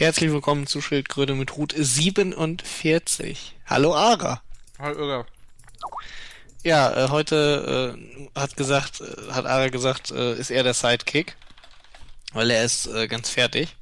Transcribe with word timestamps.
Herzlich 0.00 0.32
willkommen 0.32 0.66
zu 0.66 0.80
Schildkröte 0.80 1.34
mit 1.34 1.56
Hut 1.56 1.74
47. 1.76 3.54
Hallo 3.66 3.94
Ara. 3.94 4.40
Hallo 4.78 4.98
Irga. 4.98 5.26
Ja, 6.64 7.04
äh, 7.04 7.08
heute 7.10 7.94
äh, 8.34 8.40
hat 8.40 8.56
gesagt, 8.56 9.02
äh, 9.02 9.30
hat 9.30 9.44
Ara 9.44 9.68
gesagt, 9.68 10.10
äh, 10.10 10.36
ist 10.36 10.50
er 10.50 10.62
der 10.62 10.72
Sidekick, 10.72 11.36
weil 12.32 12.50
er 12.50 12.64
ist 12.64 12.88
ganz 13.10 13.28
fertig 13.28 13.76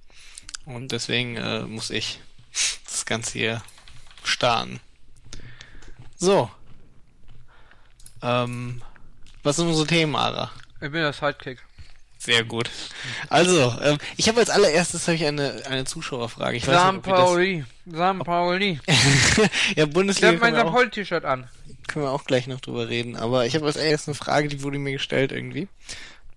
und 0.65 0.91
deswegen 0.91 1.71
muss 1.73 1.91
ich 1.91 2.19
das 2.85 3.07
Ganze 3.07 3.39
hier 3.39 3.63
starten. 4.25 4.81
So. 6.17 6.51
Ähm, 8.23 8.83
was 9.45 9.55
sind 9.55 9.69
unsere 9.69 9.87
Themen, 9.87 10.17
Ara? 10.17 10.51
Ich 10.81 10.91
bin 10.91 10.95
der 10.95 11.13
Sidekick. 11.13 11.63
Sehr 12.29 12.45
gut. 12.45 12.69
Also, 13.31 13.75
ähm, 13.81 13.97
ich 14.19 14.29
habe 14.29 14.39
als 14.41 14.51
allererstes 14.51 15.09
hab 15.09 15.15
ich 15.15 15.25
eine, 15.25 15.63
eine 15.67 15.87
Zuschauerfrage. 15.87 16.59
Ich 16.59 16.67
weiß 16.67 16.75
Sam 16.77 17.01
Pauli. 17.01 17.65
Sam 17.87 18.19
Pauli. 18.19 18.79
ja, 19.77 19.85
Ich 19.87 19.91
Bundesliga 19.91 20.35
hab 20.35 20.41
mein 20.41 20.53
können 20.53 20.67
wir, 20.67 20.71
auch, 20.71 20.75
Paul-T-Shirt 20.75 21.25
an. 21.25 21.49
können 21.87 22.05
wir 22.05 22.11
auch 22.11 22.25
gleich 22.25 22.47
noch 22.47 22.61
drüber 22.61 22.91
reden. 22.91 23.17
Aber 23.17 23.47
ich 23.47 23.55
habe 23.55 23.65
als 23.65 23.77
erstes 23.77 24.09
eine 24.09 24.15
Frage, 24.15 24.49
die 24.49 24.63
wurde 24.63 24.79
mir 24.79 24.93
gestellt 24.93 25.33
irgendwie. 25.33 25.69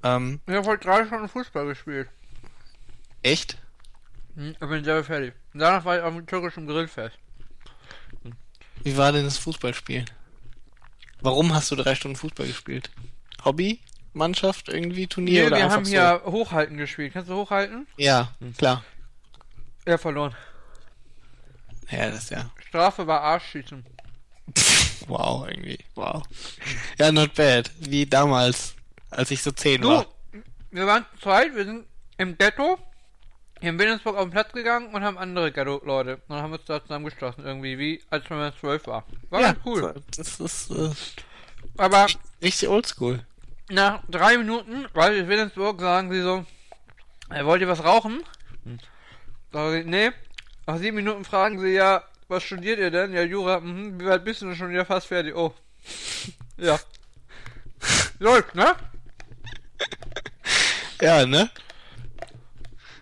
Ähm, 0.02 0.40
Ich 0.48 0.54
hab 0.54 0.66
heute 0.66 0.86
drei 0.88 1.06
Stunden 1.06 1.28
Fußball 1.28 1.66
gespielt. 1.66 2.08
echt? 3.22 3.58
Hm, 4.36 4.52
Ich 4.62 4.68
bin 4.70 4.84
sehr 4.86 5.04
fertig. 5.04 5.34
Danach 5.54 5.84
war 5.84 5.98
ich 5.98 6.04
auf 6.04 6.14
dem 6.16 6.26
türkischen 6.26 6.68
Grillfest. 6.68 7.18
Wie 8.84 8.96
war 8.96 9.12
denn 9.12 9.26
das 9.26 9.38
Fußballspielen? 9.40 10.10
Warum 11.20 11.54
hast 11.54 11.70
du 11.70 11.76
drei 11.76 11.96
Stunden 11.96 12.16
Fußball 12.16 12.48
gespielt? 12.48 12.90
Hobby? 13.44 13.82
Mannschaft? 14.14 14.70
Irgendwie 14.70 15.08
Turnier 15.08 15.42
Nee, 15.42 15.48
oder 15.48 15.58
wir 15.58 15.70
haben 15.70 15.86
so? 15.86 15.92
hier 15.92 16.22
Hochhalten 16.26 16.78
gespielt. 16.78 17.14
Kannst 17.14 17.30
du 17.30 17.36
hochhalten? 17.36 17.88
Ja, 17.98 18.34
klar. 18.58 18.84
Er 19.86 19.98
verloren. 19.98 20.36
Ja, 21.90 22.08
das 22.10 22.24
ist 22.24 22.30
ja. 22.32 22.50
Strafe 22.68 23.06
war 23.08 23.22
Arschschießen. 23.22 23.86
Wow, 25.08 25.48
irgendwie. 25.48 25.80
Wow. 25.96 26.24
Ja, 26.98 27.12
not 27.12 27.34
bad. 27.34 27.72
Wie 27.80 28.06
damals, 28.06 28.76
als 29.10 29.32
ich 29.32 29.42
so 29.42 29.52
zehn 29.52 29.82
Du, 29.82 29.90
war. 29.90 30.06
wir 30.72 30.88
waren 30.88 31.06
zu 31.16 31.24
zweit, 31.24 31.56
wir 31.56 31.66
sind 31.66 31.86
im 32.18 32.38
Ghetto 32.38 32.78
hier 33.60 33.70
in 33.72 33.80
Wilhelmsburg 33.80 34.16
auf 34.16 34.24
den 34.24 34.32
Platz 34.32 34.52
gegangen 34.54 34.94
und 34.94 35.04
haben 35.04 35.18
andere 35.18 35.52
Ghetto-Leute. 35.52 36.22
Und 36.28 36.36
haben 36.36 36.54
uns 36.54 36.66
da 36.66 36.82
zusammengeschlossen, 36.82 37.46
irgendwie, 37.46 37.78
wie 37.78 38.02
als 38.10 38.30
wenn 38.30 38.38
man 38.38 38.54
zwölf 38.60 38.88
war. 38.88 39.06
War 39.30 39.42
ja, 39.42 39.52
ganz 39.54 39.66
cool. 39.66 39.94
Das 40.18 40.40
ist 40.40 40.72
äh, 40.72 40.90
Aber 41.78 42.08
richtig 42.42 42.70
oldschool. 42.70 43.26
Nach 43.70 44.02
drei 44.10 44.38
Minuten, 44.38 44.88
weil 44.94 45.18
ich 45.18 45.28
Wilhelmsburg, 45.28 45.80
sagen 45.80 46.12
sie 46.12 46.22
so, 46.22 46.46
wollt 47.30 47.62
ihr 47.62 47.68
was 47.68 47.84
rauchen? 47.84 48.24
Sag 49.52 49.74
ich, 49.74 49.86
nee. 49.86 50.12
Nach 50.66 50.78
sieben 50.78 50.96
Minuten 50.96 51.26
fragen 51.26 51.60
sie 51.60 51.74
ja, 51.74 52.04
was 52.28 52.44
studiert 52.44 52.80
ihr 52.80 52.92
denn? 52.92 53.14
Ja, 53.14 53.24
Jura, 53.24 53.60
mhm, 53.60 54.00
wie 54.00 54.06
weit 54.06 54.24
bist 54.24 54.42
du 54.42 54.46
denn 54.48 54.56
schon 54.56 54.70
wieder 54.70 54.86
fast 54.86 55.08
fertig? 55.08 55.36
Oh. 55.36 55.54
ja. 56.58 56.80
Läuft, 58.20 58.56
ne? 58.56 58.76
Ja, 61.02 61.26
ne? 61.26 61.50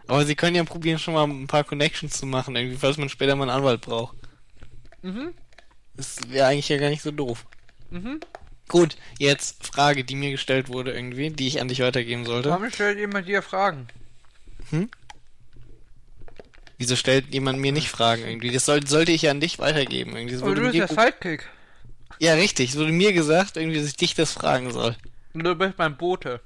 Aber 0.08 0.26
sie 0.26 0.36
können 0.36 0.56
ja 0.56 0.64
probieren, 0.64 0.98
schon 0.98 1.14
mal 1.14 1.26
ein 1.28 1.48
paar 1.48 1.66
Connections 1.66 2.18
zu 2.18 2.26
machen, 2.26 2.56
irgendwie, 2.56 2.78
falls 2.78 2.98
man 2.98 3.10
später 3.10 3.36
mal 3.36 3.50
einen 3.50 3.58
Anwalt 3.58 3.82
braucht. 3.82 4.16
Mhm. 5.02 5.34
Das 5.96 6.18
wäre 6.30 6.48
eigentlich 6.48 6.70
ja 6.70 6.78
gar 6.78 6.90
nicht 6.90 7.02
so 7.02 7.12
doof. 7.12 7.46
Mhm. 7.90 8.22
Gut, 8.70 8.96
jetzt 9.18 9.66
Frage, 9.68 10.04
die 10.06 10.16
mir 10.16 10.32
gestellt 10.32 10.70
wurde 10.70 10.94
irgendwie, 10.94 11.32
die 11.32 11.48
ich 11.48 11.60
an 11.60 11.68
dich 11.68 11.82
weitergeben 11.82 12.24
sollte. 12.26 12.50
Warum 12.52 12.70
stellt 12.72 12.98
jemand 13.00 13.28
dir 13.28 13.42
Fragen? 13.42 13.88
Wieso 16.78 16.96
stellt 16.96 17.34
jemand 17.34 17.60
mir 17.60 17.72
nicht 17.74 17.90
Fragen 17.90 18.24
irgendwie? 18.26 18.52
Das 18.52 18.66
soll, 18.66 18.88
sollte 18.88 19.12
ich 19.12 19.24
ja 19.24 19.32
an 19.32 19.42
dich 19.42 19.60
weitergeben. 19.60 20.16
Irgendwie. 20.16 20.36
Das 20.36 20.44
Aber 20.44 20.56
du 20.56 20.62
bist 20.62 20.76
der 20.76 20.88
Sidekick. 20.88 21.50
ja, 22.20 22.36
richtig. 22.36 22.70
Es 22.70 22.78
wurde 22.78 22.92
mir 22.94 23.12
gesagt, 23.12 23.58
irgendwie, 23.58 23.78
dass 23.80 23.88
ich 23.88 23.98
dich 23.98 24.14
das 24.16 24.32
fragen 24.32 24.72
soll. 24.72 24.96
Du 25.34 25.56
bist 25.56 25.74
mein 25.78 25.98
Bote. 25.98 26.40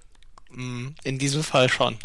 Mm, 0.50 0.88
In 1.04 1.20
diesem 1.20 1.44
Fall 1.44 1.70
schon. 1.70 1.98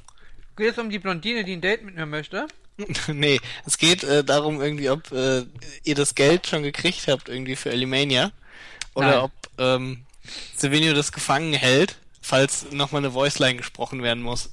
Geht 0.56 0.72
es 0.72 0.78
um 0.78 0.90
die 0.90 0.98
Blondine, 0.98 1.44
die 1.44 1.54
ein 1.54 1.60
Date 1.60 1.84
mit 1.84 1.94
mir 1.94 2.06
möchte? 2.06 2.48
nee, 3.08 3.40
es 3.64 3.78
geht 3.78 4.04
äh, 4.04 4.22
darum 4.24 4.60
irgendwie, 4.60 4.90
ob 4.90 5.10
äh, 5.12 5.44
ihr 5.84 5.94
das 5.94 6.14
Geld 6.14 6.46
schon 6.46 6.62
gekriegt 6.62 7.06
habt 7.08 7.28
irgendwie 7.28 7.56
für 7.56 7.70
Elimania. 7.70 8.32
Oder 8.94 9.10
Nein. 9.10 9.18
ob 9.20 9.32
ähm, 9.58 10.04
Silvenio 10.56 10.94
das 10.94 11.12
gefangen 11.12 11.52
hält, 11.54 11.98
falls 12.20 12.70
nochmal 12.72 13.00
eine 13.04 13.14
Voiceline 13.14 13.56
gesprochen 13.56 14.02
werden 14.02 14.22
muss. 14.22 14.50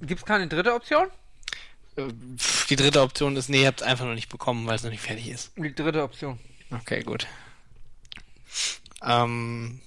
Gibt's 0.00 0.24
keine 0.24 0.48
dritte 0.48 0.74
Option? 0.74 1.06
Äh, 1.96 2.08
Die 2.68 2.76
dritte 2.76 3.02
Option 3.02 3.36
ist, 3.36 3.48
nee, 3.48 3.62
ihr 3.62 3.68
habt 3.68 3.80
es 3.82 3.86
einfach 3.86 4.04
noch 4.04 4.14
nicht 4.14 4.28
bekommen, 4.28 4.66
weil 4.66 4.76
es 4.76 4.82
noch 4.82 4.90
nicht 4.90 5.02
fertig 5.02 5.28
ist. 5.28 5.52
Die 5.56 5.74
dritte 5.74 6.02
Option. 6.02 6.38
Okay, 6.70 7.02
gut. 7.02 7.26
Ähm, 9.02 9.80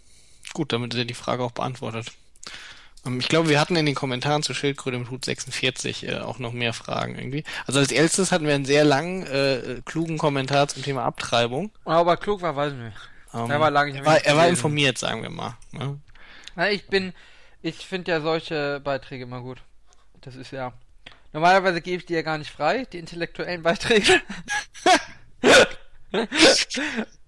gut, 0.53 0.72
damit 0.72 0.94
ist 0.94 0.97
ja 1.00 1.03
die 1.03 1.13
Frage 1.13 1.44
auch 1.44 1.51
beantwortet. 1.51 2.11
Ähm, 3.05 3.19
ich 3.19 3.27
glaube, 3.29 3.49
wir 3.49 3.59
hatten 3.59 3.75
in 3.75 3.85
den 3.85 3.95
Kommentaren 3.95 4.43
zu 4.43 4.53
Schildkröte 4.53 4.97
mit 4.97 5.09
Hut 5.11 5.25
46 5.25 6.07
äh, 6.07 6.19
auch 6.19 6.39
noch 6.39 6.51
mehr 6.53 6.73
Fragen 6.73 7.16
irgendwie. 7.16 7.43
Also 7.67 7.79
als 7.79 7.91
erstes 7.91 8.31
hatten 8.31 8.45
wir 8.47 8.55
einen 8.55 8.66
sehr 8.66 8.83
langen, 8.83 9.25
äh, 9.27 9.81
klugen 9.85 10.17
Kommentar 10.17 10.67
zum 10.67 10.83
Thema 10.83 11.03
Abtreibung. 11.03 11.71
Aber 11.85 12.17
klug 12.17 12.41
war, 12.41 12.55
weiß 12.55 12.73
ich 12.73 12.79
nicht. 12.79 12.97
Ähm, 13.33 13.51
Er 13.51 13.59
war 13.59 13.71
lange 13.71 13.91
nicht 13.91 14.01
er 14.01 14.05
war, 14.05 14.17
er 14.25 14.38
war 14.38 14.47
informiert, 14.47 14.97
sagen 14.97 15.21
wir 15.21 15.29
mal. 15.29 15.57
Ne? 15.71 15.99
Ja, 16.55 16.67
ich 16.67 16.88
bin, 16.88 17.13
ich 17.61 17.85
finde 17.85 18.11
ja 18.11 18.21
solche 18.21 18.79
Beiträge 18.83 19.23
immer 19.23 19.41
gut. 19.41 19.61
Das 20.22 20.35
ist 20.35 20.51
ja. 20.51 20.73
Normalerweise 21.33 21.81
gebe 21.81 21.97
ich 21.97 22.05
die 22.05 22.13
ja 22.13 22.22
gar 22.22 22.37
nicht 22.37 22.49
frei, 22.51 22.85
die 22.91 22.97
intellektuellen 22.99 23.61
Beiträge. 23.61 24.22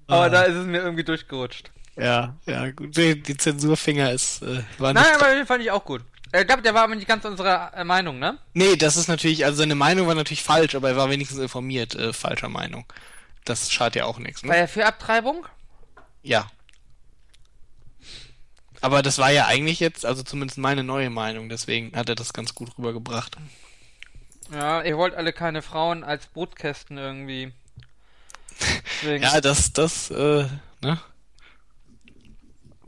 Aber 0.07 0.21
Ah. 0.23 0.29
da 0.29 0.43
ist 0.43 0.55
es 0.55 0.65
mir 0.65 0.77
irgendwie 0.79 1.03
durchgerutscht. 1.03 1.71
Ja, 1.97 2.35
ja, 2.45 2.69
gut. 2.71 2.95
Die, 2.95 3.21
die 3.21 3.37
Zensurfinger 3.37 4.11
ist, 4.11 4.43
äh, 4.43 4.63
war 4.77 4.93
Nein, 4.93 5.05
aber 5.15 5.33
den 5.33 5.45
fand 5.45 5.63
ich 5.63 5.71
auch 5.71 5.83
gut. 5.83 6.03
Ich 6.33 6.45
glaube, 6.45 6.61
der 6.61 6.73
war 6.73 6.83
aber 6.83 6.95
nicht 6.95 7.07
ganz 7.07 7.25
unserer 7.25 7.73
äh, 7.73 7.83
Meinung, 7.83 8.19
ne? 8.19 8.37
Nee, 8.53 8.75
das 8.75 8.97
ist 8.97 9.07
natürlich, 9.07 9.45
also 9.45 9.57
seine 9.57 9.75
Meinung 9.75 10.07
war 10.07 10.15
natürlich 10.15 10.43
falsch, 10.43 10.75
aber 10.75 10.89
er 10.89 10.97
war 10.97 11.09
wenigstens 11.09 11.39
informiert, 11.39 11.95
äh, 11.95 12.13
falscher 12.13 12.49
Meinung. 12.49 12.85
Das 13.45 13.71
schadet 13.71 13.95
ja 13.95 14.05
auch 14.05 14.19
nichts, 14.19 14.43
ne? 14.43 14.49
War 14.49 14.57
er 14.57 14.67
für 14.67 14.85
Abtreibung? 14.85 15.47
Ja. 16.21 16.51
Aber 18.81 19.01
das 19.01 19.17
war 19.17 19.31
ja 19.31 19.47
eigentlich 19.47 19.79
jetzt, 19.79 20.05
also 20.05 20.21
zumindest 20.21 20.59
meine 20.59 20.83
neue 20.83 21.09
Meinung, 21.09 21.49
deswegen 21.49 21.95
hat 21.95 22.09
er 22.09 22.15
das 22.15 22.33
ganz 22.33 22.53
gut 22.53 22.77
rübergebracht. 22.77 23.37
Ja, 24.51 24.81
ihr 24.83 24.97
wollt 24.97 25.15
alle 25.15 25.33
keine 25.33 25.61
Frauen 25.61 26.03
als 26.03 26.27
Brutkästen 26.27 26.97
irgendwie. 26.97 27.53
Ja, 29.21 29.39
das, 29.39 29.71
das, 29.73 30.09
äh, 30.09 30.47
ne? 30.81 30.99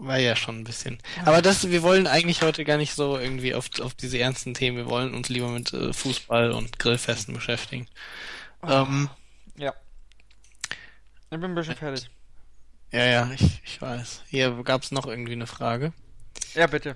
War 0.01 0.17
ja 0.17 0.37
schon 0.37 0.59
ein 0.59 0.63
bisschen. 0.63 0.97
Aber 1.25 1.41
das, 1.41 1.69
wir 1.69 1.83
wollen 1.83 2.07
eigentlich 2.07 2.41
heute 2.41 2.63
gar 2.63 2.77
nicht 2.77 2.95
so 2.95 3.17
irgendwie 3.17 3.53
auf, 3.53 3.67
auf 3.81 3.93
diese 3.93 4.17
ernsten 4.17 4.53
Themen. 4.53 4.77
Wir 4.77 4.85
wollen 4.85 5.13
uns 5.13 5.27
lieber 5.27 5.49
mit 5.49 5.73
äh, 5.73 5.91
Fußball 5.91 6.51
und 6.51 6.79
Grillfesten 6.79 7.33
beschäftigen. 7.33 7.85
Ähm, 8.63 9.09
ja. 9.57 9.73
Ich 10.69 11.29
bin 11.29 11.43
ein 11.43 11.53
bisschen 11.53 11.75
fertig. 11.75 12.09
ja, 12.93 13.03
ja, 13.03 13.31
ich, 13.33 13.61
ich 13.65 13.81
weiß. 13.81 14.23
Hier 14.29 14.51
gab's 14.63 14.91
noch 14.91 15.05
irgendwie 15.05 15.33
eine 15.33 15.47
Frage. 15.47 15.91
Ja, 16.55 16.67
bitte. 16.67 16.95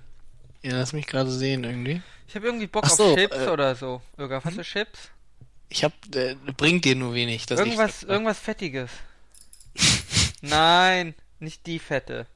Ja, 0.61 0.77
lass 0.77 0.93
mich 0.93 1.05
gerade 1.05 1.29
sehen 1.29 1.65
irgendwie. 1.65 2.01
Ich 2.29 2.35
habe 2.35 2.45
irgendwie 2.45 2.67
Bock 2.67 2.87
so, 2.87 3.11
auf 3.11 3.15
Chips 3.17 3.35
äh, 3.35 3.49
oder 3.49 3.75
so. 3.75 4.01
Irgendwas, 4.17 4.45
hast 4.45 4.57
du 4.57 4.63
Chips? 4.63 5.09
Ich 5.67 5.83
hab, 5.83 5.93
äh, 6.15 6.35
bringt 6.55 6.85
dir 6.85 6.95
nur 6.95 7.13
wenig. 7.13 7.51
Irgendwas, 7.51 8.03
ich, 8.03 8.09
irgendwas 8.09 8.39
Fettiges. 8.39 8.91
Nein, 10.41 11.15
nicht 11.39 11.67
die 11.67 11.79
Fette. 11.79 12.27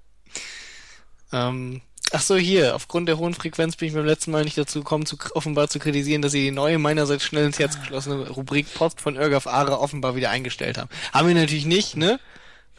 Ähm, 1.33 1.81
ach 2.11 2.21
so, 2.21 2.35
hier, 2.35 2.75
aufgrund 2.75 3.07
der 3.09 3.17
hohen 3.17 3.33
Frequenz 3.33 3.75
bin 3.75 3.87
ich 3.89 3.93
beim 3.93 4.05
letzten 4.05 4.31
Mal 4.31 4.43
nicht 4.43 4.57
dazu 4.57 4.79
gekommen, 4.79 5.05
zu, 5.05 5.17
offenbar 5.33 5.67
zu 5.69 5.79
kritisieren, 5.79 6.21
dass 6.21 6.31
sie 6.31 6.43
die 6.45 6.51
neue, 6.51 6.77
meinerseits 6.79 7.23
schnell 7.23 7.45
ins 7.45 7.59
Herz 7.59 7.79
geschlossene 7.79 8.29
Rubrik 8.29 8.73
Post 8.73 9.01
von 9.01 9.15
Irgaf 9.15 9.47
Ara 9.47 9.75
offenbar 9.75 10.15
wieder 10.15 10.29
eingestellt 10.29 10.77
haben. 10.77 10.89
Haben 11.13 11.27
wir 11.27 11.35
natürlich 11.35 11.65
nicht, 11.65 11.97
ne? 11.97 12.19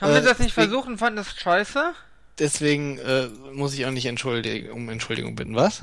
Haben 0.01 0.13
wir 0.13 0.19
Äh, 0.21 0.23
das 0.23 0.39
nicht 0.39 0.51
deswegen- 0.57 0.71
versucht 0.71 0.89
und 0.89 0.99
fanden 0.99 1.17
das 1.17 1.35
scheiße? 1.35 1.93
Deswegen 2.39 2.99
äh, 2.99 3.27
muss 3.53 3.75
ich 3.75 3.85
auch 3.85 3.91
nicht 3.91 4.07
entschuldigen, 4.07 4.71
um 4.71 4.89
Entschuldigung 4.89 5.35
bitten. 5.35 5.57
Was? 5.57 5.83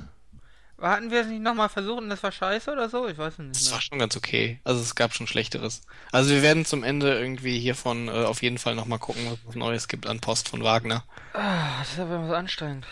Hatten 0.81 1.09
wir 1.09 1.21
es 1.21 1.27
nicht 1.27 1.41
nochmal 1.41 1.69
versucht 1.69 2.01
und 2.01 2.09
das 2.09 2.21
war 2.21 2.33
scheiße 2.33 2.71
oder 2.71 2.89
so? 2.89 3.07
Ich 3.07 3.17
weiß 3.17 3.37
nicht 3.37 3.55
Das 3.55 3.71
war 3.71 3.79
schon 3.79 3.97
ganz 3.97 4.17
okay. 4.17 4.59
Also 4.65 4.81
es 4.81 4.95
gab 4.95 5.13
schon 5.13 5.25
Schlechteres. 5.25 5.81
Also 6.11 6.31
wir 6.31 6.41
werden 6.41 6.65
zum 6.65 6.83
Ende 6.83 7.17
irgendwie 7.17 7.59
hiervon 7.59 8.09
äh, 8.09 8.11
auf 8.11 8.41
jeden 8.41 8.57
Fall 8.57 8.75
nochmal 8.75 8.99
gucken, 8.99 9.25
was 9.25 9.39
es 9.49 9.55
Neues 9.55 9.87
gibt 9.87 10.05
an 10.05 10.19
Post 10.19 10.49
von 10.49 10.63
Wagner. 10.63 11.05
Ah, 11.33 11.79
das 11.79 11.93
ist 11.93 11.99
aber 11.99 12.27
so 12.27 12.33
anstrengend. 12.33 12.85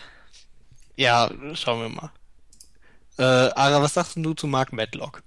Ja, 0.96 1.30
schauen 1.54 1.82
wir 1.82 1.88
mal. 1.90 2.12
Äh, 3.18 3.52
Ara, 3.54 3.82
was 3.82 3.94
sagst 3.94 4.16
du 4.16 4.32
zu 4.32 4.46
Mark 4.46 4.72
Medlock? 4.72 5.22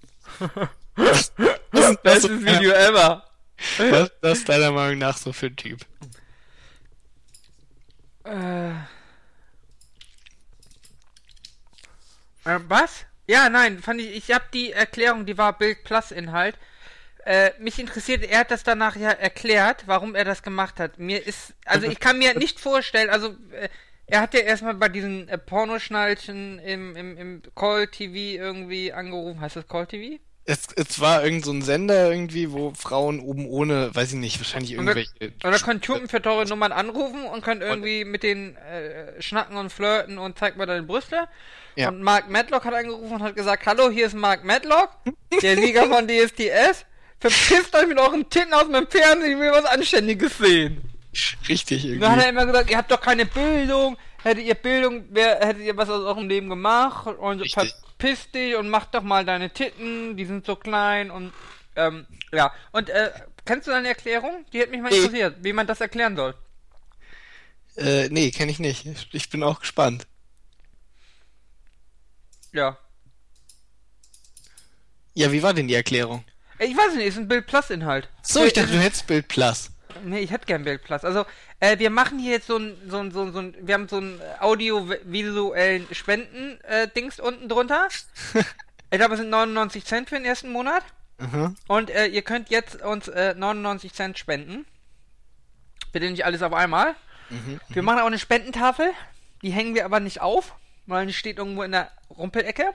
was, 0.38 1.32
was, 1.36 1.60
was, 1.72 1.96
Bestes 2.02 2.44
Video 2.44 2.70
ever. 2.70 3.24
was 3.78 4.02
ist 4.02 4.12
das 4.20 4.44
deiner 4.44 4.70
Meinung 4.70 4.98
nach 4.98 5.16
so 5.16 5.32
für 5.32 5.46
ein 5.46 5.56
Typ? 5.56 5.84
Äh. 8.24 8.74
Äh, 12.56 12.60
was? 12.68 13.06
Ja, 13.26 13.48
nein, 13.48 13.78
fand 13.78 14.00
ich, 14.00 14.10
ich 14.14 14.34
habe 14.34 14.44
die 14.52 14.72
Erklärung, 14.72 15.24
die 15.26 15.38
war 15.38 15.56
Bild 15.56 15.84
Plus 15.84 16.10
Inhalt. 16.10 16.56
Äh, 17.24 17.50
mich 17.58 17.78
interessiert, 17.78 18.24
er 18.24 18.40
hat 18.40 18.50
das 18.50 18.64
danach 18.64 18.96
ja 18.96 19.10
erklärt, 19.10 19.84
warum 19.86 20.14
er 20.14 20.24
das 20.24 20.42
gemacht 20.42 20.80
hat. 20.80 20.98
Mir 20.98 21.24
ist, 21.26 21.54
also 21.64 21.86
ich 21.86 22.00
kann 22.00 22.18
mir 22.18 22.36
nicht 22.36 22.58
vorstellen, 22.58 23.10
also 23.10 23.36
äh, 23.52 23.68
er 24.06 24.22
hat 24.22 24.34
ja 24.34 24.40
erstmal 24.40 24.74
bei 24.74 24.88
diesen 24.88 25.28
äh, 25.28 25.38
Pornoschnallchen 25.38 26.58
im, 26.58 26.96
im, 26.96 27.16
im 27.16 27.42
Call 27.54 27.86
TV 27.86 28.42
irgendwie 28.42 28.92
angerufen. 28.92 29.40
Heißt 29.40 29.56
das 29.56 29.68
Call 29.68 29.86
TV? 29.86 30.18
Es, 30.46 30.68
es 30.74 30.98
war 30.98 31.22
irgend 31.22 31.44
so 31.44 31.52
ein 31.52 31.62
Sender 31.62 32.10
irgendwie, 32.10 32.50
wo 32.50 32.72
Frauen 32.74 33.20
oben 33.20 33.46
ohne, 33.46 33.94
weiß 33.94 34.14
ich 34.14 34.18
nicht, 34.18 34.40
wahrscheinlich 34.40 34.72
irgendwelche. 34.72 35.10
und 35.20 35.44
da 35.44 35.58
könnt 35.58 35.82
Typen 35.82 36.08
für 36.08 36.20
teure 36.20 36.46
Nummern 36.46 36.72
anrufen 36.72 37.26
und 37.26 37.44
könnt 37.44 37.62
irgendwie 37.62 38.04
mit 38.04 38.24
denen 38.24 38.56
äh, 38.56 39.20
schnacken 39.22 39.56
und 39.56 39.70
flirten 39.70 40.18
und 40.18 40.38
zeigt 40.38 40.56
mal 40.56 40.66
deine 40.66 40.82
Brüste. 40.82 41.28
Ja. 41.76 41.88
Und 41.88 42.02
Mark 42.02 42.28
Matlock 42.28 42.64
hat 42.64 42.74
angerufen 42.74 43.14
und 43.14 43.22
hat 43.22 43.36
gesagt, 43.36 43.66
hallo, 43.66 43.90
hier 43.90 44.06
ist 44.06 44.14
Mark 44.14 44.44
Matlock, 44.44 44.90
der 45.42 45.56
Sieger 45.56 45.86
von 45.86 46.06
DSTS. 46.06 46.86
Verpisst 47.18 47.74
euch 47.74 47.86
mit 47.86 47.98
euren 47.98 48.28
Titten 48.30 48.54
aus 48.54 48.68
meinem 48.68 48.88
Fernsehen, 48.88 49.32
ich 49.32 49.38
will 49.38 49.50
was 49.52 49.64
Anständiges 49.66 50.38
sehen. 50.38 50.82
Richtig 51.48 51.84
irgendwie. 51.84 52.00
Dann 52.00 52.12
hat 52.12 52.22
er 52.22 52.28
immer 52.28 52.46
gesagt, 52.46 52.70
ihr 52.70 52.76
habt 52.76 52.90
doch 52.90 53.00
keine 53.00 53.26
Bildung. 53.26 53.96
Hättet 54.22 54.44
ihr 54.44 54.54
Bildung, 54.54 55.04
wär, 55.10 55.38
hättet 55.40 55.62
ihr 55.62 55.76
was 55.76 55.88
aus 55.88 56.04
eurem 56.04 56.28
Leben 56.28 56.48
gemacht 56.48 57.06
und 57.06 57.40
Richtig. 57.40 57.74
verpiss 57.98 58.30
dich 58.30 58.54
und 58.54 58.68
mach 58.68 58.86
doch 58.86 59.02
mal 59.02 59.24
deine 59.24 59.50
Titten, 59.50 60.16
die 60.16 60.26
sind 60.26 60.44
so 60.44 60.56
klein 60.56 61.10
und 61.10 61.32
ähm, 61.76 62.06
ja. 62.32 62.52
Und 62.72 62.90
äh, 62.90 63.10
kennst 63.44 63.66
du 63.66 63.70
deine 63.70 63.88
Erklärung? 63.88 64.44
Die 64.52 64.60
hätte 64.60 64.70
mich 64.70 64.80
mal 64.80 64.92
interessiert, 64.92 65.36
wie 65.40 65.52
man 65.52 65.66
das 65.66 65.80
erklären 65.80 66.16
soll. 66.16 66.34
Äh, 67.76 68.08
nee, 68.10 68.30
kenne 68.30 68.50
ich 68.50 68.58
nicht. 68.58 68.86
Ich 69.12 69.30
bin 69.30 69.42
auch 69.42 69.60
gespannt. 69.60 70.06
Ja. 72.52 72.76
Ja, 75.14 75.32
wie 75.32 75.42
war 75.42 75.54
denn 75.54 75.68
die 75.68 75.74
Erklärung? 75.74 76.24
Äh, 76.58 76.66
Ich 76.66 76.76
weiß 76.76 76.94
nicht, 76.94 77.06
ist 77.06 77.18
ein 77.18 77.28
Bild 77.28 77.46
Plus 77.46 77.70
Inhalt. 77.70 78.08
So, 78.22 78.44
ich 78.44 78.52
dachte, 78.52 78.72
du 78.72 78.78
hättest 78.78 79.06
Bild 79.06 79.28
Plus. 79.28 79.70
Nee, 80.04 80.20
ich 80.20 80.30
hätte 80.30 80.46
gern 80.46 80.64
Bild 80.64 80.82
Plus. 80.84 81.04
Also, 81.04 81.26
äh, 81.58 81.78
wir 81.78 81.90
machen 81.90 82.18
hier 82.18 82.32
jetzt 82.32 82.46
so 82.46 82.56
ein, 82.56 82.76
so 82.88 82.98
ein, 82.98 83.10
so 83.10 83.22
ein, 83.22 83.32
so 83.32 83.40
ein 83.40 83.56
wir 83.60 83.74
haben 83.74 83.88
so 83.88 83.96
einen 83.96 84.20
audiovisuellen 84.38 85.86
Spenden-Dings 85.92 87.18
unten 87.20 87.48
drunter. 87.48 87.88
ich 88.34 88.98
glaube, 88.98 89.14
es 89.14 89.20
sind 89.20 89.30
99 89.30 89.84
Cent 89.84 90.08
für 90.08 90.14
den 90.16 90.24
ersten 90.24 90.50
Monat. 90.52 90.84
Aha. 91.18 91.54
Und 91.68 91.90
äh, 91.90 92.06
ihr 92.06 92.22
könnt 92.22 92.50
jetzt 92.50 92.80
uns 92.82 93.08
äh, 93.08 93.34
99 93.34 93.92
Cent 93.92 94.18
spenden. 94.18 94.64
Bitte 95.92 96.10
nicht 96.10 96.24
alles 96.24 96.42
auf 96.42 96.52
einmal. 96.54 96.94
Mhm. 97.28 97.60
Wir 97.68 97.82
machen 97.82 97.98
auch 98.00 98.06
eine 98.06 98.18
Spendentafel. 98.18 98.90
Die 99.42 99.50
hängen 99.50 99.74
wir 99.74 99.84
aber 99.84 100.00
nicht 100.00 100.20
auf, 100.20 100.54
die 101.06 101.12
steht 101.12 101.38
irgendwo 101.38 101.62
in 101.62 101.72
der 101.72 101.90
Rumpelecke. 102.10 102.74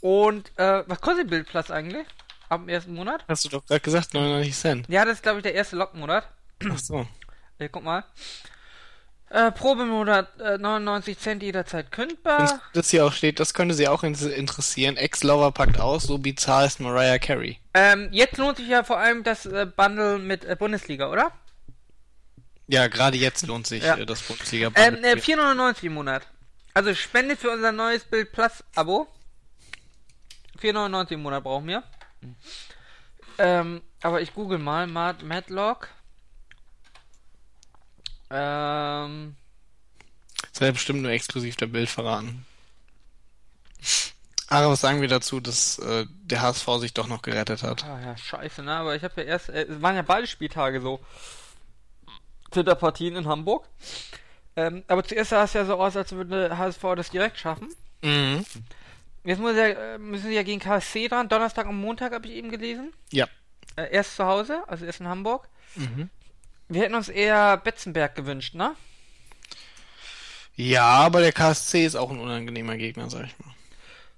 Und 0.00 0.50
äh, 0.58 0.84
was 0.86 1.00
kostet 1.00 1.28
Bildplatz 1.28 1.70
eigentlich? 1.70 2.06
Ab 2.48 2.60
dem 2.60 2.68
ersten 2.68 2.94
Monat? 2.94 3.24
Hast 3.28 3.44
du 3.44 3.48
doch 3.48 3.64
gerade 3.66 3.80
gesagt, 3.80 4.14
99 4.14 4.54
Cent. 4.56 4.86
Ja, 4.88 5.04
das 5.04 5.14
ist 5.14 5.22
glaube 5.22 5.38
ich 5.38 5.42
der 5.42 5.54
erste 5.54 5.76
Lockmonat. 5.76 6.26
Ach 6.70 6.78
so. 6.78 7.06
Hier, 7.58 7.68
guck 7.68 7.82
mal. 7.84 8.04
Äh, 9.30 9.52
Probemonat 9.52 10.40
äh, 10.40 10.56
99 10.56 11.18
Cent 11.18 11.42
jederzeit 11.42 11.92
kündbar. 11.92 12.62
das 12.72 12.88
hier 12.88 13.04
auch 13.04 13.12
steht, 13.12 13.38
das 13.40 13.52
könnte 13.52 13.74
sie 13.74 13.86
auch 13.86 14.02
in- 14.02 14.14
interessieren. 14.14 14.96
Ex-Lover 14.96 15.52
packt 15.52 15.78
aus, 15.78 16.04
so 16.04 16.16
bizarr 16.16 16.64
ist 16.64 16.80
Mariah 16.80 17.18
Carey. 17.18 17.58
Ähm, 17.74 18.08
jetzt 18.10 18.38
lohnt 18.38 18.56
sich 18.56 18.68
ja 18.68 18.84
vor 18.84 18.96
allem 18.98 19.24
das 19.24 19.44
äh, 19.44 19.66
Bundle 19.66 20.18
mit 20.18 20.46
äh, 20.46 20.56
Bundesliga, 20.58 21.10
oder? 21.10 21.30
Ja, 22.68 22.86
gerade 22.86 23.18
jetzt 23.18 23.46
lohnt 23.46 23.66
sich 23.66 23.82
Ja. 23.82 23.96
äh, 23.98 24.06
das 24.06 24.22
bundesliga 24.22 24.70
Ähm, 24.76 25.04
äh, 25.04 25.16
4,99 25.16 25.82
im 25.84 25.94
Monat. 25.94 26.22
Also 26.78 26.94
spendet 26.94 27.40
für 27.40 27.50
unser 27.50 27.72
neues 27.72 28.04
Bild 28.04 28.30
Plus 28.30 28.62
Abo. 28.76 29.08
4,99 30.62 31.14
im 31.14 31.22
Monat 31.22 31.42
brauchen 31.42 31.66
wir. 31.66 31.82
Ähm, 33.36 33.82
aber 34.00 34.20
ich 34.22 34.32
google 34.32 34.58
mal 34.58 34.86
Mad 34.86 35.24
Madlock. 35.24 35.88
Ähm, 38.30 39.34
Das 40.52 40.60
wäre 40.60 40.72
bestimmt 40.72 41.02
nur 41.02 41.10
exklusiv 41.10 41.56
der 41.56 41.66
Bild 41.66 41.88
verraten. 41.88 42.46
Aber 44.46 44.70
was 44.70 44.80
sagen 44.80 45.00
wir 45.00 45.08
dazu, 45.08 45.40
dass 45.40 45.80
äh, 45.80 46.06
der 46.08 46.42
HSV 46.42 46.68
sich 46.78 46.94
doch 46.94 47.08
noch 47.08 47.22
gerettet 47.22 47.64
hat? 47.64 47.82
ah 47.82 48.00
ja, 48.00 48.16
scheiße, 48.16 48.62
ne? 48.62 48.76
Aber 48.76 48.94
ich 48.94 49.02
habe 49.02 49.20
ja 49.22 49.26
erst, 49.26 49.48
äh, 49.48 49.64
es 49.64 49.82
waren 49.82 49.96
ja 49.96 50.02
beide 50.02 50.28
Spieltage 50.28 50.80
so. 50.80 51.04
Zitterpartien 52.52 53.16
in 53.16 53.26
Hamburg. 53.26 53.66
Ähm, 54.58 54.82
aber 54.88 55.04
zuerst 55.04 55.30
sah 55.30 55.44
es 55.44 55.52
ja 55.52 55.64
so 55.64 55.74
aus, 55.74 55.96
als 55.96 56.10
würde 56.10 56.58
HSV 56.58 56.82
das 56.96 57.10
direkt 57.10 57.38
schaffen. 57.38 57.68
Mhm. 58.02 58.44
Jetzt 59.22 59.38
muss 59.38 59.54
er, 59.54 59.94
äh, 59.94 59.98
müssen 59.98 60.26
sie 60.26 60.34
ja 60.34 60.42
gegen 60.42 60.58
KSC 60.58 61.06
dran. 61.06 61.28
Donnerstag 61.28 61.68
und 61.68 61.80
Montag 61.80 62.12
habe 62.12 62.26
ich 62.26 62.34
eben 62.34 62.50
gelesen. 62.50 62.92
Ja. 63.12 63.28
Äh, 63.76 63.92
erst 63.92 64.16
zu 64.16 64.24
Hause, 64.24 64.64
also 64.66 64.84
erst 64.84 64.98
in 64.98 65.06
Hamburg. 65.06 65.48
Mhm. 65.76 66.10
Wir 66.68 66.82
hätten 66.82 66.96
uns 66.96 67.08
eher 67.08 67.56
Betzenberg 67.58 68.16
gewünscht, 68.16 68.56
ne? 68.56 68.74
Ja, 70.56 70.86
aber 70.86 71.20
der 71.20 71.30
KSC 71.30 71.86
ist 71.86 71.94
auch 71.94 72.10
ein 72.10 72.18
unangenehmer 72.18 72.76
Gegner, 72.76 73.08
sag 73.08 73.26
ich 73.26 73.38
mal. 73.38 73.54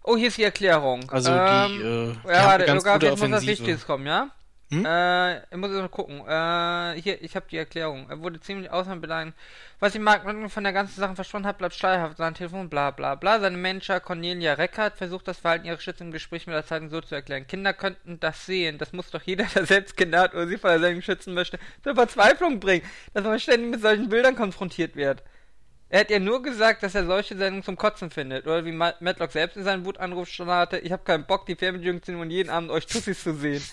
Oh, 0.05 0.17
hier 0.17 0.29
ist 0.29 0.39
die 0.39 0.45
Erklärung. 0.45 1.11
Also 1.11 1.33
ähm, 1.33 1.69
die, 1.69 1.83
äh, 1.83 2.17
die 2.25 2.29
ja, 2.29 2.47
warte, 2.47 2.65
ganz 2.65 2.83
sogar 2.83 2.95
gute 2.95 3.07
jetzt 3.07 3.21
muss 3.21 3.21
was 3.21 3.43
Offensive. 3.43 3.51
Wichtiges 3.51 3.87
kommen, 3.87 4.07
ja? 4.07 4.31
Hm? 4.71 4.87
Äh, 4.87 5.39
ich 5.39 5.57
muss 5.57 5.71
jetzt 5.71 5.81
mal 5.81 5.89
gucken. 5.89 6.21
Äh, 6.21 7.01
hier, 7.03 7.21
ich 7.23 7.35
habe 7.35 7.47
die 7.51 7.57
Erklärung. 7.57 8.09
Er 8.09 8.21
wurde 8.21 8.41
ziemlich 8.41 8.71
ausnahmsbeleidigt. 8.71 9.37
Was 9.81 9.95
wenn 9.95 10.03
man 10.03 10.49
von 10.49 10.63
der 10.63 10.73
ganzen 10.73 11.01
Sache 11.01 11.17
verstanden 11.17 11.49
hat, 11.49 11.59
bleibt 11.59 11.75
steuerhaft. 11.75 12.19
Sein 12.19 12.35
Telefon, 12.35 12.69
bla 12.69 12.93
bla 12.93 13.17
bla. 13.17 13.41
Seine 13.41 13.57
Manager 13.57 13.99
Cornelia 13.99 14.55
Reckert 14.55 14.97
versucht 14.97 15.27
das 15.27 15.39
Verhalten 15.39 15.67
ihrer 15.67 15.81
Schützen 15.81 16.05
im 16.05 16.13
Gespräch 16.13 16.47
mit 16.47 16.55
der 16.55 16.65
Zeitung 16.65 16.89
so 16.89 17.01
zu 17.01 17.17
erklären. 17.17 17.49
Kinder 17.49 17.73
könnten 17.73 18.21
das 18.21 18.47
sehen. 18.47 18.79
Das 18.79 18.93
muss 18.93 19.11
doch 19.11 19.23
jeder, 19.23 19.45
der 19.55 19.67
selbst 19.67 19.97
Kinder 19.97 20.21
hat 20.21 20.35
oder 20.35 20.47
sie 20.47 20.59
vor 20.59 20.71
der 20.71 20.81
Sendung 20.81 21.03
schützen 21.03 21.35
möchte, 21.35 21.59
zur 21.83 21.97
Verzweiflung 21.97 22.61
bringen, 22.61 22.87
dass 23.13 23.25
man 23.25 23.41
ständig 23.41 23.71
mit 23.73 23.81
solchen 23.81 24.09
Bildern 24.09 24.37
konfrontiert 24.37 24.95
wird. 24.95 25.25
Er 25.91 26.01
hat 26.01 26.11
ja 26.11 26.19
nur 26.21 26.41
gesagt, 26.43 26.83
dass 26.85 26.95
er 26.95 27.05
solche 27.05 27.37
Sendungen 27.37 27.65
zum 27.65 27.77
Kotzen 27.77 28.11
findet. 28.11 28.47
Oder 28.47 28.65
wie 28.65 28.73
Ma- 28.73 28.95
Matlock 29.01 29.33
selbst 29.33 29.57
in 29.57 29.65
seinen 29.65 29.85
Wutanruf 29.85 30.29
startete, 30.29 30.83
ich 30.85 30.93
habe 30.93 31.03
keinen 31.05 31.27
Bock, 31.27 31.47
die 31.47 31.57
Fernbedienung 31.57 32.03
zu 32.03 32.13
nehmen 32.13 32.23
und 32.23 32.31
jeden 32.31 32.49
Abend 32.49 32.71
euch 32.71 32.87
Tussis 32.87 33.23
zu 33.23 33.35
sehen. 33.35 33.63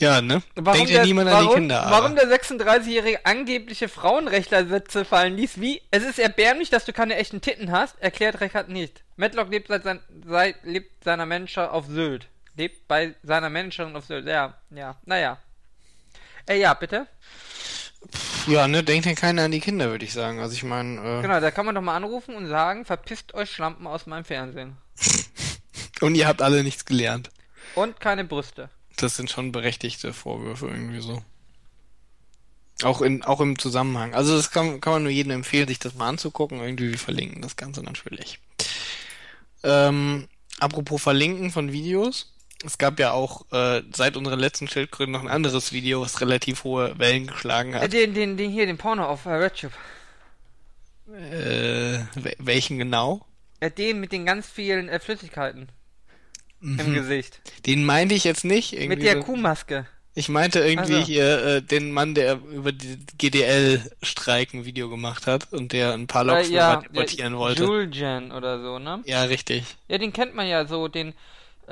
Ja, 0.00 0.20
ne? 0.22 0.40
Warum 0.54 0.76
Denkt 0.78 0.90
ja 0.92 0.98
der, 0.98 1.06
niemand 1.06 1.28
warum, 1.28 1.42
an 1.48 1.48
die 1.48 1.54
Kinder. 1.60 1.82
aber- 1.82 1.90
warum 1.90 2.14
der 2.14 2.28
36-jährige 2.28 3.26
angebliche 3.26 3.88
Frauenrechtlersätze 3.88 5.04
fallen 5.04 5.34
ließ, 5.36 5.60
wie, 5.60 5.82
es 5.90 6.04
ist 6.04 6.20
erbärmlich, 6.20 6.70
dass 6.70 6.84
du 6.84 6.92
keine 6.92 7.16
echten 7.16 7.40
Titten 7.40 7.72
hast, 7.72 8.00
erklärt 8.00 8.40
Reckert 8.40 8.68
nicht. 8.68 9.02
Matlock 9.16 9.50
lebt 9.50 9.66
seit, 9.66 9.82
sein, 9.82 9.98
seit 10.24 10.62
lebt 10.62 11.02
seiner 11.02 11.26
Manager 11.26 11.72
auf 11.72 11.86
Sylt. 11.86 12.28
Lebt 12.56 12.86
bei 12.86 13.14
seiner 13.24 13.50
Managerin 13.50 13.96
auf 13.96 14.04
Sylt. 14.04 14.26
Ja, 14.26 14.54
ja, 14.70 14.94
naja. 15.04 15.38
Äh, 16.46 16.60
ja, 16.60 16.74
bitte. 16.74 17.08
Ja, 18.46 18.66
ne? 18.68 18.82
Denkt 18.82 19.06
ja 19.06 19.14
keiner 19.14 19.42
an 19.42 19.50
die 19.50 19.60
Kinder, 19.60 19.90
würde 19.90 20.04
ich 20.04 20.12
sagen. 20.12 20.40
Also 20.40 20.54
ich 20.54 20.62
meine, 20.62 21.18
äh, 21.18 21.22
Genau, 21.22 21.40
da 21.40 21.50
kann 21.50 21.66
man 21.66 21.74
doch 21.74 21.82
mal 21.82 21.96
anrufen 21.96 22.34
und 22.34 22.46
sagen, 22.46 22.84
verpisst 22.84 23.34
euch 23.34 23.50
Schlampen 23.50 23.86
aus 23.86 24.06
meinem 24.06 24.24
Fernsehen. 24.24 24.76
und 26.00 26.14
ihr 26.14 26.26
habt 26.26 26.42
alle 26.42 26.62
nichts 26.62 26.84
gelernt. 26.84 27.30
Und 27.74 28.00
keine 28.00 28.24
Brüste. 28.24 28.70
Das 28.96 29.16
sind 29.16 29.30
schon 29.30 29.52
berechtigte 29.52 30.12
Vorwürfe 30.12 30.66
irgendwie 30.66 31.00
so. 31.00 31.22
Auch 32.82 33.02
in, 33.02 33.24
auch 33.24 33.40
im 33.40 33.58
Zusammenhang. 33.58 34.14
Also 34.14 34.36
das 34.36 34.50
kann, 34.50 34.80
kann 34.80 34.92
man 34.94 35.02
nur 35.02 35.12
jedem 35.12 35.32
empfehlen, 35.32 35.68
sich 35.68 35.78
das 35.78 35.94
mal 35.94 36.08
anzugucken. 36.08 36.60
Irgendwie 36.60 36.92
wir 36.92 36.98
verlinken 36.98 37.42
das 37.42 37.56
Ganze 37.56 37.82
natürlich. 37.82 38.38
Ähm, 39.64 40.28
apropos 40.60 41.02
Verlinken 41.02 41.50
von 41.50 41.72
Videos. 41.72 42.32
Es 42.64 42.76
gab 42.78 42.98
ja 42.98 43.12
auch 43.12 43.44
äh, 43.52 43.82
seit 43.94 44.16
unserer 44.16 44.36
letzten 44.36 44.66
Schildkröte 44.68 45.10
noch 45.10 45.20
ein 45.22 45.28
anderes 45.28 45.72
Video, 45.72 46.00
was 46.00 46.20
relativ 46.20 46.64
hohe 46.64 46.98
Wellen 46.98 47.28
geschlagen 47.28 47.72
Äh, 47.72 47.80
hat. 47.80 47.92
den, 47.92 48.14
den, 48.14 48.36
den 48.36 48.50
hier, 48.50 48.66
den 48.66 48.78
Porno 48.78 49.04
auf 49.04 49.26
äh, 49.26 49.30
RedTube. 49.30 49.72
Äh, 51.08 51.98
wel- 52.16 52.36
welchen 52.38 52.78
genau? 52.78 53.24
Äh, 53.60 53.70
den 53.70 54.00
mit 54.00 54.12
den 54.12 54.26
ganz 54.26 54.48
vielen 54.48 54.88
äh, 54.88 54.98
Flüssigkeiten 55.00 55.68
im 56.60 56.74
Mhm. 56.76 56.94
Gesicht. 56.94 57.40
Den 57.66 57.84
meinte 57.84 58.14
ich 58.14 58.24
jetzt 58.24 58.44
nicht. 58.44 58.72
Irgendwie 58.72 58.88
Mit 58.88 59.02
der 59.04 59.14
so- 59.18 59.22
Kuhmaske. 59.22 59.86
Ich 60.14 60.28
meinte 60.28 60.58
irgendwie 60.58 60.94
Also. 60.96 61.06
hier 61.06 61.44
äh, 61.44 61.62
den 61.62 61.92
Mann, 61.92 62.16
der 62.16 62.40
über 62.50 62.72
die 62.72 62.98
GDL-Streik 63.18 64.52
ein 64.52 64.64
Video 64.64 64.88
gemacht 64.90 65.28
hat 65.28 65.52
und 65.52 65.72
der 65.72 65.92
ein 65.94 66.08
paar 66.08 66.24
Loks 66.24 66.48
Äh, 66.48 66.54
ja, 66.54 66.76
debattieren 66.80 67.34
ja, 67.34 67.38
wollte. 67.38 67.62
Julian 67.62 68.32
oder 68.32 68.60
so, 68.60 68.80
ne? 68.80 69.00
Ja, 69.06 69.22
richtig. 69.22 69.62
Ja, 69.86 69.98
den 69.98 70.12
kennt 70.12 70.34
man 70.34 70.48
ja 70.48 70.66
so, 70.66 70.88
den, 70.88 71.10
äh, 71.10 71.14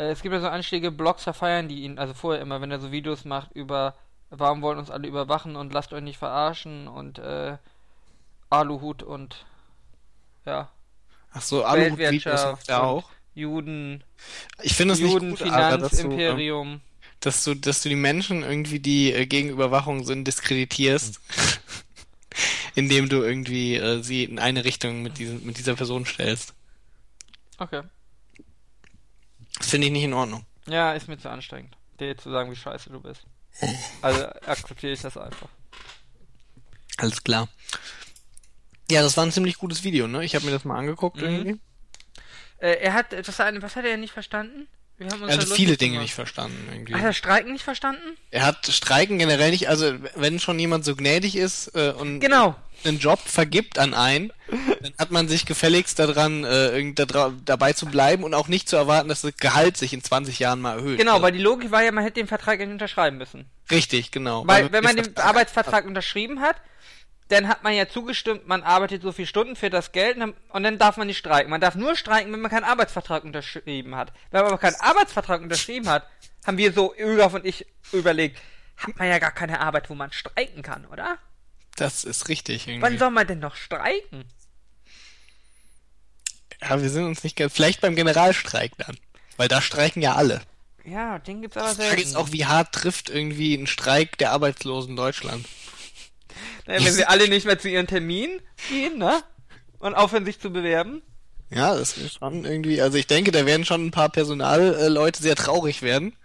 es 0.05 0.23
gibt 0.23 0.33
ja 0.35 0.41
so 0.41 0.49
anständige 0.49 0.91
Blogs, 0.91 1.25
da 1.25 1.33
feiern 1.33 1.69
die 1.69 1.83
ihn, 1.83 1.99
also 1.99 2.15
vorher 2.15 2.43
immer, 2.43 2.61
wenn 2.61 2.71
er 2.71 2.81
so 2.81 2.93
Videos 2.93 3.25
macht 3.25 3.53
über, 3.53 3.95
warum 4.31 4.63
wollen 4.63 4.79
uns 4.79 4.91
alle 4.91 5.09
überwachen 5.09 5.57
und 5.57 5.73
lasst 5.73 5.93
euch 5.93 6.03
nicht 6.03 6.19
verarschen 6.19 6.89
und, 6.89 7.19
äh, 7.19 7.57
Aluhut 8.51 9.03
und, 9.03 9.45
ja, 10.45 10.71
Ach 11.33 11.43
so, 11.43 11.63
macht 11.63 12.69
er 12.69 12.83
und 12.83 12.89
auch. 12.89 13.11
Juden, 13.35 14.03
Ich 14.63 14.75
finde 14.75 14.95
es 14.95 15.01
nicht 15.01 15.19
gut, 15.19 15.43
aber 15.43 15.77
dass 15.77 15.93
du, 15.93 16.05
ähm, 16.05 16.11
Judenfinanzimperium. 16.13 16.81
dass 17.21 17.45
du, 17.45 17.55
dass 17.55 17.83
du 17.83 17.91
die 17.91 17.97
Menschen 17.97 18.43
irgendwie, 18.43 18.81
die 18.81 19.13
äh, 19.13 19.27
gegen 19.27 19.51
Überwachung 19.51 20.05
sind, 20.05 20.27
diskreditierst. 20.27 21.21
indem 22.77 23.09
du 23.09 23.23
irgendwie 23.23 23.77
äh, 23.77 24.03
sie 24.03 24.25
in 24.25 24.39
eine 24.39 24.65
Richtung 24.65 25.03
mit, 25.03 25.19
diesem, 25.19 25.45
mit 25.45 25.59
dieser 25.59 25.75
Person 25.75 26.05
stellst. 26.05 26.55
Okay. 27.59 27.83
Das 29.59 29.69
finde 29.71 29.87
ich 29.87 29.93
nicht 29.93 30.05
in 30.05 30.13
Ordnung. 30.15 30.45
Ja, 30.67 30.93
ist 30.93 31.09
mir 31.09 31.19
zu 31.19 31.31
anstrengend, 31.31 31.77
dir 32.01 32.17
zu 32.17 32.31
sagen, 32.31 32.51
wie 32.51 32.57
scheiße 32.57 32.91
du 32.91 33.01
bist. 33.01 33.23
Also 34.03 34.27
akzeptiere 34.47 34.93
ich 34.93 35.01
das 35.01 35.17
einfach. 35.17 35.49
Alles 36.99 37.23
klar. 37.25 37.49
Ja, 38.91 39.03
das 39.03 39.17
war 39.17 39.25
ein 39.25 39.33
ziemlich 39.33 39.59
gutes 39.59 39.83
Video, 39.85 40.07
ne? 40.07 40.25
Ich 40.25 40.35
habe 40.35 40.45
mir 40.45 40.53
das 40.53 40.65
mal 40.65 40.77
angeguckt 40.79 41.17
Mhm. 41.17 41.23
irgendwie. 41.23 41.61
Äh, 42.59 42.77
er 42.81 42.95
hat, 42.95 43.13
eine, 43.41 43.63
was 43.63 43.77
hat 43.77 43.85
er 43.85 43.97
nicht 43.97 44.13
verstanden? 44.13 44.69
Wir 44.99 45.09
haben 45.11 45.23
uns 45.23 45.31
Er 45.31 45.35
hat 45.35 45.41
lustig 45.43 45.57
viele 45.57 45.77
Dinge 45.77 45.93
gemacht. 45.93 46.05
nicht 46.05 46.15
verstanden 46.15 46.69
irgendwie. 46.73 46.95
Hat 46.95 47.05
er 47.05 47.13
Streiken 47.13 47.53
nicht 47.53 47.65
verstanden? 47.65 48.17
Er 48.31 48.47
hat 48.47 48.67
Streiken 48.67 49.19
generell 49.19 49.51
nicht, 49.51 49.69
also 49.69 49.93
wenn 50.15 50.39
schon 50.41 50.59
jemand 50.59 50.85
so 50.85 50.97
gnädig 50.97 51.37
ist 51.37 51.69
äh, 51.75 51.91
und 51.91 52.21
Genau. 52.21 52.55
einen 52.85 52.99
Job 52.99 53.21
vergibt 53.21 53.79
an 53.79 53.93
einen, 53.93 54.33
dann 54.81 54.95
hat 54.99 55.11
man 55.11 55.29
sich 55.29 55.45
gefälligst 55.45 55.99
daran, 55.99 56.45
äh, 56.45 56.69
irgend 56.71 56.99
da 56.99 57.33
dabei 57.45 57.75
zu 57.75 57.87
bleiben 57.87 58.25
und 58.25 58.33
auch 58.33 58.49
nicht 58.49 58.69
zu 58.71 58.77
erwarten, 58.77 59.09
dass 59.11 59.21
das 59.23 59.37
Gehalt 59.37 59.77
sich 59.77 59.93
in 59.93 60.03
20 60.03 60.39
Jahren 60.39 60.61
mal 60.61 60.79
erhöht. 60.79 60.99
Genau, 60.99 61.17
ne? 61.17 61.23
weil 61.23 61.33
die 61.33 61.41
Logik 61.43 61.71
war 61.71 61.83
ja, 61.83 61.93
man 61.93 62.03
hätte 62.05 62.15
den 62.15 62.29
Vertrag 62.29 62.59
nicht 62.61 62.71
unterschreiben 62.71 63.19
müssen. 63.19 63.45
Richtig, 63.71 64.13
genau. 64.13 64.47
Weil, 64.47 64.73
wenn 64.73 64.83
man 64.85 64.97
den 64.97 65.05
Vertrag- 65.07 65.27
Arbeitsvertrag 65.27 65.85
unterschrieben 65.87 66.41
hat, 66.41 66.57
dann 67.29 67.49
hat 67.49 67.65
man 67.65 67.75
ja 67.75 67.89
zugestimmt, 67.89 68.47
man 68.47 68.63
arbeitet 68.63 69.03
so 69.03 69.11
viele 69.13 69.27
Stunden 69.27 69.57
für 69.57 69.71
das 69.71 69.93
Geld 69.93 70.17
und 70.17 70.21
dann, 70.21 70.35
und 70.51 70.63
dann 70.63 70.79
darf 70.79 70.97
man 70.97 71.09
nicht 71.09 71.19
streiken. 71.19 71.51
Man 71.51 71.61
darf 71.61 71.75
nur 71.75 71.97
streiken, 71.97 72.33
wenn 72.33 72.41
man 72.41 72.51
keinen 72.51 72.65
Arbeitsvertrag 72.65 73.25
unterschrieben 73.25 73.97
hat. 73.97 74.13
Wenn 74.31 74.43
man 74.43 74.53
aber 74.53 74.59
keinen 74.59 74.81
Arbeitsvertrag 74.81 75.41
unterschrieben 75.41 75.89
hat, 75.89 76.07
haben 76.47 76.57
wir 76.59 76.73
so, 76.73 76.95
Olaf 76.99 77.35
und 77.35 77.45
ich, 77.45 77.67
überlegt, 77.93 78.41
hat 78.77 78.97
man 78.99 79.09
ja 79.09 79.19
gar 79.19 79.33
keine 79.33 79.61
Arbeit, 79.61 79.91
wo 79.91 79.95
man 79.95 80.13
streiken 80.13 80.63
kann, 80.63 80.87
oder? 80.87 81.19
Das 81.77 82.05
ist 82.05 82.29
richtig 82.29 82.69
irgendwie. 82.69 82.83
Wann 82.83 82.99
soll 82.99 83.11
man 83.11 83.27
denn 83.27 83.41
noch 83.41 83.57
streiken? 83.57 84.25
Ja, 86.61 86.81
wir 86.81 86.89
sind 86.89 87.05
uns 87.05 87.23
nicht 87.25 87.37
ganz. 87.37 87.53
Vielleicht 87.53 87.81
beim 87.81 87.97
Generalstreik 87.97 88.73
dann. 88.79 88.97
Weil 89.37 89.49
da 89.49 89.61
streiken 89.61 90.01
ja 90.01 90.15
alle. 90.15 90.41
Ja, 90.85 91.19
den 91.19 91.43
gibt's 91.43 91.57
aber 91.57 91.71
Die 91.71 91.75
Frage 91.77 91.89
selten. 91.89 92.03
ist 92.03 92.17
auch, 92.17 92.33
wie 92.33 92.47
hart 92.47 92.73
trifft 92.73 93.11
irgendwie 93.11 93.55
ein 93.55 93.67
Streik 93.67 94.17
der 94.19 94.31
Arbeitslosen 94.31 94.97
Deutschland. 94.97 95.47
Naja, 96.67 96.81
wenn 96.85 96.93
sie 96.93 97.05
alle 97.05 97.29
nicht 97.29 97.47
mehr 97.47 97.59
zu 97.59 97.69
ihren 97.69 97.87
Terminen 97.87 98.41
gehen, 98.69 98.99
ne? 98.99 99.23
Und 99.79 99.95
aufhören 99.95 100.25
sich 100.25 100.41
zu 100.41 100.53
bewerben. 100.53 101.03
Ja, 101.51 101.77
das 101.77 101.97
ist 101.97 102.19
schon 102.19 102.45
irgendwie. 102.45 102.81
Also 102.81 102.99
ich 102.99 103.07
denke, 103.07 103.31
da 103.31 103.47
werden 103.47 103.65
schon 103.65 103.87
ein 103.87 103.91
paar 103.91 104.09
Personalleute 104.09 105.23
sehr 105.23 105.37
traurig 105.37 105.83
werden. 105.83 106.17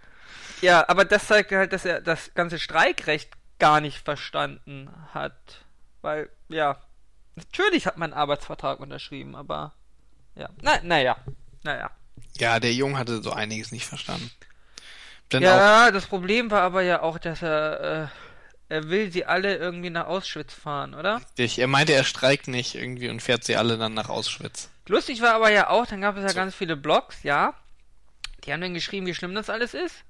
Ja, 0.62 0.88
aber 0.88 1.04
das 1.04 1.26
zeigt 1.26 1.52
halt, 1.52 1.72
dass 1.72 1.84
er 1.84 2.00
das 2.00 2.34
ganze 2.34 2.58
Streikrecht 2.58 3.30
gar 3.58 3.80
nicht 3.80 3.98
verstanden 3.98 4.90
hat. 5.12 5.64
Weil, 6.00 6.28
ja, 6.48 6.78
natürlich 7.36 7.86
hat 7.86 7.98
man 7.98 8.12
einen 8.12 8.20
Arbeitsvertrag 8.20 8.80
unterschrieben, 8.80 9.36
aber 9.36 9.74
ja. 10.34 10.48
Na, 10.60 10.80
naja. 10.82 11.16
Naja. 11.62 11.90
Ja, 12.38 12.58
der 12.58 12.72
Jung 12.72 12.98
hatte 12.98 13.22
so 13.22 13.32
einiges 13.32 13.72
nicht 13.72 13.86
verstanden. 13.86 14.30
Dann 15.28 15.42
Ja, 15.42 15.90
das 15.90 16.06
Problem 16.06 16.50
war 16.50 16.62
aber 16.62 16.82
ja 16.82 17.02
auch, 17.02 17.18
dass 17.18 17.42
er, 17.42 17.80
äh, 18.04 18.06
er 18.72 18.88
will 18.88 19.12
sie 19.12 19.26
alle 19.26 19.56
irgendwie 19.56 19.90
nach 19.90 20.06
Auschwitz 20.06 20.54
fahren, 20.54 20.94
oder? 20.94 21.20
ich, 21.36 21.58
er 21.58 21.66
meinte, 21.66 21.92
er 21.92 22.04
streikt 22.04 22.48
nicht 22.48 22.74
irgendwie 22.74 23.10
und 23.10 23.20
fährt 23.20 23.44
sie 23.44 23.56
alle 23.56 23.76
dann 23.76 23.92
nach 23.92 24.08
Auschwitz. 24.08 24.70
Lustig 24.88 25.20
war 25.20 25.34
aber 25.34 25.50
ja 25.50 25.68
auch, 25.68 25.86
dann 25.86 26.00
gab 26.00 26.16
es 26.16 26.24
ja 26.24 26.32
ganz 26.32 26.54
viele 26.54 26.74
Blogs, 26.74 27.22
ja. 27.22 27.54
Die 28.44 28.52
haben 28.52 28.62
dann 28.62 28.72
geschrieben, 28.72 29.06
wie 29.06 29.14
schlimm 29.14 29.34
das 29.34 29.50
alles 29.50 29.74
ist. 29.74 30.04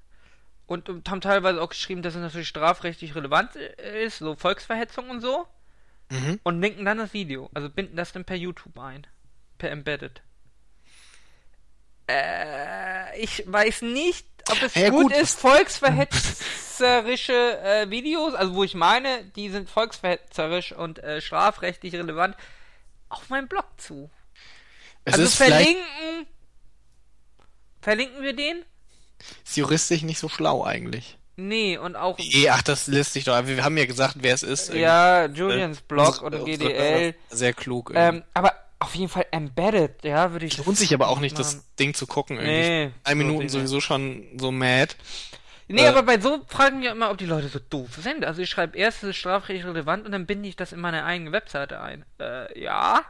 Und, 0.65 0.87
und 0.87 1.09
haben 1.09 1.19
teilweise 1.19 1.61
auch 1.61 1.69
geschrieben, 1.69 2.01
dass 2.01 2.15
es 2.15 2.21
natürlich 2.21 2.47
strafrechtlich 2.47 3.15
relevant 3.15 3.51
äh, 3.57 4.05
ist, 4.05 4.19
so 4.19 4.33
Volksverhetzung 4.35 5.09
und 5.09 5.19
so. 5.19 5.45
Mhm. 6.09 6.39
Und 6.43 6.61
linken 6.61 6.85
dann 6.85 6.97
das 6.99 7.11
Video. 7.11 7.49
Also 7.53 7.69
binden 7.69 7.97
das 7.97 8.13
dann 8.13 8.23
per 8.23 8.37
YouTube 8.37 8.79
ein. 8.79 9.05
Per 9.57 9.71
Embedded. 9.71 10.21
Äh, 12.07 13.19
ich 13.19 13.43
weiß 13.45 13.81
nicht, 13.81 14.25
ob 14.51 14.61
es 14.61 14.75
Ja, 14.75 14.89
gut, 14.89 15.03
gut. 15.11 15.17
ist, 15.17 15.39
volksverhetzerische 15.39 17.59
äh, 17.61 17.89
Videos, 17.89 18.33
also 18.33 18.53
wo 18.55 18.63
ich 18.63 18.73
meine, 18.75 19.23
die 19.35 19.49
sind 19.49 19.69
volksverhetzerisch 19.69 20.71
und 20.73 20.99
äh, 21.03 21.21
strafrechtlich 21.21 21.93
relevant, 21.93 22.35
auf 23.09 23.29
meinem 23.29 23.47
Blog 23.47 23.65
zu. 23.77 24.09
Es 25.05 25.13
also 25.15 25.27
verlinken. 25.27 26.25
Verlinken 27.81 28.21
wir 28.23 28.33
den? 28.35 28.63
ist 29.45 29.55
juristisch 29.57 30.01
nicht 30.01 30.19
so 30.19 30.27
schlau 30.29 30.63
eigentlich. 30.65 31.17
Nee, 31.35 31.77
und 31.77 31.95
auch. 31.95 32.19
Eh, 32.19 32.49
ach, 32.49 32.61
das 32.61 32.87
lässt 32.87 33.13
sich 33.13 33.23
doch. 33.23 33.47
Wir 33.47 33.63
haben 33.63 33.77
ja 33.77 33.85
gesagt, 33.85 34.17
wer 34.19 34.33
es 34.35 34.43
ist. 34.43 34.71
Ja, 34.73 35.25
Julians 35.25 35.79
Äh, 35.79 35.83
Blog 35.87 36.21
unsere- 36.21 36.25
oder 36.25 36.43
GDL. 36.43 37.15
Sehr 37.29 37.53
klug. 37.53 37.91
Ähm, 37.95 38.23
aber 38.33 38.53
auf 38.83 38.95
jeden 38.95 39.09
Fall 39.09 39.25
embedded, 39.31 40.03
ja, 40.03 40.31
würde 40.31 40.45
ich. 40.45 40.57
Lohnt 40.57 40.77
sich 40.77 40.93
aber 40.93 41.07
auch 41.09 41.19
nicht, 41.19 41.37
machen. 41.37 41.43
das 41.43 41.75
Ding 41.75 41.93
zu 41.93 42.05
gucken. 42.07 42.37
Irgendwie. 42.37 42.51
Nee, 42.53 42.91
Drei 43.03 43.15
Minuten 43.15 43.41
sich 43.41 43.51
sowieso 43.51 43.81
schon 43.81 44.25
so 44.37 44.51
mad. 44.51 44.95
Nee, 45.67 45.85
Äh, 45.85 45.87
aber 45.87 46.03
bei 46.03 46.19
so 46.19 46.43
fragen 46.47 46.81
wir 46.81 46.91
immer, 46.91 47.09
ob 47.09 47.17
die 47.17 47.25
Leute 47.25 47.47
so 47.47 47.59
doof 47.59 47.89
sind. 48.01 48.25
Also 48.25 48.41
ich 48.41 48.49
schreibe 48.49 48.77
erst, 48.77 49.03
ist 49.03 49.15
strafrechtlich 49.15 49.65
relevant 49.65 50.05
und 50.05 50.11
dann 50.11 50.25
binde 50.25 50.49
ich 50.49 50.55
das 50.55 50.73
in 50.73 50.79
meine 50.79 51.05
eigene 51.05 51.31
Webseite 51.31 51.79
ein. 51.79 52.05
Äh, 52.19 52.61
ja? 52.61 53.01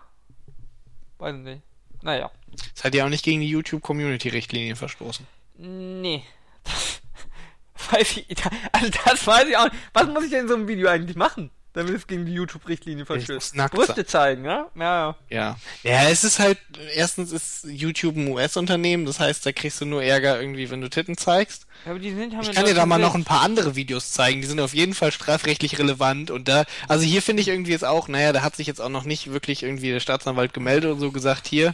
Weiß 1.18 1.36
nicht. 1.36 1.62
Naja. 2.02 2.32
Das 2.76 2.84
hat 2.84 2.94
ja 2.96 3.06
auch 3.06 3.10
nicht 3.10 3.26
gegen 3.26 3.42
die 3.42 3.50
YouTube-Community-Richtlinien 3.50 4.76
verstoßen. 4.76 5.26
Nee. 5.58 6.24
Das 6.64 7.02
weiß 7.92 8.18
ich. 8.18 8.38
Also 8.72 8.90
das 9.06 9.26
weiß 9.26 9.48
ich 9.48 9.58
auch 9.58 9.66
nicht. 9.66 9.76
Was 9.94 10.08
muss 10.08 10.24
ich 10.26 10.30
denn 10.30 10.42
in 10.42 10.48
so 10.48 10.56
einem 10.56 10.68
Video 10.68 10.90
eigentlich 10.90 11.16
machen? 11.18 11.50
Damit 11.74 11.96
es 11.96 12.06
gegen 12.06 12.28
die 12.28 12.34
YouTube-Richtlinie 12.34 13.04
muss 13.04 13.26
verstößt. 13.26 13.56
Brüste 13.72 14.06
zeigen, 14.06 14.46
ja? 14.46 14.68
Ja. 14.76 15.16
Ja. 15.30 15.58
Ja, 15.82 16.08
es 16.08 16.24
ist 16.24 16.38
halt, 16.38 16.60
erstens 16.96 17.32
ist 17.32 17.64
YouTube 17.64 18.16
ein 18.16 18.28
US-Unternehmen, 18.28 19.06
das 19.06 19.20
heißt, 19.20 19.44
da 19.44 19.52
kriegst 19.52 19.82
du 19.82 19.86
nur 19.86 20.04
Ärger 20.04 20.40
irgendwie, 20.40 20.70
wenn 20.70 20.82
du 20.82 20.90
Titten 20.90 21.18
zeigst. 21.18 21.66
Ja, 21.86 21.92
Aber 21.92 22.00
die 22.00 22.14
sind 22.14 22.36
haben 22.36 22.44
Ich 22.44 22.52
kann 22.52 22.66
dir 22.66 22.76
da 22.76 22.86
mal 22.86 23.00
noch 23.00 23.16
ein 23.16 23.24
paar 23.24 23.42
andere 23.42 23.76
Videos 23.76 24.12
zeigen, 24.12 24.42
die 24.42 24.48
sind 24.48 24.60
auf 24.60 24.76
jeden 24.76 24.94
Fall 24.94 25.12
strafrechtlich 25.12 25.80
relevant 25.80 26.30
und 26.30 26.48
da, 26.48 26.66
also 26.88 27.04
hier 27.06 27.24
finde 27.24 27.42
ich 27.42 27.48
irgendwie 27.48 27.72
jetzt 27.72 27.86
auch, 27.86 28.08
naja, 28.08 28.34
da 28.34 28.44
hat 28.44 28.56
sich 28.56 28.68
jetzt 28.68 28.80
auch 28.80 28.90
noch 28.90 29.04
nicht 29.04 29.32
wirklich 29.32 29.64
irgendwie 29.64 29.90
der 29.90 30.00
Staatsanwalt 30.00 30.54
gemeldet 30.54 30.92
und 30.92 31.00
so 31.00 31.12
gesagt, 31.12 31.48
hier, 31.48 31.74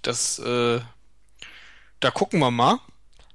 das, 0.00 0.38
äh, 0.38 0.80
da 2.00 2.10
gucken 2.10 2.40
wir 2.40 2.50
mal. 2.50 2.78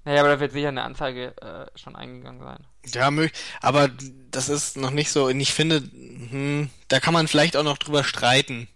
Naja, 0.04 0.22
aber 0.22 0.30
da 0.30 0.40
wird 0.40 0.52
sicher 0.52 0.70
eine 0.70 0.82
Anzeige 0.82 1.36
äh, 1.42 1.78
schon 1.78 1.96
eingegangen 1.96 2.42
sein. 2.42 2.66
Ja, 2.86 3.12
mög 3.12 3.32
aber 3.62 3.90
das 4.32 4.50
ist 4.50 4.78
noch 4.78 4.92
nicht 4.92 5.12
so, 5.12 5.26
und 5.28 5.40
ich 5.40 5.54
finde, 5.54 5.78
hm, 5.82 6.70
da 6.88 7.00
kann 7.00 7.14
man 7.14 7.28
vielleicht 7.28 7.58
auch 7.58 7.64
noch 7.64 7.78
drüber 7.78 8.04
streiten. 8.04 8.68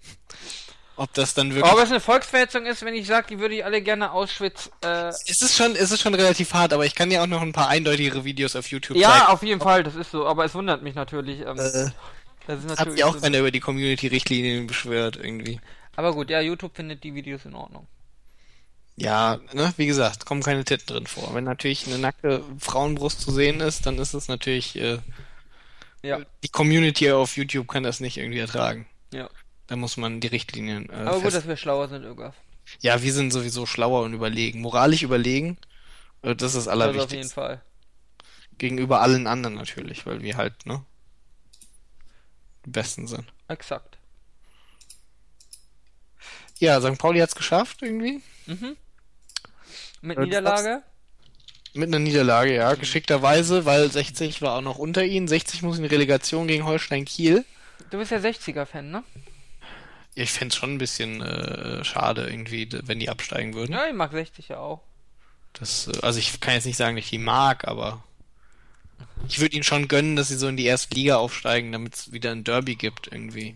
Ob 0.96 1.12
das 1.14 1.34
dann 1.34 1.56
wirklich. 1.56 1.74
Ob 1.74 1.80
es 1.80 1.90
eine 1.90 2.00
Volksverhetzung 2.00 2.66
ist, 2.68 2.84
wenn 2.86 2.94
ich 2.94 3.08
sage, 3.08 3.28
die 3.30 3.40
würde 3.40 3.56
ich 3.56 3.66
alle 3.66 3.82
gerne 3.82 4.12
Auschwitz 4.12 4.70
äh, 4.84 5.12
es 5.26 5.42
ist 5.42 5.56
schon, 5.56 5.76
es 5.76 5.92
ist 5.92 6.02
schon 6.02 6.14
relativ 6.14 6.54
hart, 6.54 6.74
aber 6.74 6.86
ich 6.86 6.96
kann 6.96 7.10
ja 7.12 7.24
auch 7.24 7.28
noch 7.28 7.42
ein 7.42 7.54
paar 7.54 7.68
eindeutigere 7.68 8.24
Videos 8.26 8.56
auf 8.56 8.68
YouTube 8.68 8.98
Ja, 8.98 9.10
zeigen. 9.10 9.26
auf 9.28 9.44
jeden 9.44 9.62
Fall, 9.62 9.84
das 9.84 9.96
ist 9.96 10.12
so, 10.12 10.26
aber 10.28 10.46
es 10.46 10.54
wundert 10.56 10.84
mich 10.84 10.96
natürlich. 10.96 11.42
Ähm, 11.42 11.58
Äh, 11.58 11.92
das 12.46 12.64
ist 12.64 12.70
hat 12.78 12.90
natürlich 12.90 12.96
sich 12.96 13.04
auch 13.04 13.16
so, 13.16 13.22
keiner 13.22 13.40
über 13.40 13.52
die 13.52 13.60
Community-Richtlinien 13.60 14.68
beschwert, 14.68 15.16
irgendwie. 15.18 15.62
aber 15.96 16.14
gut, 16.14 16.30
ja, 16.30 16.40
YouTube 16.42 16.76
findet 16.76 17.04
die 17.04 17.14
Videos 17.16 17.46
in 17.46 17.56
Ordnung. 17.56 17.88
Ja, 18.96 19.40
ne, 19.54 19.74
wie 19.78 19.88
gesagt, 19.88 20.26
kommen 20.26 20.44
keine 20.44 20.64
Titten 20.66 20.86
drin 20.88 21.08
vor. 21.08 21.34
Wenn 21.34 21.44
natürlich 21.46 21.88
eine 21.88 21.98
nackte 21.98 22.44
Frauenbrust 22.60 23.22
zu 23.22 23.32
sehen 23.32 23.60
ist, 23.60 23.86
dann 23.86 23.98
ist 23.98 24.14
es 24.14 24.28
natürlich, 24.28 24.76
äh, 24.76 25.00
Ja, 26.04 26.20
die 26.44 26.50
Community 26.50 27.12
auf 27.12 27.36
YouTube 27.38 27.68
kann 27.68 27.84
das 27.84 28.00
nicht 28.00 28.18
irgendwie 28.18 28.40
ertragen. 28.40 28.88
ja. 29.12 29.30
Da 29.68 29.78
muss 29.78 29.96
man 29.96 30.20
die 30.20 30.28
Richtlinien 30.28 30.90
äh, 30.90 30.94
Aber 30.94 31.22
gut, 31.22 31.34
dass 31.34 31.48
wir 31.48 31.56
schlauer 31.56 31.88
sind, 31.88 32.04
Ögaf. 32.04 32.36
Ja, 32.82 33.02
wir 33.02 33.14
sind 33.14 33.32
sowieso 33.32 33.66
schlauer 33.66 34.04
und 34.04 34.14
überlegen. 34.14 34.60
Moralisch 34.60 35.04
überlegen, 35.04 35.58
äh, 36.22 36.36
das 36.36 36.54
ist 36.54 36.66
das 36.66 36.66
Das 36.66 36.74
auf 36.74 36.82
jeden 36.82 36.82
Allerwichtigste. 36.96 37.34
Fall. 37.34 37.62
Gegenüber 38.58 39.02
allen 39.02 39.26
anderen 39.26 39.56
natürlich, 39.56 40.06
weil 40.06 40.22
wir 40.22 40.36
halt, 40.36 40.66
ne, 40.66 40.84
die 42.66 42.72
Besten 42.72 43.08
sind. 43.08 43.26
Exakt. 43.48 43.98
Ja, 46.60 46.80
St. 46.82 46.98
Pauli 46.98 47.20
hat's 47.20 47.36
geschafft 47.36 47.82
irgendwie. 47.82 48.22
Mhm. 48.46 48.76
Mit 50.02 50.18
Äh, 50.18 50.22
du 50.22 50.26
Niederlage? 50.28 50.84
Mit 51.74 51.88
einer 51.88 52.00
Niederlage, 52.00 52.54
ja, 52.54 52.76
geschickterweise, 52.76 53.66
weil 53.66 53.92
60 53.92 54.42
war 54.42 54.58
auch 54.58 54.62
noch 54.62 54.78
unter 54.78 55.04
ihnen. 55.04 55.28
60 55.28 55.64
muss 55.64 55.80
in 55.80 55.86
Relegation 55.86 56.48
gegen 56.48 56.66
Holstein 56.66 57.06
Kiel. 57.06 57.46
Du 57.90 57.98
bist 57.98 58.12
ja 58.12 58.18
60er-Fan, 58.18 58.92
ne? 58.92 59.04
Ich 60.16 60.32
fänd's 60.32 60.56
schon 60.56 60.76
ein 60.76 60.78
bisschen 60.78 61.22
äh, 61.22 61.84
schade 61.84 62.30
irgendwie, 62.30 62.70
wenn 62.84 63.00
die 63.00 63.10
absteigen 63.10 63.56
würden. 63.56 63.74
Ja, 63.74 63.88
ich 63.88 63.96
mag 63.96 64.12
60 64.12 64.50
ja 64.50 64.58
auch. 64.60 64.82
Das, 65.54 65.88
äh, 65.88 66.00
also 66.02 66.20
ich 66.20 66.40
kann 66.40 66.54
jetzt 66.54 66.66
nicht 66.66 66.78
sagen, 66.78 66.96
dass 66.96 67.06
ich 67.06 67.12
die 67.12 67.18
mag, 67.18 67.68
aber 67.68 68.04
ich 69.28 69.40
würde 69.40 69.56
ihnen 69.56 69.64
schon 69.64 69.88
gönnen, 69.88 70.16
dass 70.16 70.28
sie 70.28 70.36
so 70.36 70.48
in 70.48 70.58
die 70.58 70.66
erste 70.66 70.94
Liga 70.94 71.18
aufsteigen, 71.18 71.72
damit 71.72 71.96
es 71.96 72.12
wieder 72.12 72.32
ein 72.32 72.44
Derby 72.44 72.76
gibt 72.76 73.08
irgendwie. 73.12 73.56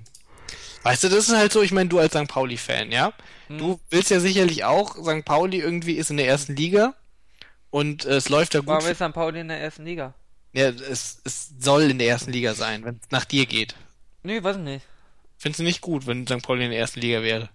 Weißt 0.88 1.03
du, 1.03 1.10
das 1.10 1.29
ist 1.29 1.36
halt 1.36 1.51
so, 1.51 1.62
ich 1.62 1.72
meine, 1.72 1.89
du 1.89 2.00
als 2.00 2.13
St. 2.13 2.27
Pauli-Fan, 2.27 2.91
ja? 2.91 3.13
Hm. 3.48 3.58
Du 3.58 3.79
willst 3.89 4.10
ja 4.10 4.20
sicherlich 4.20 4.63
auch, 4.63 4.96
St. 4.96 5.25
Pauli 5.25 5.60
irgendwie 5.60 5.94
ist 5.94 6.10
in 6.10 6.17
der 6.17 6.27
ersten 6.27 6.56
Liga 6.56 6.96
und 7.70 8.06
äh, 8.06 8.15
es 8.15 8.29
läuft 8.29 8.56
da 8.56 8.60
gut. 8.60 8.67
Warum 8.67 8.88
ist 8.88 8.98
St. 8.98 9.13
Pauli 9.13 9.41
in 9.41 9.50
der 9.50 9.60
ersten 9.60 9.86
Liga? 9.86 10.13
ja, 10.53 10.70
es, 10.70 11.22
es 11.24 11.53
soll 11.60 11.84
in 11.84 12.00
der 12.00 12.08
ersten 12.08 12.32
Liga 12.32 12.53
sein, 12.53 12.84
wenn 12.84 12.96
es 12.96 13.12
nach 13.12 13.25
dir 13.25 13.46
geht. 13.46 13.75
Nee, 14.24 14.41
weiß 14.41 14.58
ich 14.58 14.63
nicht. 14.63 14.86
Findest 15.38 15.60
du 15.60 15.63
nicht 15.63 15.82
gut, 15.82 16.08
wenn 16.08 16.25
St. 16.25 16.41
Pauli 16.41 16.65
in 16.65 16.72
der 16.72 16.79
ersten 16.79 17.00
Liga 17.00 17.22
wäre? 17.22 17.50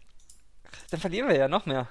Dann 0.91 1.01
verlieren 1.01 1.29
wir 1.29 1.37
ja 1.37 1.49
noch 1.49 1.67
mehr. 1.67 1.89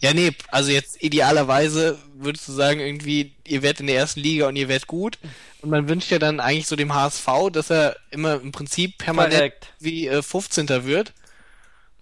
Ja, 0.00 0.12
nee, 0.12 0.32
also 0.48 0.70
jetzt 0.70 1.02
idealerweise 1.02 1.98
würdest 2.14 2.48
du 2.48 2.52
sagen, 2.52 2.80
irgendwie, 2.80 3.34
ihr 3.46 3.62
werdet 3.62 3.80
in 3.80 3.86
der 3.86 3.96
ersten 3.96 4.20
Liga 4.20 4.48
und 4.48 4.56
ihr 4.56 4.68
werdet 4.68 4.86
gut. 4.86 5.18
Und 5.60 5.70
man 5.70 5.88
wünscht 5.88 6.10
ja 6.10 6.18
dann 6.18 6.40
eigentlich 6.40 6.66
so 6.66 6.76
dem 6.76 6.94
HSV, 6.94 7.26
dass 7.52 7.70
er 7.70 7.96
immer 8.10 8.40
im 8.40 8.52
Prinzip 8.52 8.98
permanent 8.98 9.34
Korrekt. 9.34 9.72
wie 9.80 10.06
äh, 10.08 10.22
15. 10.22 10.68
wird. 10.84 11.12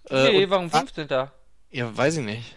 Äh, 0.09 0.31
Nee, 0.31 0.49
warum 0.49 0.69
15.? 0.69 1.07
Ja, 1.71 1.97
weiß 1.97 2.17
ich 2.17 2.25
nicht. 2.25 2.55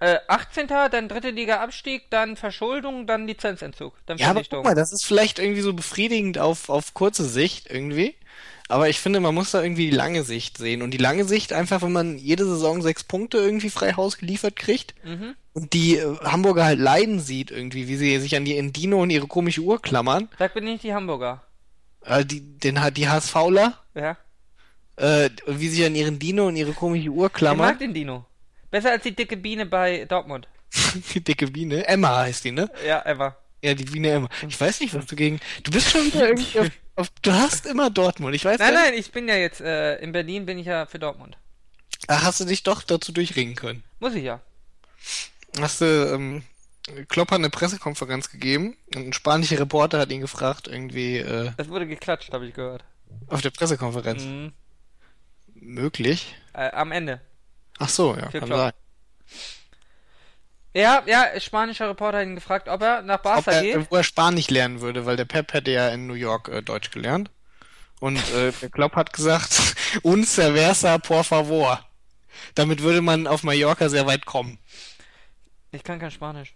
Äh, 0.00 0.18
18. 0.28 0.68
dann 0.68 1.08
dritte 1.08 1.30
Liga 1.30 1.60
Abstieg, 1.60 2.08
dann 2.10 2.36
Verschuldung, 2.36 3.06
dann 3.06 3.26
Lizenzentzug, 3.26 3.94
dann 4.06 4.16
Ja, 4.18 4.30
aber 4.30 4.42
guck 4.48 4.64
mal, 4.64 4.74
das 4.76 4.92
ist 4.92 5.04
vielleicht 5.04 5.38
irgendwie 5.40 5.60
so 5.62 5.72
befriedigend 5.72 6.38
auf, 6.38 6.68
auf 6.68 6.94
kurze 6.94 7.24
Sicht 7.24 7.68
irgendwie. 7.70 8.14
Aber 8.68 8.88
ich 8.88 9.00
finde, 9.00 9.18
man 9.20 9.34
muss 9.34 9.50
da 9.50 9.62
irgendwie 9.62 9.88
die 9.90 9.96
lange 9.96 10.22
Sicht 10.24 10.58
sehen. 10.58 10.82
Und 10.82 10.92
die 10.92 10.98
lange 10.98 11.24
Sicht 11.24 11.52
einfach, 11.54 11.80
wenn 11.82 11.90
man 11.92 12.18
jede 12.18 12.44
Saison 12.44 12.82
sechs 12.82 13.02
Punkte 13.02 13.38
irgendwie 13.38 13.70
frei 13.70 13.94
Haus 13.94 14.18
geliefert 14.18 14.56
kriegt 14.56 14.94
Mhm. 15.04 15.34
und 15.54 15.72
die 15.72 15.96
äh, 15.96 16.16
Hamburger 16.22 16.64
halt 16.66 16.78
leiden 16.78 17.18
sieht 17.18 17.50
irgendwie, 17.50 17.88
wie 17.88 17.96
sie 17.96 18.18
sich 18.20 18.36
an 18.36 18.44
die 18.44 18.56
Endino 18.58 19.00
und 19.02 19.10
ihre 19.10 19.26
komische 19.26 19.62
Uhr 19.62 19.80
klammern. 19.82 20.28
Sag 20.38 20.52
bitte 20.54 20.66
nicht 20.66 20.84
die 20.84 20.94
Hamburger. 20.94 21.42
Äh, 22.04 22.24
die, 22.26 22.40
den, 22.40 22.80
hat 22.82 22.96
die 22.98 23.08
HSVler, 23.08 23.72
Ja. 23.94 24.16
äh, 24.96 25.30
und 25.46 25.58
wie 25.60 25.68
sie 25.68 25.76
sich 25.76 25.86
an 25.86 25.94
ihren 25.94 26.18
Dino 26.18 26.46
und 26.46 26.56
ihre 26.56 26.72
komische 26.72 27.08
Uhr 27.08 27.26
Ich 27.26 27.32
mag 27.32 27.34
klammern. 27.34 27.78
den 27.78 27.94
Dino. 27.94 28.26
Besser 28.70 28.90
als 28.90 29.02
die 29.02 29.14
dicke 29.14 29.36
Biene 29.36 29.66
bei 29.66 30.04
Dortmund. 30.04 30.48
Die 31.14 31.20
dicke 31.24 31.46
Biene. 31.46 31.86
Emma 31.86 32.16
heißt 32.18 32.44
die, 32.44 32.52
ne? 32.52 32.70
Ja, 32.86 32.98
Emma. 33.00 33.34
Ja, 33.62 33.72
die 33.74 33.84
Biene 33.84 34.10
Emma. 34.10 34.28
Ich 34.46 34.60
weiß 34.60 34.80
nicht, 34.80 34.92
was 34.94 35.06
du 35.06 35.16
gegen. 35.16 35.40
Du 35.62 35.70
bist 35.70 35.90
schon 35.90 36.04
wieder 36.04 36.28
irgendwie 36.28 36.58
auf, 36.60 36.68
auf. 36.96 37.08
Du 37.22 37.32
hast 37.32 37.64
immer 37.66 37.88
Dortmund. 37.90 38.34
Ich 38.34 38.44
weiß 38.44 38.58
Nein, 38.58 38.74
gar 38.74 38.82
nein, 38.84 38.94
ich 38.94 39.10
bin 39.10 39.26
ja 39.28 39.36
jetzt, 39.36 39.60
äh, 39.62 39.96
in 39.96 40.12
Berlin 40.12 40.44
bin 40.46 40.58
ich 40.58 40.66
ja 40.66 40.84
für 40.86 40.98
Dortmund. 40.98 41.38
Ach, 42.06 42.22
hast 42.22 42.40
du 42.40 42.44
dich 42.44 42.62
doch 42.62 42.82
dazu 42.82 43.12
durchringen 43.12 43.54
können. 43.56 43.82
Muss 43.98 44.14
ich 44.14 44.24
ja. 44.24 44.40
Hast 45.58 45.80
du, 45.80 45.84
ähm, 46.12 46.42
Klopp 47.08 47.30
hat 47.30 47.38
eine 47.38 47.50
Pressekonferenz 47.50 48.30
gegeben 48.30 48.76
und 48.94 49.06
ein 49.08 49.12
spanischer 49.12 49.58
Reporter 49.58 49.98
hat 50.00 50.10
ihn 50.12 50.20
gefragt, 50.20 50.68
irgendwie, 50.68 51.16
äh, 51.16 51.50
Es 51.56 51.68
wurde 51.68 51.86
geklatscht, 51.86 52.32
habe 52.32 52.46
ich 52.46 52.54
gehört. 52.54 52.84
auf 53.28 53.40
der 53.40 53.50
Pressekonferenz. 53.50 54.22
Mhm. 54.22 54.52
Möglich? 55.54 56.36
Äh, 56.52 56.70
am 56.70 56.92
Ende. 56.92 57.20
Ach 57.78 57.88
so, 57.88 58.16
ja, 58.16 58.28
kann 58.28 58.44
Klopp. 58.44 58.58
sein. 58.58 58.72
Ja, 60.74 61.02
ja, 61.06 61.40
spanischer 61.40 61.88
Reporter 61.88 62.18
hat 62.18 62.26
ihn 62.26 62.34
gefragt, 62.34 62.68
ob 62.68 62.82
er 62.82 63.02
nach 63.02 63.18
Barca 63.18 63.50
er, 63.50 63.62
geht. 63.62 63.90
wo 63.90 63.96
er 63.96 64.04
Spanisch 64.04 64.48
lernen 64.48 64.80
würde, 64.80 65.06
weil 65.06 65.16
der 65.16 65.24
Pep 65.24 65.52
hätte 65.52 65.70
ja 65.70 65.88
in 65.88 66.06
New 66.06 66.14
York 66.14 66.48
äh, 66.48 66.62
Deutsch 66.62 66.90
gelernt. 66.90 67.30
Und 68.00 68.16
äh, 68.32 68.52
der 68.60 68.70
Klopp 68.70 68.94
hat 68.94 69.12
gesagt, 69.12 69.74
un 70.02 70.24
cerveza 70.24 70.98
por 70.98 71.24
favor. 71.24 71.84
Damit 72.54 72.82
würde 72.82 73.00
man 73.00 73.26
auf 73.26 73.42
Mallorca 73.42 73.88
sehr 73.88 74.06
weit 74.06 74.24
kommen. 74.26 74.58
Ich 75.72 75.82
kann 75.82 75.98
kein 75.98 76.10
Spanisch. 76.10 76.54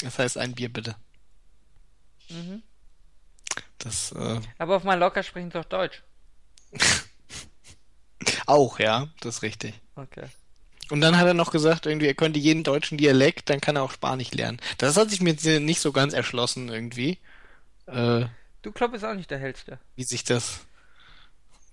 Das 0.00 0.18
heißt, 0.18 0.38
ein 0.38 0.54
Bier 0.54 0.72
bitte. 0.72 0.94
Mhm. 2.28 2.62
Das, 3.78 4.12
äh, 4.12 4.40
Aber 4.58 4.76
auf 4.76 4.84
Mallorca 4.84 5.22
sprechen 5.22 5.50
sie 5.50 5.58
doch 5.58 5.64
Deutsch. 5.64 6.02
auch, 8.46 8.78
ja, 8.78 9.08
das 9.20 9.36
ist 9.36 9.42
richtig. 9.42 9.74
Okay. 9.96 10.26
Und 10.90 11.00
dann 11.00 11.18
hat 11.18 11.26
er 11.26 11.34
noch 11.34 11.50
gesagt, 11.50 11.86
irgendwie, 11.86 12.06
er 12.06 12.14
könnte 12.14 12.38
jeden 12.38 12.62
deutschen 12.62 12.96
Dialekt, 12.98 13.50
dann 13.50 13.60
kann 13.60 13.76
er 13.76 13.82
auch 13.82 13.90
Spanisch 13.92 14.30
lernen. 14.32 14.60
Das 14.78 14.96
hat 14.96 15.10
sich 15.10 15.20
mir 15.20 15.30
jetzt 15.30 15.44
nicht 15.44 15.80
so 15.80 15.92
ganz 15.92 16.12
erschlossen, 16.12 16.68
irgendwie. 16.68 17.18
Äh, 17.86 18.26
Du 18.62 18.72
Klopp 18.72 18.94
ist 18.94 19.04
auch 19.04 19.14
nicht 19.14 19.30
der 19.30 19.38
hellste. 19.38 19.78
wie 19.94 20.04
sich 20.04 20.24
das. 20.24 20.60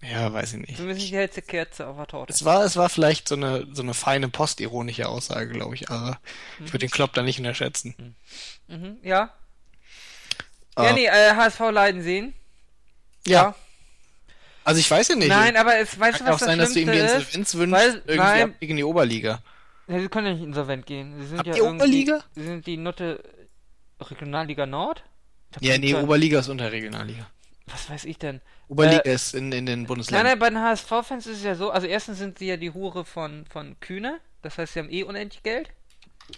Ja, 0.01 0.34
weiß 0.34 0.53
ich 0.53 0.67
nicht. 0.67 0.79
Du 0.79 0.86
bist 0.86 1.00
nicht 1.00 1.12
die 1.12 1.15
hellste 1.15 1.41
Kerze 1.41 1.88
auf 1.88 1.96
der 1.96 2.08
Torte. 2.08 2.34
Es 2.34 2.43
war, 2.43 2.63
es 2.65 2.75
war 2.75 2.89
vielleicht 2.89 3.27
so 3.29 3.36
eine, 3.36 3.67
so 3.72 3.82
eine 3.82 3.93
feine 3.93 4.27
postironische 4.29 5.08
Aussage, 5.08 5.48
glaube 5.53 5.75
ich, 5.75 5.89
aber 5.89 6.20
ich 6.60 6.67
würde 6.74 6.79
den 6.79 6.89
Klopp 6.91 7.13
da 7.13 7.22
nicht 7.24 7.39
unterschätzen. 7.39 8.15
Mhm, 8.67 8.97
ja. 9.02 9.32
Ah, 10.76 10.86
Ja, 10.88 10.93
nee, 10.93 11.06
äh, 11.06 11.36
HSV 11.36 11.60
leiden 11.71 12.02
sehen. 12.04 12.34
ja. 13.26 13.56
Also 14.65 14.80
ich 14.80 14.89
weiß 14.89 15.10
ja 15.10 15.15
nicht. 15.15 15.28
Nein, 15.30 15.56
aber 15.58 15.78
es, 15.78 15.99
weißt 15.99 16.19
du, 16.21 16.23
Kann 16.23 16.28
auch 16.30 16.34
was 16.34 16.39
das 16.41 16.47
sein, 16.49 16.60
dass 16.60 16.73
du 16.73 16.80
ihm 16.80 16.91
die? 16.91 16.97
Insolvenz 16.99 17.56
wünschst, 17.56 17.73
Weil- 17.73 17.93
irgendwie 18.06 18.15
nein. 18.17 18.49
Abstieg 18.52 18.69
in 18.69 18.76
die 18.78 18.84
Oberliga. 18.84 19.41
Ja, 19.88 19.99
sie 19.99 20.08
können 20.08 20.28
ja 20.28 20.34
nicht 20.34 20.43
insolvent 20.43 20.86
gehen. 20.86 21.19
Sie 21.19 21.28
sind 21.28 21.38
Habt 21.39 21.47
ja 21.49 21.56
irgendwie, 21.58 21.76
Oberliga? 21.76 22.23
Sie 22.36 22.43
sind 22.43 22.65
die 22.65 22.78
Nutte 22.78 23.21
Regionalliga 23.99 24.65
Nord? 24.65 25.04
Ja, 25.60 25.78
nee, 25.78 25.93
Ahnung. 25.93 26.06
Oberliga 26.06 26.39
ist 26.39 26.49
unter 26.49 26.71
Regionalliga. 26.71 27.28
Was 27.67 27.89
weiß 27.89 28.06
ich 28.06 28.17
denn? 28.17 28.41
Oberliga 28.67 29.02
Äh, 29.02 29.13
ist 29.13 29.34
in, 29.36 29.52
in 29.52 29.65
den 29.65 29.80
Nein, 29.82 29.88
Bundesländern. 29.88 30.26
nein, 30.28 30.39
bei 30.39 30.49
den 30.49 30.60
HSV-Fans 30.60 31.28
ist 31.28 31.38
es 31.38 31.43
ja 31.43 31.56
so, 31.56 31.69
also 31.69 31.88
erstens 31.88 32.17
sind 32.17 32.39
sie 32.39 32.47
ja 32.47 32.58
die 32.58 32.71
Hure 32.71 33.06
von, 33.06 33.45
von 33.49 33.80
Kühne, 33.80 34.19
das 34.41 34.58
heißt, 34.58 34.73
sie 34.73 34.80
haben 34.80 34.89
eh 34.91 35.04
unendlich 35.04 35.43
Geld. 35.43 35.69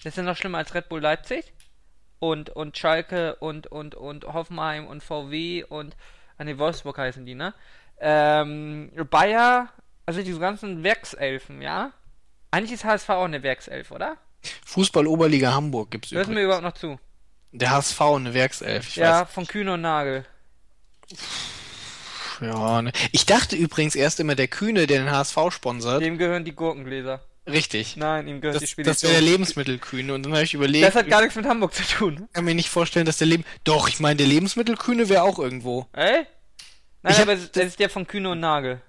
Das 0.04 0.06
ist 0.14 0.18
ja 0.18 0.24
noch 0.24 0.36
schlimmer 0.38 0.58
als 0.60 0.74
Red 0.76 0.90
Bull 0.90 1.02
Leipzig. 1.02 1.54
Und, 2.20 2.50
und 2.50 2.78
Schalke 2.78 3.36
und, 3.36 3.68
und, 3.68 3.94
und 3.96 4.26
Hoffenheim 4.26 4.88
und 4.88 5.04
VW 5.04 5.64
und, 5.64 5.96
an 6.38 6.48
die 6.48 6.58
Wolfsburg 6.58 6.98
heißen 6.98 7.26
die, 7.26 7.36
ne? 7.36 7.54
Ähm, 8.00 8.92
Bayer, 9.10 9.70
also 10.06 10.22
diese 10.22 10.40
ganzen 10.40 10.84
Werkselfen, 10.84 11.62
ja? 11.62 11.92
Eigentlich 12.52 12.74
ist 12.74 12.86
HSV 12.86 13.10
auch 13.10 13.26
eine 13.26 13.44
Werkself, 13.44 13.92
oder? 13.92 14.18
Fußball 14.66 15.08
Oberliga 15.08 15.54
Hamburg 15.54 15.92
gibt's 15.92 16.12
Hörst 16.12 16.30
du 16.30 16.34
mir 16.34 16.42
übrigens. 16.42 16.60
überhaupt 16.60 16.64
noch 16.64 16.80
zu? 16.80 17.00
Der 17.52 17.72
HSV 17.72 18.02
eine 18.02 18.34
Werkself. 18.34 18.88
Ich 18.90 18.96
ja, 18.98 19.22
weiß. 19.22 19.32
von 19.32 19.48
Kühne 19.48 19.74
und 19.74 19.82
Nagel. 19.82 20.26
Ja, 22.42 22.82
ne. 22.82 22.92
Ich 23.12 23.26
dachte 23.26 23.56
übrigens 23.56 23.96
erst 23.96 24.20
immer, 24.20 24.36
der 24.36 24.48
Kühne, 24.48 24.88
der 24.88 25.00
den 25.00 25.12
HSV 25.12 25.38
sponsert. 25.52 26.02
Dem 26.02 26.18
gehören 26.18 26.44
die 26.44 26.54
Gurkengläser. 26.54 27.22
Richtig. 27.48 27.96
Nein, 27.96 28.28
ihm 28.28 28.42
gehört 28.42 28.62
Das, 28.62 28.70
die 28.76 28.84
das 28.84 29.04
wäre 29.04 29.14
der 29.14 29.20
Spedition. 29.20 29.24
Lebensmittelkühne. 29.32 30.14
Und 30.14 30.24
dann 30.24 30.34
habe 30.34 30.44
ich 30.44 30.54
überlegt, 30.54 30.86
Das 30.86 30.96
hat 30.96 31.08
gar 31.08 31.22
nichts 31.22 31.36
mit 31.36 31.46
Hamburg 31.46 31.74
zu 31.74 31.84
tun. 31.84 32.24
ich 32.28 32.34
kann 32.34 32.44
mir 32.46 32.56
nicht 32.56 32.70
vorstellen, 32.70 33.06
dass 33.06 33.18
der 33.20 33.28
Leben. 33.28 33.46
Doch, 33.64 33.88
ich 33.88 34.00
meine, 34.00 34.16
der 34.18 34.28
Lebensmittelkühne 34.28 35.10
wäre 35.10 35.24
auch 35.24 35.40
irgendwo. 35.40 35.88
Ey? 35.94 36.26
Nein, 37.06 37.14
Ich 37.14 37.20
hab- 37.20 37.28
aber 37.30 37.34
es- 37.34 37.52
das 37.52 37.66
ist 37.66 37.80
der 37.80 37.90
von 37.90 38.08
Kühne 38.08 38.30
und 38.32 38.40
Nagel. 38.40 38.82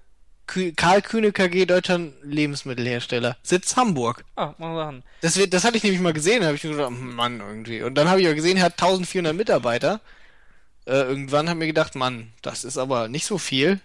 Kü 0.47 0.71
Karl 0.73 1.01
Kühne 1.01 1.31
KG, 1.33 1.65
deutscher 1.65 1.99
Lebensmittelhersteller. 2.23 3.37
Sitz 3.43 3.75
Hamburg. 3.75 4.23
Ah, 4.35 4.53
mal 4.57 4.75
sagen. 4.75 5.03
Das, 5.21 5.37
wird- 5.37 5.53
das 5.53 5.63
hatte 5.63 5.77
ich 5.77 5.83
nämlich 5.83 6.01
mal 6.01 6.13
gesehen, 6.13 6.39
da 6.41 6.47
habe 6.47 6.55
ich 6.55 6.63
mir 6.63 6.71
gedacht, 6.71 6.89
hm, 6.89 7.15
Mann, 7.15 7.39
irgendwie. 7.41 7.83
Und 7.83 7.95
dann 7.95 8.09
habe 8.09 8.21
ich 8.21 8.27
auch 8.29 8.33
gesehen, 8.35 8.57
er 8.57 8.63
hat 8.63 8.77
1400 8.77 9.35
Mitarbeiter. 9.35 9.99
Äh, 10.85 11.01
irgendwann 11.01 11.47
habe 11.49 11.57
ich 11.57 11.59
mir 11.59 11.67
gedacht, 11.67 11.95
Mann, 11.95 12.31
das 12.41 12.63
ist 12.63 12.77
aber 12.77 13.07
nicht 13.09 13.25
so 13.25 13.37
viel. 13.37 13.81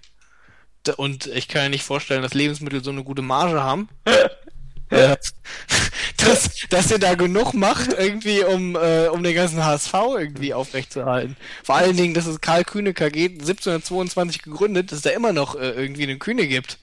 Und 0.97 1.27
ich 1.27 1.49
kann 1.49 1.63
ja 1.65 1.69
nicht 1.69 1.85
vorstellen, 1.85 2.23
dass 2.23 2.33
Lebensmittel 2.35 2.83
so 2.83 2.91
eine 2.91 3.05
gute 3.05 3.23
Marge 3.23 3.63
haben. 3.63 3.89
äh, 4.93 5.17
dass, 6.19 6.51
dass 6.69 6.91
ihr 6.91 6.99
da 6.99 7.15
genug 7.15 7.55
macht, 7.55 7.93
irgendwie, 7.93 8.43
um, 8.45 8.77
äh, 8.77 9.09
um 9.09 9.23
den 9.23 9.35
ganzen 9.35 9.65
HSV 9.65 9.95
irgendwie 10.19 10.55
aufrechtzuerhalten. 10.55 11.37
Vor 11.65 11.77
allen 11.77 11.97
Dingen, 11.97 12.15
dass 12.15 12.27
es 12.27 12.41
Karl 12.41 12.65
Kühne 12.65 12.95
KG 12.95 13.27
1722 13.27 14.43
gegründet, 14.43 14.93
dass 14.93 15.03
da 15.03 15.11
immer 15.11 15.33
noch 15.33 15.55
äh, 15.55 15.71
irgendwie 15.71 16.05
einen 16.05 16.19
Kühne 16.19 16.47
gibt. 16.47 16.79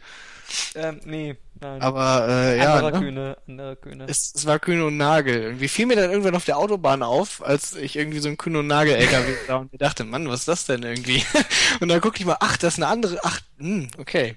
Ähm, 0.74 1.00
nee, 1.06 1.36
nein. 1.62 1.82
Aber, 1.82 2.28
äh, 2.28 2.58
ja. 2.58 2.76
anderer 2.76 2.92
ne? 2.92 3.00
Kühne, 3.00 3.38
anderer 3.48 3.76
Kühne. 3.76 4.06
Es, 4.08 4.34
es 4.36 4.46
war 4.46 4.58
Kühne 4.60 4.86
und 4.86 4.98
Nagel. 4.98 5.42
Irgendwie 5.44 5.68
fiel 5.68 5.86
mir 5.86 5.96
dann 5.96 6.10
irgendwann 6.10 6.36
auf 6.36 6.46
der 6.46 6.58
Autobahn 6.58 7.04
auf, 7.04 7.46
als 7.46 7.76
ich 7.76 7.96
irgendwie 7.96 8.20
so 8.20 8.30
ein 8.30 8.38
Kühne 8.38 8.60
und 8.60 8.68
Nagel 8.68 8.96
LKW 8.96 9.34
sah 9.48 9.58
und 9.58 9.72
mir 9.72 9.78
dachte, 9.78 10.04
Mann, 10.04 10.28
was 10.28 10.42
ist 10.42 10.48
das 10.48 10.66
denn 10.66 10.84
irgendwie? 10.84 11.24
Und 11.80 11.90
dann 11.90 12.02
guckte 12.02 12.20
ich 12.20 12.26
mal, 12.26 12.38
ach, 12.40 12.58
das 12.58 12.74
ist 12.74 12.80
eine 12.80 12.88
andere, 12.88 13.20
ach, 13.24 13.40
hm, 13.60 13.90
okay. 14.00 14.36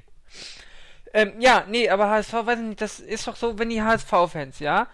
Ähm, 1.14 1.34
ja, 1.40 1.64
nee, 1.68 1.88
aber 1.90 2.08
HSV, 2.08 2.32
weiß 2.32 2.58
ich 2.58 2.64
nicht, 2.64 2.80
das 2.80 3.00
ist 3.00 3.26
doch 3.26 3.36
so, 3.36 3.58
wenn 3.58 3.68
die 3.68 3.82
HSV-Fans, 3.82 4.58
ja? 4.60 4.86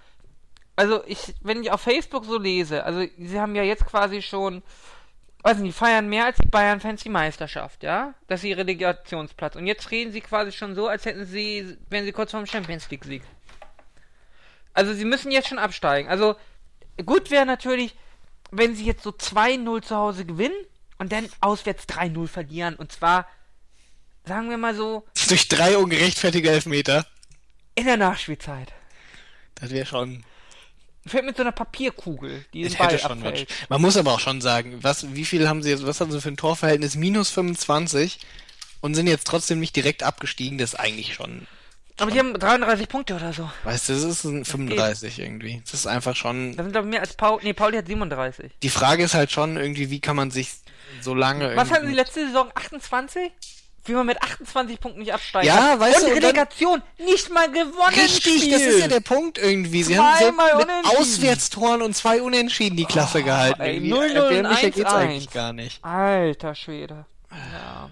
Also, 0.75 1.03
ich, 1.07 1.35
wenn 1.43 1.63
ich 1.63 1.71
auf 1.71 1.81
Facebook 1.81 2.25
so 2.25 2.39
lese, 2.39 2.85
also, 2.85 3.05
sie 3.19 3.41
haben 3.41 3.55
ja 3.55 3.63
jetzt 3.63 3.87
quasi 3.87 4.23
schon, 4.23 4.63
weiß 5.43 5.59
nicht, 5.59 5.75
die 5.75 5.79
feiern 5.79 6.09
mehr 6.09 6.27
als 6.27 6.39
die 6.39 6.49
Bayern-Fans 6.49 7.03
die 7.03 7.09
Meisterschaft, 7.09 7.85
ja? 7.85 8.15
Das 8.27 8.41
ist 8.41 8.45
ihr 8.45 8.57
Relegationsplatz. 8.57 9.55
Und 9.55 9.67
jetzt 9.67 9.91
reden 9.93 10.13
sie 10.13 10.21
quasi 10.21 10.51
schon 10.53 10.75
so, 10.75 10.89
als 10.89 11.05
hätten 11.05 11.25
sie, 11.25 11.77
wären 11.89 12.05
sie 12.05 12.13
kurz 12.13 12.33
vorm 12.33 12.47
Champions 12.47 12.91
League-Sieg. 12.91 13.23
Also, 14.73 14.95
sie 14.95 15.05
müssen 15.05 15.31
jetzt 15.31 15.49
schon 15.49 15.59
absteigen. 15.59 16.09
Also, 16.09 16.35
gut 17.05 17.31
wäre 17.31 17.47
natürlich, 17.47 17.97
wenn 18.51 18.75
sie 18.75 18.85
jetzt 18.85 19.05
so 19.05 19.11
2-0 19.11 19.83
zu 19.83 19.97
Hause 19.97 20.25
gewinnen 20.25 20.67
und 20.99 21.13
dann 21.13 21.29
auswärts 21.41 21.85
3-0 21.89 22.27
verlieren. 22.27 22.75
Und 22.75 22.91
zwar, 22.91 23.27
sagen 24.29 24.51
wir 24.51 24.59
mal 24.59 24.75
so, 24.75 25.05
Durch 25.29 25.49
drei 25.49 25.77
ungerechtfertige 25.79 26.51
Elfmeter. 26.51 27.07
in 27.75 27.87
der 27.87 27.97
Nachspielzeit. 27.97 28.73
Das 29.57 29.71
wäre 29.71 29.87
schon, 29.87 30.25
Fällt 31.07 31.25
mit 31.25 31.37
so 31.37 31.43
einer 31.43 31.53
Papierkugel, 31.53 32.45
die 32.53 32.63
den 32.63 32.69
das 32.71 32.79
Ball 32.79 32.99
schon 32.99 33.25
abfällt. 33.25 33.49
Man 33.71 33.81
muss 33.81 33.97
aber 33.97 34.13
auch 34.13 34.21
schon 34.21 34.41
sagen, 34.43 34.79
was, 34.83 35.15
wie 35.15 35.25
viel 35.25 35.49
haben 35.49 35.63
sie 35.63 35.71
jetzt, 35.71 35.87
was 35.87 36.01
haben 36.01 36.13
sie 36.13 36.21
für 36.21 36.29
ein 36.29 36.37
Torverhältnis? 36.37 36.97
Minus 36.97 37.31
25 37.31 38.19
und 38.83 38.95
sind 38.95 39.07
jetzt 39.07 39.27
trotzdem 39.27 39.59
nicht 39.59 39.75
direkt 39.75 40.03
abgestiegen, 40.03 40.59
das 40.59 40.75
ist 40.75 40.79
eigentlich 40.81 41.15
schon, 41.15 41.47
Aber 41.99 42.11
die 42.11 42.19
haben 42.19 42.35
33 42.39 42.89
Punkte 42.89 43.15
oder 43.15 43.33
so. 43.33 43.51
weißt 43.65 43.89
du, 43.89 43.95
das 43.95 44.03
ist 44.05 44.25
ein 44.25 44.45
35 44.45 45.19
irgendwie. 45.19 45.63
Das 45.65 45.73
ist 45.75 45.87
einfach 45.87 46.15
schon, 46.15 46.55
Das 46.57 46.65
sind 46.67 46.73
glaube 46.73 46.87
ich 46.89 46.91
mehr 46.91 47.01
als 47.01 47.15
Paul. 47.15 47.41
Nee, 47.43 47.55
Pauli 47.55 47.79
hat 47.79 47.87
37. 47.87 48.53
die 48.63 48.69
Frage 48.71 49.03
ist 49.05 49.15
halt 49.15 49.33
schon 49.33 49.57
irgendwie, 49.57 49.89
wie 49.91 50.01
kann 50.01 50.15
man 50.17 50.31
sich 50.31 50.51
so 51.01 51.15
lange 51.15 51.57
Was 51.57 51.71
hatten 51.71 51.87
sie 51.87 51.95
letzte 51.95 52.27
Saison? 52.27 52.51
28? 52.55 53.31
Wie 53.89 53.93
man 53.93 54.07
mit 54.07 54.21
28 54.23 54.81
Punkten 54.81 55.01
nicht 55.01 55.13
absteigt. 55.13 55.47
Ja, 55.47 55.79
weißt 55.79 56.03
und 56.03 56.09
du, 56.11 56.15
und 56.15 56.23
Relegation 56.23 56.83
nicht 56.99 57.31
mal 57.31 57.51
gewonnen. 57.51 57.95
Richtig, 57.95 58.51
das 58.51 58.63
ist 58.63 58.81
ja 58.81 58.89
der 58.89 59.01
Punkt 59.01 59.39
irgendwie. 59.39 59.83
Sie 59.83 59.99
haben 59.99 60.17
Zweimal 60.19 60.47
selbst 60.49 60.67
mit 60.67 60.69
unentschieden. 60.69 61.01
Auswärtstoren 61.01 61.83
und 61.83 61.95
zwei 61.97 62.23
Unentschieden 62.23 62.77
die 62.77 62.85
Klasse 62.85 63.23
gehalten. 63.23 63.61
ey, 63.61 63.75
irgendwie. 63.77 63.93
0-0 63.95 64.13
Erbärmlicher 64.15 64.67
und 64.67 64.75
geht's 64.75 64.91
1-1. 64.91 64.95
eigentlich 64.95 65.31
gar 65.31 65.53
nicht. 65.53 65.85
Alter 65.85 66.55
Schwede. 66.55 67.07
Ja. 67.31 67.91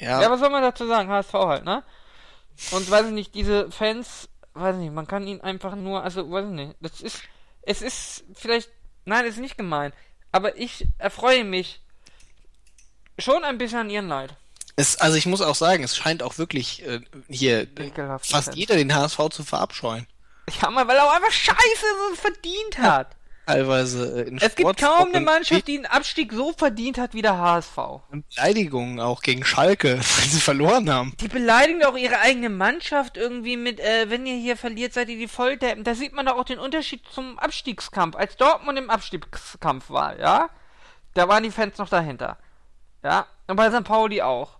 Ja, 0.00 0.22
Ja, 0.22 0.30
was 0.30 0.40
soll 0.40 0.50
man 0.50 0.62
dazu 0.62 0.86
sagen? 0.86 1.08
HSV 1.08 1.32
halt, 1.34 1.64
ne? 1.64 1.82
Und 2.70 2.90
weiß 2.90 3.06
ich 3.06 3.12
nicht, 3.12 3.34
diese 3.34 3.70
Fans, 3.70 4.28
weiß 4.54 4.74
ich 4.76 4.80
nicht, 4.82 4.92
man 4.94 5.06
kann 5.06 5.26
ihnen 5.26 5.40
einfach 5.40 5.74
nur, 5.76 6.02
also 6.02 6.30
weiß 6.30 6.44
ich 6.46 6.50
nicht, 6.50 6.74
das 6.80 7.00
ist, 7.00 7.22
es 7.62 7.82
ist 7.82 8.24
vielleicht, 8.34 8.68
nein, 9.04 9.24
es 9.24 9.34
ist 9.34 9.40
nicht 9.40 9.56
gemein, 9.56 9.92
aber 10.32 10.56
ich 10.56 10.86
erfreue 10.98 11.44
mich 11.44 11.80
schon 13.18 13.44
ein 13.44 13.58
bisschen 13.58 13.78
an 13.78 13.90
ihren 13.90 14.08
Leid. 14.08 14.34
Es, 14.78 14.96
also 15.00 15.16
ich 15.16 15.26
muss 15.26 15.40
auch 15.42 15.56
sagen, 15.56 15.82
es 15.82 15.96
scheint 15.96 16.22
auch 16.22 16.38
wirklich 16.38 16.86
äh, 16.86 17.00
hier 17.28 17.62
Ekelhaft. 17.78 18.30
fast 18.30 18.54
jeder 18.54 18.76
den 18.76 18.94
HSV 18.94 19.18
zu 19.30 19.42
verabscheuen. 19.42 20.06
Ja, 20.62 20.70
mal, 20.70 20.86
weil 20.86 20.96
er 20.96 21.04
auch 21.04 21.14
einfach 21.14 21.32
scheiße 21.32 21.86
so 22.10 22.14
verdient 22.14 22.78
hat. 22.78 23.16
Teilweise 23.46 24.24
äh, 24.24 24.28
in 24.28 24.38
Es 24.38 24.54
gibt 24.54 24.78
kaum 24.80 25.08
eine 25.08 25.20
Mannschaft, 25.24 25.66
die 25.66 25.78
einen 25.78 25.86
Abstieg 25.86 26.32
so 26.32 26.52
verdient 26.52 26.96
hat 26.96 27.12
wie 27.14 27.22
der 27.22 27.38
HSV. 27.38 27.76
und 28.10 28.24
Beleidigungen 28.28 29.00
auch 29.00 29.22
gegen 29.22 29.44
Schalke, 29.44 29.96
weil 29.96 30.28
sie 30.28 30.40
verloren 30.40 30.88
haben. 30.88 31.12
Die 31.18 31.28
beleidigen 31.28 31.80
doch 31.80 31.96
ihre 31.96 32.20
eigene 32.20 32.48
Mannschaft 32.48 33.16
irgendwie 33.16 33.56
mit, 33.56 33.80
äh, 33.80 34.10
wenn 34.10 34.26
ihr 34.26 34.36
hier 34.36 34.56
verliert, 34.56 34.92
seid 34.92 35.08
ihr 35.08 35.18
die 35.18 35.28
Volldeppen. 35.28 35.82
Da 35.82 35.96
sieht 35.96 36.12
man 36.12 36.26
doch 36.26 36.36
auch 36.36 36.44
den 36.44 36.60
Unterschied 36.60 37.02
zum 37.12 37.36
Abstiegskampf. 37.38 38.14
Als 38.14 38.36
Dortmund 38.36 38.78
im 38.78 38.90
Abstiegskampf 38.90 39.90
war, 39.90 40.18
ja, 40.20 40.50
da 41.14 41.26
waren 41.26 41.42
die 41.42 41.50
Fans 41.50 41.78
noch 41.78 41.88
dahinter. 41.88 42.38
Ja, 43.02 43.26
und 43.48 43.56
bei 43.56 43.70
St. 43.70 43.82
Pauli 43.84 44.22
auch. 44.22 44.57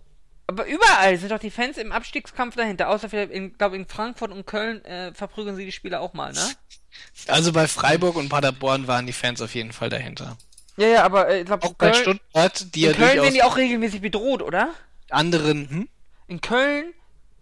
Aber 0.49 0.65
überall 0.65 1.15
sind 1.15 1.31
doch 1.31 1.37
die 1.37 1.51
Fans 1.51 1.77
im 1.77 1.91
Abstiegskampf 1.91 2.55
dahinter. 2.55 2.89
Außer 2.89 3.07
vielleicht, 3.07 3.29
in, 3.29 3.55
glaube 3.55 3.75
in 3.75 3.85
Frankfurt 3.85 4.31
und 4.31 4.47
Köln 4.47 4.83
äh, 4.83 5.13
verprügeln 5.13 5.55
sie 5.55 5.63
die 5.63 5.71
Spieler 5.71 6.01
auch 6.01 6.13
mal, 6.13 6.33
ne? 6.33 6.41
Also 7.27 7.53
bei 7.53 7.67
Freiburg 7.67 8.15
und 8.15 8.29
Paderborn 8.29 8.87
waren 8.87 9.05
die 9.05 9.13
Fans 9.13 9.43
auf 9.43 9.53
jeden 9.53 9.71
Fall 9.71 9.89
dahinter. 9.89 10.37
Ja, 10.75 10.87
ja, 10.87 11.03
aber 11.03 11.29
äh, 11.29 11.41
ich 11.41 11.45
glaube, 11.45 11.67
Auch 11.67 11.73
bei 11.73 11.93
Stuttgart, 11.93 12.73
die 12.73 12.81
ja 12.81 12.89
in 12.89 12.95
Köln 12.95 13.09
durchaus 13.09 13.23
werden 13.25 13.33
die 13.35 13.43
auch 13.43 13.57
regelmäßig 13.57 14.01
bedroht, 14.01 14.41
oder? 14.41 14.73
anderen, 15.11 15.69
hm? 15.69 15.89
In 16.27 16.41
Köln? 16.41 16.93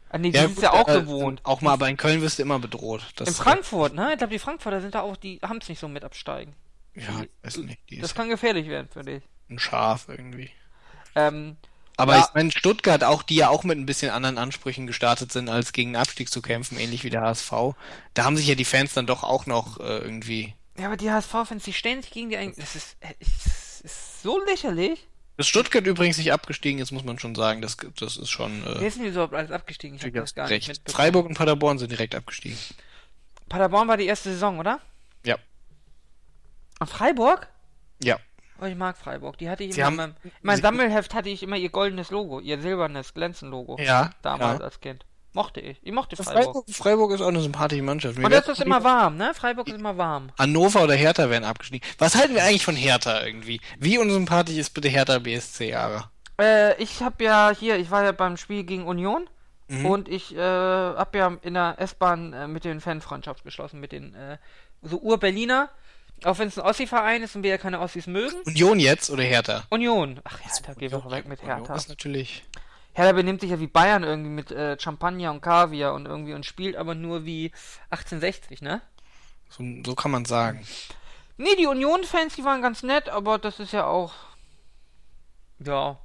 Ah, 0.10 0.18
nee, 0.18 0.32
die 0.32 0.38
Ja, 0.38 0.48
gut, 0.48 0.62
ja 0.62 0.74
auch 0.74 0.88
äh, 0.90 1.00
gewohnt. 1.00 1.40
Auch 1.44 1.62
mal, 1.62 1.72
aber 1.72 1.88
in 1.88 1.96
Köln 1.96 2.22
wirst 2.22 2.40
du 2.40 2.44
immer 2.44 2.60
bedroht. 2.60 3.04
Das, 3.16 3.30
In 3.30 3.34
Frankfurt, 3.34 3.94
ne? 3.94 4.12
Ich 4.12 4.18
glaube, 4.18 4.34
die 4.34 4.40
Frankfurter 4.40 4.82
sind 4.82 4.96
da 4.96 5.02
auch, 5.02 5.16
die 5.16 5.40
haben 5.42 5.60
es 5.62 5.70
nicht 5.70 5.80
so 5.80 5.88
mit 5.88 6.04
absteigen. 6.04 6.54
Ja, 6.94 7.22
ich 7.22 7.30
weiß 7.42 7.58
nicht. 7.60 7.80
Die 7.90 8.00
Das 8.00 8.14
kann 8.16 8.28
gefährlich 8.28 8.68
werden 8.68 8.90
für 8.92 9.04
dich. 9.04 9.24
ein 9.50 9.60
Schaf 9.60 10.08
irgendwie. 10.10 10.50
Ähm, 11.16 11.56
Aber 11.98 12.16
Ja. 12.16 12.26
ich 12.28 12.34
meine, 12.36 12.52
Stuttgart 12.52 13.04
auch, 13.04 13.24
die 13.24 13.36
ja 13.36 13.50
auch 13.50 13.64
mit 13.64 13.78
ein 13.78 13.88
bisschen 13.88 14.12
anderen 14.12 14.38
Ansprüchen 14.38 14.86
gestartet 14.86 15.32
sind, 15.32 15.50
als 15.50 15.74
gegen 15.74 15.94
den 15.94 16.02
Abstieg 16.02 16.30
zu 16.30 16.42
kämpfen, 16.44 16.78
ähnlich 16.78 17.04
wie 17.04 17.10
der 17.10 17.22
HSV. 17.22 17.52
Da 18.14 18.24
haben 18.24 18.38
sich 18.38 18.48
ja 18.48 18.56
die 18.56 18.66
Fans 18.66 18.94
dann 18.94 19.08
doch 19.08 19.24
auch 19.24 19.48
noch 19.48 19.80
äh, 19.80 19.98
irgendwie. 19.98 20.54
ja, 20.78 20.86
aber 20.86 20.98
die 20.98 21.12
HSV-Fans, 21.12 21.64
die 21.64 21.72
sich 21.72 22.12
gegen 22.12 22.30
die 22.30 22.38
ein... 22.38 22.54
Das 22.56 22.76
ist, 22.76 22.98
äh, 23.00 23.14
ist, 23.20 24.22
so 24.22 24.40
lächerlich. 24.46 25.08
Ist 25.38 25.48
Stuttgart 25.48 25.86
übrigens 25.86 26.18
nicht 26.18 26.32
abgestiegen, 26.32 26.80
jetzt 26.80 26.92
muss 26.92 27.04
man 27.04 27.18
schon 27.20 27.36
sagen, 27.36 27.62
das, 27.62 27.78
das 28.00 28.18
ist 28.18 28.30
schon 28.30 28.64
Wer 28.66 28.82
äh, 28.82 28.88
ist 28.88 28.98
denn 28.98 29.06
überhaupt 29.06 29.34
alles 29.34 29.52
abgestiegen? 29.52 29.98
Ich 29.98 30.04
hab 30.04 30.14
das 30.14 30.36
gar 30.36 30.44
nicht 30.44 30.52
recht. 30.54 30.68
mitbekommen. 30.68 30.96
Freiburg 30.96 31.26
und 31.28 31.38
Paderborn 31.38 31.78
sind 31.80 31.92
direkt 31.92 32.16
abgestiegen. 32.16 32.58
Paderborn 33.50 33.88
war 33.88 33.98
die 33.98 34.06
erste 34.06 34.32
Saison, 34.32 34.60
oder? 34.60 34.80
Ja. 35.26 35.38
Und 36.80 36.90
Freiburg? 36.90 37.48
Ja. 38.04 38.20
Oh, 38.62 38.66
ich 38.66 38.76
mag 38.76 38.98
Freiburg. 38.98 39.38
Die 39.38 39.50
hatte 39.50 39.64
ich 39.64 39.76
Sie 39.76 39.82
immer 39.82 40.04
haben- 40.04 40.16
in 40.24 40.32
meinem, 40.42 40.62
Sammelheft 40.62 41.14
hatte 41.14 41.30
ich 41.30 41.44
immer 41.44 41.56
ihr 41.58 41.70
goldenes 41.70 42.12
Logo, 42.12 42.40
ihr 42.40 42.60
silbernes 42.62 43.14
Glänzen-Logo. 43.14 43.78
Ja. 43.80 44.12
Damals 44.22 44.60
ja. 44.60 44.66
als 44.66 44.80
Kind. 44.80 45.06
Mochte 45.34 45.60
ich. 45.60 45.78
Ich 45.84 45.92
mochte 45.92 46.16
Freiburg. 46.16 46.44
Freiburg, 46.46 46.66
Freiburg 46.72 47.12
ist 47.12 47.22
auch 47.22 47.28
eine 47.28 47.42
sympathische 47.42 47.84
Mannschaft. 47.84 48.18
Mir 48.18 48.26
Und 48.26 48.32
das 48.32 48.48
ist 48.48 48.62
immer 48.62 48.84
warm, 48.84 49.18
ne? 49.18 49.34
Freiburg 49.36 49.68
ist 49.68 49.76
immer 49.76 49.96
warm. 49.98 50.32
Hannover 50.40 50.84
oder 50.84 50.96
Hertha 50.96 51.30
wären 51.30 51.44
abgestiegen. 51.44 51.88
Was 52.00 52.16
halten 52.16 52.34
wir 52.34 52.44
eigentlich 52.44 52.66
von 52.66 52.76
Hertha 52.76 53.24
irgendwie? 53.24 53.62
Wie 53.78 54.00
unsympathisch 54.00 54.58
ist 54.58 54.72
bitte 54.74 54.88
Hertha 54.88 55.20
BSC, 55.20 55.76
Ara? 55.76 56.10
Äh, 56.42 56.82
ich 56.82 57.04
hab 57.04 57.22
ja 57.22 57.52
hier, 57.58 57.78
ich 57.78 57.92
war 57.92 58.04
ja 58.04 58.14
beim 58.14 58.38
Spiel 58.38 58.64
gegen 58.64 58.86
Union 58.88 59.30
Mhm. 59.70 59.86
und 59.86 60.08
ich 60.08 60.34
äh, 60.36 60.40
hab 60.40 61.14
ja 61.14 61.36
in 61.42 61.54
der 61.56 61.76
S-Bahn 61.78 62.32
äh, 62.34 62.48
mit 62.48 62.64
den 62.64 62.80
Fanfreundschaft 62.80 63.44
geschlossen, 63.44 63.80
mit 63.82 63.92
den 63.92 64.16
äh, 64.16 64.38
so 64.82 64.98
Ur-Berliner. 65.00 65.70
Auch 66.24 66.40
wenn 66.40 66.48
es 66.48 66.58
ein 66.58 66.66
Ossi-Verein 66.66 67.22
ist 67.24 67.36
und 67.36 67.44
wir 67.44 67.52
ja 67.52 67.58
keine 67.58 67.80
Ossis 67.80 68.08
mögen. 68.08 68.36
Union 68.46 68.80
jetzt 68.80 69.10
oder 69.10 69.24
Hertha? 69.24 69.64
Union. 69.70 70.20
Ach 70.24 70.40
gehen 70.40 70.80
wir 70.80 70.90
doch 70.90 71.12
weg 71.12 71.28
mit 71.28 71.42
Union 71.42 71.58
Hertha. 71.60 71.76
ist 71.76 71.90
natürlich. 71.90 72.44
Hertha 72.94 73.12
benimmt 73.12 73.42
sich 73.42 73.52
ja 73.52 73.60
wie 73.60 73.68
Bayern 73.68 74.04
irgendwie 74.04 74.32
mit 74.32 74.52
äh, 74.52 74.80
Champagner 74.80 75.32
und 75.32 75.42
Kaviar 75.42 75.94
und 75.94 76.08
irgendwie 76.08 76.34
und 76.34 76.46
spielt 76.46 76.76
aber 76.76 76.96
nur 76.96 77.26
wie 77.26 77.52
1860, 77.92 78.62
ne? 78.62 78.82
So, 79.50 79.64
so 79.86 79.94
kann 79.94 80.12
man 80.12 80.26
sagen. 80.26 80.66
Nee, 81.38 81.56
die 81.56 81.68
Union-Fans, 81.68 82.36
die 82.36 82.44
waren 82.44 82.64
ganz 82.64 82.82
nett, 82.82 83.10
aber 83.10 83.38
das 83.38 83.60
ist 83.60 83.72
ja 83.72 83.86
auch. 83.86 84.14
Ja. 85.60 86.00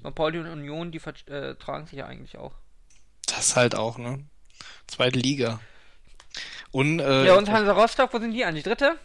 St. 0.00 0.14
Pauli 0.14 0.38
und 0.38 0.46
Union, 0.46 0.90
die 0.90 0.98
vertragen 0.98 1.86
sich 1.86 1.98
ja 1.98 2.06
eigentlich 2.06 2.38
auch. 2.38 2.52
Das 3.26 3.54
halt 3.54 3.74
auch, 3.74 3.98
ne? 3.98 4.24
Zweite 4.86 5.18
Liga. 5.18 5.60
Und, 6.70 7.00
äh, 7.00 7.26
Ja, 7.26 7.34
und 7.36 7.50
Hansa 7.50 7.72
Rostock, 7.72 8.14
wo 8.14 8.18
sind 8.18 8.32
die 8.32 8.44
eigentlich? 8.44 8.64
Dritte? 8.64 8.98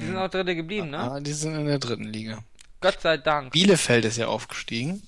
Die 0.00 0.06
sind 0.06 0.16
auch 0.16 0.28
Dritte 0.28 0.54
geblieben, 0.54 0.90
ne? 0.90 0.98
ah, 0.98 1.20
die 1.20 1.32
sind 1.32 1.54
in 1.54 1.66
der 1.66 1.78
dritten 1.78 2.04
Liga. 2.04 2.38
Gott 2.80 3.00
sei 3.00 3.16
Dank. 3.16 3.52
Bielefeld 3.52 4.04
ist 4.04 4.16
ja 4.16 4.26
aufgestiegen. 4.26 5.02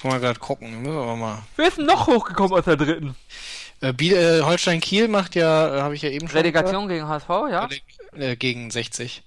Wollen 0.00 0.14
wir 0.14 0.20
gerade 0.20 0.38
gucken, 0.38 0.82
müssen 0.82 0.94
wir 0.94 1.02
aber 1.02 1.16
mal. 1.16 1.42
Wer 1.56 1.68
ist 1.68 1.78
denn 1.78 1.86
noch 1.86 2.06
hochgekommen 2.06 2.56
aus 2.56 2.64
der 2.64 2.76
Dritten? 2.76 3.16
Äh, 3.80 3.92
Biele, 3.92 4.38
äh, 4.38 4.42
Holstein 4.42 4.80
Kiel 4.80 5.08
macht 5.08 5.34
ja, 5.34 5.76
äh, 5.76 5.82
habe 5.82 5.94
ich 5.94 6.02
ja 6.02 6.10
eben 6.10 6.28
schon 6.28 6.36
Relegation 6.38 6.88
gegen 6.88 7.06
HSV, 7.08 7.28
ja? 7.28 7.68
äh, 8.12 8.36
gegen 8.36 8.70
60. 8.70 9.22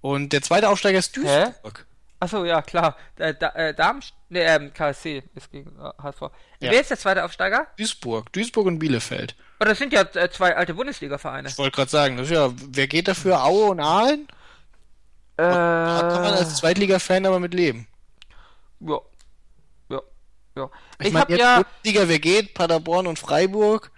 Und 0.00 0.32
der 0.32 0.42
zweite 0.42 0.68
Aufsteiger 0.68 0.98
ist 0.98 1.16
Duisburg. 1.16 1.86
Achso, 2.20 2.44
ja, 2.44 2.62
klar. 2.62 2.96
Äh, 3.16 3.34
da, 3.38 3.50
äh, 3.50 3.74
Darmstadt, 3.74 4.16
ne, 4.30 4.40
ähm, 4.40 4.72
KSC 4.72 5.22
ist 5.34 5.50
gegen 5.50 5.70
äh, 5.78 6.02
HSV. 6.02 6.20
Ja. 6.60 6.70
Wer 6.70 6.80
ist 6.80 6.90
der 6.90 6.98
zweite 6.98 7.24
Aufsteiger? 7.24 7.66
Duisburg. 7.76 8.32
Duisburg 8.32 8.66
und 8.66 8.78
Bielefeld. 8.78 9.34
Oh, 9.60 9.64
das 9.64 9.78
sind 9.78 9.92
ja 9.92 10.02
äh, 10.02 10.30
zwei 10.30 10.56
alte 10.56 10.74
Bundesliga-Vereine. 10.74 11.48
Ich 11.48 11.58
wollte 11.58 11.76
gerade 11.76 11.90
sagen, 11.90 12.16
das 12.16 12.26
ist 12.26 12.32
ja, 12.34 12.50
wer 12.54 12.86
geht 12.86 13.08
dafür? 13.08 13.42
Aue 13.44 13.70
und 13.70 13.80
Aalen? 13.80 14.28
Da 15.96 16.02
kann 16.02 16.20
man 16.22 16.34
Äh, 16.34 16.38
als 16.38 16.56
Zweitliga-Fan 16.56 17.24
aber 17.26 17.40
mit 17.40 17.54
leben. 17.54 17.88
ja. 18.80 19.00
Ja. 19.88 20.02
Ja. 20.56 20.70
Ich, 20.98 21.08
Ich, 21.08 21.12
meine, 21.12 21.22
hab 21.22 21.30
jetzt 21.30 21.40
ja. 21.40 21.56
Bundesliga, 21.56 22.08
wer 22.08 22.18
geht? 22.20 22.54
Paderborn 22.54 23.06
und 23.06 23.18
Freiburg. 23.18 23.92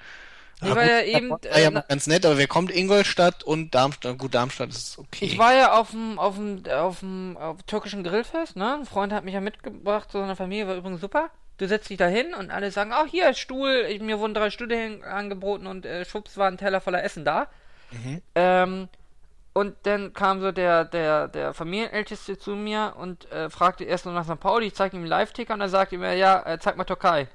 Ich 0.60 0.74
war 0.74 0.84
ja 0.84 1.02
eben, 1.02 1.38
war 1.50 1.60
ja 1.60 1.70
äh, 1.70 1.82
ganz 1.88 2.06
nett, 2.06 2.24
aber 2.26 2.38
wer 2.38 2.48
kommt? 2.48 2.70
Ingolstadt 2.70 3.44
und 3.44 3.74
Darmstadt. 3.74 4.18
Gut, 4.18 4.34
Darmstadt 4.34 4.70
ist 4.70 4.98
okay. 4.98 5.26
Ich 5.26 5.38
war 5.38 5.54
ja 5.54 5.78
auf 5.78 5.90
dem, 5.90 6.18
auf 6.18 6.36
dem, 6.36 6.64
auf 6.66 7.00
dem, 7.00 7.36
auf 7.36 7.56
dem 7.58 7.66
türkischen 7.66 8.02
Grillfest, 8.04 8.56
ne? 8.56 8.74
Ein 8.76 8.86
Freund 8.86 9.12
hat 9.12 9.24
mich 9.24 9.34
ja 9.34 9.40
mitgebracht 9.40 10.10
zu 10.10 10.18
seiner 10.18 10.36
Familie, 10.36 10.66
war 10.68 10.76
übrigens 10.76 11.00
super. 11.00 11.30
Du 11.58 11.66
setzt 11.66 11.88
dich 11.88 11.96
da 11.96 12.06
hin 12.06 12.34
und 12.34 12.50
alle 12.50 12.70
sagen, 12.70 12.90
ach 12.92 13.06
hier, 13.06 13.32
Stuhl, 13.34 13.86
ich, 13.88 14.00
mir 14.00 14.18
wurden 14.18 14.34
drei 14.34 14.50
Stühle 14.50 15.00
angeboten 15.04 15.66
und 15.66 15.86
äh, 15.86 16.04
schwupps 16.04 16.36
war 16.36 16.48
ein 16.48 16.58
Teller 16.58 16.80
voller 16.80 17.02
Essen 17.02 17.24
da. 17.24 17.48
Mhm. 17.92 18.22
Ähm, 18.34 18.88
und 19.54 19.74
dann 19.84 20.12
kam 20.12 20.42
so 20.42 20.52
der, 20.52 20.84
der, 20.84 21.28
der 21.28 21.54
Familienälteste 21.54 22.38
zu 22.38 22.50
mir 22.50 22.94
und 22.98 23.30
äh, 23.32 23.48
fragte 23.48 23.84
erst 23.84 24.04
nur 24.04 24.12
nach 24.12 24.26
St. 24.26 24.38
Pauli, 24.38 24.66
ich 24.66 24.74
zeigte 24.74 24.98
ihm 24.98 25.02
einen 25.02 25.08
Live-Ticker 25.08 25.54
und 25.54 25.60
dann 25.60 25.70
sagte 25.70 25.96
er 25.96 26.00
mir, 26.00 26.14
ja, 26.14 26.44
äh, 26.44 26.58
zeig 26.58 26.76
mal 26.76 26.84
Türkei. 26.84 27.28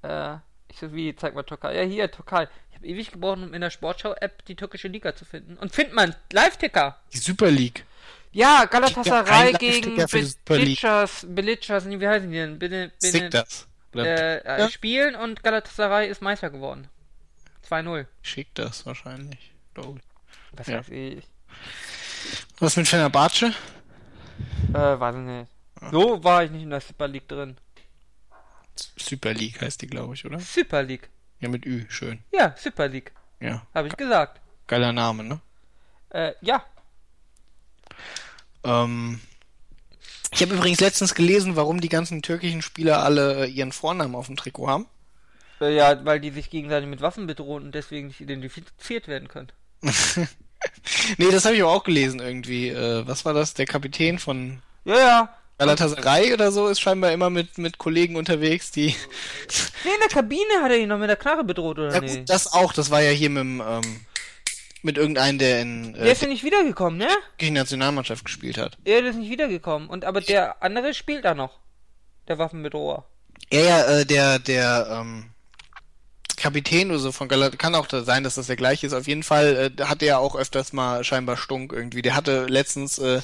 Äh, 0.00 0.36
ich 0.68 0.78
so, 0.78 0.94
wie, 0.94 1.14
zeig 1.14 1.34
mal 1.34 1.42
Türkei? 1.42 1.76
Ja, 1.76 1.82
hier, 1.82 2.10
Türkei. 2.10 2.48
Ich 2.70 2.76
habe 2.76 2.86
ewig 2.86 3.12
gebraucht, 3.12 3.40
um 3.42 3.52
in 3.52 3.60
der 3.60 3.68
Sportschau-App 3.68 4.46
die 4.46 4.56
türkische 4.56 4.88
Liga 4.88 5.14
zu 5.14 5.26
finden. 5.26 5.58
Und 5.58 5.74
findet 5.74 5.94
man, 5.94 6.14
Live-Ticker. 6.32 6.96
Die 7.12 7.18
Super 7.18 7.50
League. 7.50 7.84
Ja, 8.32 8.64
Galatasaray 8.66 9.52
gegen 9.54 9.96
Belitschas, 10.46 11.84
nee, 11.86 11.98
wie 12.00 12.08
heißen 12.08 12.30
die 12.30 12.58
denn? 12.68 13.30
Das. 13.30 13.66
Oder 13.94 14.04
äh, 14.04 14.36
äh, 14.56 14.60
Ja. 14.60 14.68
spielen 14.70 15.14
und 15.14 15.42
Galatasaray 15.42 16.08
ist 16.08 16.20
Meister 16.22 16.50
geworden. 16.50 16.88
2-0. 17.68 18.06
schickt 18.22 18.58
das 18.58 18.84
wahrscheinlich. 18.86 19.52
glaub 19.74 19.96
ich. 19.96 20.02
Was 20.52 20.66
Ja. 20.66 20.78
weiß 20.78 20.88
ich. 20.90 21.24
Was 22.58 22.76
mit 22.76 22.86
Fenerbahce? 22.88 23.52
Äh, 24.72 24.74
weiß 24.74 25.14
ich 25.16 25.20
nicht. 25.22 25.50
So 25.90 26.22
war 26.22 26.44
ich 26.44 26.50
nicht 26.50 26.62
in 26.62 26.70
der 26.70 26.80
Super 26.80 27.08
League 27.08 27.28
drin. 27.28 27.56
Super 28.96 29.32
League 29.34 29.60
heißt 29.60 29.80
die, 29.82 29.86
glaube 29.86 30.14
ich, 30.14 30.24
oder? 30.24 30.38
Super 30.40 30.82
League. 30.82 31.08
Ja, 31.40 31.48
mit 31.48 31.64
Ü, 31.66 31.86
schön. 31.88 32.22
Ja, 32.32 32.54
Super 32.58 32.88
League. 32.88 33.12
Ja. 33.40 33.66
Habe 33.74 33.88
ich 33.88 33.96
gesagt. 33.96 34.40
Geiler 34.66 34.92
Name, 34.92 35.22
ne? 35.24 35.40
Äh, 36.10 36.32
ja. 36.40 36.64
Ähm, 38.66 39.20
ich 40.32 40.42
habe 40.42 40.54
übrigens 40.54 40.80
letztens 40.80 41.14
gelesen, 41.14 41.56
warum 41.56 41.80
die 41.80 41.88
ganzen 41.88 42.22
türkischen 42.22 42.62
Spieler 42.62 43.02
alle 43.02 43.46
ihren 43.46 43.72
Vornamen 43.72 44.14
auf 44.14 44.26
dem 44.26 44.36
Trikot 44.36 44.68
haben. 44.68 44.86
Äh, 45.60 45.74
ja, 45.74 46.04
weil 46.04 46.20
die 46.20 46.30
sich 46.30 46.50
gegenseitig 46.50 46.88
mit 46.88 47.00
Waffen 47.00 47.26
bedrohen 47.26 47.64
und 47.64 47.74
deswegen 47.74 48.08
nicht 48.08 48.20
identifiziert 48.20 49.08
werden 49.08 49.28
können. 49.28 49.52
nee, 51.16 51.30
das 51.30 51.44
habe 51.44 51.54
ich 51.54 51.62
aber 51.62 51.72
auch 51.72 51.84
gelesen 51.84 52.20
irgendwie. 52.20 52.68
Äh, 52.68 53.06
was 53.06 53.24
war 53.24 53.32
das? 53.32 53.54
Der 53.54 53.66
Kapitän 53.66 54.18
von. 54.18 54.60
Ja, 54.84 54.98
ja. 54.98 55.36
Galatasaray 55.58 56.34
oder 56.34 56.52
so 56.52 56.68
ist 56.68 56.80
scheinbar 56.80 57.12
immer 57.12 57.30
mit, 57.30 57.56
mit 57.56 57.78
Kollegen 57.78 58.16
unterwegs, 58.16 58.72
die. 58.72 58.94
Nee, 59.84 59.90
in 59.94 60.00
der 60.00 60.08
Kabine 60.08 60.62
hat 60.62 60.70
er 60.70 60.76
ihn 60.76 60.88
noch 60.88 60.98
mit 60.98 61.08
der 61.08 61.16
Knarre 61.16 61.44
bedroht, 61.44 61.78
oder 61.78 61.92
Ja, 61.94 62.00
nee? 62.00 62.18
gut, 62.18 62.28
das 62.28 62.52
auch, 62.52 62.74
das 62.74 62.90
war 62.90 63.00
ja 63.00 63.10
hier 63.10 63.30
mit 63.30 63.40
dem, 63.40 63.62
ähm, 63.66 64.00
mit 64.86 64.96
irgendeinem, 64.96 65.38
der 65.38 65.60
in 65.60 65.92
Der 65.92 66.04
äh, 66.04 66.12
ist 66.12 66.22
ja 66.22 66.28
nicht 66.28 66.44
wiedergekommen, 66.44 66.98
ne? 66.98 67.08
der 67.40 67.50
Nationalmannschaft 67.50 68.24
gespielt 68.24 68.56
hat. 68.56 68.78
Er 68.84 69.04
ist 69.04 69.16
nicht 69.16 69.30
wiedergekommen. 69.30 69.88
Und 69.88 70.04
aber 70.04 70.20
der 70.22 70.62
andere 70.62 70.94
spielt 70.94 71.24
da 71.24 71.34
noch. 71.34 71.58
Der 72.28 72.38
Waffenbedroher. 72.38 73.04
Ja, 73.52 73.60
ja, 73.60 73.84
äh, 73.84 74.06
der, 74.06 74.38
der, 74.38 74.88
ähm, 74.90 75.30
Kapitän 76.36 76.90
oder 76.90 76.98
so 76.98 77.12
von 77.12 77.28
Galatasaray, 77.28 77.56
kann 77.56 77.74
auch 77.74 77.86
da 77.86 78.02
sein, 78.02 78.22
dass 78.22 78.34
das 78.34 78.46
der 78.46 78.56
gleiche 78.56 78.86
ist. 78.86 78.92
Auf 78.92 79.06
jeden 79.06 79.22
Fall 79.22 79.72
äh, 79.78 79.82
hatte 79.84 80.06
er 80.06 80.20
auch 80.20 80.36
öfters 80.36 80.72
mal 80.72 81.02
scheinbar 81.02 81.36
Stunk 81.36 81.72
irgendwie. 81.72 82.02
Der 82.02 82.14
hatte 82.14 82.46
letztens 82.46 82.98
äh, 82.98 83.20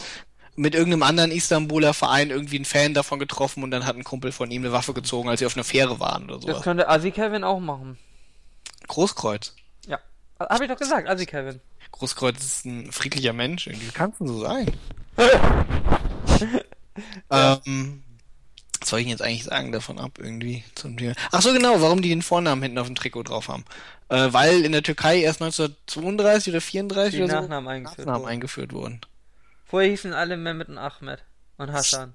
mit 0.56 0.74
irgendeinem 0.74 1.02
anderen 1.02 1.30
Istanbuler 1.30 1.94
Verein 1.94 2.30
irgendwie 2.30 2.56
einen 2.56 2.64
Fan 2.64 2.94
davon 2.94 3.18
getroffen 3.18 3.62
und 3.62 3.70
dann 3.70 3.86
hat 3.86 3.96
ein 3.96 4.04
Kumpel 4.04 4.32
von 4.32 4.50
ihm 4.50 4.62
eine 4.62 4.72
Waffe 4.72 4.92
gezogen, 4.94 5.28
als 5.28 5.40
sie 5.40 5.46
auf 5.46 5.56
einer 5.56 5.64
Fähre 5.64 6.00
waren 6.00 6.24
oder 6.24 6.36
Das 6.36 6.42
sowas. 6.46 6.62
könnte 6.62 6.88
Assi 6.88 7.10
Kevin 7.10 7.44
auch 7.44 7.60
machen. 7.60 7.98
Großkreuz. 8.88 9.54
Ja. 10.42 10.48
Hab 10.48 10.60
ich 10.60 10.68
doch 10.68 10.76
gesagt, 10.78 11.08
Assi 11.08 11.26
Kevin. 11.26 11.60
Großkreuz 11.92 12.42
ist 12.42 12.64
ein 12.64 12.90
friedlicher 12.92 13.32
Mensch, 13.32 13.66
irgendwie 13.66 13.88
kann 13.90 14.10
es 14.10 14.18
denn 14.18 14.26
so 14.28 14.40
sein. 14.40 14.66
ähm, 17.30 18.02
was 18.80 18.88
soll 18.90 18.98
ich 19.00 19.04
denn 19.06 19.10
jetzt 19.10 19.22
eigentlich 19.22 19.44
sagen 19.44 19.72
davon 19.72 19.98
ab, 19.98 20.18
irgendwie 20.18 20.64
zum 20.74 20.96
Thema? 20.96 21.14
Ach 21.30 21.40
so, 21.42 21.52
genau, 21.52 21.80
warum 21.80 22.02
die 22.02 22.08
den 22.08 22.22
Vornamen 22.22 22.62
hinten 22.62 22.78
auf 22.78 22.86
dem 22.86 22.96
Trikot 22.96 23.22
drauf 23.24 23.48
haben. 23.48 23.64
Äh, 24.08 24.32
weil 24.32 24.64
in 24.64 24.72
der 24.72 24.82
Türkei 24.82 25.20
erst 25.20 25.40
1932 25.42 26.52
oder 26.52 26.60
34 26.60 27.14
Die 27.14 27.22
oder 27.22 27.32
so 27.34 27.40
Nachnamen 27.42 27.68
eingeführt 27.68 27.98
Nachnamen 27.98 28.22
wurden. 28.22 28.30
eingeführt 28.32 28.72
wurden. 28.72 29.00
Vorher 29.66 29.90
hießen 29.90 30.12
alle 30.12 30.36
Mehmet 30.36 30.68
und 30.68 30.78
Ahmed. 30.78 31.22
Und 31.58 31.72
Hassan. 31.72 32.14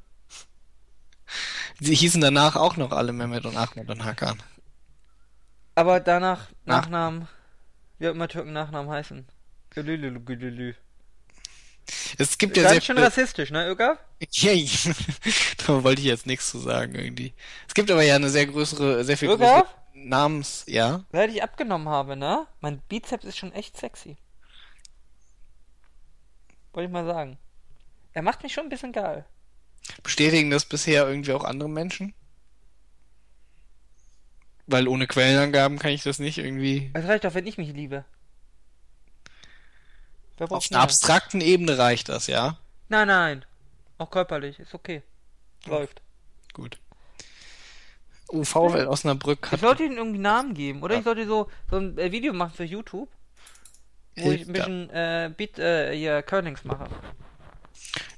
Sie 1.80 1.96
hießen 1.96 2.20
danach 2.22 2.56
auch 2.56 2.76
noch 2.78 2.92
alle 2.92 3.13
Mehmet 3.13 3.46
und 3.46 3.56
Ahmed 3.56 3.90
und 3.90 4.04
Hakan. 4.04 4.42
Aber 5.76 6.00
danach 6.00 6.48
Nach- 6.66 6.82
Nachnamen, 6.82 7.28
wie 8.00 8.08
auch 8.08 8.12
immer 8.12 8.28
Türken 8.28 8.54
Nachnamen 8.54 8.92
heißen. 8.92 9.28
Gülülülü, 9.70 10.20
gülülü. 10.24 10.76
Es 12.18 12.38
gibt 12.38 12.58
ja 12.58 12.64
Ganz 12.64 12.74
sehr 12.74 12.82
schön 12.82 12.96
viele... 12.98 13.08
rassistisch, 13.08 13.52
ne, 13.52 13.68
Ögaf? 13.68 13.98
Ja, 14.32 14.52
da 15.68 15.84
wollte 15.84 16.02
ich 16.02 16.08
jetzt 16.08 16.26
nichts 16.26 16.50
zu 16.50 16.60
sagen 16.60 16.96
irgendwie. 16.96 17.34
Es 17.68 17.74
gibt 17.74 17.92
aber 17.92 18.04
ja 18.04 18.16
eine 18.16 18.30
sehr 18.30 18.48
größere, 18.48 19.04
sehr 19.04 19.18
viel 19.18 19.30
größere 19.30 19.66
Namens... 19.94 20.64
Ja? 20.68 21.06
Seit 21.12 21.30
ich 21.30 21.44
abgenommen 21.44 21.88
habe, 21.88 22.16
ne? 22.16 22.48
Mein 22.62 22.80
Bizeps 22.90 23.26
ist 23.26 23.38
schon 23.38 23.54
echt 23.54 23.78
sexy. 23.78 24.18
Wollte 26.74 26.88
ich 26.88 26.94
mal 26.94 27.06
sagen. 27.06 27.38
Er 28.14 28.24
macht 28.24 28.44
mich 28.44 28.54
schon 28.54 28.66
ein 28.66 28.70
bisschen 28.70 28.92
geil. 28.92 29.26
Bestätigen 30.04 30.50
das 30.50 30.66
bisher 30.66 31.08
irgendwie 31.08 31.34
auch 31.34 31.44
andere 31.44 31.70
Menschen? 31.70 32.14
Weil 34.67 34.88
ohne 34.88 35.08
Quellenangaben 35.08 35.80
kann 35.80 35.91
ich 35.91 36.03
das 36.03 36.19
nicht 36.19 36.38
irgendwie. 36.38 36.91
Es 36.93 37.06
reicht 37.08 37.23
doch, 37.23 37.34
wenn 37.34 37.47
ich 37.47 37.58
mich 37.58 37.71
liebe. 37.73 38.03
Auf 40.39 40.67
einer 40.71 40.82
abstrakten 40.82 41.41
Ebene 41.41 41.77
reicht 41.77 42.10
das, 42.10 42.27
ja? 42.27 42.58
Nein, 42.89 43.08
nein. 43.08 43.45
Auch 43.97 44.12
körperlich, 44.12 44.60
ist 44.60 44.73
okay. 44.75 45.01
Läuft. 45.65 46.01
Gut. 46.53 46.77
UV-Welt 48.32 48.88
Osnabrück 48.88 49.39
Ich 49.45 49.51
hat. 49.53 49.60
sollte 49.62 49.84
ihnen 49.84 49.97
irgendwie 49.97 50.19
Namen 50.19 50.53
geben, 50.53 50.84
oder? 50.84 50.95
Ja. 50.95 50.99
Ich 50.99 51.06
sollte 51.06 51.25
so, 51.25 51.49
so 51.71 51.77
ein 51.77 51.97
äh, 51.97 52.12
Video 52.12 52.34
machen 52.34 52.53
für 52.53 52.65
YouTube, 52.65 53.10
wo 54.17 54.32
ich 54.32 54.41
ein 54.41 54.47
Ja. 54.47 54.53
bisschen 54.53 54.89
äh, 54.89 55.32
Beat, 55.36 55.58
äh, 55.60 55.95
hier 55.95 56.21
Kernings 56.21 56.63
mache. 56.65 56.88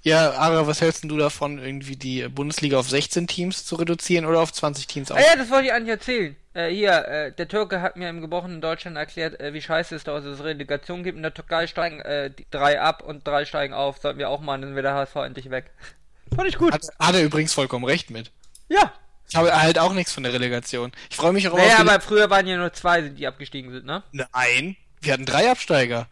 Ja, 0.01 0.31
Ara, 0.31 0.65
was 0.65 0.79
hältst 0.81 1.03
denn 1.03 1.09
du 1.09 1.17
davon, 1.17 1.59
irgendwie 1.59 1.97
die 1.97 2.27
Bundesliga 2.29 2.77
auf 2.77 2.89
16 2.89 3.27
Teams 3.27 3.65
zu 3.65 3.75
reduzieren 3.75 4.25
oder 4.25 4.39
auf 4.39 4.53
20 4.53 4.87
Teams 4.87 5.11
Ah 5.11 5.15
auf? 5.15 5.19
ja, 5.21 5.35
das 5.35 5.49
wollte 5.49 5.65
ich 5.67 5.73
eigentlich 5.73 5.89
erzählen. 5.89 6.35
Äh, 6.53 6.69
hier, 6.69 7.05
äh, 7.07 7.31
der 7.33 7.47
Türke 7.49 7.81
hat 7.81 7.97
mir 7.97 8.09
im 8.09 8.21
gebrochenen 8.21 8.61
Deutschland 8.61 8.95
erklärt, 8.95 9.39
äh, 9.41 9.53
wie 9.53 9.61
scheiße 9.61 9.95
es 9.95 10.05
da 10.05 10.13
aus, 10.13 10.23
dass 10.23 10.35
es 10.39 10.43
Relegation 10.43 11.03
gibt. 11.03 11.17
In 11.17 11.23
der 11.23 11.33
Türkei 11.33 11.67
steigen 11.67 11.99
äh, 11.99 12.31
drei 12.49 12.79
ab 12.79 13.03
und 13.03 13.27
drei 13.27 13.43
steigen 13.45 13.73
auf. 13.73 13.97
Sollten 13.97 14.19
wir 14.19 14.29
auch 14.29 14.39
machen, 14.41 14.61
dann 14.61 14.71
wäre 14.75 14.83
der 14.83 14.93
HSV 14.95 15.15
endlich 15.17 15.49
weg. 15.49 15.71
Fand 16.35 16.47
ich 16.47 16.57
gut. 16.57 16.73
Hat, 16.73 16.87
hat 16.97 17.15
er 17.15 17.23
übrigens 17.23 17.53
vollkommen 17.53 17.83
recht 17.85 18.09
mit. 18.09 18.31
Ja. 18.69 18.93
Ich 19.27 19.35
habe 19.35 19.51
halt 19.61 19.77
auch 19.79 19.93
nichts 19.93 20.13
von 20.13 20.23
der 20.23 20.33
Relegation. 20.33 20.91
Ich 21.09 21.17
freue 21.17 21.33
mich 21.33 21.47
auch 21.49 21.57
Naja, 21.57 21.75
auf 21.75 21.81
die... 21.83 21.89
aber 21.89 21.99
früher 22.01 22.29
waren 22.29 22.47
ja 22.47 22.55
nur 22.57 22.71
zwei, 22.73 23.01
die 23.01 23.27
abgestiegen 23.27 23.71
sind, 23.71 23.85
ne? 23.85 24.01
Nein, 24.11 24.75
wir 25.01 25.13
hatten 25.13 25.25
drei 25.25 25.51
Absteiger. 25.51 26.07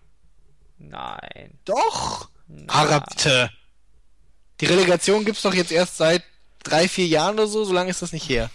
Nein. 0.77 1.57
Doch! 1.65 2.29
Ara, 2.67 2.99
bitte. 2.99 3.49
Die 4.59 4.65
Relegation 4.65 5.25
gibt's 5.25 5.43
doch 5.43 5.53
jetzt 5.53 5.71
erst 5.71 5.97
seit 5.97 6.23
drei, 6.63 6.87
vier 6.87 7.07
Jahren 7.07 7.35
oder 7.35 7.47
so, 7.47 7.63
so 7.63 7.73
lange 7.73 7.89
ist 7.89 8.01
das 8.01 8.13
nicht 8.13 8.27
her. 8.27 8.49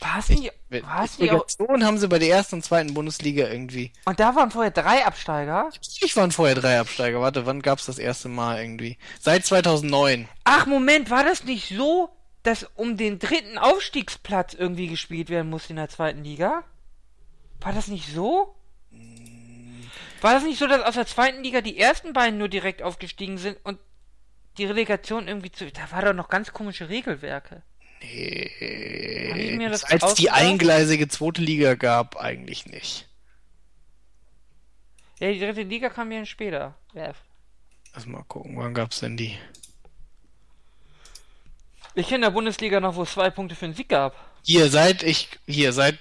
War 0.00 0.18
es 0.18 0.28
nicht, 0.28 0.52
es 0.70 1.18
nicht 1.18 1.30
auch, 1.30 1.46
Relegation 1.46 1.84
haben 1.84 1.98
sie 1.98 2.06
bei 2.06 2.18
der 2.18 2.28
ersten 2.28 2.56
und 2.56 2.62
zweiten 2.62 2.92
Bundesliga 2.92 3.48
irgendwie. 3.48 3.92
und 4.04 4.20
da 4.20 4.34
waren 4.36 4.50
vorher 4.50 4.70
drei 4.70 5.04
Absteiger? 5.06 5.70
Ich 6.00 6.16
waren 6.16 6.32
vorher 6.32 6.54
drei 6.54 6.78
Absteiger. 6.78 7.20
Warte, 7.20 7.46
wann 7.46 7.62
gab's 7.62 7.86
das 7.86 7.98
erste 7.98 8.28
Mal 8.28 8.60
irgendwie? 8.60 8.98
Seit 9.20 9.46
2009. 9.46 10.28
Ach, 10.44 10.66
Moment, 10.66 11.10
war 11.10 11.24
das 11.24 11.44
nicht 11.44 11.74
so, 11.74 12.10
dass 12.42 12.64
um 12.74 12.96
den 12.96 13.18
dritten 13.18 13.58
Aufstiegsplatz 13.58 14.54
irgendwie 14.54 14.88
gespielt 14.88 15.30
werden 15.30 15.50
musste 15.50 15.70
in 15.70 15.76
der 15.76 15.88
zweiten 15.88 16.22
Liga? 16.22 16.62
War 17.60 17.72
das 17.72 17.88
nicht 17.88 18.12
so? 18.14 18.54
War 20.26 20.34
das 20.34 20.42
nicht 20.42 20.58
so, 20.58 20.66
dass 20.66 20.82
aus 20.82 20.94
der 20.94 21.06
zweiten 21.06 21.44
Liga 21.44 21.60
die 21.60 21.78
ersten 21.78 22.12
beiden 22.12 22.36
nur 22.36 22.48
direkt 22.48 22.82
aufgestiegen 22.82 23.38
sind 23.38 23.58
und 23.62 23.78
die 24.58 24.64
Relegation 24.64 25.28
irgendwie 25.28 25.52
zu. 25.52 25.70
Da 25.70 25.92
war 25.92 26.02
doch 26.02 26.14
noch 26.14 26.28
ganz 26.28 26.52
komische 26.52 26.88
Regelwerke. 26.88 27.62
Das 29.70 29.84
Als 29.84 30.00
die 30.00 30.28
ausgedacht? 30.28 30.40
eingleisige 30.40 31.06
zweite 31.06 31.42
Liga 31.42 31.76
gab, 31.76 32.16
eigentlich 32.16 32.66
nicht. 32.66 33.08
Ja, 35.20 35.30
die 35.30 35.38
dritte 35.38 35.62
Liga 35.62 35.90
kam 35.90 36.10
ja 36.10 36.24
später. 36.24 36.74
Ja. 36.92 37.12
Lass 37.94 38.06
mal 38.06 38.24
gucken, 38.24 38.56
wann 38.56 38.74
gab's 38.74 38.98
denn 38.98 39.16
die? 39.16 39.38
Ich 41.94 42.08
kenne 42.08 42.26
der 42.26 42.32
Bundesliga 42.32 42.80
noch, 42.80 42.96
wo 42.96 43.04
es 43.04 43.12
zwei 43.12 43.30
Punkte 43.30 43.54
für 43.54 43.66
den 43.66 43.74
Sieg 43.74 43.90
gab. 43.90 44.16
Hier, 44.42 44.70
seit 44.70 45.04
ich, 45.04 45.28
hier, 45.46 45.72
seit, 45.72 46.00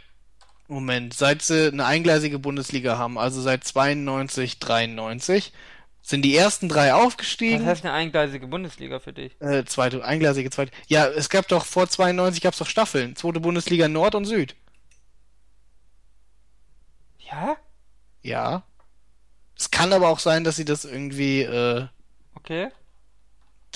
Moment, 0.68 1.14
seit 1.14 1.42
sie 1.42 1.68
eine 1.68 1.86
eingleisige 1.86 2.40
Bundesliga 2.40 2.98
haben, 2.98 3.18
also 3.18 3.42
seit 3.42 3.64
92, 3.64 4.60
93, 4.60 5.54
sind 6.02 6.24
die 6.24 6.36
ersten 6.36 6.70
drei 6.70 6.92
Was 6.92 7.04
aufgestiegen. 7.04 7.66
heißt 7.66 7.84
eine 7.86 7.94
eingleisige 7.94 8.48
Bundesliga 8.48 9.00
für 9.00 9.14
dich? 9.14 9.40
Äh, 9.42 9.66
zweite, 9.66 10.04
eingleisige 10.04 10.50
zweite. 10.50 10.72
Ja, 10.88 11.08
es 11.08 11.30
gab 11.30 11.48
doch 11.48 11.66
vor 11.66 11.88
92 11.88 12.42
gab's 12.42 12.58
doch 12.58 12.68
Staffeln. 12.68 13.16
Zweite 13.16 13.40
Bundesliga 13.40 13.88
Nord 13.88 14.16
und 14.16 14.26
Süd. 14.26 14.56
Ja? 17.20 17.58
Ja. 18.22 18.64
Es 19.58 19.72
kann 19.72 19.94
aber 19.94 20.10
auch 20.10 20.20
sein, 20.20 20.44
dass 20.44 20.56
sie 20.58 20.66
das 20.66 20.86
irgendwie, 20.86 21.42
äh, 21.42 21.88
Okay. 22.36 22.70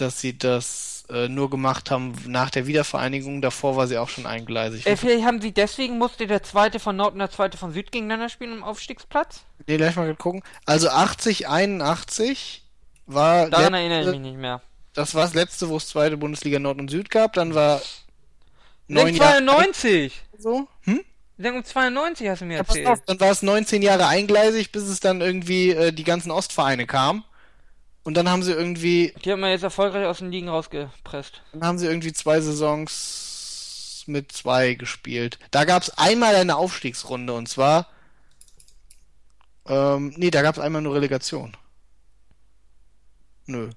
Dass 0.01 0.19
sie 0.21 0.37
das 0.37 1.05
äh, 1.09 1.27
nur 1.27 1.49
gemacht 1.49 1.89
haben 1.91 2.13
nach 2.27 2.49
der 2.49 2.67
Wiedervereinigung. 2.67 3.41
Davor 3.41 3.75
war 3.75 3.87
sie 3.87 3.97
auch 3.97 4.09
schon 4.09 4.25
eingleisig. 4.25 4.85
Äh, 4.85 4.95
vielleicht 4.97 5.25
haben 5.25 5.41
sie 5.41 5.51
deswegen 5.51 5.97
musste 5.97 6.27
der 6.27 6.43
zweite 6.43 6.79
von 6.79 6.95
Nord 6.95 7.13
und 7.13 7.19
der 7.19 7.31
zweite 7.31 7.57
von 7.57 7.73
Süd 7.73 7.91
gegeneinander 7.91 8.29
spielen 8.29 8.53
im 8.53 8.63
Aufstiegsplatz? 8.63 9.41
Nee, 9.67 9.77
gleich 9.77 9.95
mal 9.95 10.13
gucken. 10.15 10.43
Also 10.65 10.89
80, 10.89 11.47
81 11.47 12.63
war 13.05 13.49
Daran 13.49 13.73
erinnere 13.73 14.01
ich 14.01 14.07
mich 14.11 14.19
nicht 14.19 14.37
mehr. 14.37 14.61
das 14.93 15.15
war 15.15 15.23
das 15.23 15.33
letzte, 15.33 15.69
wo 15.69 15.77
es 15.77 15.87
zweite 15.87 16.17
Bundesliga 16.17 16.59
Nord 16.59 16.79
und 16.79 16.89
Süd 16.91 17.09
gab. 17.09 17.33
Dann 17.33 17.55
war 17.55 17.81
Denk 18.87 19.05
neun 19.05 19.15
Jahre 19.15 19.43
92! 19.45 20.21
so. 20.37 20.67
Hm? 20.83 21.01
Denk 21.37 21.55
um 21.55 21.63
92 21.63 22.27
hast 22.29 22.41
du 22.41 22.45
mir 22.45 22.55
Ja, 22.55 22.59
erzählt. 22.59 22.87
auf, 22.87 22.99
dann 23.05 23.19
war 23.19 23.31
es 23.31 23.41
19 23.41 23.81
Jahre 23.81 24.07
eingleisig, 24.07 24.71
bis 24.71 24.83
es 24.83 24.99
dann 24.99 25.21
irgendwie 25.21 25.71
äh, 25.71 25.91
die 25.93 26.03
ganzen 26.03 26.31
Ostvereine 26.31 26.85
kam. 26.85 27.23
Und 28.09 28.15
dann 28.15 28.27
haben 28.27 28.41
sie 28.41 28.53
irgendwie, 28.53 29.13
Die 29.23 29.31
haben 29.31 29.41
wir 29.41 29.51
jetzt 29.51 29.61
erfolgreich 29.61 30.07
aus 30.07 30.17
den 30.17 30.31
Ligen 30.31 30.49
rausgepresst. 30.49 31.43
dann 31.51 31.63
haben 31.63 31.77
sie 31.77 31.85
irgendwie 31.85 32.11
zwei 32.11 32.41
Saisons 32.41 34.03
mit 34.07 34.31
zwei 34.31 34.73
gespielt. 34.73 35.37
Da 35.51 35.63
gab 35.63 35.83
es 35.83 35.91
einmal 35.95 36.33
eine 36.33 36.55
Aufstiegsrunde 36.55 37.33
und 37.33 37.47
zwar, 37.47 37.87
ähm, 39.67 40.11
nee, 40.17 40.31
da 40.31 40.41
gab 40.41 40.55
es 40.55 40.59
einmal 40.59 40.81
nur 40.81 40.95
Relegation. 40.95 41.55
Nö. 43.45 43.69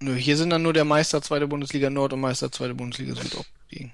Nö, 0.00 0.16
hier 0.16 0.36
sind 0.36 0.50
dann 0.50 0.62
nur 0.62 0.72
der 0.72 0.84
Meister 0.84 1.22
zweite 1.22 1.46
Bundesliga 1.46 1.88
Nord 1.88 2.14
und 2.14 2.20
Meister 2.20 2.50
zweite 2.50 2.74
Bundesliga 2.74 3.14
Süd 3.14 3.36
aufgestiegen. 3.36 3.92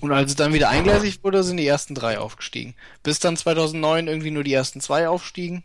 Und 0.00 0.12
als 0.12 0.30
es 0.30 0.36
dann 0.36 0.52
wieder 0.52 0.68
eingleisig 0.68 1.22
wurde, 1.24 1.42
sind 1.42 1.56
die 1.56 1.66
ersten 1.66 1.94
drei 1.94 2.18
aufgestiegen. 2.18 2.74
Bis 3.02 3.18
dann 3.18 3.36
2009 3.36 4.08
irgendwie 4.08 4.30
nur 4.30 4.44
die 4.44 4.52
ersten 4.52 4.80
zwei 4.80 5.08
aufstiegen. 5.08 5.64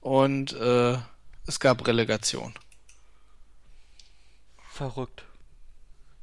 Und 0.00 0.52
äh, 0.54 0.98
es 1.46 1.60
gab 1.60 1.86
Relegation. 1.86 2.54
Verrückt. 4.70 5.24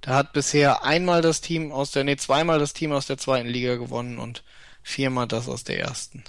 Da 0.02 0.16
hat 0.16 0.34
bisher 0.34 0.84
einmal 0.84 1.22
das 1.22 1.42
Team 1.42 1.72
aus 1.72 1.92
der, 1.92 2.04
nee, 2.04 2.18
zweimal 2.18 2.60
das 2.60 2.74
Team 2.74 2.92
aus 2.92 3.06
der 3.06 3.18
zweiten 3.18 3.48
Liga 3.48 3.76
gewonnen 3.76 4.18
und 4.18 4.44
viermal 4.82 5.28
das 5.28 5.48
aus 5.48 5.64
der 5.64 5.80
ersten. 5.80 6.24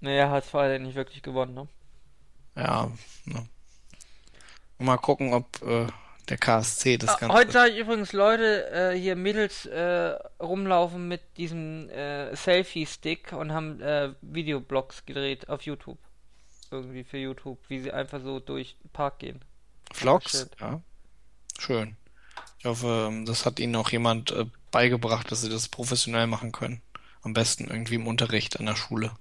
Naja, 0.00 0.30
HSV 0.30 0.54
hat 0.54 0.70
ja 0.70 0.78
nicht 0.78 0.94
wirklich 0.94 1.22
gewonnen, 1.22 1.54
ne? 1.54 1.68
Ja, 2.56 2.90
ne. 3.24 3.46
Mal 4.78 4.96
gucken, 4.96 5.32
ob 5.32 5.62
äh, 5.62 5.86
der 6.32 6.38
KSC 6.38 6.96
das 6.96 7.10
Ah, 7.10 7.16
Ganze. 7.18 7.36
Heute 7.36 7.52
sah 7.52 7.66
ich 7.66 7.76
übrigens 7.76 8.14
Leute, 8.14 8.70
äh, 8.72 8.98
hier 8.98 9.16
Mädels 9.16 9.66
äh, 9.66 10.16
rumlaufen 10.40 11.06
mit 11.06 11.20
diesem 11.36 11.90
äh, 11.90 12.34
Selfie-Stick 12.34 13.32
und 13.32 13.52
haben 13.52 13.82
äh, 13.82 14.14
Videoblogs 14.22 15.04
gedreht 15.04 15.50
auf 15.50 15.60
YouTube. 15.62 15.98
Irgendwie 16.70 17.04
für 17.04 17.18
YouTube, 17.18 17.58
wie 17.68 17.80
sie 17.80 17.92
einfach 17.92 18.22
so 18.22 18.40
durch 18.40 18.76
den 18.82 18.90
Park 18.90 19.18
gehen. 19.18 19.42
Vlogs? 19.92 20.48
Ja. 20.58 20.80
Schön. 21.58 21.96
Ich 22.58 22.64
hoffe, 22.64 23.08
ähm, 23.08 23.26
das 23.26 23.44
hat 23.44 23.60
Ihnen 23.60 23.76
auch 23.76 23.90
jemand 23.90 24.30
äh, 24.30 24.46
beigebracht, 24.70 25.30
dass 25.30 25.42
Sie 25.42 25.50
das 25.50 25.68
professionell 25.68 26.26
machen 26.26 26.50
können. 26.50 26.80
Am 27.20 27.34
besten 27.34 27.68
irgendwie 27.68 27.96
im 27.96 28.06
Unterricht 28.06 28.58
an 28.58 28.64
der 28.64 28.76
Schule. 28.76 29.12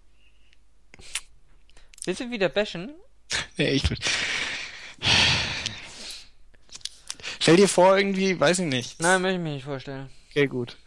Willst 2.05 2.21
du 2.21 2.31
wieder 2.31 2.47
bashen? 2.47 2.93
Nee, 3.57 3.71
ich 3.71 3.89
will. 3.89 3.97
Stell 7.41 7.55
dir 7.55 7.67
vor, 7.67 7.97
irgendwie, 7.97 8.39
weiß 8.39 8.59
ich 8.59 8.67
nicht. 8.67 9.01
Nein, 9.01 9.23
möchte 9.23 9.37
ich 9.37 9.41
mir 9.41 9.53
nicht 9.53 9.65
vorstellen. 9.65 10.11
Okay, 10.29 10.45
gut. 10.45 10.77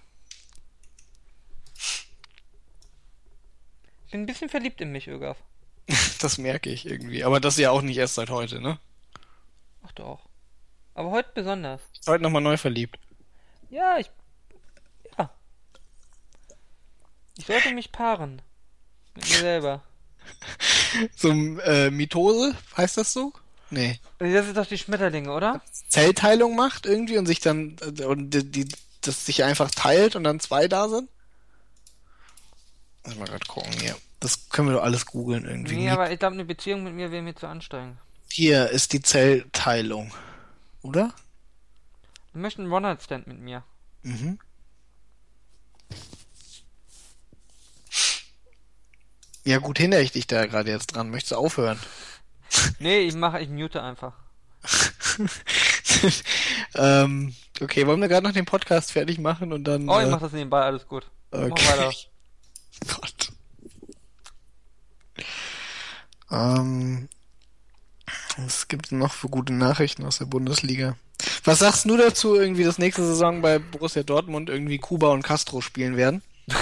Ich 4.06 4.12
bin 4.12 4.20
ein 4.20 4.26
bisschen 4.26 4.48
verliebt 4.48 4.80
in 4.80 4.92
mich, 4.92 5.08
Ögaf. 5.08 5.36
Das 6.20 6.38
merke 6.38 6.70
ich 6.70 6.86
irgendwie. 6.86 7.24
Aber 7.24 7.40
das 7.40 7.58
ja 7.58 7.72
auch 7.72 7.82
nicht 7.82 7.98
erst 7.98 8.14
seit 8.14 8.30
heute, 8.30 8.60
ne? 8.60 8.78
Ach 9.82 9.90
doch. 9.92 10.28
Aber 10.94 11.10
heute 11.10 11.30
besonders. 11.34 11.82
Heute 12.06 12.22
nochmal 12.22 12.40
neu 12.40 12.56
verliebt. 12.56 13.00
Ja, 13.68 13.98
ich. 13.98 14.08
Ja. 15.18 15.34
Ich 17.36 17.46
sollte 17.46 17.74
mich 17.74 17.90
paaren. 17.90 18.40
Mit 19.16 19.28
mir 19.28 19.38
selber. 19.38 19.82
So, 21.16 21.30
äh, 21.32 21.90
Mitose, 21.90 22.56
heißt 22.76 22.96
das 22.98 23.12
so? 23.12 23.32
Nee. 23.74 23.98
Das 24.18 24.46
ist 24.46 24.56
doch 24.56 24.66
die 24.66 24.78
Schmetterlinge, 24.78 25.32
oder? 25.32 25.60
Zellteilung 25.88 26.54
macht 26.54 26.86
irgendwie 26.86 27.18
und 27.18 27.26
sich 27.26 27.40
dann, 27.40 27.76
äh, 27.80 28.04
und 28.04 28.30
die, 28.30 28.44
die, 28.44 28.68
das 29.00 29.26
sich 29.26 29.42
einfach 29.42 29.70
teilt 29.70 30.14
und 30.14 30.24
dann 30.24 30.38
zwei 30.38 30.68
da 30.68 30.88
sind? 30.88 31.08
Lass 33.04 33.16
mal 33.16 33.26
grad 33.26 33.48
gucken 33.48 33.72
hier. 33.72 33.96
Das 34.20 34.48
können 34.48 34.68
wir 34.68 34.74
doch 34.74 34.84
alles 34.84 35.06
googeln 35.06 35.44
irgendwie. 35.44 35.76
Nee, 35.76 35.90
aber 35.90 36.10
ich 36.10 36.18
glaube, 36.18 36.34
eine 36.34 36.44
Beziehung 36.44 36.84
mit 36.84 36.94
mir 36.94 37.10
wäre 37.10 37.22
mir 37.22 37.34
zu 37.34 37.46
anstrengend. 37.46 37.98
Hier 38.30 38.70
ist 38.70 38.92
die 38.92 39.02
Zellteilung. 39.02 40.14
Oder? 40.82 41.12
Ich 42.28 42.40
möchte 42.40 42.62
einen 42.62 42.72
One-Night-Stand 42.72 43.26
mit 43.26 43.40
mir. 43.40 43.64
Mhm. 44.02 44.38
Ja 49.44 49.58
gut, 49.58 49.78
hindere 49.78 50.00
ich 50.00 50.12
dich 50.12 50.26
da 50.26 50.46
gerade 50.46 50.70
jetzt 50.70 50.94
dran. 50.94 51.10
Möchtest 51.10 51.32
du 51.32 51.36
aufhören? 51.36 51.78
Nee, 52.78 53.00
ich 53.00 53.14
mache, 53.14 53.40
ich 53.40 53.48
mute 53.48 53.82
einfach. 53.82 54.12
ähm, 56.74 57.34
okay, 57.60 57.86
wollen 57.86 58.00
wir 58.00 58.08
gerade 58.08 58.26
noch 58.26 58.32
den 58.32 58.46
Podcast 58.46 58.92
fertig 58.92 59.18
machen 59.18 59.52
und 59.52 59.64
dann. 59.64 59.88
Oh, 59.88 59.98
ich 59.98 60.06
äh, 60.06 60.10
mach 60.10 60.20
das 60.20 60.32
nebenbei, 60.32 60.62
alles 60.62 60.86
gut. 60.86 61.06
Mach 61.30 61.42
okay. 61.42 61.66
weiter. 61.66 61.92
Gott. 63.00 63.32
Ähm, 66.30 67.08
was 68.36 68.68
gibt 68.68 68.86
es 68.86 68.92
noch 68.92 69.12
für 69.12 69.28
gute 69.28 69.52
Nachrichten 69.52 70.04
aus 70.04 70.18
der 70.18 70.24
Bundesliga? 70.26 70.96
Was 71.44 71.60
sagst 71.60 71.84
du 71.84 71.96
dazu, 71.96 72.34
irgendwie, 72.34 72.64
dass 72.64 72.78
nächste 72.78 73.06
Saison 73.06 73.40
bei 73.42 73.58
Borussia 73.58 74.02
Dortmund 74.02 74.48
irgendwie 74.50 74.78
Kuba 74.78 75.08
und 75.08 75.22
Castro 75.22 75.60
spielen 75.60 75.96
werden? 75.96 76.22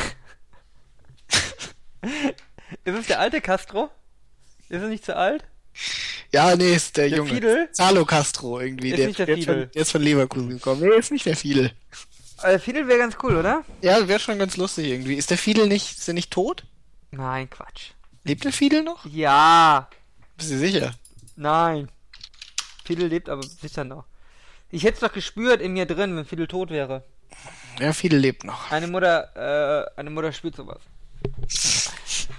Ist 2.84 2.98
es 2.98 3.06
der 3.06 3.20
alte 3.20 3.40
Castro? 3.40 3.90
Ist 4.68 4.82
er 4.82 4.88
nicht 4.88 5.04
zu 5.04 5.16
alt? 5.16 5.44
Ja, 6.32 6.56
nee, 6.56 6.74
ist 6.74 6.96
der, 6.96 7.08
Der 7.08 7.18
Junge. 7.18 7.30
Fiedel? 7.34 7.68
Zalo 7.72 8.04
Castro 8.04 8.60
irgendwie. 8.60 8.90
Ist 8.90 8.98
der, 8.98 9.06
nicht 9.08 9.18
der 9.18 9.26
der, 9.26 9.34
ist 9.36 9.40
Fiedel. 9.44 9.62
von, 9.64 9.70
der 9.72 9.82
ist 9.82 9.90
von 9.92 10.02
Leverkusen 10.02 10.48
gekommen. 10.50 10.80
Nee, 10.82 10.96
ist 10.98 11.10
nicht 11.10 11.26
der 11.26 11.36
Fiedel. 11.36 11.72
Äh, 12.42 12.58
Fidel 12.58 12.88
wäre 12.88 12.98
ganz 12.98 13.16
cool, 13.22 13.36
oder? 13.36 13.64
Ja, 13.82 14.08
wäre 14.08 14.18
schon 14.18 14.38
ganz 14.38 14.56
lustig 14.56 14.86
irgendwie. 14.86 15.14
Ist 15.14 15.30
der 15.30 15.38
Fiedel 15.38 15.66
nicht, 15.68 15.98
ist 15.98 16.06
der 16.08 16.14
nicht 16.14 16.30
tot? 16.30 16.64
Nein, 17.10 17.48
Quatsch. 17.50 17.90
Lebt 18.24 18.44
der 18.44 18.52
Fiedel 18.52 18.82
noch? 18.82 19.04
Ja. 19.06 19.88
Bist 20.36 20.50
du 20.50 20.58
sicher? 20.58 20.92
Nein. 21.36 21.88
Fidel 22.84 23.08
lebt 23.08 23.28
aber 23.28 23.42
sicher 23.42 23.84
noch. 23.84 24.04
Ich 24.70 24.84
hätte 24.84 24.94
es 24.94 25.00
doch 25.00 25.12
gespürt 25.12 25.60
in 25.60 25.72
mir 25.74 25.86
drin, 25.86 26.16
wenn 26.16 26.24
Fidel 26.24 26.46
tot 26.46 26.70
wäre. 26.70 27.04
Ja, 27.78 27.92
Fiedel 27.92 28.18
lebt 28.18 28.44
noch. 28.44 28.70
Eine 28.70 28.86
Mutter, 28.86 29.86
äh, 29.96 30.00
eine 30.00 30.10
Mutter 30.10 30.32
spürt 30.32 30.56
sowas. 30.56 30.80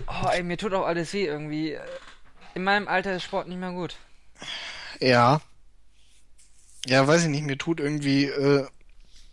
Oh, 0.08 0.28
ey, 0.30 0.44
mir 0.44 0.58
tut 0.58 0.74
auch 0.74 0.86
alles 0.86 1.14
weh 1.14 1.26
irgendwie. 1.26 1.78
In 2.56 2.64
meinem 2.64 2.88
Alter 2.88 3.16
ist 3.16 3.24
Sport 3.24 3.48
nicht 3.48 3.60
mehr 3.60 3.72
gut. 3.72 3.96
Ja. 5.00 5.42
Ja, 6.86 7.08
weiß 7.08 7.24
ich 7.24 7.30
nicht, 7.30 7.44
mir 7.44 7.58
tut 7.58 7.80
irgendwie 7.80 8.26
äh, 8.26 8.68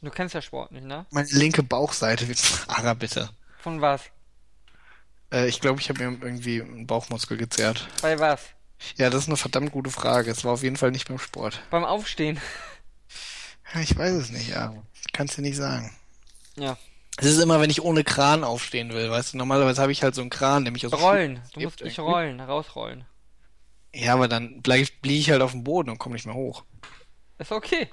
Du 0.03 0.11
kennst 0.11 0.35
ja 0.35 0.41
Sport 0.41 0.73
nicht, 0.73 0.87
ne? 0.87 1.05
meine 1.11 1.29
linke 1.29 1.63
Bauchseite. 1.63 2.27
Ara, 2.69 2.95
bitte. 2.95 3.29
Von 3.59 3.81
was? 3.81 4.03
Äh, 5.31 5.49
ich 5.49 5.61
glaube, 5.61 5.81
ich 5.81 5.89
habe 5.91 6.03
mir 6.03 6.19
irgendwie 6.23 6.63
einen 6.63 6.87
Bauchmuskel 6.87 7.37
gezerrt. 7.37 7.87
Bei 8.01 8.19
was? 8.19 8.41
Ja, 8.97 9.11
das 9.11 9.25
ist 9.25 9.29
eine 9.29 9.37
verdammt 9.37 9.73
gute 9.73 9.91
Frage. 9.91 10.31
Es 10.31 10.45
war 10.45 10.53
auf 10.53 10.63
jeden 10.63 10.77
Fall 10.77 10.91
nicht 10.91 11.09
beim 11.09 11.19
Sport. 11.19 11.61
Beim 11.71 11.85
Aufstehen. 11.85 12.41
Ich 13.81 13.97
weiß 13.97 14.15
es 14.15 14.31
nicht, 14.31 14.49
ja. 14.49 14.75
Kannst 15.13 15.39
dir 15.39 15.43
nicht 15.43 15.57
sagen. 15.57 15.95
Ja. 16.57 16.77
Es 17.19 17.27
ist 17.27 17.39
immer, 17.39 17.61
wenn 17.61 17.71
ich 17.71 17.83
ohne 17.83 18.03
Kran 18.03 18.43
aufstehen 18.43 18.93
will, 18.93 19.09
weißt 19.09 19.33
du. 19.33 19.37
Normalerweise 19.39 19.81
habe 19.81 19.93
ich 19.93 20.03
halt 20.03 20.17
so 20.17 20.23
einen 20.23 20.31
Kran, 20.31 20.65
mich 20.65 20.85
aus 20.87 20.91
dem 20.91 20.99
Rollen. 20.99 21.41
Du 21.53 21.61
musst 21.61 21.79
dich 21.79 22.01
rollen, 22.01 22.41
rausrollen. 22.41 23.05
Ja, 23.95 24.15
aber 24.15 24.29
dann 24.29 24.63
bleib, 24.63 24.89
blieb 25.03 25.21
ich 25.21 25.31
halt 25.31 25.43
auf 25.43 25.53
dem 25.53 25.65
Boden 25.65 25.91
und 25.91 25.99
komme 25.99 26.15
nicht 26.15 26.27
mehr 26.27 26.35
hoch. 26.35 26.65
Ist 27.39 27.53
okay. 27.53 27.89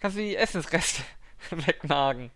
Kannst 0.00 0.16
du 0.16 0.22
die 0.22 0.36
Essensreste 0.36 1.02
wegnagen. 1.50 2.30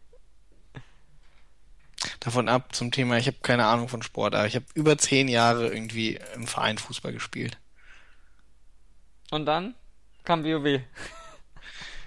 Davon 2.21 2.49
ab 2.49 2.75
zum 2.75 2.91
Thema, 2.93 3.19
ich 3.19 3.27
habe 3.27 3.39
keine 3.43 3.67
Ahnung 3.67 3.89
von 3.89 4.03
Sport, 4.03 4.35
aber 4.35 4.47
ich 4.47 4.55
habe 4.55 4.65
über 4.75 4.97
zehn 4.97 5.29
Jahre 5.29 5.69
irgendwie 5.69 6.19
im 6.35 6.47
Verein 6.47 6.79
Fußball 6.79 7.13
gespielt. 7.13 7.59
Und 9.31 9.47
dann 9.47 9.75
kam 10.25 10.45
WoW. 10.45 10.81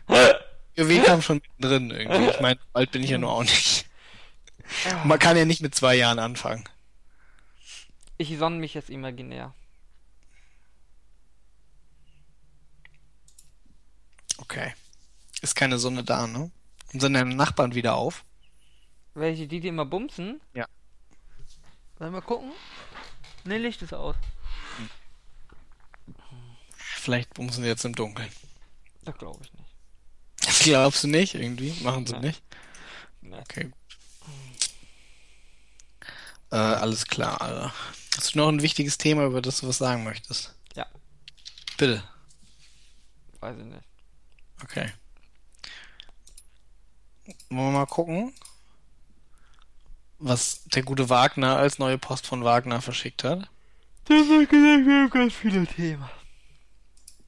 WoW 0.08 1.04
kam 1.06 1.22
schon 1.22 1.42
drin 1.60 1.92
irgendwie. 1.92 2.30
Ich 2.30 2.40
meine, 2.40 2.60
alt 2.74 2.92
bin 2.92 3.04
ich 3.04 3.12
ja 3.12 3.18
nur 3.18 3.32
auch 3.32 3.44
nicht. 3.44 3.86
Man 5.04 5.20
kann 5.20 5.38
ja 5.38 5.46
nicht 5.46 5.62
mit 5.62 5.76
zwei 5.76 5.96
Jahren 5.96 6.20
anfangen. 6.20 6.64
Ich 8.18 8.38
sonne 8.38 8.58
mich 8.58 8.74
jetzt 8.74 8.90
imaginär. 8.90 9.54
Okay. 14.38 14.74
Ist 15.42 15.56
keine 15.56 15.80
Sonne 15.80 16.04
da, 16.04 16.28
ne? 16.28 16.52
Und 16.94 17.00
sind 17.00 17.14
deine 17.14 17.36
Nachbarn 17.36 17.76
wieder 17.76 17.96
auf? 17.96 18.24
Welche, 19.14 19.48
die, 19.48 19.60
die 19.60 19.68
immer 19.68 19.86
bumsen? 19.86 20.42
Ja. 20.54 20.68
Sollen 22.00 22.14
wir 22.14 22.22
gucken? 22.22 22.52
Ne, 23.44 23.58
Licht 23.58 23.82
ist 23.82 23.94
aus. 23.94 24.16
Vielleicht 26.76 27.34
bumsen 27.34 27.64
sie 27.64 27.70
jetzt 27.70 27.86
im 27.86 27.94
Dunkeln. 27.94 28.30
Das 29.04 29.18
glaube 29.18 29.44
ich 29.44 29.54
nicht. 29.54 29.70
Das 30.46 30.60
glaubst 30.64 31.04
du 31.04 31.08
nicht 31.08 31.36
irgendwie? 31.36 31.74
Machen 31.84 32.08
sie 32.08 32.14
Nein. 32.14 32.22
nicht? 32.22 32.44
Nee. 33.22 33.38
Okay. 33.38 33.72
Äh, 36.52 36.56
alles 36.56 37.06
klar, 37.06 37.42
Alter. 37.42 37.74
Hast 38.16 38.36
du 38.36 38.40
noch 38.40 38.48
ein 38.48 38.62
wichtiges 38.62 38.98
Thema, 38.98 39.26
über 39.26 39.42
das 39.42 39.62
du 39.62 39.68
was 39.68 39.80
sagen 39.80 40.04
möchtest? 40.04 40.56
Ja. 40.76 40.86
Bitte. 41.78 42.04
Weiß 43.40 43.58
ich 43.58 43.66
nicht. 43.66 43.84
Okay. 44.64 44.90
Wollen 47.50 47.72
wir 47.74 47.80
mal 47.80 47.86
gucken, 47.86 48.34
was 50.20 50.64
der 50.66 50.84
gute 50.84 51.10
Wagner 51.10 51.58
als 51.58 51.80
neue 51.80 51.98
Post 51.98 52.28
von 52.28 52.44
Wagner 52.44 52.82
verschickt 52.82 53.24
hat? 53.24 53.50
Das 54.06 54.22
hat 54.22 54.50
gesagt, 54.50 54.86
wir 54.86 55.02
haben 55.02 55.10
ganz 55.10 55.34
viele 55.34 55.66
Themen. 55.66 56.10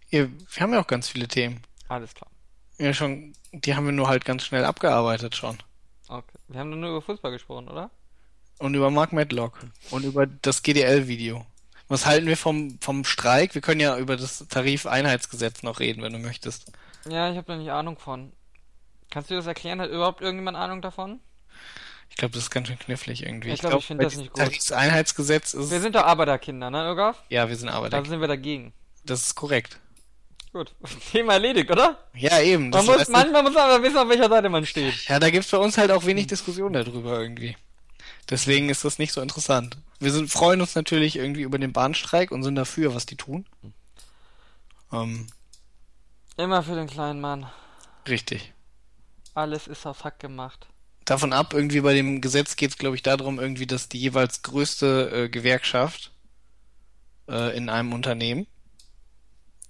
Ja, 0.09 0.27
wir 0.27 0.61
haben 0.61 0.73
ja 0.73 0.81
auch 0.81 0.87
ganz 0.87 1.09
viele 1.09 1.27
Themen. 1.27 1.61
Alles 1.87 2.13
klar. 2.13 2.29
Ja, 2.77 2.93
schon, 2.93 3.33
die 3.51 3.75
haben 3.75 3.85
wir 3.85 3.91
nur 3.91 4.07
halt 4.07 4.25
ganz 4.25 4.43
schnell 4.43 4.65
abgearbeitet 4.65 5.35
schon. 5.35 5.57
Okay. 6.07 6.37
Wir 6.47 6.59
haben 6.59 6.77
nur 6.77 6.89
über 6.89 7.01
Fußball 7.01 7.31
gesprochen, 7.31 7.69
oder? 7.69 7.89
Und 8.59 8.75
über 8.75 8.91
Mark 8.91 9.13
Medlock. 9.13 9.59
Und 9.91 10.03
über 10.03 10.25
das 10.27 10.63
GDL-Video. 10.63 11.45
Was 11.87 12.05
halten 12.05 12.27
wir 12.27 12.37
vom, 12.37 12.79
vom 12.81 13.03
Streik? 13.03 13.53
Wir 13.53 13.61
können 13.61 13.79
ja 13.81 13.97
über 13.97 14.17
das 14.17 14.45
Tarifeinheitsgesetz 14.49 15.63
noch 15.63 15.79
reden, 15.79 16.01
wenn 16.01 16.13
du 16.13 16.19
möchtest. 16.19 16.71
Ja, 17.07 17.29
ich 17.31 17.37
habe 17.37 17.47
da 17.47 17.55
nicht 17.55 17.71
Ahnung 17.71 17.97
von. 17.97 18.33
Kannst 19.09 19.29
du 19.29 19.35
das 19.35 19.45
erklären? 19.45 19.79
Hat 19.79 19.89
überhaupt 19.89 20.21
irgendjemand 20.21 20.57
Ahnung 20.57 20.81
davon? 20.81 21.19
Ich 22.09 22.17
glaube, 22.17 22.33
das 22.33 22.43
ist 22.43 22.49
ganz 22.49 22.67
schön 22.67 22.79
knifflig 22.79 23.23
irgendwie. 23.23 23.51
Ich 23.51 23.59
glaub, 23.59 23.79
ich 23.79 23.85
find 23.85 23.97
bei 23.97 24.05
das 24.05 24.13
diesem 24.13 24.23
nicht 24.23 24.33
gut. 24.33 24.43
Tarifeinheitsgesetz 24.43 25.53
ist 25.53 25.71
Wir 25.71 25.81
sind 25.81 25.95
doch 25.95 26.03
Arbeiterkinder, 26.03 26.69
ne, 26.69 26.83
Irgaf? 26.83 27.23
Ja, 27.29 27.49
wir 27.49 27.55
sind 27.55 27.69
aber 27.69 27.89
Da 27.89 28.03
sind 28.03 28.21
wir 28.21 28.27
dagegen. 28.27 28.73
Das 29.03 29.21
ist 29.21 29.35
korrekt. 29.35 29.79
Gut. 30.53 30.73
Thema 31.11 31.33
erledigt, 31.33 31.69
oder? 31.69 31.99
Ja, 32.13 32.39
eben. 32.39 32.71
Das 32.71 32.85
Man 32.85 32.97
muss, 32.97 33.07
manchmal 33.09 33.43
muss 33.43 33.53
man 33.53 33.69
aber 33.69 33.83
wissen, 33.83 33.97
auf 33.97 34.09
welcher 34.09 34.29
Seite 34.29 34.49
man 34.49 34.65
steht. 34.65 35.07
Ja, 35.07 35.19
da 35.19 35.29
gibt's 35.29 35.51
bei 35.51 35.57
uns 35.57 35.77
halt 35.77 35.91
auch 35.91 36.05
wenig 36.05 36.27
Diskussion 36.27 36.73
darüber 36.73 37.19
irgendwie. 37.19 37.57
Deswegen 38.29 38.69
ist 38.69 38.85
das 38.85 38.97
nicht 38.97 39.11
so 39.11 39.21
interessant. 39.21 39.77
Wir 39.99 40.11
sind, 40.11 40.31
freuen 40.31 40.61
uns 40.61 40.73
natürlich 40.75 41.17
irgendwie 41.17 41.41
über 41.41 41.59
den 41.59 41.73
Bahnstreik 41.73 42.31
und 42.31 42.43
sind 42.43 42.55
dafür, 42.55 42.95
was 42.95 43.05
die 43.05 43.17
tun. 43.17 43.45
Ähm, 44.91 45.27
Immer 46.37 46.63
für 46.63 46.75
den 46.75 46.87
kleinen 46.87 47.21
Mann. 47.21 47.45
richtig. 48.07 48.53
Alles 49.33 49.67
ist 49.67 49.85
auf 49.85 50.03
Hack 50.05 50.19
gemacht. 50.19 50.67
Davon 51.03 51.33
ab, 51.33 51.53
irgendwie 51.53 51.81
bei 51.81 51.93
dem 51.93 52.21
Gesetz 52.21 52.55
geht 52.55 52.71
es, 52.71 52.77
glaube 52.77 52.95
ich, 52.95 53.03
darum, 53.03 53.39
irgendwie, 53.39 53.67
dass 53.67 53.89
die 53.89 53.99
jeweils 53.99 54.41
größte 54.41 55.25
äh, 55.25 55.29
Gewerkschaft 55.29 56.11
äh, 57.29 57.55
in 57.55 57.69
einem 57.69 57.93
Unternehmen 57.93 58.47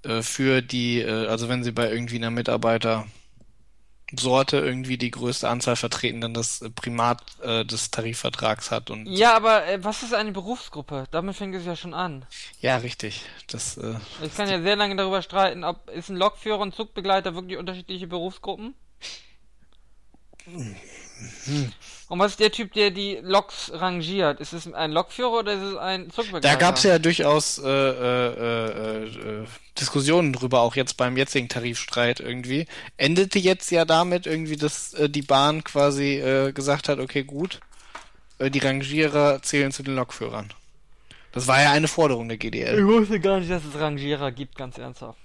äh, 0.04 0.22
für 0.22 0.62
die, 0.62 1.02
äh, 1.02 1.28
also 1.28 1.50
wenn 1.50 1.64
sie 1.64 1.72
bei 1.72 1.92
irgendwie 1.92 2.18
einer 2.18 2.30
Mitarbeitersorte 4.12 4.58
irgendwie 4.58 4.98
die 4.98 5.12
größte 5.12 5.50
Anzahl 5.50 5.76
vertreten, 5.76 6.22
dann 6.22 6.34
das 6.34 6.62
äh, 6.62 6.70
Primat 6.70 7.22
äh, 7.42 7.66
des 7.66 7.92
Tarifvertrags 7.92 8.72
hat 8.72 8.90
und 8.90 9.08
Ja, 9.08 9.36
aber 9.36 9.66
äh, 9.66 9.84
was 9.84 10.04
ist 10.04 10.14
eine 10.14 10.32
Berufsgruppe? 10.32 11.06
Damit 11.12 11.36
fängt 11.36 11.56
es 11.56 11.66
ja 11.66 11.76
schon 11.76 11.94
an. 11.94 12.26
ja, 12.62 12.78
richtig. 12.78 13.24
Das 13.48 13.78
äh, 13.78 13.96
Ich 14.24 14.36
kann 14.36 14.50
ja 14.50 14.62
sehr 14.62 14.76
lange 14.76 14.96
darüber 14.96 15.22
streiten, 15.22 15.64
ob 15.64 15.90
ist 15.90 16.10
ein 16.10 16.18
Lokführer 16.18 16.60
und 16.60 16.76
Zugbegleiter 16.76 17.36
wirklich 17.36 17.58
unterschiedliche 17.58 18.08
Berufsgruppen? 18.08 18.76
Und 22.08 22.20
was 22.20 22.32
ist 22.34 22.40
der 22.40 22.52
Typ, 22.52 22.74
der 22.74 22.92
die 22.92 23.20
Loks 23.22 23.72
rangiert? 23.74 24.40
Ist 24.40 24.54
es 24.54 24.72
ein 24.72 24.92
Lokführer 24.92 25.40
oder 25.40 25.54
ist 25.54 25.62
es 25.62 25.76
ein 25.78 26.12
Zugbegleiter? 26.12 26.48
Da 26.50 26.56
gab 26.56 26.76
es 26.76 26.84
ja 26.84 27.00
durchaus 27.00 27.58
äh, 27.58 27.68
äh, 27.68 28.28
äh, 28.28 29.06
äh, 29.06 29.46
Diskussionen 29.80 30.34
drüber, 30.34 30.62
auch 30.62 30.76
jetzt 30.76 30.98
beim 30.98 31.18
jetzigen 31.18 31.50
Tarifstreit 31.50 32.20
irgendwie. 32.20 32.68
Endete 32.98 33.40
jetzt 33.40 33.72
ja 33.72 33.86
damit 33.86 34.28
irgendwie, 34.28 34.56
dass 34.56 34.94
äh, 34.94 35.10
die 35.10 35.22
Bahn 35.24 35.64
quasi 35.64 36.20
äh, 36.20 36.52
gesagt 36.52 36.90
hat, 36.90 37.00
okay, 37.00 37.24
gut, 37.24 37.60
die 38.40 38.60
Rangierer 38.60 39.42
zählen 39.42 39.72
zu 39.72 39.82
den 39.82 39.96
Lokführern. 39.96 40.50
Das 41.32 41.48
war 41.48 41.62
ja 41.62 41.72
eine 41.72 41.88
Forderung 41.88 42.28
der 42.28 42.36
Ich 42.36 42.42
GDL. 42.42 42.86
wusste 42.86 43.20
gar 43.20 43.40
nicht, 43.40 43.50
dass 43.50 43.64
es 43.66 43.80
Rangierer 43.80 44.32
gibt, 44.32 44.56
ganz 44.56 44.78
ernsthaft. 44.78 45.18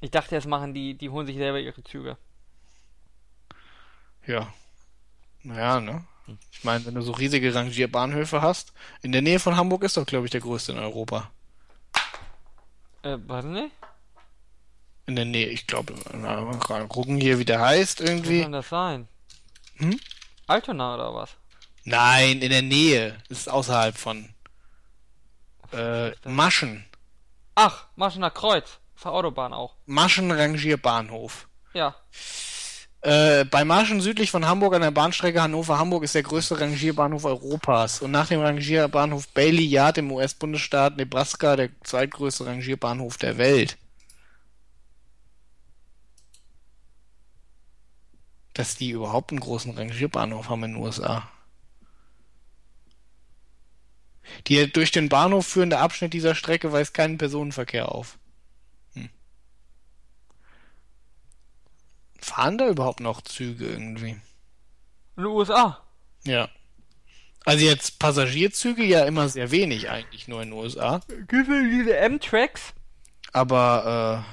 Ich 0.00 0.10
dachte, 0.10 0.34
jetzt 0.34 0.46
machen 0.46 0.74
die, 0.74 0.94
die 0.94 1.08
holen 1.08 1.26
sich 1.26 1.36
selber 1.36 1.58
ihre 1.58 1.82
Züge. 1.82 2.18
Ja. 4.26 4.52
Naja, 5.42 5.80
ne? 5.80 6.04
Ich 6.52 6.64
meine, 6.64 6.86
wenn 6.86 6.94
du 6.94 7.02
so 7.02 7.12
riesige 7.12 7.54
Rangierbahnhöfe 7.54 8.40
hast, 8.40 8.72
in 9.02 9.12
der 9.12 9.20
Nähe 9.22 9.38
von 9.38 9.56
Hamburg 9.56 9.84
ist 9.84 9.96
doch, 9.96 10.06
glaube 10.06 10.24
ich, 10.26 10.30
der 10.30 10.40
größte 10.40 10.72
in 10.72 10.78
Europa. 10.78 11.30
Äh, 13.02 13.18
warte 13.26 13.48
nicht? 13.48 13.72
In 15.06 15.16
der 15.16 15.26
Nähe, 15.26 15.48
ich 15.48 15.66
glaube, 15.66 15.94
mal 16.14 16.86
gucken 16.88 17.20
hier, 17.20 17.38
wie 17.38 17.44
der 17.44 17.60
heißt 17.60 18.00
Wie 18.00 18.04
irgendwie. 18.04 18.42
kann 18.42 18.52
das 18.52 18.70
sein? 18.70 19.06
Hm? 19.76 20.00
Altona 20.46 20.94
oder 20.94 21.14
was? 21.14 21.30
Nein, 21.84 22.40
in 22.40 22.50
der 22.50 22.62
Nähe. 22.62 23.18
Das 23.28 23.40
ist 23.40 23.48
außerhalb 23.48 23.96
von 23.98 24.30
äh, 25.72 26.12
Maschen. 26.26 26.86
Ach, 27.54 27.86
Marschener 27.96 28.30
Kreuz. 28.30 28.78
Der 29.02 29.12
Autobahn 29.12 29.52
auch. 29.52 29.76
Maschen-Rangierbahnhof. 29.84 31.46
Ja. 31.74 31.94
Äh, 33.04 33.44
bei 33.44 33.66
Marschen 33.66 34.00
südlich 34.00 34.30
von 34.30 34.46
Hamburg 34.46 34.74
an 34.74 34.80
der 34.80 34.90
Bahnstrecke 34.90 35.42
Hannover-Hamburg 35.42 36.04
ist 36.04 36.14
der 36.14 36.22
größte 36.22 36.58
Rangierbahnhof 36.58 37.26
Europas. 37.26 38.00
Und 38.00 38.12
nach 38.12 38.28
dem 38.28 38.40
Rangierbahnhof 38.40 39.28
Bailey 39.28 39.66
Yard 39.66 39.98
im 39.98 40.10
US-Bundesstaat 40.10 40.96
Nebraska 40.96 41.54
der 41.54 41.68
zweitgrößte 41.82 42.46
Rangierbahnhof 42.46 43.18
der 43.18 43.36
Welt. 43.36 43.76
Dass 48.54 48.76
die 48.76 48.92
überhaupt 48.92 49.32
einen 49.32 49.40
großen 49.40 49.76
Rangierbahnhof 49.76 50.48
haben 50.48 50.64
in 50.64 50.72
den 50.72 50.82
USA. 50.82 51.30
Die 54.46 54.72
durch 54.72 54.92
den 54.92 55.10
Bahnhof 55.10 55.46
führende 55.46 55.76
Abschnitt 55.76 56.14
dieser 56.14 56.34
Strecke 56.34 56.72
weist 56.72 56.94
keinen 56.94 57.18
Personenverkehr 57.18 57.92
auf. 57.92 58.16
Fahren 62.24 62.58
da 62.58 62.68
überhaupt 62.68 63.00
noch 63.00 63.20
Züge 63.22 63.66
irgendwie? 63.66 64.10
In 65.16 65.22
den 65.22 65.26
USA. 65.26 65.80
Ja. 66.24 66.48
Also 67.44 67.64
jetzt 67.66 67.98
Passagierzüge 67.98 68.82
ja 68.84 69.04
immer 69.04 69.28
sehr 69.28 69.50
wenig 69.50 69.90
eigentlich 69.90 70.26
nur 70.28 70.42
in 70.42 70.50
den 70.50 70.58
USA. 70.58 71.00
Gibt 71.28 71.48
es 71.48 71.70
diese 71.70 71.96
M-Tracks? 71.98 72.72
Aber 73.32 74.24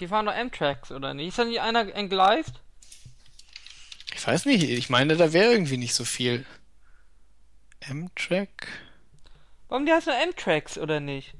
Die 0.00 0.08
fahren 0.08 0.26
doch 0.26 0.34
M-Tracks, 0.34 0.92
oder 0.92 1.14
nicht? 1.14 1.28
Ist 1.28 1.38
da 1.38 1.44
nicht 1.44 1.60
einer 1.60 1.94
entgleist? 1.94 2.50
äh, 2.50 4.14
ich 4.14 4.26
weiß 4.26 4.44
nicht, 4.46 4.64
ich 4.64 4.90
meine, 4.90 5.16
da 5.16 5.32
wäre 5.32 5.52
irgendwie 5.52 5.78
nicht 5.78 5.94
so 5.94 6.04
viel. 6.04 6.44
M-Track? 7.80 8.68
Warum 9.68 9.86
die 9.86 9.92
heißen 9.92 10.12
nur 10.12 10.22
M-Tracks, 10.22 10.76
oder 10.78 11.00
nicht? 11.00 11.34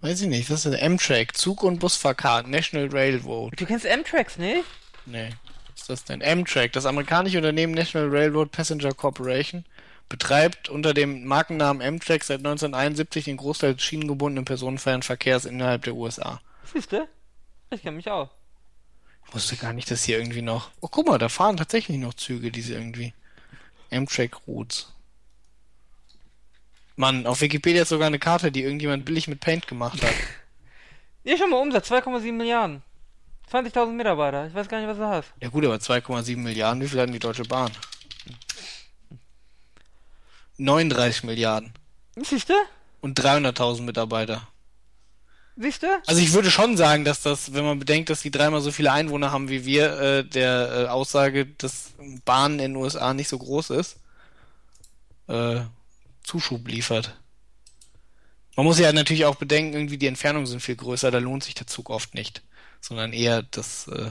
Weiß 0.00 0.20
ich 0.20 0.28
nicht, 0.28 0.50
was 0.50 0.64
ist 0.64 0.72
denn 0.72 0.80
M-Track? 0.80 1.36
Zug- 1.36 1.62
und 1.62 1.78
Busfahrkarten, 1.78 2.50
National 2.50 2.88
Railroad. 2.90 3.58
Du 3.60 3.66
kennst 3.66 3.84
M-Tracks, 3.84 4.36
nicht? 4.38 4.64
Nee. 5.06 5.30
Was 5.72 5.82
ist 5.82 5.90
das 5.90 6.04
denn? 6.04 6.20
M-Track, 6.20 6.72
das 6.72 6.86
amerikanische 6.86 7.38
Unternehmen 7.38 7.74
National 7.74 8.08
Railroad 8.08 8.50
Passenger 8.50 8.92
Corporation, 8.92 9.64
betreibt 10.08 10.68
unter 10.68 10.94
dem 10.94 11.24
Markennamen 11.24 11.80
M-Track 11.80 12.24
seit 12.24 12.38
1971 12.38 13.24
den 13.24 13.36
Großteil 13.36 13.74
des 13.74 13.82
schienengebundenen 13.82 14.44
Personenfernverkehrs 14.44 15.44
innerhalb 15.44 15.84
der 15.84 15.94
USA. 15.94 16.40
Siehst 16.72 16.92
du? 16.92 17.08
Ich 17.70 17.82
kenn 17.82 17.96
mich 17.96 18.10
auch. 18.10 18.30
Ich 19.28 19.34
wusste 19.34 19.56
gar 19.56 19.72
nicht, 19.72 19.90
dass 19.90 20.04
hier 20.04 20.18
irgendwie 20.18 20.42
noch. 20.42 20.70
Oh, 20.80 20.88
guck 20.88 21.06
mal, 21.08 21.18
da 21.18 21.28
fahren 21.28 21.56
tatsächlich 21.56 21.98
noch 21.98 22.14
Züge, 22.14 22.50
diese 22.50 22.74
irgendwie. 22.74 23.12
M-Track 23.90 24.46
Routes. 24.46 24.92
Mann, 26.96 27.26
auf 27.26 27.40
Wikipedia 27.40 27.82
ist 27.82 27.90
sogar 27.90 28.06
eine 28.06 28.18
Karte, 28.18 28.50
die 28.50 28.62
irgendjemand 28.62 29.04
billig 29.04 29.28
mit 29.28 29.40
Paint 29.40 29.66
gemacht 29.66 30.02
hat. 30.02 30.14
Hier 31.24 31.36
schon 31.36 31.50
mal 31.50 31.60
Umsatz, 31.60 31.90
2,7 31.90 32.32
Milliarden. 32.32 32.82
20.000 33.52 33.92
Mitarbeiter. 33.92 34.46
Ich 34.46 34.54
weiß 34.54 34.68
gar 34.68 34.80
nicht, 34.80 34.88
was 34.88 34.96
du 34.96 35.04
hast. 35.04 35.32
Ja 35.40 35.48
gut, 35.48 35.64
aber 35.64 35.76
2,7 35.76 36.36
Milliarden, 36.36 36.82
wie 36.82 36.88
viel 36.88 37.00
hat 37.00 37.12
die 37.12 37.18
Deutsche 37.18 37.44
Bahn? 37.44 37.70
39 40.58 41.24
Milliarden. 41.24 41.72
Siehst 42.16 42.48
du? 42.48 42.54
Und 43.00 43.20
300.000 43.20 43.82
Mitarbeiter. 43.82 44.48
Siehst 45.56 45.82
du? 45.82 45.86
Also 46.06 46.20
ich 46.20 46.32
würde 46.32 46.50
schon 46.50 46.76
sagen, 46.76 47.04
dass 47.04 47.22
das, 47.22 47.54
wenn 47.54 47.64
man 47.64 47.78
bedenkt, 47.78 48.10
dass 48.10 48.20
die 48.20 48.30
dreimal 48.30 48.60
so 48.60 48.70
viele 48.70 48.92
Einwohner 48.92 49.32
haben 49.32 49.48
wie 49.48 49.64
wir, 49.64 49.98
äh, 49.98 50.24
der 50.24 50.72
äh, 50.72 50.88
Aussage, 50.88 51.46
dass 51.46 51.92
Bahnen 52.24 52.58
in 52.58 52.72
den 52.72 52.76
USA 52.76 53.14
nicht 53.14 53.28
so 53.28 53.38
groß 53.38 53.70
ist, 53.70 53.96
äh, 55.28 55.60
Zuschub 56.22 56.68
liefert. 56.68 57.16
Man 58.54 58.66
muss 58.66 58.78
ja 58.78 58.92
natürlich 58.92 59.24
auch 59.24 59.36
bedenken, 59.36 59.74
irgendwie 59.74 59.98
die 59.98 60.06
Entfernungen 60.06 60.46
sind 60.46 60.60
viel 60.60 60.76
größer, 60.76 61.10
da 61.10 61.18
lohnt 61.18 61.44
sich 61.44 61.54
der 61.54 61.66
Zug 61.66 61.88
oft 61.88 62.14
nicht, 62.14 62.42
sondern 62.80 63.12
eher 63.12 63.42
das. 63.42 63.88
Äh 63.88 64.10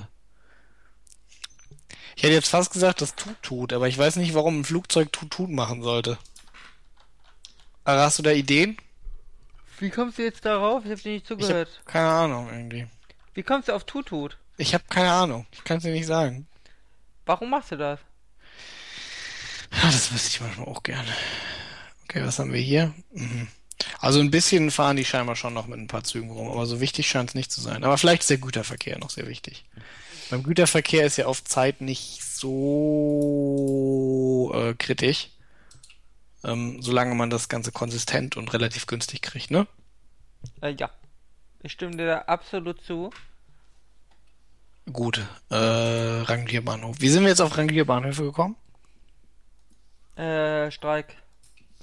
ich 2.16 2.24
hätte 2.24 2.34
jetzt 2.34 2.50
fast 2.50 2.72
gesagt, 2.72 3.02
das 3.02 3.16
tut 3.16 3.42
tut, 3.42 3.74
aber 3.74 3.88
ich 3.88 3.98
weiß 3.98 4.16
nicht, 4.18 4.34
warum 4.34 4.62
ein 4.62 4.66
Flugzeug 4.66 5.12
tut 5.12 5.32
tut 5.32 5.50
machen 5.50 5.84
sollte. 5.84 6.18
Aber 7.84 8.02
hast 8.02 8.18
du 8.20 8.24
da 8.24 8.32
Ideen? 8.32 8.78
Wie 9.80 9.90
kommst 9.90 10.18
du 10.18 10.24
jetzt 10.24 10.46
darauf? 10.46 10.86
Ich 10.86 10.92
hab 10.92 11.02
dir 11.02 11.12
nicht 11.12 11.28
zugehört. 11.28 11.82
keine 11.86 12.10
Ahnung 12.10 12.50
irgendwie. 12.50 12.88
Wie 13.34 13.44
kommst 13.44 13.68
du 13.68 13.74
auf 13.74 13.84
Tutut? 13.84 14.38
Ich 14.58 14.74
habe 14.74 14.86
keine 14.90 15.12
Ahnung. 15.12 15.46
Ich 15.52 15.64
kann 15.66 15.78
es 15.78 15.84
dir 15.84 15.92
nicht 15.92 16.06
sagen. 16.06 16.48
Warum 17.26 17.50
machst 17.50 17.72
du 17.72 17.78
das? 17.78 18.00
Ja, 19.72 19.92
das 19.92 20.14
wüsste 20.14 20.30
ich 20.30 20.42
manchmal 20.42 20.68
auch 20.68 20.84
gerne. 20.84 21.14
Okay, 22.04 22.24
was 22.24 22.40
haben 22.40 22.54
wir 22.54 22.62
hier? 22.62 22.94
Mhm. 23.12 23.50
Also 24.00 24.20
ein 24.20 24.32
bisschen 24.32 24.72
fahren 24.72 24.96
die 24.98 25.06
scheinbar 25.06 25.36
schon 25.36 25.54
noch 25.54 25.68
mit 25.68 25.78
ein 25.80 25.88
paar 25.88 26.04
Zügen 26.04 26.32
rum, 26.32 26.50
aber 26.50 26.66
so 26.66 26.80
wichtig 26.80 27.08
scheint 27.08 27.30
es 27.30 27.36
nicht 27.36 27.52
zu 27.52 27.62
sein. 27.62 27.84
Aber 27.84 27.98
vielleicht 27.98 28.22
ist 28.22 28.30
der 28.30 28.38
Güterverkehr 28.38 28.98
noch 29.00 29.10
sehr 29.10 29.28
wichtig. 29.28 29.66
Beim 30.30 30.44
Güterverkehr 30.44 31.06
ist 31.06 31.18
ja 31.18 31.26
auf 31.28 31.44
Zeit 31.44 31.82
nicht 31.82 32.24
so 32.24 32.52
äh, 34.56 34.74
kritisch, 34.76 35.30
ähm, 36.44 36.82
solange 36.82 37.14
man 37.16 37.30
das 37.30 37.50
Ganze 37.50 37.72
konsistent 37.72 38.38
und 38.38 38.54
relativ 38.54 38.88
günstig 38.88 39.22
kriegt, 39.22 39.52
ne? 39.52 39.68
Äh, 40.62 40.76
ja. 40.80 40.90
Ich 41.62 41.74
stimme 41.74 41.98
dir 41.98 42.06
da 42.06 42.18
absolut 42.20 42.82
zu. 42.82 43.12
Gut, 44.92 45.26
äh, 45.50 45.56
Rangierbahnhof. 45.56 46.98
Wie 47.00 47.10
sind 47.10 47.24
wir 47.24 47.30
jetzt 47.30 47.42
auf 47.42 47.58
Rangierbahnhöfe 47.58 48.24
gekommen? 48.24 48.56
Äh, 50.16 50.70
Streik. 50.72 51.16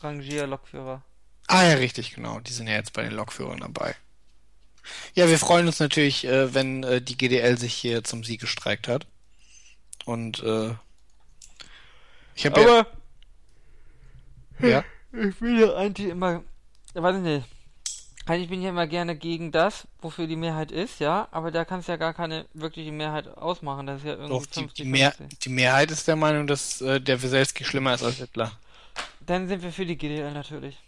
Rangier, 0.01 0.47
Lokführer. 0.47 1.03
Ah 1.53 1.65
ja, 1.69 1.75
richtig, 1.75 2.15
genau. 2.15 2.41
Die 2.41 2.53
sind 2.53 2.67
ja 2.67 2.77
jetzt 2.77 2.95
bei 2.95 3.03
den 3.03 3.13
Lokführern 3.13 3.61
dabei. 3.61 3.95
Ja, 5.13 5.29
wir 5.29 5.39
freuen 5.39 5.67
uns 5.67 5.81
natürlich, 5.81 6.25
äh, 6.25 6.55
wenn 6.55 6.83
äh, 6.83 7.03
die 7.03 7.19
GDL 7.19 7.59
sich 7.59 7.75
hier 7.75 8.03
zum 8.05 8.25
Sieg 8.25 8.41
gestreikt 8.41 8.89
hat. 8.89 9.07
Und 10.07 10.43
äh, 10.43 10.71
ich 12.35 12.47
habe 12.47 12.59
Aber 12.59 12.87
ja, 14.61 14.69
ja, 14.69 14.85
ich 15.29 15.39
will 15.43 15.61
ja 15.61 15.75
eigentlich 15.75 16.09
immer. 16.09 16.43
Weiß 16.95 17.17
ich 17.17 17.23
nicht. 17.23 17.47
Ich 18.31 18.49
bin 18.49 18.63
ja 18.63 18.71
immer 18.71 18.87
gerne 18.87 19.15
gegen 19.15 19.53
das, 19.53 19.87
wofür 20.01 20.27
die 20.27 20.37
Mehrheit 20.37 20.73
ist, 20.73 21.01
ja, 21.01 21.29
aber 21.33 21.51
da 21.51 21.67
kannst 21.67 21.89
du 21.89 21.93
ja 21.93 21.99
gar 21.99 22.15
keine 22.15 22.47
wirkliche 22.55 22.93
Mehrheit 22.93 23.29
ausmachen. 23.29 23.87
Das 23.87 23.99
ist 23.99 24.07
ja 24.07 24.13
irgendwie 24.13 24.33
Doch, 24.33 24.47
die, 24.47 24.61
50, 24.61 24.75
die, 24.75 24.91
Mehr, 24.91 25.13
50. 25.13 25.39
die 25.39 25.49
Mehrheit 25.51 25.91
ist 25.91 26.09
der 26.09 26.17
Meinung, 26.17 26.47
dass 26.47 26.81
äh, 26.81 26.99
der 26.99 27.21
Weselski 27.21 27.65
schlimmer 27.65 27.93
ist 27.93 28.05
als 28.05 28.17
Hitler. 28.17 28.53
Dann 29.27 29.49
sind 29.49 29.63
wir 29.63 29.71
für 29.71 29.85
die 29.85 29.99
GDL 29.99 30.33
natürlich. 30.33 30.79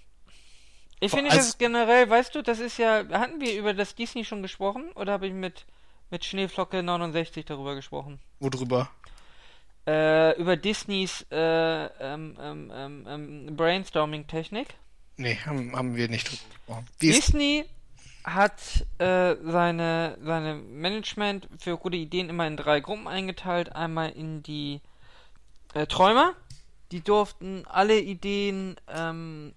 Ich 1.04 1.12
finde 1.12 1.30
also- 1.30 1.42
das 1.42 1.58
generell, 1.58 2.08
weißt 2.08 2.34
du, 2.34 2.42
das 2.42 2.60
ist 2.60 2.78
ja, 2.78 3.04
hatten 3.10 3.40
wir 3.40 3.58
über 3.58 3.74
das 3.74 3.94
Disney 3.94 4.24
schon 4.24 4.42
gesprochen 4.42 4.90
oder 4.94 5.12
habe 5.12 5.26
ich 5.26 5.32
mit 5.32 5.64
mit 6.10 6.24
Schneeflocke 6.24 6.80
69 6.82 7.44
darüber 7.44 7.74
gesprochen? 7.74 8.20
Worüber? 8.38 8.88
Äh, 9.86 10.38
über 10.40 10.56
Disneys 10.56 11.26
äh, 11.30 11.86
ähm, 11.86 12.36
ähm, 12.40 12.72
ähm, 12.72 13.06
ähm, 13.08 13.56
Brainstorming-Technik. 13.56 14.68
Nee, 15.16 15.36
haben, 15.44 15.74
haben 15.76 15.96
wir 15.96 16.08
nicht 16.08 16.28
drüber 16.28 16.42
gesprochen. 16.50 16.86
Die 17.02 17.08
ist, 17.08 17.28
Disney 17.28 17.64
hat 18.22 18.86
äh, 18.98 19.34
seine, 19.44 20.16
seine 20.22 20.54
Management 20.54 21.48
für 21.58 21.76
gute 21.76 21.96
Ideen 21.96 22.28
immer 22.28 22.46
in 22.46 22.56
drei 22.56 22.78
Gruppen 22.80 23.08
eingeteilt. 23.08 23.74
Einmal 23.74 24.10
in 24.10 24.42
die 24.42 24.80
äh, 25.74 25.86
Träumer, 25.86 26.34
die 26.92 27.00
durften 27.02 27.66
alle 27.66 27.98
Ideen, 27.98 28.76
ähm, 28.88 29.52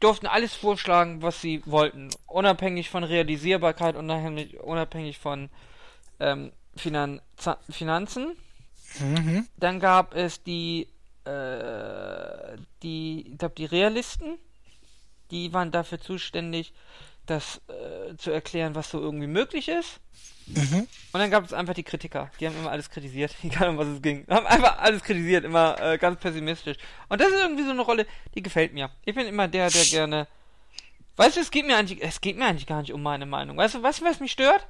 durften 0.00 0.26
alles 0.26 0.54
vorschlagen, 0.54 1.22
was 1.22 1.40
sie 1.40 1.62
wollten, 1.66 2.10
unabhängig 2.26 2.90
von 2.90 3.04
Realisierbarkeit, 3.04 3.96
unabhängig, 3.96 4.60
unabhängig 4.60 5.18
von 5.18 5.50
ähm, 6.18 6.52
Finan 6.76 7.20
Finanzen. 7.68 8.36
mhm. 8.98 9.46
Dann 9.56 9.80
gab 9.80 10.14
es 10.14 10.42
die, 10.42 10.88
äh, 11.24 12.56
die, 12.82 13.32
ich 13.32 13.38
glaube, 13.38 13.54
die 13.56 13.66
Realisten. 13.66 14.38
Die 15.30 15.52
waren 15.52 15.70
dafür 15.70 16.00
zuständig, 16.00 16.72
das 17.30 17.60
äh, 17.68 18.16
zu 18.16 18.30
erklären, 18.30 18.74
was 18.74 18.90
so 18.90 19.00
irgendwie 19.00 19.26
möglich 19.26 19.68
ist. 19.68 20.00
Mhm. 20.46 20.88
Und 21.12 21.20
dann 21.20 21.30
gab 21.30 21.44
es 21.44 21.52
einfach 21.52 21.74
die 21.74 21.84
Kritiker. 21.84 22.30
Die 22.40 22.46
haben 22.46 22.56
immer 22.56 22.70
alles 22.70 22.90
kritisiert, 22.90 23.34
egal 23.42 23.70
um 23.70 23.78
was 23.78 23.86
es 23.86 24.02
ging. 24.02 24.26
Haben 24.28 24.46
einfach 24.46 24.78
alles 24.78 25.02
kritisiert, 25.02 25.44
immer 25.44 25.80
äh, 25.80 25.98
ganz 25.98 26.18
pessimistisch. 26.18 26.76
Und 27.08 27.20
das 27.20 27.28
ist 27.28 27.40
irgendwie 27.40 27.64
so 27.64 27.70
eine 27.70 27.82
Rolle, 27.82 28.06
die 28.34 28.42
gefällt 28.42 28.72
mir. 28.72 28.90
Ich 29.04 29.14
bin 29.14 29.26
immer 29.26 29.48
der, 29.48 29.70
der 29.70 29.84
gerne. 29.84 30.26
Weißt 31.16 31.36
du, 31.36 31.40
es 31.40 31.50
geht 31.50 31.66
mir 31.66 31.76
eigentlich, 31.76 32.02
es 32.02 32.20
geht 32.20 32.36
mir 32.36 32.46
eigentlich 32.46 32.66
gar 32.66 32.80
nicht 32.80 32.92
um 32.92 33.02
meine 33.02 33.26
Meinung. 33.26 33.56
Weißt 33.56 33.74
du, 33.74 33.82
weißt 33.82 34.00
du, 34.00 34.04
was 34.04 34.20
mich 34.20 34.32
stört? 34.32 34.66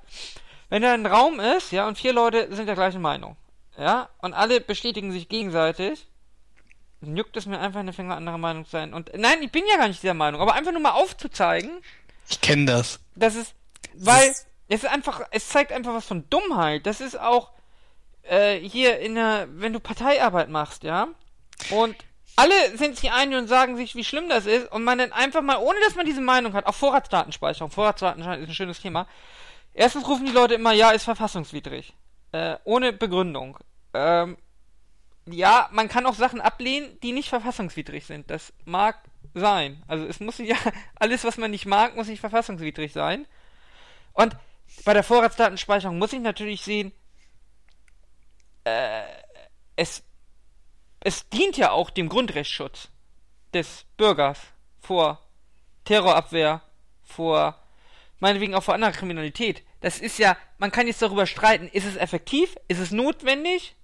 Wenn 0.69 0.83
da 0.83 0.95
ein 0.95 1.07
Raum 1.07 1.41
ist, 1.41 1.73
ja, 1.73 1.89
und 1.89 1.99
vier 1.99 2.13
Leute 2.13 2.55
sind 2.55 2.67
der 2.67 2.75
gleichen 2.75 3.01
Meinung, 3.01 3.37
ja, 3.77 4.09
und 4.19 4.35
alle 4.35 4.61
bestätigen 4.61 5.11
sich 5.11 5.29
gegenseitig, 5.29 6.07
dann 7.01 7.17
juckt 7.17 7.37
es 7.37 7.47
mir 7.47 7.59
einfach 7.59 7.81
eine 7.81 7.93
Finger 7.93 8.17
anderer 8.17 8.39
Meinung 8.39 8.65
zu 8.65 8.73
sein. 8.73 8.93
Und 8.93 9.11
nein, 9.17 9.43
ich 9.43 9.51
bin 9.51 9.65
ja 9.71 9.79
gar 9.79 9.89
nicht 9.89 10.03
dieser 10.03 10.15
Meinung, 10.15 10.41
aber 10.41 10.55
einfach 10.55 10.73
nur 10.73 10.83
mal 10.83 10.93
aufzuzeigen, 10.93 11.71
Ich 12.31 12.41
kenne 12.41 12.67
das. 12.67 13.01
das 13.17 13.35
ist, 13.35 13.55
weil 13.95 14.29
Das- 14.29 14.47
es 14.69 14.85
ist 14.85 14.91
einfach, 14.91 15.23
es 15.33 15.49
zeigt 15.49 15.73
einfach 15.73 15.93
was 15.95 16.07
von 16.07 16.29
Dummheit. 16.31 16.87
Das 16.87 17.01
ist 17.01 17.19
auch 17.19 17.51
äh, 18.23 18.59
hier 18.59 18.99
in 19.01 19.15
der, 19.17 19.49
wenn 19.51 19.73
du 19.73 19.81
Parteiarbeit 19.81 20.49
machst, 20.51 20.85
ja, 20.85 21.09
und 21.71 21.97
alle 22.37 22.77
sind 22.77 22.97
sich 22.97 23.11
einig 23.11 23.37
und 23.39 23.49
sagen 23.49 23.77
sich, 23.77 23.95
wie 23.97 24.05
schlimm 24.05 24.29
das 24.29 24.47
ist, 24.47 24.71
und 24.71 24.85
man 24.85 24.99
dann 24.99 25.13
einfach 25.13 25.43
mal, 25.43 25.57
ohne 25.59 25.79
dass 25.85 25.97
man 25.97 26.07
diese 26.07 26.21
Meinung 26.21 26.53
hat, 26.53 26.67
auch 26.67 26.75
Vorratsdatenspeicherung, 26.75 27.71
Vorratsdatenspeicherung 27.71 28.45
ist 28.45 28.51
ein 28.51 28.55
schönes 28.55 28.81
Thema. 28.81 29.07
Erstens 29.75 30.07
rufen 30.07 30.27
die 30.27 30.33
Leute 30.33 30.55
immer, 30.55 30.73
ja, 30.73 30.91
ist 30.91 31.05
verfassungswidrig. 31.05 31.95
Äh, 32.33 32.57
ohne 32.65 32.93
Begründung. 32.93 33.59
Ähm, 33.95 34.37
ja, 35.27 35.69
man 35.73 35.89
kann 35.89 36.07
auch 36.07 36.15
Sachen 36.15 36.41
ablehnen, 36.41 36.99
die 37.03 37.13
nicht 37.13 37.29
verfassungswidrig 37.31 38.07
sind. 38.07 38.31
Das 38.31 38.53
mag 38.65 39.03
sein. 39.35 39.83
Also 39.87 40.07
es 40.07 40.21
muss 40.21 40.39
ja, 40.39 40.57
alles, 40.97 41.25
was 41.25 41.37
man 41.37 41.51
nicht 41.51 41.67
mag, 41.67 41.97
muss 41.97 42.09
nicht 42.09 42.21
verfassungswidrig 42.21 42.93
sein. 42.93 43.27
Und 44.13 44.37
bei 44.85 44.95
der 44.95 45.03
Vorratsdatenspeicherung 45.03 45.99
muss 45.99 46.13
ich 46.13 46.21
natürlich 46.21 46.63
sehen, 46.63 46.93
äh, 48.65 49.03
es, 49.77 50.03
es 51.01 51.29
dient 51.29 51.57
ja 51.57 51.71
auch 51.71 51.91
dem 51.91 52.09
Grundrechtsschutz 52.09 52.89
des 53.55 53.87
Bürgers 53.97 54.39
vor 54.79 55.27
Terrorabwehr, 55.85 56.63
vor 57.03 57.61
meinetwegen 58.21 58.55
auch 58.55 58.63
vor 58.63 58.75
anderer 58.75 58.93
Kriminalität. 58.93 59.65
Das 59.81 59.99
ist 59.99 60.19
ja, 60.19 60.37
man 60.59 60.71
kann 60.71 60.87
jetzt 60.87 61.03
darüber 61.03 61.27
streiten, 61.27 61.69
ist 61.69 61.87
es 61.87 61.97
effektiv, 61.97 62.55
ist 62.69 62.79
es 62.79 62.91
notwendig, 62.91 63.75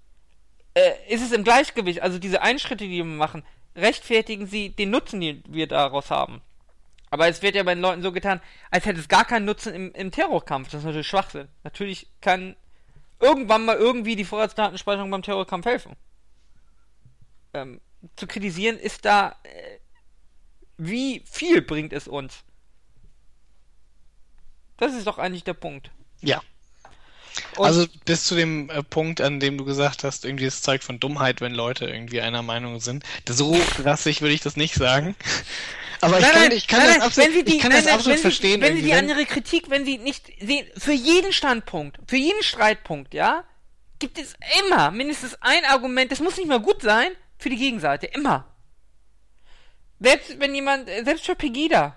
äh, 0.75 0.93
ist 1.09 1.23
es 1.23 1.33
im 1.33 1.43
Gleichgewicht, 1.43 2.03
also 2.03 2.19
diese 2.19 2.43
Einschritte, 2.43 2.85
die 2.85 2.91
wir 2.91 3.05
machen, 3.05 3.45
rechtfertigen 3.77 4.47
sie 4.47 4.71
den 4.71 4.91
Nutzen, 4.91 5.21
den 5.21 5.43
wir 5.49 5.67
daraus 5.67 6.11
haben. 6.11 6.41
Aber 7.11 7.29
es 7.29 7.43
wird 7.43 7.55
ja 7.55 7.63
bei 7.63 7.75
den 7.75 7.83
Leuten 7.83 8.03
so 8.03 8.13
getan, 8.13 8.41
als 8.71 8.85
hätte 8.85 9.01
es 9.01 9.09
gar 9.09 9.25
keinen 9.25 9.45
Nutzen 9.45 9.75
im, 9.75 9.93
im 9.93 10.11
Terrorkampf. 10.11 10.69
Das 10.71 10.81
ist 10.81 10.85
natürlich 10.85 11.07
Schwachsinn. 11.07 11.49
Natürlich 11.63 12.09
kann 12.21 12.57
irgendwann 13.21 13.65
mal 13.65 13.77
irgendwie 13.77 14.17
die 14.17 14.25
Vorratsdatenspeicherung 14.25 15.11
beim 15.11 15.23
Terrorkampf 15.23 15.67
helfen. 15.67 15.97
Ähm, 17.55 17.81
zu 18.17 18.27
kritisieren 18.27 18.79
ist 18.79 19.05
da, 19.05 19.37
äh, 19.45 19.79
wie 20.77 21.23
viel 21.25 21.63
bringt 21.63 21.93
es 21.93 22.09
uns? 22.09 22.45
Das 24.77 24.95
ist 24.95 25.07
doch 25.07 25.19
eigentlich 25.19 25.45
der 25.45 25.55
Punkt. 25.55 25.91
Ja. 26.21 26.43
Und 27.57 27.67
also 27.67 27.87
bis 28.05 28.25
zu 28.25 28.35
dem 28.35 28.71
äh, 28.71 28.83
Punkt, 28.83 29.21
an 29.21 29.41
dem 29.41 29.59
du 29.59 29.65
gesagt 29.65 30.05
hast, 30.05 30.25
irgendwie 30.25 30.45
es 30.45 30.63
zeigt 30.63 30.85
von 30.85 31.01
Dummheit, 31.01 31.41
wenn 31.41 31.53
Leute 31.53 31.87
irgendwie 31.87 32.21
einer 32.21 32.43
Meinung 32.43 32.81
sind. 32.81 33.05
So 33.29 33.59
rassig 33.79 34.23
würde 34.23 34.35
ich 34.35 34.41
das 34.41 34.57
nicht 34.57 34.75
sagen. 34.75 35.17
Aber 36.01 36.19
ich 36.19 36.27
kann, 36.27 36.53
ich 36.53 36.67
kann 36.67 36.87
das 36.87 37.01
absolut, 37.01 37.49
die, 37.49 37.57
ich 37.57 37.63
kann 37.63 37.71
nein, 37.71 37.79
das 37.79 37.87
nein, 37.87 37.95
absolut 37.95 38.19
verstehen. 38.19 38.61
Wenn 38.61 38.77
Sie 38.77 38.83
die 38.83 38.93
andere 38.93 39.25
Kritik, 39.25 39.71
wenn 39.71 39.85
Sie 39.85 39.99
nicht 39.99 40.31
sehen, 40.41 40.67
für 40.77 40.93
jeden 40.93 41.33
Standpunkt, 41.33 41.99
für 42.07 42.17
jeden 42.17 42.43
Streitpunkt, 42.43 43.15
ja, 43.15 43.45
gibt 43.99 44.19
es 44.19 44.35
immer 44.63 44.91
mindestens 44.91 45.37
ein 45.41 45.65
Argument, 45.65 46.13
das 46.13 46.21
muss 46.21 46.37
nicht 46.37 46.49
mal 46.49 46.61
gut 46.61 46.83
sein, 46.83 47.09
für 47.39 47.49
die 47.49 47.57
Gegenseite, 47.57 48.07
immer. 48.07 48.55
Selbst 50.01 50.39
wenn 50.39 50.55
jemand, 50.55 50.89
selbst 50.89 51.25
für 51.25 51.35
Pegida, 51.35 51.97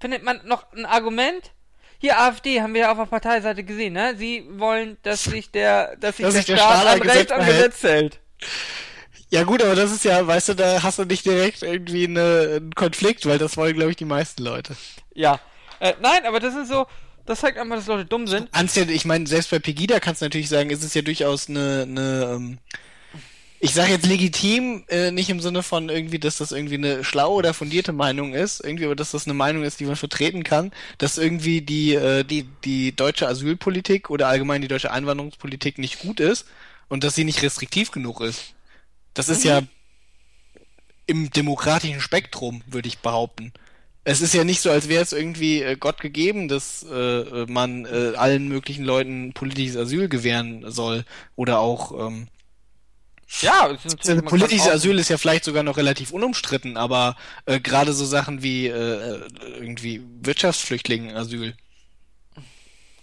findet 0.00 0.22
man 0.22 0.40
noch 0.46 0.70
ein 0.72 0.86
Argument. 0.86 1.52
Hier 1.98 2.20
AfD 2.20 2.60
haben 2.62 2.74
wir 2.74 2.82
ja 2.82 2.92
auf 2.92 2.98
der 2.98 3.06
Parteiseite 3.06 3.64
gesehen, 3.64 3.94
ne? 3.94 4.14
Sie 4.16 4.44
wollen, 4.56 4.96
dass 5.02 5.24
sich 5.24 5.50
der, 5.50 5.96
dass 5.96 6.16
sich 6.16 6.24
Dass 6.24 6.34
der, 6.34 6.42
sich 6.42 6.46
der 6.46 6.56
Staat 6.56 6.80
Staat 6.80 6.86
an 6.86 7.02
Recht 7.02 7.12
Gesetz 7.12 7.30
am 7.32 7.40
hält. 7.42 7.56
Gesetz 7.56 7.82
hält. 7.82 8.20
Ja 9.30 9.42
gut, 9.42 9.62
aber 9.62 9.74
das 9.74 9.92
ist 9.92 10.04
ja, 10.04 10.26
weißt 10.26 10.50
du, 10.50 10.54
da 10.54 10.82
hast 10.82 10.98
du 10.98 11.04
nicht 11.04 11.26
direkt 11.26 11.62
irgendwie 11.62 12.04
eine, 12.04 12.54
einen 12.56 12.74
Konflikt, 12.74 13.26
weil 13.26 13.38
das 13.38 13.56
wollen, 13.56 13.74
glaube 13.74 13.90
ich, 13.90 13.96
die 13.96 14.06
meisten 14.06 14.42
Leute. 14.42 14.74
Ja. 15.12 15.38
Äh, 15.80 15.94
nein, 16.00 16.24
aber 16.24 16.40
das 16.40 16.54
ist 16.54 16.68
so, 16.68 16.86
das 17.26 17.40
zeigt 17.40 17.58
einfach, 17.58 17.76
dass 17.76 17.86
Leute 17.86 18.06
dumm 18.06 18.26
sind. 18.26 18.48
Ja, 18.54 18.82
ich 18.88 19.04
meine, 19.04 19.26
selbst 19.26 19.50
bei 19.50 19.58
Pegida 19.58 20.00
kannst 20.00 20.22
du 20.22 20.24
natürlich 20.24 20.48
sagen, 20.48 20.70
ist 20.70 20.82
es 20.82 20.94
ja 20.94 21.02
durchaus 21.02 21.48
eine, 21.48 21.82
eine 21.82 22.32
ähm, 22.34 22.58
ich 23.60 23.74
sage 23.74 23.92
jetzt 23.92 24.06
legitim, 24.06 24.84
äh, 24.88 25.10
nicht 25.10 25.30
im 25.30 25.40
Sinne 25.40 25.62
von 25.62 25.88
irgendwie, 25.88 26.18
dass 26.18 26.36
das 26.36 26.52
irgendwie 26.52 26.76
eine 26.76 27.02
schlaue 27.02 27.34
oder 27.34 27.54
fundierte 27.54 27.92
Meinung 27.92 28.34
ist, 28.34 28.60
irgendwie, 28.64 28.84
aber 28.84 28.94
dass 28.94 29.10
das 29.10 29.26
eine 29.26 29.34
Meinung 29.34 29.64
ist, 29.64 29.80
die 29.80 29.84
man 29.84 29.96
vertreten 29.96 30.44
kann, 30.44 30.72
dass 30.98 31.18
irgendwie 31.18 31.60
die, 31.60 31.94
äh, 31.94 32.22
die, 32.24 32.48
die 32.64 32.94
deutsche 32.94 33.26
Asylpolitik 33.26 34.10
oder 34.10 34.28
allgemein 34.28 34.62
die 34.62 34.68
deutsche 34.68 34.92
Einwanderungspolitik 34.92 35.78
nicht 35.78 35.98
gut 35.98 36.20
ist 36.20 36.46
und 36.88 37.02
dass 37.02 37.16
sie 37.16 37.24
nicht 37.24 37.42
restriktiv 37.42 37.90
genug 37.90 38.20
ist. 38.20 38.54
Das 39.14 39.28
ist 39.28 39.42
ja 39.42 39.62
im 41.06 41.30
demokratischen 41.30 42.00
Spektrum, 42.00 42.62
würde 42.66 42.86
ich 42.86 42.98
behaupten. 42.98 43.52
Es 44.04 44.20
ist 44.20 44.34
ja 44.34 44.44
nicht 44.44 44.60
so, 44.60 44.70
als 44.70 44.88
wäre 44.88 45.02
es 45.02 45.12
irgendwie 45.12 45.62
äh, 45.62 45.76
Gott 45.76 46.00
gegeben, 46.00 46.46
dass 46.46 46.84
äh, 46.84 47.46
man 47.46 47.86
äh, 47.86 48.12
allen 48.16 48.46
möglichen 48.46 48.84
Leuten 48.84 49.32
politisches 49.32 49.76
Asyl 49.76 50.08
gewähren 50.08 50.70
soll 50.70 51.04
oder 51.34 51.58
auch 51.58 52.06
ähm, 52.06 52.28
Ja, 53.42 53.68
man 53.68 53.98
kann 53.98 54.24
politisches 54.24 54.68
Asyl 54.68 54.98
ist 54.98 55.10
ja 55.10 55.18
vielleicht 55.18 55.44
sogar 55.44 55.62
noch 55.62 55.76
relativ 55.76 56.12
unumstritten, 56.12 56.76
aber 56.76 57.16
äh, 57.44 57.60
gerade 57.60 57.92
so 57.92 58.06
Sachen 58.06 58.42
wie 58.42 58.66
äh, 58.66 59.20
irgendwie 59.58 60.02
Wirtschaftsflüchtlingenasyl. 60.22 61.54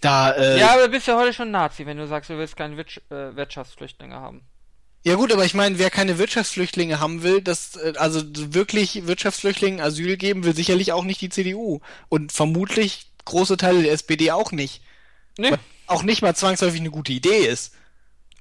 Da, 0.00 0.32
äh, 0.32 0.58
Ja, 0.58 0.72
aber 0.74 0.86
du 0.86 0.90
bist 0.90 1.06
ja 1.06 1.16
heute 1.16 1.32
schon 1.32 1.50
Nazi, 1.50 1.86
wenn 1.86 1.96
du 1.96 2.06
sagst, 2.06 2.28
du 2.28 2.36
willst 2.36 2.56
keine 2.56 2.76
Wirtsch 2.76 2.98
äh, 3.10 3.36
Wirtschaftsflüchtlinge 3.36 4.16
haben. 4.16 4.42
Ja 5.04 5.14
gut, 5.14 5.32
aber 5.32 5.44
ich 5.44 5.54
meine, 5.54 5.78
wer 5.78 5.90
keine 5.90 6.18
Wirtschaftsflüchtlinge 6.18 6.98
haben 6.98 7.22
will, 7.22 7.40
das 7.40 7.76
äh, 7.76 7.94
also 7.96 8.22
wirklich 8.52 9.06
Wirtschaftsflüchtlingen 9.06 9.80
Asyl 9.80 10.16
geben 10.16 10.42
will, 10.44 10.54
sicherlich 10.54 10.92
auch 10.92 11.04
nicht 11.04 11.20
die 11.20 11.28
CDU 11.28 11.80
und 12.08 12.32
vermutlich 12.32 13.12
große 13.24 13.56
Teile 13.56 13.84
der 13.84 13.92
SPD 13.92 14.32
auch 14.32 14.50
nicht. 14.50 14.82
Nee, 15.38 15.52
Was 15.52 15.60
Auch 15.86 16.02
nicht 16.02 16.22
mal 16.22 16.34
zwangsläufig 16.34 16.80
eine 16.80 16.90
gute 16.90 17.12
Idee 17.12 17.46
ist. 17.46 17.74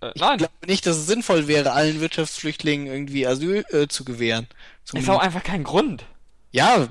Äh, 0.02 0.12
Ich 0.16 0.22
nein. 0.22 0.38
glaube 0.38 0.54
nicht, 0.68 0.86
dass 0.86 0.98
es 0.98 1.08
sinnvoll 1.08 1.48
wäre, 1.48 1.72
allen 1.72 2.00
Wirtschaftsflüchtlingen 2.02 2.88
irgendwie 2.88 3.26
Asyl 3.28 3.66
äh, 3.72 3.88
zu 3.88 4.04
gewähren. 4.06 4.48
Zum, 4.84 5.00
Ist 5.00 5.10
auch 5.10 5.20
einfach 5.20 5.44
kein 5.44 5.64
Grund. 5.64 6.06
ja, 6.52 6.88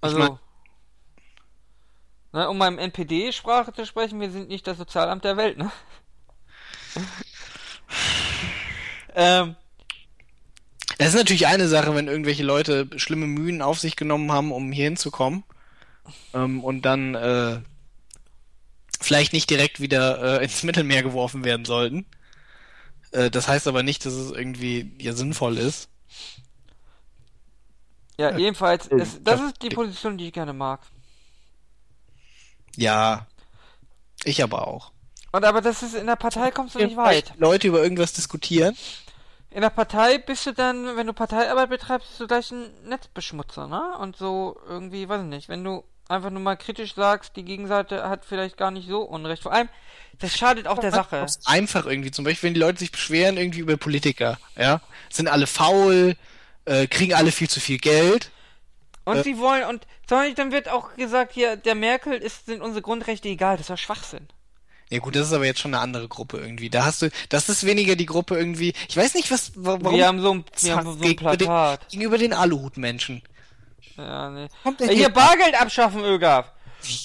Also, 0.00 0.18
mein- 0.18 0.38
ne, 2.32 2.48
um 2.48 2.56
mal 2.58 2.68
im 2.68 2.78
NPD-Sprache 2.78 3.72
zu 3.72 3.84
sprechen, 3.86 4.20
wir 4.20 4.30
sind 4.30 4.48
nicht 4.48 4.66
das 4.66 4.78
Sozialamt 4.78 5.24
der 5.24 5.36
Welt, 5.36 5.58
ne? 5.58 5.70
ähm, 9.14 9.56
Das 10.98 11.08
ist 11.08 11.14
natürlich 11.14 11.46
eine 11.46 11.68
Sache, 11.68 11.94
wenn 11.94 12.08
irgendwelche 12.08 12.42
Leute 12.44 12.88
schlimme 12.96 13.26
Mühen 13.26 13.62
auf 13.62 13.78
sich 13.78 13.96
genommen 13.96 14.30
haben, 14.32 14.52
um 14.52 14.70
hier 14.72 14.84
hinzukommen. 14.84 15.44
Ähm, 16.34 16.62
und 16.64 16.82
dann 16.82 17.14
äh, 17.14 17.60
vielleicht 19.00 19.32
nicht 19.32 19.50
direkt 19.50 19.80
wieder 19.80 20.40
äh, 20.40 20.44
ins 20.44 20.62
Mittelmeer 20.62 21.02
geworfen 21.02 21.44
werden 21.44 21.64
sollten. 21.64 22.06
Äh, 23.12 23.30
das 23.30 23.48
heißt 23.48 23.66
aber 23.68 23.82
nicht, 23.82 24.04
dass 24.04 24.12
es 24.12 24.30
irgendwie 24.30 24.92
ja 25.00 25.12
sinnvoll 25.12 25.58
ist. 25.58 25.88
Ja, 28.18 28.36
jedenfalls, 28.36 28.88
ist, 28.88 29.20
das 29.22 29.40
ist 29.40 29.62
die 29.62 29.68
Position, 29.68 30.18
die 30.18 30.26
ich 30.26 30.32
gerne 30.32 30.52
mag. 30.52 30.80
Ja, 32.76 33.28
ich 34.24 34.42
aber 34.42 34.66
auch. 34.66 34.92
Und 35.30 35.44
aber 35.44 35.60
das 35.60 35.82
ist 35.82 35.94
in 35.94 36.06
der 36.06 36.16
Partei 36.16 36.50
kommst 36.50 36.74
du 36.74 36.78
nicht 36.80 36.96
weit. 36.96 37.32
Leute 37.36 37.68
über 37.68 37.82
irgendwas 37.82 38.12
diskutieren. 38.12 38.76
In 39.50 39.62
der 39.62 39.70
Partei 39.70 40.18
bist 40.18 40.46
du 40.46 40.52
dann, 40.52 40.96
wenn 40.96 41.06
du 41.06 41.12
Parteiarbeit 41.12 41.70
betreibst, 41.70 42.08
bist 42.08 42.20
du 42.20 42.26
gleich 42.26 42.50
ein 42.50 42.70
Netzbeschmutzer, 42.84 43.66
ne? 43.66 43.96
Und 43.98 44.16
so 44.16 44.60
irgendwie, 44.66 45.08
weiß 45.08 45.22
ich 45.22 45.28
nicht, 45.28 45.48
wenn 45.48 45.64
du 45.64 45.84
einfach 46.08 46.30
nur 46.30 46.40
mal 46.40 46.56
kritisch 46.56 46.94
sagst, 46.94 47.36
die 47.36 47.44
Gegenseite 47.44 48.08
hat 48.08 48.24
vielleicht 48.24 48.56
gar 48.56 48.70
nicht 48.70 48.88
so 48.88 49.02
Unrecht. 49.02 49.42
Vor 49.42 49.52
allem, 49.52 49.68
das 50.18 50.36
schadet 50.36 50.66
auch 50.66 50.78
der 50.78 50.90
Sache. 50.90 51.26
Einfach 51.44 51.86
irgendwie, 51.86 52.10
zum 52.10 52.24
Beispiel, 52.24 52.48
wenn 52.48 52.54
die 52.54 52.60
Leute 52.60 52.78
sich 52.78 52.90
beschweren 52.90 53.36
irgendwie 53.36 53.60
über 53.60 53.76
Politiker, 53.76 54.38
ja, 54.56 54.80
sind 55.10 55.28
alle 55.28 55.46
faul, 55.46 56.16
äh, 56.64 56.86
kriegen 56.86 57.14
alle 57.14 57.32
viel 57.32 57.48
zu 57.48 57.60
viel 57.60 57.78
Geld. 57.78 58.30
Und 59.04 59.18
äh, 59.18 59.22
sie 59.22 59.38
wollen, 59.38 59.64
und 59.68 59.86
dann 60.08 60.52
wird 60.52 60.68
auch 60.68 60.96
gesagt, 60.96 61.32
hier, 61.32 61.56
der 61.56 61.74
Merkel 61.74 62.14
ist, 62.14 62.46
sind 62.46 62.62
unsere 62.62 62.82
Grundrechte 62.82 63.28
egal, 63.28 63.56
das 63.56 63.66
ist 63.66 63.70
ja 63.70 63.76
Schwachsinn. 63.76 64.28
Ja 64.90 65.00
gut, 65.00 65.16
das 65.16 65.26
ist 65.26 65.32
aber 65.34 65.44
jetzt 65.44 65.60
schon 65.60 65.74
eine 65.74 65.82
andere 65.82 66.08
Gruppe 66.08 66.38
irgendwie. 66.38 66.70
Da 66.70 66.84
hast 66.84 67.02
du, 67.02 67.10
das 67.28 67.50
ist 67.50 67.64
weniger 67.66 67.94
die 67.94 68.06
Gruppe 68.06 68.38
irgendwie. 68.38 68.72
Ich 68.88 68.96
weiß 68.96 69.14
nicht, 69.14 69.30
was, 69.30 69.52
warum. 69.54 69.94
Wir 69.94 70.06
haben 70.06 70.20
so 70.20 70.32
ein, 70.32 70.44
wir 70.60 70.76
haben 70.76 70.98
so 70.98 71.04
ein 71.04 71.16
Plakat. 71.16 71.82
Den, 71.82 71.88
gegenüber 71.90 72.16
den 72.16 72.32
Aluhutmenschen. 72.32 73.22
Ja, 73.98 74.30
nee. 74.30 74.48
Der 74.78 74.88
hier 74.88 75.08
Bargeld 75.08 75.60
abschaffen, 75.60 76.04
Ögaf. 76.04 76.52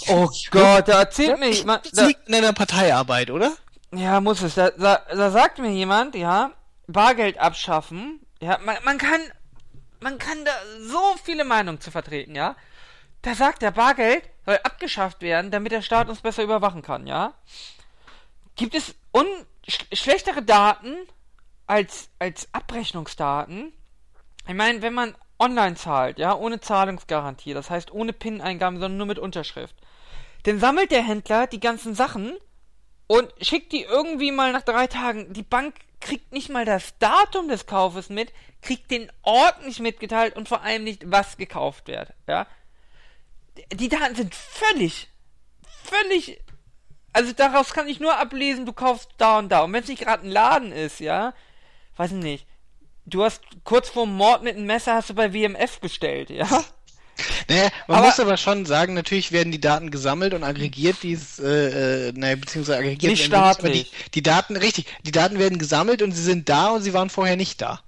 Oh 0.07 0.29
Gott, 0.51 0.87
da 0.87 0.99
erzählt 0.99 1.39
mir 1.39 1.49
jemand. 1.49 1.97
Das 1.97 2.07
liegt 2.07 2.27
in 2.27 2.35
einer 2.35 2.53
Parteiarbeit, 2.53 3.31
oder? 3.31 3.53
Ja, 3.91 4.21
muss 4.21 4.41
es. 4.41 4.55
Da, 4.55 4.69
da, 4.69 5.01
da 5.09 5.31
sagt 5.31 5.57
mir 5.57 5.71
jemand, 5.71 6.15
ja, 6.15 6.51
Bargeld 6.87 7.39
abschaffen. 7.39 8.19
Ja, 8.39 8.59
man, 8.63 8.77
man 8.83 8.97
kann, 8.97 9.21
man 9.99 10.17
kann 10.19 10.45
da 10.45 10.51
so 10.87 11.15
viele 11.23 11.43
Meinungen 11.43 11.81
zu 11.81 11.91
vertreten, 11.91 12.35
ja. 12.35 12.55
Da 13.23 13.35
sagt 13.35 13.61
der 13.61 13.71
Bargeld 13.71 14.23
soll 14.45 14.59
abgeschafft 14.63 15.21
werden, 15.21 15.49
damit 15.49 15.71
der 15.71 15.81
Staat 15.81 16.09
uns 16.09 16.21
besser 16.21 16.43
überwachen 16.43 16.81
kann, 16.81 17.07
ja. 17.07 17.33
Gibt 18.55 18.75
es 18.75 18.93
un 19.11 19.25
sch 19.67 19.85
schlechtere 19.93 20.43
Daten 20.43 20.95
als, 21.65 22.09
als 22.19 22.47
Abrechnungsdaten? 22.51 23.73
Ich 24.47 24.53
meine, 24.53 24.81
wenn 24.81 24.93
man 24.93 25.15
online 25.43 25.75
zahlt, 25.75 26.19
ja, 26.19 26.35
ohne 26.35 26.59
Zahlungsgarantie, 26.59 27.53
das 27.53 27.69
heißt 27.69 27.91
ohne 27.91 28.13
PIN-Eingaben, 28.13 28.79
sondern 28.79 28.97
nur 28.97 29.07
mit 29.07 29.19
Unterschrift, 29.19 29.75
dann 30.43 30.59
sammelt 30.59 30.91
der 30.91 31.03
Händler 31.03 31.47
die 31.47 31.59
ganzen 31.59 31.95
Sachen 31.95 32.37
und 33.07 33.33
schickt 33.41 33.71
die 33.71 33.83
irgendwie 33.83 34.31
mal 34.31 34.51
nach 34.51 34.61
drei 34.61 34.87
Tagen. 34.87 35.33
Die 35.33 35.43
Bank 35.43 35.75
kriegt 35.99 36.31
nicht 36.31 36.49
mal 36.49 36.65
das 36.65 36.97
Datum 36.99 37.47
des 37.47 37.65
Kaufes 37.65 38.09
mit, 38.09 38.31
kriegt 38.61 38.91
den 38.91 39.11
Ort 39.21 39.65
nicht 39.65 39.79
mitgeteilt 39.79 40.35
und 40.35 40.47
vor 40.47 40.61
allem 40.61 40.83
nicht, 40.83 41.09
was 41.09 41.37
gekauft 41.37 41.87
wird, 41.87 42.13
ja. 42.27 42.47
Die 43.71 43.89
Daten 43.89 44.15
sind 44.15 44.33
völlig, 44.33 45.09
völlig, 45.83 46.41
also 47.13 47.33
daraus 47.33 47.73
kann 47.73 47.87
ich 47.87 47.99
nur 47.99 48.17
ablesen, 48.17 48.65
du 48.65 48.73
kaufst 48.73 49.11
da 49.17 49.39
und 49.39 49.49
da. 49.49 49.61
Und 49.61 49.73
wenn 49.73 49.83
es 49.83 49.89
nicht 49.89 50.03
gerade 50.03 50.25
ein 50.25 50.31
Laden 50.31 50.71
ist, 50.71 50.99
ja, 50.99 51.33
weiß 51.97 52.11
ich 52.11 52.23
nicht, 52.23 52.47
du 53.05 53.23
hast 53.23 53.41
kurz 53.63 53.89
vor 53.89 54.05
Mord 54.05 54.43
mit 54.43 54.55
einem 54.55 54.65
Messer 54.65 54.95
hast 54.95 55.09
du 55.09 55.13
bei 55.13 55.33
WMF 55.33 55.79
bestellt, 55.79 56.29
ja? 56.29 56.47
Naja, 57.47 57.69
man 57.87 57.99
aber, 57.99 58.07
muss 58.07 58.19
aber 58.19 58.37
schon 58.37 58.65
sagen, 58.65 58.95
natürlich 58.95 59.31
werden 59.31 59.51
die 59.51 59.61
Daten 59.61 59.91
gesammelt 59.91 60.33
und 60.33 60.43
aggregiert, 60.43 60.97
dies, 61.03 61.37
äh, 61.37 62.07
äh, 62.07 62.11
naja, 62.15 62.35
beziehungsweise 62.35 62.79
aggregiert 62.79 63.11
nicht 63.11 63.25
staatlich. 63.25 63.91
Die, 64.05 64.11
die, 64.11 64.23
Daten, 64.23 64.55
richtig, 64.55 64.87
die 65.05 65.11
Daten 65.11 65.37
werden 65.37 65.59
gesammelt 65.59 66.01
und 66.01 66.11
sie 66.11 66.23
sind 66.23 66.49
da 66.49 66.69
und 66.69 66.81
sie 66.81 66.93
waren 66.93 67.11
vorher 67.11 67.35
nicht 67.35 67.61
da. 67.61 67.81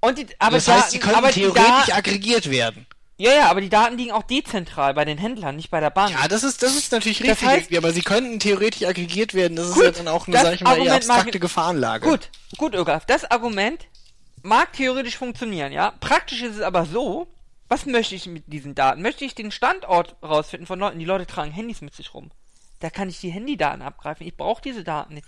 Und 0.00 0.18
die, 0.18 0.26
aber 0.38 0.56
das 0.56 0.68
heißt, 0.68 0.92
sie 0.92 1.00
können 1.00 1.28
theoretisch 1.32 1.92
aggregiert 1.92 2.50
werden. 2.50 2.86
Ja, 3.20 3.32
ja, 3.32 3.50
aber 3.50 3.60
die 3.60 3.68
Daten 3.68 3.98
liegen 3.98 4.12
auch 4.12 4.22
dezentral 4.22 4.94
bei 4.94 5.04
den 5.04 5.18
Händlern, 5.18 5.56
nicht 5.56 5.70
bei 5.70 5.80
der 5.80 5.90
Bank. 5.90 6.12
Ja, 6.12 6.28
das 6.28 6.44
ist, 6.44 6.62
das 6.62 6.76
ist 6.76 6.92
natürlich 6.92 7.20
richtig, 7.20 7.40
das 7.40 7.48
heißt, 7.48 7.76
aber 7.76 7.92
sie 7.92 8.02
könnten 8.02 8.38
theoretisch 8.38 8.86
aggregiert 8.86 9.34
werden. 9.34 9.56
Das 9.56 9.72
gut, 9.72 9.82
ist 9.82 9.98
ja 9.98 10.04
dann 10.04 10.14
auch 10.14 10.28
eine, 10.28 10.40
sag 10.40 10.54
ich 10.54 10.60
mal, 10.60 10.78
eher 10.78 10.94
abstrakte 10.94 11.40
Gefahrenlage. 11.40 12.08
Gut, 12.08 12.30
gut, 12.58 12.74
Ögaf, 12.76 13.06
das 13.06 13.28
Argument 13.28 13.86
mag 14.42 14.72
theoretisch 14.72 15.16
funktionieren, 15.16 15.72
ja. 15.72 15.92
Praktisch 16.00 16.42
ist 16.42 16.56
es 16.56 16.62
aber 16.62 16.86
so, 16.86 17.26
was 17.68 17.86
möchte 17.86 18.14
ich 18.14 18.26
mit 18.26 18.44
diesen 18.46 18.74
Daten? 18.74 19.02
Möchte 19.02 19.24
ich 19.24 19.34
den 19.34 19.50
Standort 19.50 20.16
rausfinden 20.22 20.66
von 20.66 20.78
Leuten? 20.78 20.98
Die 20.98 21.04
Leute 21.04 21.26
tragen 21.26 21.52
Handys 21.52 21.80
mit 21.80 21.94
sich 21.94 22.14
rum. 22.14 22.30
Da 22.80 22.90
kann 22.90 23.08
ich 23.08 23.20
die 23.20 23.30
Handydaten 23.30 23.82
abgreifen. 23.82 24.26
Ich 24.26 24.36
brauche 24.36 24.62
diese 24.62 24.84
Daten 24.84 25.14
nicht. 25.14 25.26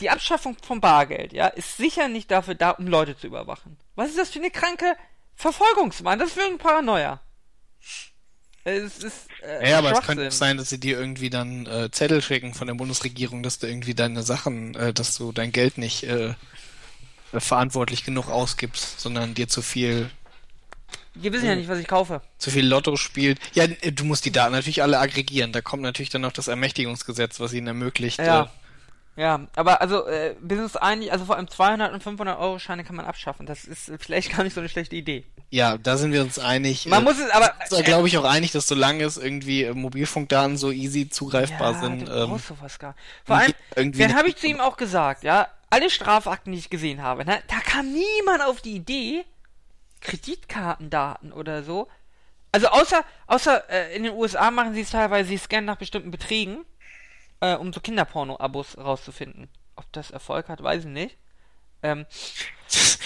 Die 0.00 0.10
Abschaffung 0.10 0.56
von 0.62 0.80
Bargeld, 0.80 1.32
ja, 1.32 1.46
ist 1.46 1.76
sicher 1.76 2.08
nicht 2.08 2.30
dafür 2.30 2.54
da, 2.54 2.70
um 2.70 2.86
Leute 2.86 3.16
zu 3.16 3.28
überwachen. 3.28 3.76
Was 3.94 4.10
ist 4.10 4.18
das 4.18 4.30
für 4.30 4.40
eine 4.40 4.50
kranke 4.50 4.96
Verfolgungsmann? 5.36 6.18
Das 6.18 6.28
ist 6.28 6.38
für 6.38 6.44
ein 6.44 6.58
Paranoia. 6.58 7.20
Es 8.64 8.98
ist. 8.98 9.28
Äh, 9.42 9.70
ja, 9.70 9.78
aber 9.78 9.92
es 9.92 10.02
könnte 10.02 10.30
sein, 10.30 10.58
dass 10.58 10.68
sie 10.68 10.80
dir 10.80 10.98
irgendwie 10.98 11.30
dann 11.30 11.66
äh, 11.66 11.90
Zettel 11.90 12.20
schicken 12.20 12.52
von 12.52 12.66
der 12.66 12.74
Bundesregierung, 12.74 13.42
dass 13.42 13.58
du 13.58 13.66
irgendwie 13.66 13.94
deine 13.94 14.22
Sachen, 14.22 14.74
äh, 14.74 14.92
dass 14.92 15.16
du 15.16 15.32
dein 15.32 15.52
Geld 15.52 15.78
nicht 15.78 16.02
äh, 16.02 16.34
verantwortlich 17.32 18.04
genug 18.04 18.28
ausgibst, 18.28 19.00
sondern 19.00 19.34
dir 19.34 19.48
zu 19.48 19.62
viel. 19.62 20.10
Die 21.14 21.32
wissen 21.32 21.46
ja 21.46 21.54
nicht, 21.54 21.68
was 21.68 21.78
ich 21.78 21.86
kaufe. 21.86 22.22
Zu 22.38 22.50
viel 22.50 22.66
Lotto 22.66 22.96
spielt. 22.96 23.38
Ja, 23.54 23.66
du 23.66 24.04
musst 24.04 24.24
die 24.24 24.32
Daten 24.32 24.52
natürlich 24.52 24.82
alle 24.82 24.98
aggregieren. 24.98 25.52
Da 25.52 25.60
kommt 25.60 25.82
natürlich 25.82 26.10
dann 26.10 26.22
noch 26.22 26.32
das 26.32 26.48
Ermächtigungsgesetz, 26.48 27.40
was 27.40 27.52
ihnen 27.52 27.66
ermöglicht. 27.66 28.18
Ja. 28.18 28.42
Äh, 28.42 28.46
ja, 29.16 29.40
aber 29.56 29.80
also 29.80 30.06
äh, 30.06 30.34
Business 30.40 30.76
eigentlich, 30.76 31.12
also 31.12 31.24
vor 31.26 31.36
allem 31.36 31.48
200 31.48 31.92
und 31.92 32.02
500 32.02 32.38
Euro 32.38 32.58
Scheine 32.58 32.84
kann 32.84 32.96
man 32.96 33.04
abschaffen. 33.04 33.44
Das 33.44 33.64
ist 33.64 33.90
vielleicht 33.98 34.34
gar 34.34 34.44
nicht 34.44 34.54
so 34.54 34.60
eine 34.60 34.68
schlechte 34.68 34.96
Idee. 34.96 35.24
Ja, 35.50 35.76
da 35.78 35.96
sind 35.96 36.12
wir 36.12 36.22
uns 36.22 36.38
einig. 36.38 36.86
Man 36.86 37.02
äh, 37.02 37.04
muss 37.04 37.18
es 37.18 37.28
aber. 37.30 37.52
Da 37.68 37.82
glaube 37.82 38.06
ich 38.06 38.16
auch 38.16 38.24
einig, 38.24 38.52
dass 38.52 38.68
solange 38.68 39.04
es 39.04 39.18
irgendwie 39.18 39.64
äh, 39.64 39.74
Mobilfunkdaten 39.74 40.56
so 40.56 40.70
easy 40.70 41.08
zugreifbar 41.10 41.72
ja, 41.72 41.80
sind. 41.80 42.08
Ähm, 42.08 42.38
sowas 42.38 42.78
gar. 42.78 42.94
Vor 43.24 43.36
allem, 43.36 43.52
dann 43.74 44.14
habe 44.14 44.28
ich 44.28 44.36
zu 44.36 44.46
ihm 44.46 44.60
auch 44.60 44.76
gesagt, 44.76 45.24
ja, 45.24 45.48
alle 45.70 45.88
Strafakten, 45.88 46.52
die 46.52 46.58
ich 46.58 46.70
gesehen 46.70 47.02
habe, 47.02 47.24
ne, 47.24 47.42
da 47.46 47.60
kam 47.60 47.92
niemand 47.92 48.42
auf 48.42 48.60
die 48.60 48.74
Idee, 48.74 49.24
Kreditkartendaten 50.00 51.32
oder 51.32 51.62
so. 51.62 51.88
Also 52.52 52.66
außer, 52.68 53.04
außer 53.28 53.70
äh, 53.70 53.96
in 53.96 54.02
den 54.02 54.12
USA 54.12 54.50
machen 54.50 54.74
sie 54.74 54.80
es 54.80 54.90
teilweise, 54.90 55.28
sie 55.28 55.38
scannen 55.38 55.66
nach 55.66 55.76
bestimmten 55.76 56.10
Beträgen, 56.10 56.64
äh, 57.40 57.54
um 57.54 57.72
so 57.72 57.80
Kinderporno-Abos 57.80 58.76
rauszufinden. 58.76 59.48
Ob 59.76 59.90
das 59.92 60.10
Erfolg 60.10 60.48
hat, 60.48 60.62
weiß 60.62 60.84
ich 60.84 60.90
nicht. 60.90 61.16
Ähm, 61.82 62.04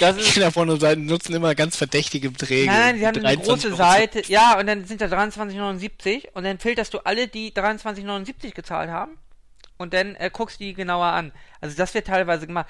das 0.01 0.17
Kinderporno-Seiten 0.17 1.05
nutzen 1.05 1.35
immer 1.35 1.55
ganz 1.55 1.77
verdächtige 1.77 2.31
Beträge. 2.31 2.67
Nein, 2.67 2.97
die 2.97 3.07
haben 3.07 3.25
eine 3.25 3.43
große 3.43 3.75
Seite, 3.75 4.23
ja, 4.27 4.59
und 4.59 4.67
dann 4.67 4.85
sind 4.87 5.01
da 5.01 5.07
23,79 5.07 6.33
und 6.33 6.45
dann 6.45 6.59
filterst 6.59 6.95
du 6.95 6.99
alle, 7.01 7.29
die 7.29 7.53
23,79 7.53 8.53
gezahlt 8.53 8.91
haben 8.91 9.19
und 9.77 9.95
dann 9.95 10.15
äh, 10.17 10.31
guckst 10.33 10.61
du 10.61 10.65
die 10.65 10.75
genauer 10.75 11.07
an. 11.07 11.33
Also 11.61 11.77
das 11.77 11.95
wird 11.95 12.07
teilweise 12.07 12.47
gemacht. 12.47 12.67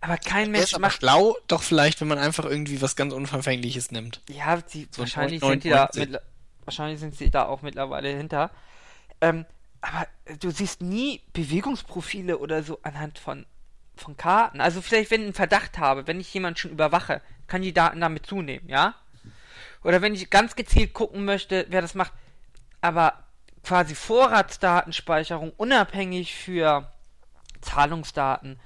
Aber 0.00 0.16
kein 0.18 0.50
Mensch 0.50 0.72
ist 0.72 0.78
macht. 0.78 0.98
schlau 0.98 1.36
doch 1.48 1.62
vielleicht, 1.62 2.00
wenn 2.00 2.08
man 2.08 2.18
einfach 2.18 2.44
irgendwie 2.44 2.80
was 2.82 2.96
ganz 2.96 3.12
Unverfängliches 3.12 3.90
nimmt. 3.90 4.20
Ja, 4.28 4.58
die, 4.58 4.88
so 4.90 5.00
wahrscheinlich 5.00 5.40
sind 5.40 5.64
die 5.64 5.70
da 5.70 5.88
mit, 5.94 6.20
wahrscheinlich 6.64 7.00
sind 7.00 7.16
sie 7.16 7.30
da 7.30 7.46
auch 7.46 7.62
mittlerweile 7.62 8.08
hinter. 8.08 8.50
Ähm, 9.20 9.46
aber 9.80 10.06
du 10.40 10.50
siehst 10.50 10.82
nie 10.82 11.22
Bewegungsprofile 11.32 12.38
oder 12.38 12.62
so 12.62 12.78
anhand 12.82 13.18
von, 13.18 13.46
von 13.96 14.16
Karten. 14.16 14.60
Also 14.60 14.82
vielleicht, 14.82 15.10
wenn 15.10 15.22
ich 15.22 15.26
einen 15.26 15.34
Verdacht 15.34 15.78
habe, 15.78 16.06
wenn 16.06 16.20
ich 16.20 16.32
jemanden 16.32 16.58
schon 16.58 16.72
überwache, 16.72 17.22
kann 17.46 17.62
die 17.62 17.72
Daten 17.72 18.00
damit 18.00 18.26
zunehmen, 18.26 18.68
ja? 18.68 18.94
Oder 19.82 20.02
wenn 20.02 20.14
ich 20.14 20.30
ganz 20.30 20.56
gezielt 20.56 20.92
gucken 20.92 21.24
möchte, 21.24 21.66
wer 21.68 21.80
das 21.80 21.94
macht. 21.94 22.12
Aber 22.80 23.25
quasi 23.66 23.96
Vorratsdatenspeicherung 23.96 25.52
unabhängig 25.56 26.34
für 26.34 26.90
Zahlungsdaten, 27.60 28.60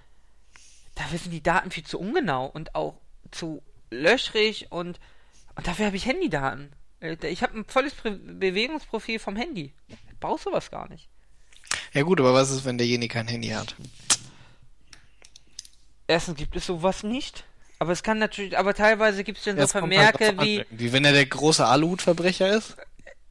da 0.95 1.11
wissen 1.11 1.31
die 1.31 1.43
Daten 1.43 1.71
viel 1.71 1.85
zu 1.85 1.99
ungenau 1.99 2.47
und 2.47 2.75
auch 2.75 3.01
zu 3.31 3.63
löchrig 3.91 4.71
und, 4.71 5.01
und 5.57 5.67
dafür 5.67 5.87
habe 5.87 5.97
ich 5.97 6.05
Handydaten. 6.05 6.73
Äh, 7.01 7.17
ich 7.29 7.43
habe 7.43 7.59
ein 7.59 7.65
volles 7.65 7.95
Bewegungsprofil 7.95 9.19
vom 9.19 9.37
Handy. 9.37 9.73
Ich 9.89 10.19
brauche 10.21 10.43
sowas 10.43 10.71
gar 10.71 10.89
nicht. 10.91 11.09
Ja 11.95 12.03
gut, 12.03 12.21
aber 12.21 12.35
was 12.35 12.51
ist, 12.51 12.67
wenn 12.67 12.77
derjenige 12.77 13.15
kein 13.15 13.27
Handy 13.27 13.49
hat? 13.49 13.75
Erstens 16.07 16.37
gibt 16.37 16.57
es 16.57 16.67
sowas 16.67 17.03
nicht. 17.03 17.45
Aber 17.79 17.93
es 17.93 18.03
kann 18.03 18.19
natürlich, 18.19 18.59
aber 18.59 18.75
teilweise 18.75 19.25
gibt 19.25 19.39
es 19.39 19.45
dann 19.45 19.57
so 19.57 19.61
halt 19.63 19.71
Vermerke 19.71 20.35
wie. 20.41 20.67
Wie 20.69 20.93
wenn 20.93 21.07
er 21.07 21.13
der 21.13 21.25
große 21.25 21.65
Aluhutverbrecher 21.65 22.55
ist? 22.55 22.77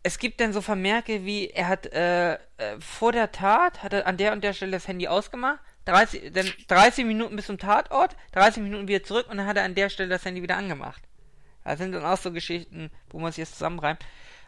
Es 0.04 0.18
gibt 0.18 0.40
dann 0.40 0.54
so 0.54 0.62
Vermerke 0.62 1.26
wie, 1.26 1.50
er 1.50 1.68
hat 1.68 1.88
äh, 1.88 2.34
äh, 2.34 2.38
vor 2.80 3.12
der 3.12 3.32
Tat, 3.32 3.84
hat 3.84 3.94
er 3.94 4.08
an 4.08 4.18
der 4.18 4.32
und 4.32 4.44
der 4.44 4.54
Stelle 4.54 4.72
das 4.72 4.88
Handy 4.88 5.08
ausgemacht, 5.08 5.60
30, 5.86 6.32
dann 6.32 6.52
30 6.68 7.06
Minuten 7.06 7.36
bis 7.36 7.48
zum 7.48 7.58
Tatort, 7.58 8.16
30 8.34 8.64
Minuten 8.64 8.88
wieder 8.88 9.04
zurück 9.04 9.28
und 9.30 9.38
dann 9.38 9.46
hat 9.46 9.58
er 9.58 9.64
an 9.64 9.76
der 9.76 9.90
Stelle 9.90 10.10
das 10.10 10.26
Handy 10.26 10.42
wieder 10.42 10.58
angemacht. 10.58 11.02
Das 11.64 11.80
sind 11.80 11.92
dann 11.92 12.06
auch 12.06 12.18
so 12.18 12.32
Geschichten, 12.32 12.90
wo 13.10 13.20
man 13.20 13.32
sich 13.32 13.40
jetzt 13.40 13.54
zusammenreimt. 13.54 14.00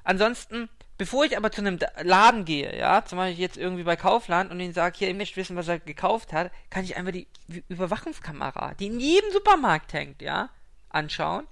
Ansonsten, 0.04 0.70
bevor 0.98 1.26
ich 1.26 1.38
aber 1.38 1.52
zu 1.52 1.62
einem 1.62 1.78
Laden 2.02 2.46
gehe, 2.46 2.76
ja, 2.78 3.04
zum 3.06 3.18
Beispiel 3.18 3.42
jetzt 3.42 3.58
irgendwie 3.58 3.84
bei 3.84 3.96
Kaufland 3.96 4.52
und 4.52 4.60
ihn 4.60 4.74
sage, 4.74 4.98
hier, 4.98 5.10
ihr 5.10 5.16
möchtet 5.16 5.38
wissen, 5.38 5.56
was 5.56 5.68
er 5.68 5.80
gekauft 5.80 6.34
hat, 6.34 6.52
kann 6.70 6.84
ich 6.84 6.96
einfach 6.96 7.12
die 7.12 7.28
Überwachungskamera, 7.68 8.74
die 8.76 8.88
in 8.88 9.00
jedem 9.00 9.32
Supermarkt 9.32 9.94
hängt, 9.94 10.22
ja, 10.22 10.50
anschauen 10.90 11.46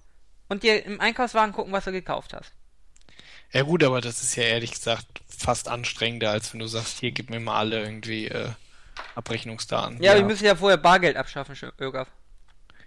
und 0.47 0.63
dir 0.63 0.85
im 0.85 1.01
Einkaufswagen 1.01 1.53
gucken, 1.53 1.73
was 1.73 1.85
du 1.85 1.91
gekauft 1.91 2.33
hast. 2.33 2.53
Ja 3.51 3.63
gut, 3.63 3.83
aber 3.83 4.01
das 4.01 4.21
ist 4.21 4.35
ja 4.35 4.43
ehrlich 4.43 4.71
gesagt 4.71 5.05
fast 5.27 5.67
anstrengender, 5.67 6.31
als 6.31 6.53
wenn 6.53 6.59
du 6.59 6.67
sagst, 6.67 6.99
hier 6.99 7.11
gib 7.11 7.29
mir 7.29 7.39
mal 7.39 7.57
alle 7.57 7.81
irgendwie 7.81 8.27
äh, 8.27 8.49
Abrechnungsdaten. 9.15 10.01
Ja, 10.01 10.15
wir 10.15 10.23
müssen 10.23 10.45
ja 10.45 10.55
vorher 10.55 10.77
Bargeld 10.77 11.17
abschaffen, 11.17 11.55
Ögaf. 11.79 12.07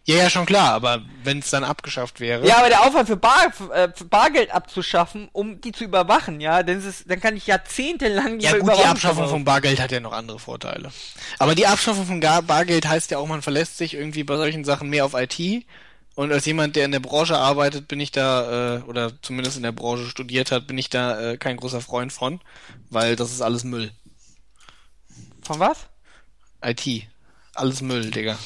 ja, 0.05 0.17
ja, 0.17 0.31
schon 0.31 0.47
klar, 0.47 0.73
aber 0.73 1.03
wenn 1.25 1.39
es 1.41 1.51
dann 1.51 1.65
abgeschafft 1.65 2.21
wäre. 2.21 2.47
Ja, 2.47 2.59
aber 2.59 2.69
der 2.69 2.83
Aufwand 2.83 3.09
für, 3.09 3.17
Bar, 3.17 3.53
für, 3.53 3.73
äh, 3.73 3.93
für 3.93 4.05
Bargeld 4.05 4.53
abzuschaffen, 4.53 5.29
um 5.33 5.61
die 5.61 5.73
zu 5.73 5.85
überwachen, 5.85 6.41
ja, 6.41 6.63
dann, 6.63 6.79
ist 6.79 6.85
es, 6.85 7.05
dann 7.05 7.21
kann 7.21 7.37
ich 7.37 7.47
jahrzehntelang 7.47 8.39
Ja 8.39 8.57
gut, 8.57 8.77
die 8.77 8.85
Abschaffung 8.85 9.29
von 9.29 9.45
Bargeld 9.45 9.81
hat 9.81 9.91
ja 9.91 10.01
noch 10.01 10.13
andere 10.13 10.39
Vorteile. 10.39 10.93
Aber 11.39 11.55
die 11.55 11.67
Abschaffung 11.67 12.07
von 12.07 12.21
Bargeld 12.21 12.87
heißt 12.87 13.11
ja 13.11 13.19
auch, 13.19 13.27
man 13.27 13.43
verlässt 13.43 13.79
sich 13.79 13.95
irgendwie 13.95 14.25
bei 14.25 14.37
solchen 14.37 14.65
Sachen 14.65 14.91
mehr 14.91 15.05
auf 15.05 15.15
IT. 15.15 15.65
Und 16.15 16.31
als 16.31 16.45
jemand, 16.45 16.77
der 16.77 16.85
in 16.85 16.93
der 16.93 17.01
Branche 17.01 17.37
arbeitet, 17.39 17.89
bin 17.89 17.99
ich 18.01 18.13
da, 18.13 18.77
äh, 18.77 18.83
oder 18.83 19.13
zumindest 19.23 19.57
in 19.57 19.63
der 19.63 19.73
Branche 19.73 20.09
studiert 20.11 20.53
hat, 20.53 20.67
bin 20.67 20.77
ich 20.77 20.91
da 20.91 21.19
äh, 21.21 21.37
kein 21.39 21.57
großer 21.57 21.81
Freund 21.81 22.13
von, 22.13 22.41
weil 22.91 23.17
das 23.17 23.31
ist 23.33 23.41
alles 23.41 23.65
Müll. 23.65 23.91
Von 25.43 25.59
was? 25.59 25.87
IT. 26.63 27.05
Alles 27.55 27.81
Müll, 27.81 28.11
Digga. 28.11 28.37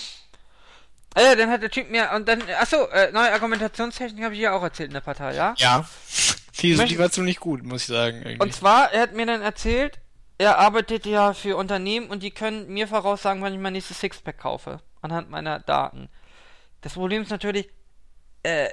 Ah 1.14 1.22
ja, 1.22 1.34
dann 1.34 1.50
hat 1.50 1.62
der 1.62 1.70
Typ 1.70 1.90
mir, 1.90 2.10
und 2.14 2.28
dann, 2.28 2.42
achso, 2.60 2.86
äh, 2.88 3.10
neue 3.10 3.32
Argumentationstechnik 3.32 4.22
habe 4.24 4.34
ich 4.34 4.40
ja 4.40 4.52
auch 4.52 4.62
erzählt 4.62 4.88
in 4.90 4.94
der 4.94 5.00
Partei, 5.00 5.34
ja? 5.34 5.54
Ja. 5.58 5.88
Die, 6.60 6.74
Möchte- 6.74 6.94
die 6.94 6.98
war 6.98 7.10
ziemlich 7.10 7.38
gut, 7.38 7.62
muss 7.64 7.82
ich 7.82 7.88
sagen. 7.88 8.16
Irgendwie. 8.18 8.38
Und 8.38 8.54
zwar, 8.54 8.90
er 8.90 9.02
hat 9.02 9.12
mir 9.12 9.26
dann 9.26 9.42
erzählt, 9.42 9.98
er 10.38 10.56
arbeitet 10.58 11.04
ja 11.04 11.34
für 11.34 11.54
Unternehmen 11.56 12.08
und 12.08 12.22
die 12.22 12.30
können 12.30 12.68
mir 12.68 12.88
voraussagen, 12.88 13.42
wann 13.42 13.52
ich 13.52 13.60
mein 13.60 13.74
nächstes 13.74 14.00
Sixpack 14.00 14.38
kaufe, 14.38 14.80
anhand 15.02 15.28
meiner 15.28 15.60
Daten. 15.60 16.08
Das 16.80 16.94
Problem 16.94 17.22
ist 17.22 17.30
natürlich, 17.30 17.68
äh, 18.42 18.68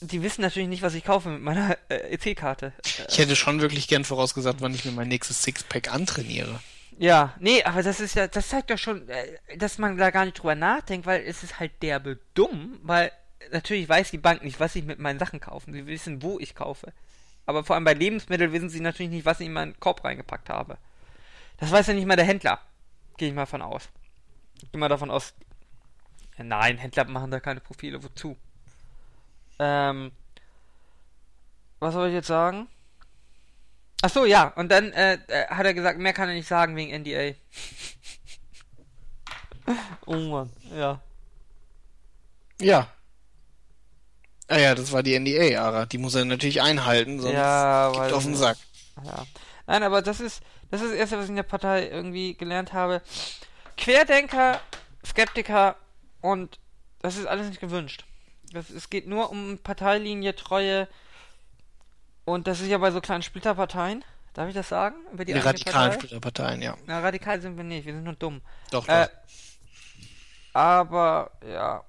die 0.00 0.22
wissen 0.22 0.42
natürlich 0.42 0.68
nicht, 0.68 0.82
was 0.82 0.94
ich 0.94 1.04
kaufe 1.04 1.28
mit 1.28 1.42
meiner 1.42 1.76
äh, 1.88 2.14
EC-Karte. 2.14 2.72
ich 3.08 3.18
hätte 3.18 3.36
schon 3.36 3.60
wirklich 3.60 3.88
gern 3.88 4.04
vorausgesagt, 4.04 4.60
wann 4.60 4.74
ich 4.74 4.84
mir 4.84 4.92
mein 4.92 5.08
nächstes 5.08 5.42
Sixpack 5.42 5.92
antrainiere. 5.92 6.60
Ja, 6.98 7.34
nee, 7.40 7.62
aber 7.64 7.82
das 7.82 8.00
ist 8.00 8.14
ja, 8.14 8.26
das 8.26 8.48
zeigt 8.48 8.70
doch 8.70 8.78
schon, 8.78 9.08
äh, 9.08 9.56
dass 9.56 9.78
man 9.78 9.96
da 9.96 10.10
gar 10.10 10.24
nicht 10.24 10.38
drüber 10.38 10.54
nachdenkt, 10.54 11.06
weil 11.06 11.22
es 11.22 11.42
ist 11.42 11.58
halt 11.58 11.82
derbe 11.82 12.18
dumm, 12.34 12.78
weil 12.82 13.12
natürlich 13.50 13.88
weiß 13.88 14.10
die 14.10 14.18
Bank 14.18 14.44
nicht, 14.44 14.60
was 14.60 14.76
ich 14.76 14.84
mit 14.84 14.98
meinen 14.98 15.18
Sachen 15.18 15.40
kaufe. 15.40 15.72
Sie 15.72 15.86
wissen, 15.86 16.22
wo 16.22 16.38
ich 16.38 16.54
kaufe. 16.54 16.92
Aber 17.46 17.64
vor 17.64 17.74
allem 17.74 17.84
bei 17.84 17.94
Lebensmitteln 17.94 18.52
wissen 18.52 18.68
sie 18.68 18.80
natürlich 18.80 19.10
nicht, 19.10 19.24
was 19.24 19.40
ich 19.40 19.46
in 19.46 19.52
meinen 19.52 19.78
Korb 19.80 20.04
reingepackt 20.04 20.48
habe. 20.48 20.78
Das 21.58 21.70
weiß 21.70 21.88
ja 21.88 21.94
nicht 21.94 22.06
mal 22.06 22.16
der 22.16 22.24
Händler. 22.24 22.60
Gehe 23.16 23.28
ich 23.28 23.34
mal 23.34 23.46
von 23.46 23.62
aus. 23.62 23.88
Gehe 24.70 24.78
mal 24.78 24.88
davon 24.88 25.10
aus. 25.10 25.34
Nein, 26.38 26.78
Händler 26.78 27.04
machen 27.04 27.30
da 27.30 27.40
keine 27.40 27.60
Profile. 27.60 28.02
Wozu? 28.02 28.36
Ähm. 29.58 30.12
Was 31.78 31.94
soll 31.94 32.08
ich 32.08 32.14
jetzt 32.14 32.28
sagen? 32.28 32.68
Ach 34.02 34.10
so, 34.10 34.24
ja. 34.24 34.48
Und 34.56 34.70
dann 34.70 34.92
äh, 34.92 35.14
äh, 35.28 35.46
hat 35.48 35.66
er 35.66 35.74
gesagt, 35.74 35.98
mehr 35.98 36.12
kann 36.12 36.28
er 36.28 36.34
nicht 36.34 36.48
sagen 36.48 36.76
wegen 36.76 36.92
NDA. 37.02 37.34
oh 40.06 40.16
Mann, 40.16 40.50
ja. 40.76 41.00
Ja. 42.60 42.88
Ah 44.48 44.58
ja, 44.58 44.74
das 44.74 44.92
war 44.92 45.02
die 45.02 45.18
NDA, 45.18 45.60
Ara. 45.60 45.86
Die 45.86 45.98
muss 45.98 46.14
er 46.14 46.24
natürlich 46.24 46.62
einhalten, 46.62 47.20
sonst 47.20 47.34
Ja, 47.34 47.90
gibt 47.92 48.12
auf 48.12 48.24
den 48.24 48.36
Sack. 48.36 48.58
Ja. 49.04 49.24
Nein, 49.66 49.82
aber 49.82 50.02
das 50.02 50.20
ist 50.20 50.42
das 50.70 50.80
ist 50.80 50.90
das 50.90 50.98
erste, 50.98 51.18
was 51.18 51.24
ich 51.24 51.30
in 51.30 51.36
der 51.36 51.42
Partei 51.42 51.88
irgendwie 51.88 52.34
gelernt 52.34 52.72
habe. 52.72 53.02
Querdenker, 53.76 54.58
Skeptiker 55.04 55.76
und 56.22 56.58
das 57.00 57.16
ist 57.18 57.26
alles 57.26 57.48
nicht 57.48 57.60
gewünscht. 57.60 58.06
Das, 58.52 58.70
es 58.70 58.88
geht 58.90 59.06
nur 59.06 59.30
um 59.30 59.58
Parteilinie, 59.58 60.34
Treue 60.34 60.88
und 62.24 62.46
das 62.46 62.60
ist 62.60 62.68
ja 62.68 62.78
bei 62.78 62.90
so 62.90 63.00
kleinen 63.02 63.22
Splitterparteien. 63.22 64.04
Darf 64.34 64.48
ich 64.48 64.54
das 64.54 64.68
sagen? 64.70 64.96
Über 65.12 65.26
die 65.26 65.34
Die 65.34 65.38
radikalen 65.40 65.90
Partei? 65.90 65.92
Splitterparteien, 65.92 66.62
ja. 66.62 66.76
Na, 66.86 67.00
radikal 67.00 67.40
sind 67.42 67.56
wir 67.58 67.64
nicht, 67.64 67.84
wir 67.84 67.92
sind 67.92 68.04
nur 68.04 68.14
dumm. 68.14 68.40
Doch, 68.70 68.88
Äh, 68.88 69.08
doch. 69.08 69.10
aber, 70.54 71.32
ja. 71.46 71.84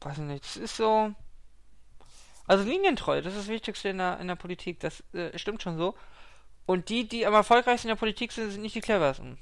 Weiß 0.00 0.14
ich 0.18 0.24
nicht, 0.24 0.44
es 0.44 0.56
ist 0.56 0.76
so. 0.76 1.14
Also 2.46 2.64
Linientreue, 2.64 3.22
das 3.22 3.34
ist 3.34 3.42
das 3.42 3.48
Wichtigste 3.48 3.90
in 3.90 3.98
der, 3.98 4.18
in 4.18 4.26
der 4.26 4.34
Politik, 4.34 4.80
das 4.80 5.04
äh, 5.12 5.38
stimmt 5.38 5.62
schon 5.62 5.78
so. 5.78 5.94
Und 6.66 6.88
die, 6.88 7.06
die 7.06 7.26
am 7.26 7.34
erfolgreichsten 7.34 7.88
in 7.88 7.94
der 7.94 7.98
Politik 8.00 8.32
sind, 8.32 8.50
sind 8.50 8.62
nicht 8.62 8.74
die 8.74 8.80
cleversten. 8.80 9.38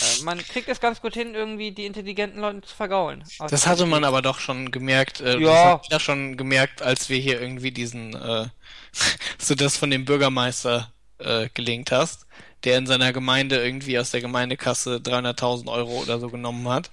Äh, 0.00 0.16
man 0.16 0.46
kriegt 0.48 0.68
es 0.68 0.80
ganz 0.80 1.00
gut 1.00 1.14
hin, 1.14 1.34
irgendwie 1.34 1.72
die 1.72 1.86
intelligenten 1.86 2.40
Leute 2.40 2.62
zu 2.62 2.74
vergaulen. 2.74 3.24
Das 3.46 3.66
hatte 3.66 3.86
man 3.86 4.04
aber 4.04 4.22
doch 4.22 4.38
schon 4.38 4.70
gemerkt, 4.70 5.20
äh, 5.20 5.40
Ja. 5.40 5.50
das 5.50 5.64
hat 5.64 5.74
ja 5.90 6.00
schon 6.00 6.36
gemerkt, 6.36 6.82
als 6.82 7.08
wir 7.08 7.18
hier 7.18 7.40
irgendwie 7.40 7.72
diesen, 7.72 8.14
äh, 8.14 8.46
so 9.38 9.54
das 9.54 9.76
von 9.76 9.90
dem 9.90 10.04
Bürgermeister 10.04 10.92
äh, 11.18 11.48
gelingt 11.54 11.90
hast, 11.92 12.26
der 12.64 12.78
in 12.78 12.86
seiner 12.86 13.12
Gemeinde 13.12 13.56
irgendwie 13.64 13.98
aus 13.98 14.10
der 14.10 14.20
Gemeindekasse 14.20 15.00
300.000 15.00 15.68
Euro 15.70 15.98
oder 15.98 16.18
so 16.20 16.30
genommen 16.30 16.68
hat, 16.68 16.90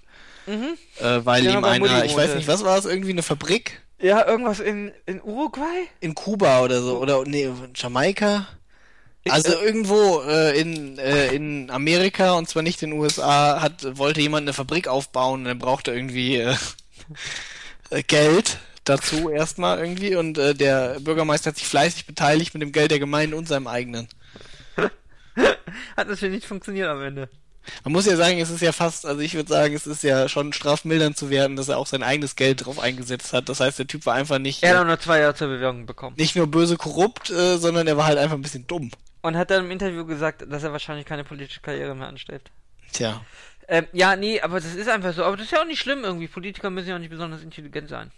Mhm. 0.48 0.76
äh, 0.96 1.22
weil 1.26 1.46
Ja, 1.46 1.52
ihm 1.52 1.64
einer, 1.64 2.06
ich 2.06 2.16
weiß 2.16 2.36
nicht, 2.36 2.48
was 2.48 2.64
war 2.64 2.78
es, 2.78 2.86
irgendwie 2.86 3.12
eine 3.12 3.24
Fabrik 3.24 3.82
Ja, 4.00 4.26
irgendwas 4.28 4.60
in, 4.60 4.93
in 5.06 5.22
Uruguay? 5.22 5.88
in 6.02 6.14
Kuba 6.16 6.62
oder 6.62 6.82
so, 6.82 7.00
oder 7.00 7.24
nee, 7.26 7.50
Jamaika? 7.76 8.48
Also 9.30 9.53
äh, 9.53 9.65
irgendwo 9.65 10.21
äh, 10.21 10.59
in, 10.59 10.97
äh, 10.99 11.34
in 11.34 11.71
Amerika 11.71 12.34
und 12.34 12.47
zwar 12.47 12.61
nicht 12.61 12.82
in 12.84 12.91
den 12.91 12.99
USA 12.99 13.61
hat 13.61 13.97
wollte 13.97 14.21
jemand 14.21 14.43
eine 14.43 14.53
Fabrik 14.53 14.88
aufbauen 14.88 15.41
und 15.41 15.45
er 15.47 15.55
brauchte 15.55 15.91
irgendwie 15.91 16.38
äh, 16.38 16.55
äh, 17.89 18.03
Geld 18.03 18.59
dazu 18.84 19.30
erstmal 19.32 19.80
irgendwie 19.80 20.15
und 20.15 20.38
äh, 20.38 20.53
der 20.53 20.99
Bürgermeister 20.99 21.49
hat 21.49 21.57
sich 21.57 21.67
fleißig 21.67 22.05
beteiligt 22.05 22.53
mit 22.53 22.61
dem 22.61 22.71
Geld 22.71 22.91
der 22.91 22.99
Gemeinde 22.99 23.36
und 23.36 23.47
seinem 23.47 23.67
eigenen. 23.67 24.07
Hat 25.97 26.07
natürlich 26.07 26.36
nicht 26.36 26.47
funktioniert 26.47 26.88
am 26.88 27.01
Ende. 27.01 27.30
Man 27.84 27.93
muss 27.93 28.05
ja 28.05 28.16
sagen, 28.16 28.39
es 28.39 28.49
ist 28.49 28.61
ja 28.61 28.72
fast, 28.72 29.05
also 29.05 29.22
ich 29.22 29.34
würde 29.34 29.49
sagen, 29.49 29.74
es 29.74 29.88
ist 29.88 30.03
ja 30.03 30.28
schon 30.30 30.53
strafmildernd 30.53 31.18
zu 31.18 31.30
werden, 31.30 31.55
dass 31.55 31.70
er 31.70 31.78
auch 31.78 31.88
sein 31.88 32.03
eigenes 32.03 32.36
Geld 32.36 32.66
drauf 32.66 32.80
eingesetzt 32.80 33.34
hat. 33.34 33.49
Das 33.49 33.59
heißt, 33.59 33.80
der 33.80 33.88
Typ 33.88 34.05
war 34.05 34.16
einfach 34.16 34.39
nicht 34.39 34.63
Er 34.63 34.70
hat 34.70 34.78
äh, 34.78 34.80
auch 34.82 34.86
nur 34.86 34.99
zwei 34.99 35.20
Jahre 35.20 35.36
zur 35.36 35.47
Bewährung 35.47 35.86
bekommen. 35.86 36.16
nicht 36.18 36.36
nur 36.36 36.47
böse 36.47 36.78
korrupt, 36.78 37.30
äh, 37.30 37.57
sondern 37.57 37.88
er 37.88 37.97
war 37.97 38.05
halt 38.05 38.18
einfach 38.18 38.36
ein 38.36 38.41
bisschen 38.41 38.68
dumm. 38.68 38.91
Und 39.22 39.36
hat 39.38 39.49
dann 39.49 39.66
im 39.66 39.72
Interview 39.72 40.05
gesagt, 40.05 40.45
dass 40.47 40.63
er 40.63 40.72
wahrscheinlich 40.72 41.05
keine 41.05 41.24
politische 41.24 41.61
Karriere 41.61 41.95
mehr 41.95 42.07
anstrebt. 42.07 42.51
Tja. 42.91 43.22
Ähm, 43.68 43.88
ja, 43.91 44.16
nee, 44.16 44.39
aber 44.41 44.59
das 44.59 44.76
ist 44.76 44.88
einfach 44.88 45.13
so. 45.13 45.24
Aber 45.24 45.36
das 45.38 45.47
ist 45.47 45.51
ja 45.51 45.61
auch 45.61 45.66
nicht 45.66 45.80
schlimm 45.82 46.03
irgendwie. 46.03 46.28
Politiker 46.28 46.70
müssen 46.70 46.89
ja 46.89 46.95
auch 46.95 46.99
nicht 46.99 47.09
besonders 47.09 47.41
intelligent 47.41 47.89
sein. 47.89 48.11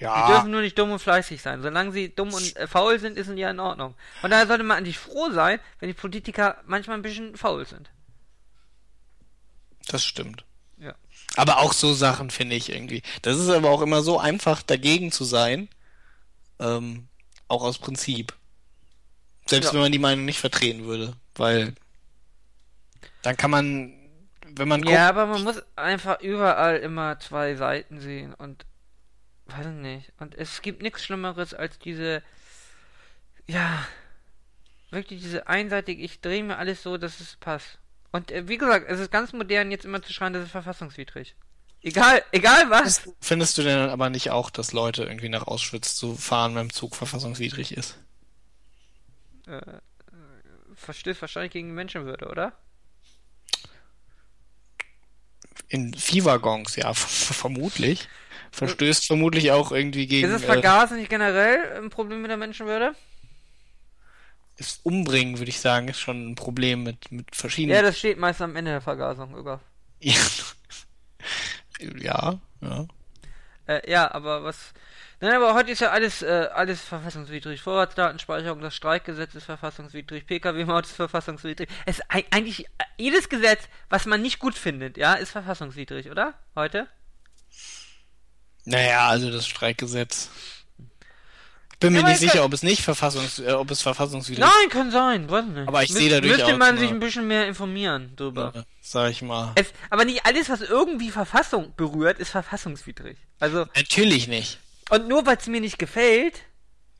Die 0.00 0.04
Ja. 0.04 0.26
dürfen 0.28 0.50
nur 0.50 0.62
nicht 0.62 0.78
dumm 0.78 0.90
und 0.92 0.98
fleißig 0.98 1.42
sein. 1.42 1.60
Solange 1.62 1.92
sie 1.92 2.14
dumm 2.14 2.32
und 2.32 2.56
äh, 2.56 2.66
faul 2.66 2.98
sind, 2.98 3.18
ist 3.18 3.28
es 3.28 3.38
ja 3.38 3.50
in 3.50 3.60
Ordnung. 3.60 3.94
Von 4.22 4.30
daher 4.30 4.46
sollte 4.46 4.64
man 4.64 4.78
eigentlich 4.78 4.98
froh 4.98 5.30
sein, 5.30 5.60
wenn 5.78 5.88
die 5.88 5.94
Politiker 5.94 6.56
manchmal 6.66 6.96
ein 6.96 7.02
bisschen 7.02 7.36
faul 7.36 7.66
sind. 7.66 7.90
Das 9.88 10.04
stimmt. 10.04 10.44
Ja. 10.78 10.94
Aber 11.36 11.58
auch 11.58 11.72
so 11.74 11.92
Sachen 11.92 12.30
finde 12.30 12.56
ich 12.56 12.70
irgendwie. 12.72 13.02
Das 13.22 13.38
ist 13.38 13.48
aber 13.50 13.70
auch 13.70 13.82
immer 13.82 14.02
so 14.02 14.18
einfach 14.18 14.62
dagegen 14.62 15.12
zu 15.12 15.24
sein. 15.24 15.68
Ähm, 16.58 17.08
auch 17.48 17.62
aus 17.62 17.78
Prinzip. 17.78 18.34
Selbst 19.46 19.68
Ja. 19.68 19.72
wenn 19.74 19.80
man 19.80 19.92
die 19.92 19.98
Meinung 19.98 20.24
nicht 20.24 20.40
vertreten 20.40 20.84
würde. 20.84 21.14
Weil 21.34 21.74
dann 23.22 23.36
kann 23.36 23.50
man, 23.50 23.92
wenn 24.46 24.68
man 24.68 24.80
guckt, 24.82 24.94
Ja, 24.94 25.08
aber 25.08 25.26
man 25.26 25.42
muss 25.42 25.62
einfach 25.76 26.20
überall 26.20 26.76
immer 26.78 27.18
zwei 27.20 27.54
Seiten 27.56 28.00
sehen 28.00 28.32
und 28.34 28.64
weiß 29.52 29.66
ich 29.66 29.72
nicht. 29.72 30.12
Und 30.18 30.34
es 30.34 30.62
gibt 30.62 30.82
nichts 30.82 31.04
Schlimmeres 31.04 31.54
als 31.54 31.78
diese, 31.78 32.22
ja, 33.46 33.86
wirklich 34.90 35.20
diese 35.20 35.46
einseitig, 35.46 36.00
ich 36.00 36.20
drehe 36.20 36.42
mir 36.42 36.58
alles 36.58 36.82
so, 36.82 36.96
dass 36.96 37.20
es 37.20 37.36
passt. 37.36 37.78
Und 38.12 38.30
äh, 38.30 38.48
wie 38.48 38.58
gesagt, 38.58 38.86
es 38.88 39.00
ist 39.00 39.10
ganz 39.10 39.32
modern, 39.32 39.70
jetzt 39.70 39.84
immer 39.84 40.02
zu 40.02 40.12
schreien, 40.12 40.32
das 40.32 40.44
ist 40.44 40.50
verfassungswidrig. 40.50 41.34
Egal, 41.82 42.22
egal 42.32 42.68
was. 42.68 43.08
findest 43.20 43.56
du 43.56 43.62
denn 43.62 43.78
aber 43.88 44.10
nicht 44.10 44.30
auch, 44.30 44.50
dass 44.50 44.72
Leute 44.72 45.04
irgendwie 45.04 45.30
nach 45.30 45.46
Auschwitz 45.46 45.94
zu 45.96 46.14
fahren 46.14 46.54
beim 46.54 46.70
Zug 46.70 46.94
verfassungswidrig 46.94 47.72
ist? 47.72 47.96
Äh, 49.46 49.56
äh, 49.56 49.80
verstößt 50.74 51.22
wahrscheinlich 51.22 51.52
gegen 51.52 51.68
die 51.68 51.74
Menschenwürde, 51.74 52.28
oder? 52.28 52.52
In 55.68 55.94
Viehwaggons, 55.94 56.76
ja, 56.76 56.92
vermutlich. 56.94 58.08
Verstößt 58.52 59.06
vermutlich 59.06 59.52
auch 59.52 59.72
irgendwie 59.72 60.06
gegen 60.06 60.28
Ist 60.28 60.34
es 60.34 60.42
äh, 60.42 60.46
Vergasen 60.46 60.98
nicht 60.98 61.10
generell 61.10 61.82
ein 61.82 61.90
Problem 61.90 62.22
mit 62.22 62.30
der 62.30 62.36
Menschenwürde? 62.36 62.94
das 64.60 64.78
Umbringen, 64.82 65.38
würde 65.38 65.48
ich 65.48 65.58
sagen, 65.58 65.88
ist 65.88 66.00
schon 66.00 66.32
ein 66.32 66.34
Problem 66.34 66.82
mit, 66.82 67.10
mit 67.10 67.34
verschiedenen 67.34 67.76
Ja, 67.76 67.82
das 67.82 67.98
steht 67.98 68.18
meist 68.18 68.42
am 68.42 68.54
Ende 68.56 68.72
der 68.72 68.80
Vergasung, 68.80 69.36
über. 69.36 69.60
Ja. 70.02 70.14
Ja, 71.98 72.38
ja. 72.60 72.86
Äh, 73.66 73.90
ja, 73.90 74.10
aber 74.12 74.44
was. 74.44 74.74
Nein, 75.20 75.34
aber 75.34 75.54
heute 75.54 75.70
ist 75.70 75.80
ja 75.80 75.90
alles, 75.90 76.22
äh, 76.22 76.48
alles 76.52 76.82
verfassungswidrig. 76.82 77.60
Vorratsdatenspeicherung, 77.62 78.60
das 78.60 78.74
Streikgesetz 78.74 79.34
ist 79.34 79.44
verfassungswidrig, 79.44 80.26
Pkw-Maut 80.26 80.86
ist 80.86 80.96
verfassungswidrig. 80.96 81.68
Es 81.86 81.98
ist 81.98 82.04
eigentlich 82.08 82.66
äh, 82.66 82.84
jedes 82.98 83.28
Gesetz, 83.28 83.68
was 83.88 84.06
man 84.06 84.20
nicht 84.20 84.38
gut 84.38 84.56
findet, 84.56 84.98
ja, 84.98 85.14
ist 85.14 85.30
verfassungswidrig, 85.30 86.10
oder? 86.10 86.34
Heute? 86.54 86.86
Naja, 88.64 89.08
also 89.08 89.30
das 89.30 89.46
Streikgesetz. 89.46 90.28
Ich 91.72 91.78
bin 91.78 91.94
mir 91.94 92.00
Ja, 92.00 92.04
aber 92.04 92.10
nicht 92.12 92.20
sicher, 92.20 92.44
ob 92.44 92.52
es 92.52 92.62
nicht 92.62 92.82
verfassungs, 92.82 93.38
äh, 93.38 93.52
ob 93.52 93.70
es 93.70 93.80
verfassungswidrig 93.80 94.44
Nein, 94.44 94.68
kann 94.68 94.90
sein, 94.90 95.30
weiß 95.30 95.46
nicht. 95.46 95.66
Aber 95.68 95.82
ich 95.82 95.90
Müs- 95.90 95.94
sehe 95.94 96.10
da 96.10 96.26
Müsste 96.26 96.56
man 96.58 96.76
sich 96.76 96.90
ein 96.90 97.00
bisschen 97.00 97.26
mehr 97.26 97.46
informieren 97.48 98.14
drüber. 98.16 98.52
ist, 98.82 98.92
sag 98.92 99.10
ich 99.10 99.22
mal. 99.22 99.52
Es, 99.54 99.68
aber 99.88 100.04
nicht 100.04 100.26
alles, 100.26 100.50
was 100.50 100.60
irgendwie 100.60 101.10
Verfassung 101.10 101.72
berührt, 101.76 102.18
ist 102.18 102.28
verfassungswidrig. 102.30 103.16
Also, 103.38 103.64
Natürlich 103.74 104.28
nicht. 104.28 104.58
und 104.90 105.08
nur 105.08 105.24
weil 105.24 105.38
es 105.38 105.46
mir 105.46 105.62
nicht 105.62 105.78
gefällt, 105.78 106.34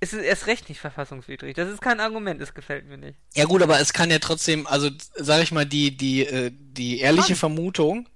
ist 0.03 0.15
es 0.15 0.23
erst 0.23 0.47
recht 0.47 0.71
nicht 0.71 0.81
verfassungswidrig. 0.81 1.55
Das 1.55 1.69
ist 1.69 1.83
kein 1.83 2.01
Argument, 2.01 2.41
es 2.41 2.55
gefällt 2.55 2.87
mir 2.89 2.97
nicht. 2.97 3.19
Ja 3.35 3.45
gut, 3.45 3.61
aber 3.61 3.81
es 3.81 3.93
kann 3.93 4.11
ja 4.11 4.19
trotzdem, 4.19 4.67
also 4.67 4.89
sag 5.15 5.43
ich 5.43 5.53
mal, 5.53 5.67
die, 5.67 5.95
die, 5.95 6.25
äh, 6.25 6.51
die 6.55 7.01
ehrliche 7.01 7.33
Mann. 7.33 7.37
Vermutung, 7.37 8.09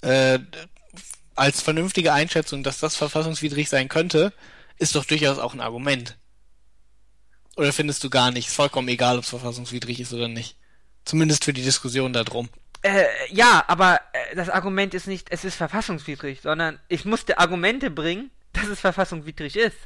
äh, 0.00 0.38
als 1.36 1.62
vernünftige 1.62 2.12
Einschätzung, 2.12 2.62
dass 2.62 2.78
das 2.80 2.96
verfassungswidrig 2.96 3.68
sein 3.68 3.88
könnte, 3.88 4.32
ist 4.78 4.94
doch 4.96 5.04
durchaus 5.04 5.38
auch 5.38 5.54
ein 5.54 5.60
Argument. 5.60 6.16
Oder 7.56 7.72
findest 7.72 8.04
du 8.04 8.10
gar 8.10 8.30
nicht? 8.30 8.48
Ist 8.48 8.54
vollkommen 8.56 8.88
egal, 8.88 9.16
ob 9.16 9.24
es 9.24 9.30
verfassungswidrig 9.30 10.00
ist 10.00 10.12
oder 10.12 10.28
nicht. 10.28 10.56
Zumindest 11.04 11.44
für 11.44 11.52
die 11.52 11.62
Diskussion 11.62 12.12
darum. 12.12 12.48
Äh, 12.82 13.04
ja, 13.30 13.64
aber 13.68 14.00
äh, 14.12 14.36
das 14.36 14.50
Argument 14.50 14.92
ist 14.92 15.06
nicht, 15.06 15.28
es 15.30 15.44
ist 15.44 15.54
verfassungswidrig, 15.54 16.40
sondern 16.42 16.78
ich 16.88 17.04
musste 17.04 17.38
Argumente 17.38 17.90
bringen, 17.90 18.30
dass 18.52 18.66
es 18.66 18.80
verfassungswidrig 18.80 19.56
ist. 19.56 19.76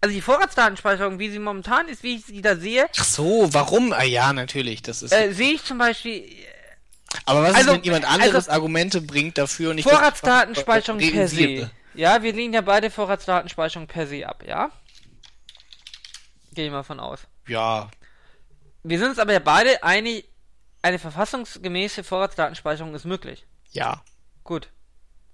Also 0.00 0.14
die 0.14 0.20
Vorratsdatenspeicherung, 0.20 1.20
wie 1.20 1.30
sie 1.30 1.38
momentan 1.38 1.86
ist, 1.86 2.02
wie 2.02 2.16
ich 2.16 2.24
sie 2.24 2.42
da 2.42 2.56
sehe, 2.56 2.88
Ach 2.98 3.04
so, 3.04 3.48
warum? 3.52 3.92
Ah 3.92 4.02
ja, 4.02 4.32
natürlich, 4.32 4.82
das 4.82 5.02
ist. 5.02 5.12
äh, 5.12 5.32
sehe 5.32 5.52
ich 5.52 5.62
zum 5.64 5.78
Beispiel 5.78 6.28
aber 7.26 7.42
was 7.42 7.54
also- 7.54 7.70
ist, 7.70 7.76
wenn 7.76 7.82
jemand 7.84 8.04
anderes 8.04 8.34
also- 8.34 8.50
Argumente 8.52 9.00
bringt 9.00 9.38
dafür 9.38 9.70
und 9.70 9.78
ich 9.78 9.84
Vorratsdatenspeicherung 9.84 10.98
per 11.00 11.28
se. 11.28 11.70
Ja, 11.94 12.22
wir 12.22 12.32
lehnen 12.32 12.54
ja 12.54 12.62
beide 12.62 12.90
Vorratsdatenspeicherung 12.90 13.86
per 13.86 14.06
se 14.06 14.26
ab, 14.26 14.44
ja? 14.46 14.70
Gehe 16.54 16.66
ich 16.66 16.72
mal 16.72 16.82
von 16.82 17.00
aus. 17.00 17.20
Ja, 17.46 17.90
Wir 18.82 18.98
sind 18.98 19.10
uns 19.10 19.18
aber 19.18 19.32
ja 19.32 19.38
beide 19.38 19.82
einig, 19.82 20.28
eine 20.82 20.98
verfassungsgemäße 20.98 22.02
Vorratsdatenspeicherung 22.04 22.94
ist 22.94 23.04
möglich. 23.04 23.46
ja. 23.70 24.02
Gut. 24.44 24.68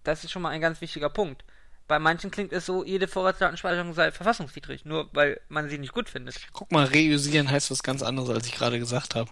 Das 0.05 0.23
ist 0.25 0.31
schon 0.31 0.43
mal 0.43 0.51
ein 0.51 0.61
ganz 0.61 0.81
wichtiger 0.81 1.09
Punkt. 1.11 1.45
Bei 1.87 1.99
manchen 1.99 2.31
klingt 2.31 2.53
es 2.53 2.67
so, 2.67 2.85
jede 2.85 3.09
Vorratsdatenspeicherung 3.09 3.95
sei 3.95 4.13
verfassungswidrig, 4.13 4.85
nur 4.85 5.09
weil 5.15 5.41
man 5.49 5.69
sie 5.71 5.79
nicht 5.79 5.93
gut 5.93 6.11
findet. 6.11 6.37
Guck 6.53 6.71
mal, 6.71 6.85
reüsieren 6.85 7.51
heißt 7.51 7.71
was 7.71 7.83
ganz 7.83 8.03
anderes, 8.03 8.29
als 8.29 8.47
ich 8.47 8.55
gerade 8.55 8.79
gesagt 8.79 9.15
habe. 9.15 9.31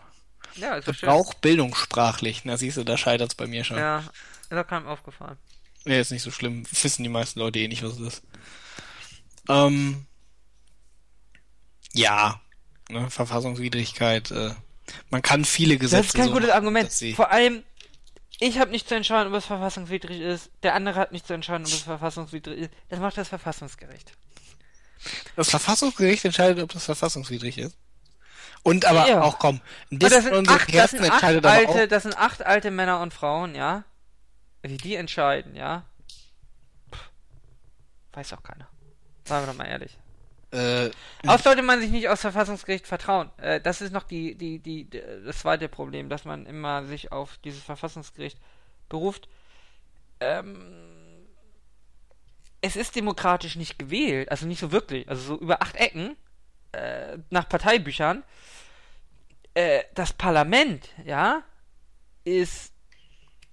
Ja, 0.57 0.77
ist 0.77 0.89
doch 0.89 0.95
schön. 0.95 1.09
Auch 1.09 1.35
bildungssprachlich. 1.35 2.43
Na 2.45 2.57
siehst 2.57 2.77
du, 2.77 2.85
da 2.85 2.97
scheitert's 2.97 3.35
bei 3.35 3.47
mir 3.47 3.65
schon. 3.65 3.79
Ja, 3.79 4.05
ist 4.51 4.57
auch 4.57 4.67
keinem 4.67 4.87
aufgefallen. 4.87 5.37
Nee, 5.85 6.01
ist 6.01 6.11
nicht 6.11 6.23
so 6.23 6.31
schlimm. 6.31 6.65
Wissen 6.71 7.03
die 7.03 7.09
meisten 7.09 7.39
Leute 7.41 7.59
eh 7.59 7.69
nicht, 7.69 7.83
was 7.83 7.95
es 7.95 8.01
ist. 8.01 8.23
Ähm, 9.49 10.07
ja, 11.93 12.41
ne, 12.89 13.09
Verfassungswidrigkeit. 13.11 14.31
Äh, 14.31 14.51
man 15.11 15.23
kann 15.23 15.45
viele 15.45 15.79
Gesetze. 15.79 15.97
Das 15.99 16.07
ist 16.07 16.15
kein 16.15 16.27
so 16.27 16.33
gutes 16.33 16.49
machen, 16.49 16.59
Argument. 16.59 16.93
Vor 17.15 17.31
allem, 17.31 17.63
ich 18.41 18.59
habe 18.59 18.71
nicht 18.71 18.89
zu 18.89 18.95
entscheiden, 18.95 19.33
ob 19.33 19.39
es 19.39 19.47
verfassungswidrig 19.47 20.21
ist. 20.21 20.51
Der 20.63 20.75
andere 20.75 20.99
hat 20.99 21.13
nicht 21.13 21.27
zu 21.27 21.35
entscheiden, 21.35 21.67
ob 21.67 21.73
es 21.73 21.83
verfassungswidrig 21.83 22.59
ist. 22.59 22.71
Das 22.89 23.01
macht 23.01 23.17
das 23.17 23.29
Verfassungsgericht. 23.29 24.13
Das 25.37 25.51
Verfassungsgericht 25.51 26.25
entscheidet, 26.25 26.63
ob 26.63 26.73
das 26.73 26.85
verfassungswidrig 26.85 27.59
ist. 27.59 27.77
Und 28.67 28.85
aber 28.85 29.09
Ja. 29.09 29.23
auch 29.23 29.39
komm, 29.39 29.57
ein 29.57 29.61
Und 29.93 30.03
das 30.03 30.11
bisschen 30.11 30.25
sind 30.25 30.35
unsere 30.35 30.57
acht, 30.57 30.69
das 30.69 30.75
Herzen 30.75 30.99
sind 31.03 31.13
acht 31.13 31.23
alte, 31.23 31.69
auch. 31.85 31.87
das 31.89 32.03
sind 32.03 32.19
acht 32.19 32.45
alte 32.45 32.73
Männer 32.73 33.01
und 33.01 33.15
Frauen, 33.15 33.55
ja. 33.55 33.85
Wie 34.63 34.77
die 34.77 34.97
entscheiden, 34.97 35.55
ja. 35.55 35.85
Pff, 36.93 37.11
weiß 38.13 38.33
auch 38.33 38.43
keiner. 38.43 38.67
Sagen 39.25 39.47
wir 39.47 39.53
doch 39.53 39.59
mal 39.59 39.67
ehrlich. 39.69 39.97
Äh, 40.51 40.91
Auch 41.29 41.39
sollte 41.39 41.63
man 41.63 41.81
sich 41.81 41.91
nicht 41.91 42.09
aufs 42.09 42.23
Verfassungsgericht 42.23 42.89
vertrauen. 42.89 43.31
Äh, 43.37 43.61
das 43.61 43.81
ist 43.81 43.93
noch 43.93 44.03
die, 44.03 44.35
die, 44.35 44.59
die, 44.59 44.83
die, 44.91 45.01
das 45.25 45.39
zweite 45.39 45.69
Problem, 45.69 46.09
dass 46.09 46.25
man 46.25 46.45
immer 46.47 46.85
sich 46.87 47.13
auf 47.13 47.39
dieses 47.45 47.63
Verfassungsgericht 47.63 48.39
beruft. 48.89 49.29
Ähm, 50.19 51.25
es 52.63 52.75
ist 52.75 52.97
demokratisch 52.97 53.55
nicht 53.55 53.79
gewählt, 53.79 54.29
also 54.33 54.45
nicht 54.47 54.59
so 54.59 54.73
wirklich, 54.73 55.09
also 55.09 55.23
so 55.23 55.39
über 55.41 55.63
acht 55.63 55.77
Ecken 55.77 56.17
äh, 56.73 57.19
nach 57.31 57.49
Parteibüchern. 57.49 58.25
Äh, 59.57 59.85
das 59.95 60.13
Parlament, 60.13 60.89
ja, 61.05 61.43
ist 62.25 62.73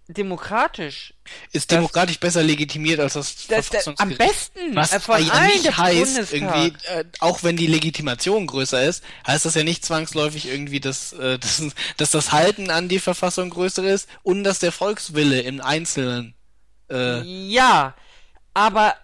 demokratisch. 0.09 1.13
ist 1.53 1.71
das- 1.71 1.77
demokratisch 1.77 2.19
besser 2.19 2.43
legitimiert 2.43 2.99
als 2.99 3.13
das, 3.13 3.47
Das, 3.47 3.69
das, 3.69 3.87
am 3.87 3.95
Verfassungsgericht. 3.95 4.17
besten 4.53 4.75
Was 4.75 4.93
von 5.03 5.25
ja 5.25 5.31
allen 5.33 5.47
nicht 5.61 5.77
heißt, 5.77 6.13
Bundestag. 6.15 6.33
irgendwie, 6.33 6.85
äh, 6.87 7.05
auch 7.19 7.43
wenn 7.43 7.55
die 7.55 7.67
Legitimation 7.67 8.45
größer 8.47 8.83
ist, 8.83 9.03
heißt 9.25 9.45
das 9.45 9.55
ja 9.55 9.63
nicht 9.63 9.85
zwangsläufig 9.85 10.47
irgendwie, 10.47 10.79
dass, 10.81 11.13
äh, 11.13 11.39
dass, 11.39 11.63
dass 11.97 12.11
das 12.11 12.31
Halten 12.33 12.69
an 12.69 12.89
die 12.89 12.99
Verfassung 12.99 13.49
größer 13.49 13.83
ist 13.85 14.09
und 14.23 14.43
dass 14.43 14.59
der 14.59 14.73
Volkswille 14.73 15.39
im 15.41 15.61
Einzelnen. 15.61 16.35
Äh, 16.91 17.21
Ja, 17.21 17.95
aber 18.53 18.95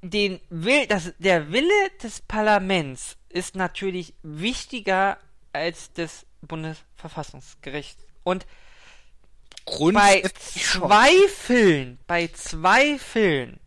den 0.00 0.40
Will, 0.48 0.86
das, 0.86 1.12
der 1.18 1.52
Wille 1.52 1.68
des 2.02 2.22
Parlaments 2.22 3.16
ist 3.28 3.54
natürlich 3.54 4.14
wichtiger 4.22 5.18
als 5.52 5.92
des 5.92 6.26
Bundesverfassungsgerichts. 6.42 8.04
Und 8.24 8.46
bei. 9.64 10.22
Zweifeln, 10.34 11.98
bei 12.06 12.28
Zweifeln 12.28 13.60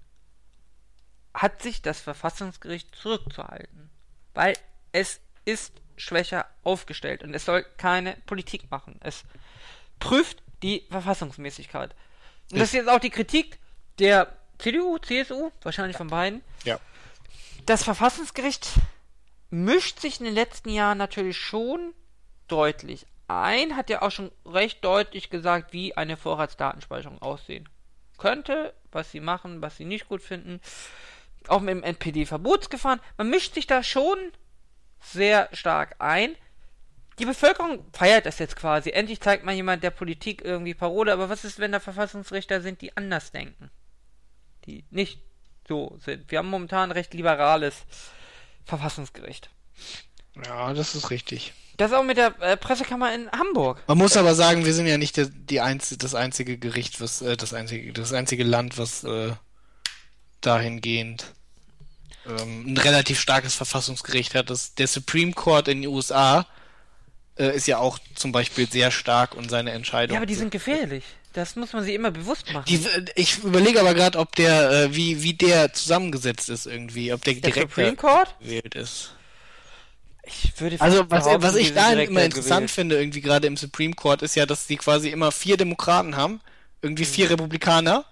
hat 1.34 1.62
sich 1.62 1.82
das 1.82 2.00
Verfassungsgericht 2.00 2.96
zurückzuhalten. 2.96 3.90
Weil 4.34 4.56
es 4.92 5.20
ist 5.46 5.74
schwächer 5.98 6.46
aufgestellt 6.64 7.24
und 7.24 7.34
es 7.34 7.46
soll 7.46 7.66
keine 7.78 8.18
Politik 8.26 8.70
machen. 8.72 9.00
Es 9.02 9.24
prüft 10.00 10.42
die 10.62 10.86
Verfassungsmäßigkeit. 10.90 11.96
Und 12.52 12.60
das 12.60 12.70
ist 12.70 12.74
jetzt 12.74 12.90
auch 12.90 13.00
die 13.00 13.10
Kritik 13.10 13.60
der 14.00 14.36
CDU, 14.60 14.98
CSU, 15.00 15.52
wahrscheinlich 15.62 15.98
von 15.98 16.08
beiden. 16.08 16.42
Ja. 16.64 16.80
Das 17.66 17.84
Verfassungsgericht 17.84 18.70
mischt 19.56 20.00
sich 20.00 20.20
in 20.20 20.26
den 20.26 20.36
letzten 20.36 20.70
Jahren 20.70 20.98
natürlich 20.98 21.38
schon 21.38 21.94
deutlich 22.48 23.06
ein, 23.28 23.76
hat 23.76 23.90
ja 23.90 24.02
auch 24.02 24.12
schon 24.12 24.32
recht 24.46 24.84
deutlich 24.84 25.30
gesagt, 25.30 25.74
wie 25.74 25.96
eine 25.96 26.18
Vorratsdatenspeicherung 26.18 27.22
aussehen 27.22 27.68
könnte, 28.18 28.74
was 28.92 29.12
sie 29.12 29.20
machen, 29.20 29.62
was 29.62 29.78
sie 29.78 29.86
nicht 29.86 30.08
gut 30.08 30.22
finden. 30.22 30.62
Auch 31.48 31.62
mit 31.62 31.76
dem 31.76 31.84
NPD-Verbotsgefahren. 31.84 33.00
Man 33.18 33.30
mischt 33.30 33.54
sich 33.54 33.68
da 33.68 33.84
schon 33.84 34.18
sehr 35.00 35.50
stark 35.54 35.96
ein. 36.00 36.36
Die 37.20 37.26
Bevölkerung 37.26 37.86
feiert 37.94 38.26
das 38.26 38.40
jetzt 38.40 38.56
quasi. 38.56 38.90
Endlich 38.90 39.22
zeigt 39.22 39.46
mal 39.46 39.54
jemand 39.54 39.84
der 39.84 39.92
Politik 39.92 40.44
irgendwie 40.44 40.74
Parole. 40.74 41.14
Aber 41.14 41.30
was 41.30 41.46
ist, 41.46 41.60
wenn 41.60 41.72
da 41.72 41.80
Verfassungsrichter 41.80 42.62
sind, 42.62 42.82
die 42.82 42.96
anders 42.98 43.32
denken? 43.32 43.70
Die 44.66 44.86
nicht 44.90 45.22
so 45.68 45.98
sind. 46.00 46.30
Wir 46.32 46.40
haben 46.40 46.50
momentan 46.50 46.92
recht 46.92 47.14
liberales 47.14 47.86
Verfassungsgericht. 48.66 49.50
ja, 50.46 50.74
das 50.74 50.96
ist 50.96 51.10
richtig. 51.10 51.54
Das 51.78 51.92
auch 51.92 52.04
mit 52.04 52.18
der 52.18 52.40
äh, 52.40 52.56
Pressekammer 52.56 53.14
in 53.14 53.30
Hamburg. 53.32 53.84
Man 53.88 53.98
muss 53.98 54.16
aber 54.16 54.34
sagen, 54.34 54.66
wir 54.66 54.74
sind 54.74 54.88
ja 54.88 54.98
nicht 54.98 55.18
der, 55.18 55.26
die 55.26 55.60
einz 55.60 55.96
das 55.98 56.16
einzige 56.16 56.58
Gericht, 56.58 57.02
was 57.02 57.22
äh, 57.22 57.36
das 57.36 57.54
einzige 57.54 57.92
das 57.92 58.14
einzige 58.14 58.44
Land, 58.44 58.78
was 58.78 59.04
äh, 59.04 59.34
dahingehend 60.40 61.34
ähm, 62.28 62.74
ein 62.74 62.78
relativ 62.78 63.20
starkes 63.20 63.56
Verfassungsgericht 63.56 64.36
hat. 64.36 64.50
Das, 64.50 64.76
der 64.76 64.88
Supreme 64.88 65.34
Court 65.34 65.68
in 65.68 65.82
den 65.82 65.92
USA 65.92 66.48
äh, 67.38 67.56
ist 67.56 67.68
ja 67.68 67.78
auch 67.78 68.00
zum 68.16 68.32
Beispiel 68.32 68.70
sehr 68.70 68.92
stark 68.92 69.36
und 69.36 69.50
seine 69.50 69.72
Entscheidung. 69.72 70.14
Ja, 70.14 70.20
aber 70.20 70.26
die 70.26 70.36
sind 70.36 70.52
gefährlich. 70.52 71.04
Das 71.36 71.56
muss 71.56 71.74
man 71.74 71.84
sich 71.84 71.94
immer 71.94 72.12
bewusst 72.12 72.50
machen. 72.50 72.66
Die, 72.68 72.80
ich 73.16 73.44
überlege 73.44 73.80
aber 73.80 73.94
gerade, 73.94 74.18
ob 74.20 74.36
der, 74.36 74.72
äh, 74.72 74.96
wie, 74.96 75.22
wie 75.24 75.34
der 75.34 75.74
zusammengesetzt 75.74 76.50
ist 76.50 76.66
irgendwie, 76.66 77.14
ob 77.14 77.24
der, 77.24 77.36
der 77.36 77.54
direkt 77.54 77.70
Supreme 77.70 77.96
Court? 77.96 78.36
gewählt 78.40 78.76
ist. 78.76 79.12
Ich 80.24 80.60
würde 80.60 80.80
Also 80.80 81.06
was, 81.10 81.26
was 81.26 81.56
ich 81.56 81.74
da 81.74 81.92
immer 81.94 82.24
interessant 82.24 82.68
gewählt. 82.68 82.72
finde, 82.72 82.98
irgendwie 83.00 83.22
gerade 83.22 83.48
im 83.48 83.58
Supreme 83.58 83.94
Court, 83.94 84.22
ist 84.22 84.36
ja, 84.36 84.46
dass 84.46 84.68
die 84.68 84.78
quasi 84.78 85.10
immer 85.10 85.32
vier 85.32 85.58
Demokraten 85.58 86.16
haben, 86.18 86.42
irgendwie 86.82 87.06
Mhm. 87.06 87.06
vier 87.06 87.30
Republikaner 87.30 88.06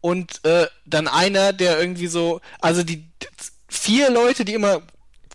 und 0.00 0.44
äh, 0.44 0.66
dann 0.86 1.08
einer, 1.08 1.52
der 1.52 1.80
irgendwie 1.80 2.08
so, 2.08 2.40
also 2.60 2.82
die 2.84 3.06
vier 3.68 4.10
Leute, 4.10 4.44
die 4.44 4.54
immer 4.54 4.82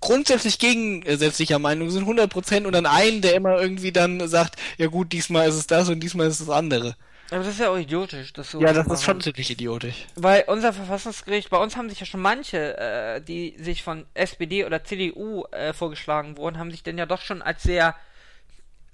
grundsätzlich 0.01 0.59
gegensätzlicher 0.59 1.59
Meinung 1.59 1.89
sind, 1.91 2.05
100% 2.07 2.65
und 2.67 2.73
dann 2.73 2.85
einen, 2.85 3.21
der 3.21 3.35
immer 3.35 3.59
irgendwie 3.61 3.91
dann 3.91 4.27
sagt, 4.27 4.55
ja 4.77 4.87
gut, 4.87 5.13
diesmal 5.13 5.47
ist 5.49 5.55
es 5.55 5.67
das 5.67 5.89
und 5.89 6.01
diesmal 6.01 6.27
ist 6.27 6.39
es 6.41 6.47
das 6.47 6.55
andere. 6.55 6.95
Aber 7.29 7.39
das 7.39 7.49
ist 7.49 7.59
ja 7.59 7.69
auch 7.69 7.77
idiotisch, 7.77 8.31
das 8.33 8.51
so 8.51 8.61
Ja, 8.61 8.67
das 8.71 8.85
ist 8.85 8.87
machen. 8.87 9.03
schon 9.03 9.21
ziemlich 9.21 9.51
idiotisch. 9.51 10.07
Weil 10.15 10.45
unser 10.47 10.71
Verfassungsgericht, 10.71 11.49
bei 11.49 11.57
uns 11.57 11.75
haben 11.75 11.89
sich 11.89 11.99
ja 11.99 12.05
schon 12.05 12.21
manche, 12.21 12.77
äh, 12.77 13.21
die 13.21 13.55
sich 13.59 13.83
von 13.83 14.05
SPD 14.13 14.65
oder 14.65 14.83
CDU 14.83 15.43
äh, 15.51 15.73
vorgeschlagen 15.73 16.37
wurden, 16.37 16.57
haben 16.57 16.71
sich 16.71 16.83
denn 16.83 16.97
ja 16.97 17.05
doch 17.05 17.21
schon 17.21 17.41
als 17.41 17.63
sehr 17.63 17.95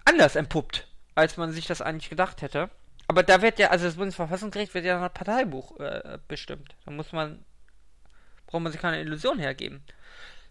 anders 0.05 0.35
entpuppt, 0.35 0.87
als 1.13 1.37
man 1.37 1.51
sich 1.51 1.67
das 1.67 1.81
eigentlich 1.81 2.09
gedacht 2.09 2.41
hätte. 2.41 2.69
Aber 3.07 3.21
da 3.21 3.41
wird 3.41 3.59
ja, 3.59 3.69
also 3.69 3.85
das 3.85 3.95
Bundesverfassungsgericht 3.95 4.73
wird 4.73 4.85
ja 4.85 4.99
nach 4.99 5.13
Parteibuch 5.13 5.79
äh, 5.79 6.17
bestimmt. 6.27 6.75
Da 6.85 6.91
muss 6.91 7.11
man, 7.11 7.43
braucht 8.47 8.63
man 8.63 8.71
sich 8.71 8.81
keine 8.81 8.99
Illusion 8.99 9.37
hergeben. 9.37 9.83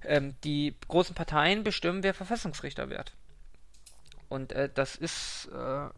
Ähm, 0.05 0.37
die 0.45 0.77
großen 0.87 1.15
Parteien 1.15 1.65
bestimmen, 1.65 2.03
wer 2.05 2.15
Verfassungsrichter 2.15 2.91
wird. 2.91 3.13
Und 4.29 4.53
äh, 4.53 4.69
das 4.73 4.97
ist 4.97 5.49
äh, 5.53 5.89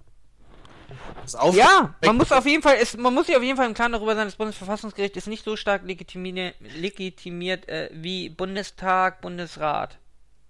ja, 1.55 1.95
man 2.05 2.16
muss 2.16 2.32
auf 2.32 2.47
jeden 2.47 2.62
Fall, 2.62 2.76
ist, 2.76 2.99
man 2.99 3.14
muss 3.14 3.26
sich 3.26 3.37
auf 3.37 3.43
jeden 3.43 3.57
Fall 3.57 3.66
im 3.66 3.74
Klaren 3.74 3.93
darüber 3.93 4.14
sein, 4.14 4.26
das 4.26 4.37
Bundesverfassungsgericht 4.37 5.16
ist 5.16 5.26
nicht 5.26 5.45
so 5.45 5.57
stark 5.57 5.85
legitimiert, 5.85 6.55
legitimiert 6.61 7.68
äh, 7.68 7.91
wie 7.93 8.28
Bundestag, 8.28 9.20
Bundesrat, 9.20 9.99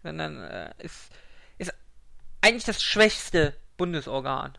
sondern 0.02 0.42
äh, 0.42 0.70
ist, 0.78 1.10
ist 1.58 1.72
eigentlich 2.40 2.64
das 2.64 2.82
schwächste 2.82 3.54
Bundesorgan. 3.76 4.58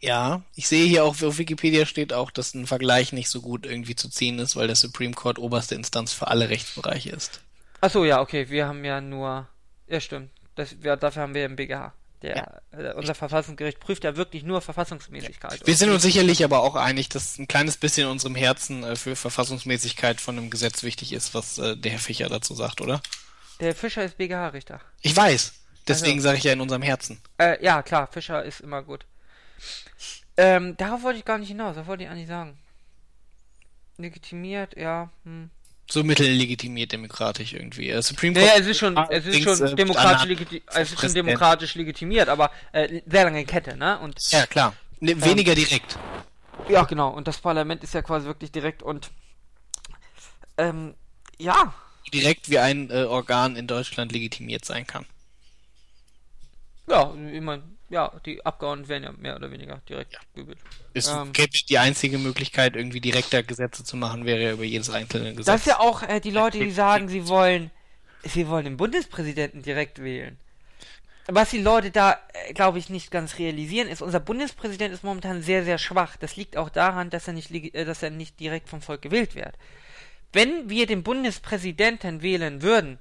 Ja, 0.00 0.42
ich 0.54 0.66
sehe 0.68 0.86
hier 0.86 1.04
auch, 1.04 1.20
auf 1.22 1.38
Wikipedia 1.38 1.86
steht 1.86 2.12
auch, 2.12 2.30
dass 2.30 2.54
ein 2.54 2.66
Vergleich 2.66 3.12
nicht 3.12 3.28
so 3.28 3.40
gut 3.40 3.66
irgendwie 3.66 3.94
zu 3.94 4.08
ziehen 4.08 4.38
ist, 4.38 4.56
weil 4.56 4.66
der 4.66 4.76
Supreme 4.76 5.14
Court 5.14 5.38
oberste 5.38 5.74
Instanz 5.74 6.12
für 6.12 6.28
alle 6.28 6.48
Rechtsbereiche 6.48 7.10
ist. 7.10 7.40
Achso, 7.80 8.04
ja, 8.04 8.20
okay, 8.20 8.48
wir 8.48 8.66
haben 8.66 8.84
ja 8.84 9.00
nur, 9.00 9.46
ja 9.86 10.00
stimmt, 10.00 10.30
das, 10.54 10.74
ja, 10.82 10.96
dafür 10.96 11.22
haben 11.22 11.34
wir 11.34 11.44
im 11.44 11.56
BGH. 11.56 11.92
Der, 12.22 12.62
äh, 12.70 12.92
unser 12.94 13.14
Verfassungsgericht 13.14 13.80
prüft 13.80 14.04
ja 14.04 14.16
wirklich 14.16 14.44
nur 14.44 14.62
Verfassungsmäßigkeit. 14.62 15.66
Wir 15.66 15.76
sind 15.76 15.90
uns 15.90 16.02
sicherlich 16.02 16.42
aber 16.42 16.62
auch 16.62 16.74
einig, 16.74 17.10
dass 17.10 17.38
ein 17.38 17.48
kleines 17.48 17.76
bisschen 17.76 18.04
in 18.06 18.12
unserem 18.12 18.34
Herzen 18.34 18.82
äh, 18.82 18.96
für 18.96 19.14
Verfassungsmäßigkeit 19.14 20.20
von 20.20 20.38
einem 20.38 20.48
Gesetz 20.50 20.82
wichtig 20.82 21.12
ist, 21.12 21.34
was 21.34 21.58
äh, 21.58 21.76
der 21.76 21.92
Herr 21.92 21.98
Fischer 21.98 22.28
dazu 22.28 22.54
sagt, 22.54 22.80
oder? 22.80 23.02
Der 23.60 23.74
Fischer 23.74 24.04
ist 24.04 24.16
BGH-Richter. 24.16 24.80
Ich 25.02 25.14
weiß. 25.14 25.52
Deswegen 25.86 26.18
Also- 26.18 26.28
sage 26.28 26.38
ich 26.38 26.44
ja 26.44 26.52
in 26.52 26.60
unserem 26.60 26.82
Herzen. 26.82 27.20
Ja, 27.60 27.82
klar, 27.82 28.06
Fischer 28.10 28.42
ist 28.42 28.60
immer 28.60 28.82
gut. 28.82 29.04
Ähm, 30.36 30.76
darauf 30.76 31.02
wollte 31.02 31.18
ich 31.18 31.24
gar 31.24 31.38
nicht 31.38 31.48
hinaus, 31.48 31.76
das 31.76 31.86
wollte 31.86 32.04
ich 32.04 32.10
eigentlich 32.10 32.26
sagen. 32.28 32.58
Legitimiert, 33.98 34.76
ja, 34.76 35.10
hm. 35.24 35.50
So 35.90 36.02
mittellegitimiert 36.02 36.92
demokratisch 36.92 37.52
irgendwie. 37.52 37.90
Äh, 37.90 38.02
Supreme 38.02 38.40
Court. 38.40 38.52
es 38.58 38.66
ist 38.66 38.78
schon, 38.78 38.96
es 39.10 39.26
ist 39.26 39.42
schon 39.42 39.62
äh, 39.62 39.74
demokratisch, 39.74 40.24
legiti 40.24 40.62
es 40.66 40.92
ist 40.92 41.00
schon 41.00 41.14
demokratisch 41.14 41.74
legitimiert, 41.74 42.28
aber 42.28 42.50
äh, 42.72 43.02
sehr 43.06 43.24
lange 43.24 43.44
Kette, 43.44 43.76
ne? 43.76 43.98
Und 43.98 44.18
Ja, 44.30 44.46
klar. 44.46 44.74
Ne, 45.00 45.22
weniger 45.22 45.54
direkt. 45.54 45.98
ja, 46.68 46.84
genau. 46.84 47.10
Und 47.10 47.28
das 47.28 47.38
Parlament 47.38 47.84
ist 47.84 47.92
ja 47.92 48.00
quasi 48.00 48.26
wirklich 48.26 48.50
direkt 48.50 48.82
und 48.82 49.10
ähm, 50.56 50.94
ja, 51.38 51.74
Direkt 52.12 52.48
wie 52.48 52.58
ein 52.58 52.90
äh, 52.90 53.04
Organ 53.04 53.56
in 53.56 53.66
Deutschland 53.66 54.12
legitimiert 54.12 54.64
sein 54.64 54.86
kann. 54.86 55.04
ja, 56.86 57.12
ich 57.32 57.40
mein, 57.40 57.73
ja, 57.90 58.12
die 58.24 58.44
Abgeordneten 58.44 58.88
werden 58.88 59.04
ja 59.04 59.12
mehr 59.12 59.36
oder 59.36 59.50
weniger 59.50 59.80
direkt 59.88 60.18
gewählt. 60.34 60.58
Ist 60.94 61.08
Ähm. 61.08 61.32
die 61.68 61.78
einzige 61.78 62.18
Möglichkeit, 62.18 62.76
irgendwie 62.76 63.00
direkter 63.00 63.42
Gesetze 63.42 63.84
zu 63.84 63.96
machen, 63.96 64.24
wäre 64.24 64.42
ja 64.42 64.52
über 64.52 64.64
jedes 64.64 64.90
einzelne 64.90 65.30
Gesetz. 65.30 65.46
Das 65.46 65.60
ist 65.60 65.66
ja 65.66 65.80
auch 65.80 66.02
äh, 66.02 66.20
die 66.20 66.30
Leute, 66.30 66.58
die 66.58 66.70
sagen, 66.70 67.08
sie 67.08 67.28
wollen, 67.28 67.70
sie 68.22 68.48
wollen 68.48 68.64
den 68.64 68.76
Bundespräsidenten 68.76 69.62
direkt 69.62 70.02
wählen. 70.02 70.38
Was 71.26 71.50
die 71.50 71.60
Leute 71.60 71.90
da, 71.90 72.18
glaube 72.52 72.78
ich, 72.78 72.90
nicht 72.90 73.10
ganz 73.10 73.38
realisieren, 73.38 73.88
ist, 73.88 74.02
unser 74.02 74.20
Bundespräsident 74.20 74.92
ist 74.92 75.04
momentan 75.04 75.42
sehr, 75.42 75.64
sehr 75.64 75.78
schwach. 75.78 76.16
Das 76.16 76.36
liegt 76.36 76.56
auch 76.58 76.68
daran, 76.68 77.08
dass 77.08 77.26
er 77.28 77.32
nicht, 77.34 77.50
äh, 77.52 77.84
dass 77.84 78.02
er 78.02 78.10
nicht 78.10 78.40
direkt 78.40 78.68
vom 78.68 78.82
Volk 78.82 79.02
gewählt 79.02 79.34
wird. 79.34 79.54
Wenn 80.32 80.68
wir 80.68 80.86
den 80.86 81.02
Bundespräsidenten 81.02 82.22
wählen 82.22 82.60
würden, 82.60 82.98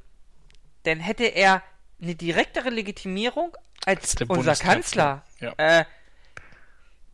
dann 0.84 1.00
hätte 1.00 1.24
er 1.24 1.64
eine 2.02 2.16
direktere 2.16 2.70
Legitimierung 2.70 3.56
als 3.86 4.16
Der 4.16 4.30
unser 4.30 4.56
Kanzler. 4.56 5.24
ja. 5.40 5.54
Äh, 5.58 5.86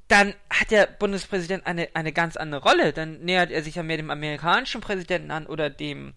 dann 0.07 0.33
hat 0.49 0.71
der 0.71 0.87
Bundespräsident 0.87 1.67
eine, 1.67 1.89
eine 1.93 2.11
ganz 2.11 2.35
andere 2.35 2.63
Rolle. 2.63 2.93
Dann 2.93 3.19
nähert 3.21 3.51
er 3.51 3.61
sich 3.63 3.75
ja 3.75 3.83
mehr 3.83 3.97
dem 3.97 4.09
amerikanischen 4.09 4.81
Präsidenten 4.81 5.29
an 5.29 5.45
oder 5.45 5.69
dem, 5.69 6.13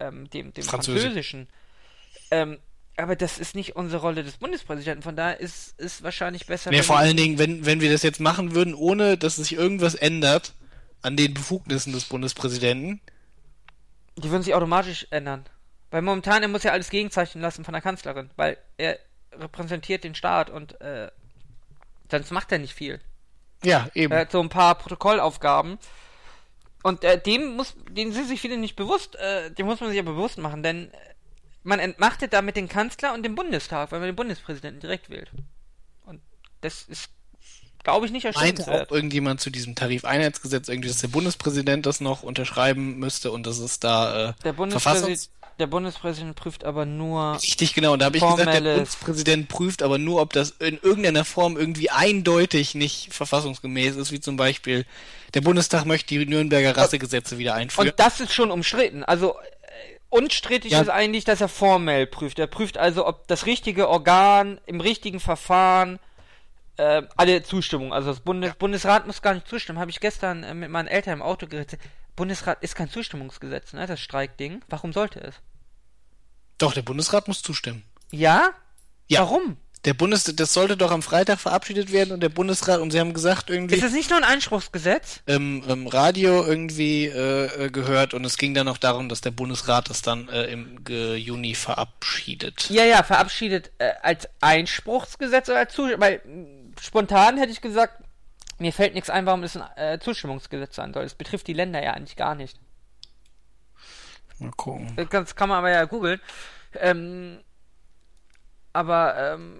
ähm, 0.00 0.28
dem, 0.30 0.52
dem 0.52 0.64
Französisch. 0.64 1.02
französischen. 1.02 1.48
Ähm, 2.32 2.58
aber 2.96 3.14
das 3.14 3.38
ist 3.38 3.54
nicht 3.54 3.76
unsere 3.76 4.02
Rolle 4.02 4.24
des 4.24 4.38
Bundespräsidenten. 4.38 5.02
Von 5.02 5.14
daher 5.14 5.38
ist 5.38 5.74
es 5.78 6.02
wahrscheinlich 6.02 6.46
besser. 6.46 6.72
Wenn 6.72 6.82
vor 6.82 6.96
wir- 6.96 7.00
allen 7.00 7.16
Dingen, 7.16 7.38
wenn, 7.38 7.64
wenn 7.64 7.80
wir 7.80 7.90
das 7.92 8.02
jetzt 8.02 8.18
machen 8.20 8.54
würden, 8.54 8.74
ohne 8.74 9.16
dass 9.16 9.36
sich 9.36 9.52
irgendwas 9.52 9.94
ändert 9.94 10.54
an 11.02 11.16
den 11.16 11.32
Befugnissen 11.32 11.92
des 11.92 12.04
Bundespräsidenten. 12.06 13.00
Die 14.16 14.28
würden 14.30 14.42
sich 14.42 14.54
automatisch 14.54 15.06
ändern. 15.10 15.46
Weil 15.92 16.02
momentan, 16.02 16.42
er 16.42 16.48
muss 16.48 16.64
ja 16.64 16.72
alles 16.72 16.90
gegenzeichnen 16.90 17.42
lassen 17.42 17.64
von 17.64 17.72
der 17.72 17.80
Kanzlerin, 17.80 18.30
weil 18.36 18.58
er 18.76 18.98
repräsentiert 19.32 20.04
den 20.04 20.14
Staat 20.14 20.50
und 20.50 20.80
äh, 20.80 21.10
sonst 22.10 22.30
macht 22.30 22.52
er 22.52 22.58
nicht 22.58 22.74
viel. 22.74 23.00
Ja, 23.62 23.88
eben. 23.94 24.12
Er 24.12 24.20
hat 24.20 24.32
so 24.32 24.40
ein 24.40 24.48
paar 24.48 24.74
Protokollaufgaben. 24.74 25.78
Und 26.82 27.04
äh, 27.04 27.20
dem 27.20 27.56
muss, 27.56 27.74
denen 27.90 28.12
sind 28.12 28.26
sich 28.26 28.40
viele 28.40 28.56
nicht 28.56 28.76
bewusst, 28.76 29.16
äh, 29.16 29.50
dem 29.50 29.66
muss 29.66 29.80
man 29.80 29.90
sich 29.90 29.98
aber 29.98 30.12
bewusst 30.12 30.38
machen, 30.38 30.62
denn 30.62 30.90
äh, 30.92 30.96
man 31.62 31.78
entmachtet 31.78 32.32
damit 32.32 32.56
den 32.56 32.68
Kanzler 32.68 33.12
und 33.12 33.22
den 33.22 33.34
Bundestag, 33.34 33.92
weil 33.92 34.00
man 34.00 34.08
den 34.08 34.16
Bundespräsidenten 34.16 34.80
direkt 34.80 35.10
wählt. 35.10 35.30
Und 36.06 36.22
das 36.62 36.84
ist, 36.84 37.10
glaube 37.84 38.06
ich, 38.06 38.12
nicht 38.12 38.24
Meinte 38.24 38.38
erstrebenswert. 38.38 38.88
auch 38.88 38.94
irgendjemand 38.94 39.42
zu 39.42 39.50
diesem 39.50 39.74
Tarifeinheitsgesetz 39.74 40.68
irgendwie, 40.70 40.88
dass 40.88 40.98
der 41.02 41.08
Bundespräsident 41.08 41.84
das 41.84 42.00
noch 42.00 42.22
unterschreiben 42.22 42.98
müsste 42.98 43.30
und 43.30 43.46
dass 43.46 43.58
es 43.58 43.78
da 43.78 44.30
äh, 44.30 44.32
Der, 44.42 44.54
Verfassungs... 44.54 44.56
Bundespräsident, 44.56 45.39
der 45.60 45.66
Bundespräsident 45.66 46.34
prüft 46.36 46.64
aber 46.64 46.86
nur 46.86 47.34
Richtig, 47.34 47.74
genau. 47.74 47.92
Und 47.92 48.00
da 48.00 48.06
habe 48.06 48.16
ich 48.16 48.22
gesagt, 48.22 48.52
der 48.52 48.74
Bundespräsident 48.74 49.48
prüft 49.48 49.82
aber 49.82 49.98
nur, 49.98 50.20
ob 50.20 50.32
das 50.32 50.50
in 50.58 50.78
irgendeiner 50.82 51.24
Form 51.24 51.56
irgendwie 51.56 51.90
eindeutig 51.90 52.74
nicht 52.74 53.12
verfassungsgemäß 53.14 53.96
ist, 53.96 54.10
wie 54.10 54.20
zum 54.20 54.36
Beispiel 54.36 54.86
der 55.34 55.42
Bundestag 55.42 55.84
möchte 55.84 56.08
die 56.18 56.26
Nürnberger 56.26 56.76
Rassegesetze 56.76 57.38
wieder 57.38 57.54
einführen. 57.54 57.88
Und 57.88 58.00
das 58.00 58.20
ist 58.20 58.32
schon 58.32 58.50
umstritten. 58.50 59.04
Also 59.04 59.34
äh, 59.34 59.98
unstrittig 60.08 60.72
Ja. 60.72 60.80
ist 60.80 60.88
eigentlich, 60.88 61.24
dass 61.24 61.40
er 61.40 61.48
formell 61.48 62.06
prüft. 62.06 62.38
Er 62.38 62.46
prüft 62.46 62.78
also, 62.78 63.06
ob 63.06 63.28
das 63.28 63.46
richtige 63.46 63.88
Organ 63.88 64.60
im 64.66 64.80
richtigen 64.80 65.20
Verfahren 65.20 65.98
äh, 66.78 67.02
alle 67.16 67.42
Zustimmung. 67.42 67.92
Also 67.92 68.08
das 68.10 68.20
Bundes 68.20 68.54
Bundesrat 68.54 69.06
muss 69.06 69.22
gar 69.22 69.34
nicht 69.34 69.46
zustimmen. 69.46 69.78
Habe 69.78 69.90
ich 69.90 70.00
gestern 70.00 70.42
äh, 70.42 70.54
mit 70.54 70.70
meinen 70.70 70.88
Eltern 70.88 71.14
im 71.14 71.22
Auto 71.22 71.46
geredet. 71.46 71.78
Bundesrat 72.16 72.62
ist 72.62 72.74
kein 72.74 72.90
Zustimmungsgesetz, 72.90 73.72
ne? 73.72 73.86
Das 73.86 74.00
Streikding. 74.00 74.62
Warum 74.68 74.92
sollte 74.92 75.20
es? 75.20 75.34
Doch, 76.60 76.72
der 76.72 76.82
Bundesrat 76.82 77.26
muss 77.26 77.42
zustimmen. 77.42 77.82
Ja? 78.10 78.50
Ja. 79.08 79.20
Warum? 79.20 79.56
Der 79.86 79.94
Bundes, 79.94 80.24
das 80.24 80.52
sollte 80.52 80.76
doch 80.76 80.90
am 80.90 81.00
Freitag 81.00 81.40
verabschiedet 81.40 81.90
werden 81.90 82.12
und 82.12 82.20
der 82.20 82.28
Bundesrat, 82.28 82.80
und 82.80 82.90
sie 82.90 83.00
haben 83.00 83.14
gesagt, 83.14 83.48
irgendwie 83.48 83.76
Ist 83.76 83.82
es 83.82 83.94
nicht 83.94 84.10
nur 84.10 84.18
ein 84.18 84.24
Einspruchsgesetz? 84.24 85.22
im, 85.24 85.64
im 85.66 85.86
Radio 85.86 86.44
irgendwie 86.44 87.06
äh, 87.06 87.64
äh, 87.64 87.70
gehört 87.70 88.12
und 88.12 88.26
es 88.26 88.36
ging 88.36 88.52
dann 88.52 88.66
noch 88.66 88.76
darum, 88.76 89.08
dass 89.08 89.22
der 89.22 89.30
Bundesrat 89.30 89.88
das 89.88 90.02
dann 90.02 90.28
äh, 90.28 90.48
im 90.52 90.84
äh, 90.86 91.14
Juni 91.14 91.54
verabschiedet. 91.54 92.68
Ja, 92.68 92.84
ja, 92.84 93.02
verabschiedet 93.02 93.70
äh, 93.78 93.92
als 94.02 94.28
Einspruchsgesetz 94.42 95.48
oder 95.48 95.60
als 95.60 95.72
Zustimmung. 95.74 96.02
Weil 96.02 96.20
mh, 96.26 96.72
spontan 96.82 97.38
hätte 97.38 97.52
ich 97.52 97.62
gesagt, 97.62 98.04
mir 98.58 98.74
fällt 98.74 98.92
nichts 98.92 99.08
ein, 99.08 99.24
warum 99.24 99.42
es 99.44 99.56
ein 99.56 99.64
äh, 99.76 99.98
Zustimmungsgesetz 99.98 100.76
sein 100.76 100.92
soll. 100.92 101.04
Es 101.04 101.14
betrifft 101.14 101.46
die 101.46 101.54
Länder 101.54 101.82
ja 101.82 101.94
eigentlich 101.94 102.16
gar 102.16 102.34
nicht. 102.34 102.58
Mal 104.40 104.52
gucken. 104.52 105.08
Das 105.10 105.36
kann 105.36 105.48
man 105.48 105.58
aber 105.58 105.70
ja 105.70 105.84
googeln. 105.84 106.20
Ähm, 106.74 107.40
aber 108.72 109.16
ähm, 109.16 109.58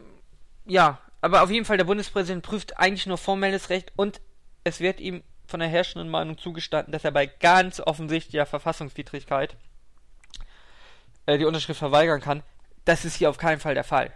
ja, 0.64 0.99
aber 1.20 1.43
auf 1.43 1.51
jeden 1.51 1.64
Fall, 1.64 1.76
der 1.76 1.85
Bundespräsident 1.85 2.45
prüft 2.45 2.78
eigentlich 2.78 3.07
nur 3.07 3.18
formelles 3.18 3.70
Recht 3.70 3.93
und 3.97 4.20
es 4.64 4.81
wird 4.81 5.01
ihm 5.01 5.22
von 5.47 5.61
der 5.61 5.68
herrschenden 5.68 6.09
Meinung 6.09 6.39
zugestanden, 6.39 6.93
dass 6.93 7.05
er 7.05 7.11
bei 7.11 7.26
ganz 7.26 7.81
offensichtlicher 7.81 8.47
Verfassungswidrigkeit 8.47 9.57
äh, 11.26 11.39
die 11.39 11.45
Unterschrift 11.45 11.78
verweigern 11.78 12.20
kann. 12.20 12.43
Das 12.85 13.05
ist 13.05 13.16
hier 13.16 13.28
auf 13.28 13.39
keinen 13.39 13.61
Fall 13.61 13.74
der 13.74 13.85
Fall. 13.85 14.12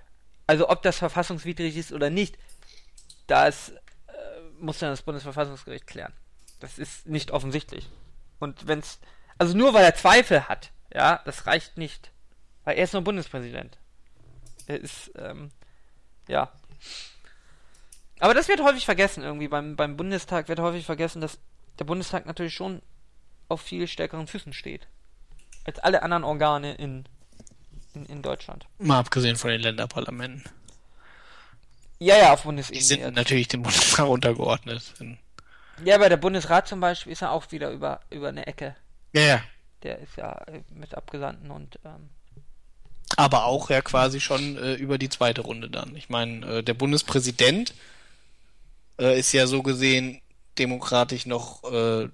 Also 0.46 0.68
ob 0.68 0.82
das 0.82 0.98
verfassungswidrig 0.98 1.76
ist 1.76 1.92
oder 1.92 2.10
nicht, 2.10 2.38
das 3.26 3.70
äh, 3.70 3.72
muss 4.58 4.78
dann 4.78 4.90
das 4.90 5.02
Bundesverfassungsgericht 5.02 5.86
klären. 5.86 6.12
Das 6.60 6.78
ist 6.78 7.06
nicht 7.06 7.30
offensichtlich. 7.30 7.90
Und 8.38 8.66
wenn's, 8.66 9.00
also 9.38 9.56
nur 9.56 9.74
weil 9.74 9.84
er 9.84 9.94
Zweifel 9.94 10.48
hat, 10.48 10.70
ja, 10.92 11.20
das 11.24 11.46
reicht 11.46 11.76
nicht. 11.76 12.10
Weil 12.64 12.76
er 12.76 12.84
ist 12.84 12.92
nur 12.92 13.02
Bundespräsident. 13.02 13.78
Er 14.66 14.80
ist, 14.80 15.12
ähm, 15.16 15.50
ja. 16.28 16.50
Aber 18.20 18.32
das 18.32 18.48
wird 18.48 18.62
häufig 18.62 18.84
vergessen 18.84 19.22
irgendwie. 19.22 19.48
Beim, 19.48 19.76
beim 19.76 19.96
Bundestag 19.96 20.48
wird 20.48 20.60
häufig 20.60 20.86
vergessen, 20.86 21.20
dass 21.20 21.38
der 21.78 21.84
Bundestag 21.84 22.26
natürlich 22.26 22.54
schon 22.54 22.80
auf 23.48 23.60
viel 23.60 23.86
stärkeren 23.88 24.26
Füßen 24.26 24.52
steht. 24.52 24.86
Als 25.64 25.78
alle 25.78 26.02
anderen 26.02 26.24
Organe 26.24 26.74
in, 26.74 27.04
in, 27.94 28.06
in 28.06 28.22
Deutschland. 28.22 28.66
Mal 28.78 28.98
abgesehen 28.98 29.36
von 29.36 29.50
den 29.50 29.60
Länderparlamenten. 29.60 30.44
Ja, 31.98 32.16
ja, 32.16 32.32
auf 32.32 32.42
Die 32.42 32.46
Bundesebene. 32.46 32.84
sind 32.84 33.00
jetzt. 33.00 33.14
natürlich 33.14 33.48
dem 33.48 33.62
Bundestag 33.62 34.06
untergeordnet. 34.08 34.94
Ja, 35.84 35.96
aber 35.96 36.08
der 36.08 36.16
Bundesrat 36.16 36.68
zum 36.68 36.80
Beispiel 36.80 37.12
ist 37.12 37.20
ja 37.20 37.30
auch 37.30 37.50
wieder 37.50 37.70
über, 37.70 38.00
über 38.10 38.28
eine 38.28 38.46
Ecke. 38.46 38.76
Ja, 39.14 39.22
ja. 39.22 39.42
Der 39.82 39.98
ist 39.98 40.16
ja 40.16 40.32
äh, 40.46 40.62
mit 40.74 40.94
Abgesandten 40.94 41.50
und 41.50 41.78
ähm, 41.84 42.10
Aber 43.16 43.44
auch 43.44 43.70
ja 43.70 43.80
quasi 43.80 44.20
schon 44.20 44.56
äh, 44.56 44.74
über 44.74 44.98
die 44.98 45.08
zweite 45.08 45.42
Runde 45.42 45.70
dann. 45.70 45.94
Ich 45.96 46.08
meine, 46.08 46.46
äh, 46.46 46.62
der 46.62 46.74
Bundespräsident 46.74 47.74
äh, 48.98 49.18
ist 49.18 49.32
ja 49.32 49.46
so 49.46 49.62
gesehen 49.62 50.20
demokratisch 50.58 51.26
noch 51.26 51.64
äh, 51.64 52.08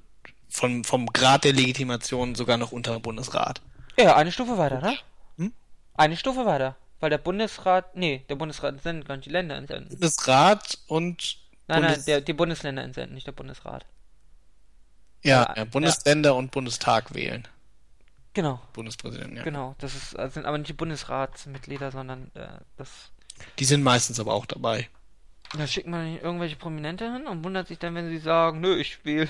von, 0.48 0.84
vom 0.84 1.06
Grad 1.06 1.44
der 1.44 1.52
Legitimation 1.52 2.34
sogar 2.34 2.56
noch 2.56 2.72
unter 2.72 2.92
dem 2.92 3.02
Bundesrat. 3.02 3.60
ja, 3.96 4.16
eine 4.16 4.32
Stufe 4.32 4.58
weiter, 4.58 4.80
ne? 4.80 4.96
Hm? 5.36 5.52
Eine 5.94 6.16
Stufe 6.16 6.44
weiter. 6.44 6.76
Weil 6.98 7.10
der 7.10 7.18
Bundesrat, 7.18 7.96
nee, 7.96 8.24
der 8.28 8.34
Bundesrat 8.34 8.82
sendet 8.82 9.08
gar 9.08 9.16
nicht 9.16 9.26
die 9.26 9.30
Länder 9.30 9.56
entsenden. 9.56 9.88
Bundesrat 9.88 10.78
und 10.86 11.38
Nein, 11.66 11.82
Bundes 11.82 11.98
nein, 11.98 12.06
der, 12.06 12.20
die 12.20 12.32
Bundesländer 12.32 12.82
entsenden, 12.82 13.14
nicht 13.14 13.26
der 13.26 13.32
Bundesrat. 13.32 13.86
Ja, 15.22 15.42
Ja, 15.42 15.54
ja, 15.56 15.64
Bundesländer 15.64 16.34
und 16.34 16.50
Bundestag 16.50 17.14
wählen. 17.14 17.46
Genau, 18.32 18.60
Bundespräsident, 18.72 19.36
ja. 19.36 19.42
genau. 19.42 19.74
Das 19.78 19.94
ist, 19.94 20.16
also 20.16 20.34
sind 20.34 20.46
aber 20.46 20.58
nicht 20.58 20.68
die 20.68 20.74
Bundesratsmitglieder, 20.74 21.90
sondern 21.90 22.30
äh, 22.34 22.46
das. 22.76 23.10
Die 23.58 23.64
sind 23.64 23.82
meistens 23.82 24.20
aber 24.20 24.34
auch 24.34 24.46
dabei. 24.46 24.88
Da 25.56 25.66
schickt 25.66 25.88
man 25.88 26.12
nicht 26.12 26.22
irgendwelche 26.22 26.54
Prominente 26.56 27.12
hin 27.12 27.26
und 27.26 27.42
wundert 27.42 27.66
sich 27.66 27.78
dann, 27.78 27.94
wenn 27.96 28.08
sie 28.08 28.18
sagen, 28.18 28.60
nö, 28.60 28.76
ich 28.76 29.04
wähle. 29.04 29.28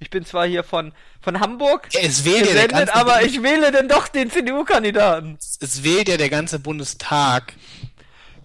Ich 0.00 0.10
bin 0.10 0.24
zwar 0.24 0.46
hier 0.46 0.64
von, 0.64 0.92
von 1.20 1.38
Hamburg 1.38 1.88
Ja, 1.92 2.00
es 2.00 2.24
wählt 2.24 2.46
ja 2.46 2.54
der 2.54 2.66
gesendet, 2.66 2.88
ganze 2.88 2.94
aber 2.94 3.22
ich 3.22 3.40
wähle 3.42 3.70
dann 3.70 3.88
doch 3.88 4.08
den 4.08 4.30
CDU-Kandidaten. 4.30 5.38
es 5.60 5.84
wählt 5.84 6.08
ja 6.08 6.16
der 6.16 6.28
ganze 6.28 6.58
Bundestag 6.58 7.54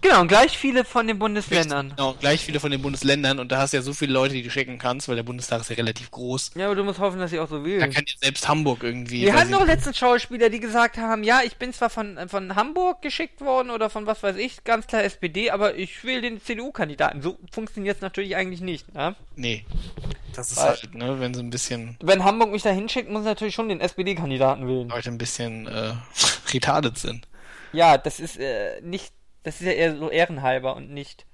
Genau, 0.00 0.20
und 0.20 0.28
gleich 0.28 0.56
viele 0.56 0.84
von 0.84 1.06
den 1.06 1.18
Bundesländern. 1.18 1.90
Genau, 1.96 2.14
gleich 2.14 2.40
viele 2.44 2.60
von 2.60 2.70
den 2.70 2.80
Bundesländern 2.80 3.38
und 3.40 3.50
da 3.50 3.58
hast 3.58 3.72
du 3.72 3.78
ja 3.78 3.82
so 3.82 3.92
viele 3.92 4.12
Leute, 4.12 4.34
die 4.34 4.42
du 4.42 4.50
schicken 4.50 4.78
kannst, 4.78 5.08
weil 5.08 5.16
der 5.16 5.22
Bundestag 5.24 5.60
ist 5.60 5.70
ja 5.70 5.76
relativ 5.76 6.10
groß. 6.10 6.52
Ja, 6.54 6.66
aber 6.66 6.76
du 6.76 6.84
musst 6.84 6.98
hoffen, 7.00 7.18
dass 7.18 7.30
sie 7.30 7.40
auch 7.40 7.48
so 7.48 7.58
Da 7.58 7.64
wählen. 7.64 7.90
kann 7.92 8.04
ja 8.06 8.14
selbst 8.20 8.48
Hamburg 8.48 8.82
irgendwie. 8.84 9.22
Wir 9.22 9.34
hatten 9.34 9.50
doch 9.52 9.66
letztens 9.66 9.98
Schauspieler, 9.98 10.50
die 10.50 10.60
gesagt 10.60 10.98
haben, 10.98 11.24
ja, 11.24 11.40
ich 11.44 11.56
bin 11.56 11.72
zwar 11.72 11.90
von, 11.90 12.16
äh, 12.16 12.28
von 12.28 12.54
Hamburg 12.54 13.02
geschickt 13.02 13.40
worden 13.40 13.70
oder 13.70 13.90
von 13.90 14.06
was 14.06 14.22
weiß 14.22 14.36
ich, 14.36 14.62
ganz 14.64 14.86
klar 14.86 15.02
SPD, 15.02 15.50
aber 15.50 15.74
ich 15.76 16.04
will 16.04 16.20
den 16.20 16.40
CDU-Kandidaten. 16.40 17.20
So 17.20 17.36
funktioniert 17.50 17.96
es 17.96 18.02
natürlich 18.02 18.36
eigentlich 18.36 18.60
nicht. 18.60 18.94
Ne? 18.94 19.14
Nee. 19.36 19.64
Das 20.34 20.50
ist 20.52 20.58
Weil- 20.58 20.68
halt, 20.68 20.94
ne, 20.94 21.18
wenn 21.18 21.34
sie 21.34 21.40
ein 21.40 21.50
bisschen 21.50 21.96
Wenn 22.00 22.22
Hamburg 22.22 22.52
mich 22.52 22.62
da 22.62 22.70
hinschickt, 22.70 23.10
muss 23.10 23.22
ich 23.22 23.26
natürlich 23.26 23.54
schon 23.54 23.68
den 23.68 23.80
SPD-Kandidaten 23.80 24.68
wählen. 24.68 24.88
Leute 24.88 25.10
ein 25.10 25.18
bisschen 25.18 25.66
äh, 25.66 25.94
retarded 26.52 26.96
sind. 26.96 27.26
Ja, 27.72 27.98
das 27.98 28.20
ist 28.20 28.38
äh, 28.38 28.80
nicht, 28.82 29.12
das 29.42 29.60
ist 29.60 29.66
ja 29.66 29.72
eher 29.72 29.96
so 29.96 30.10
ehrenhalber 30.10 30.76
und 30.76 30.90
nicht, 30.90 31.26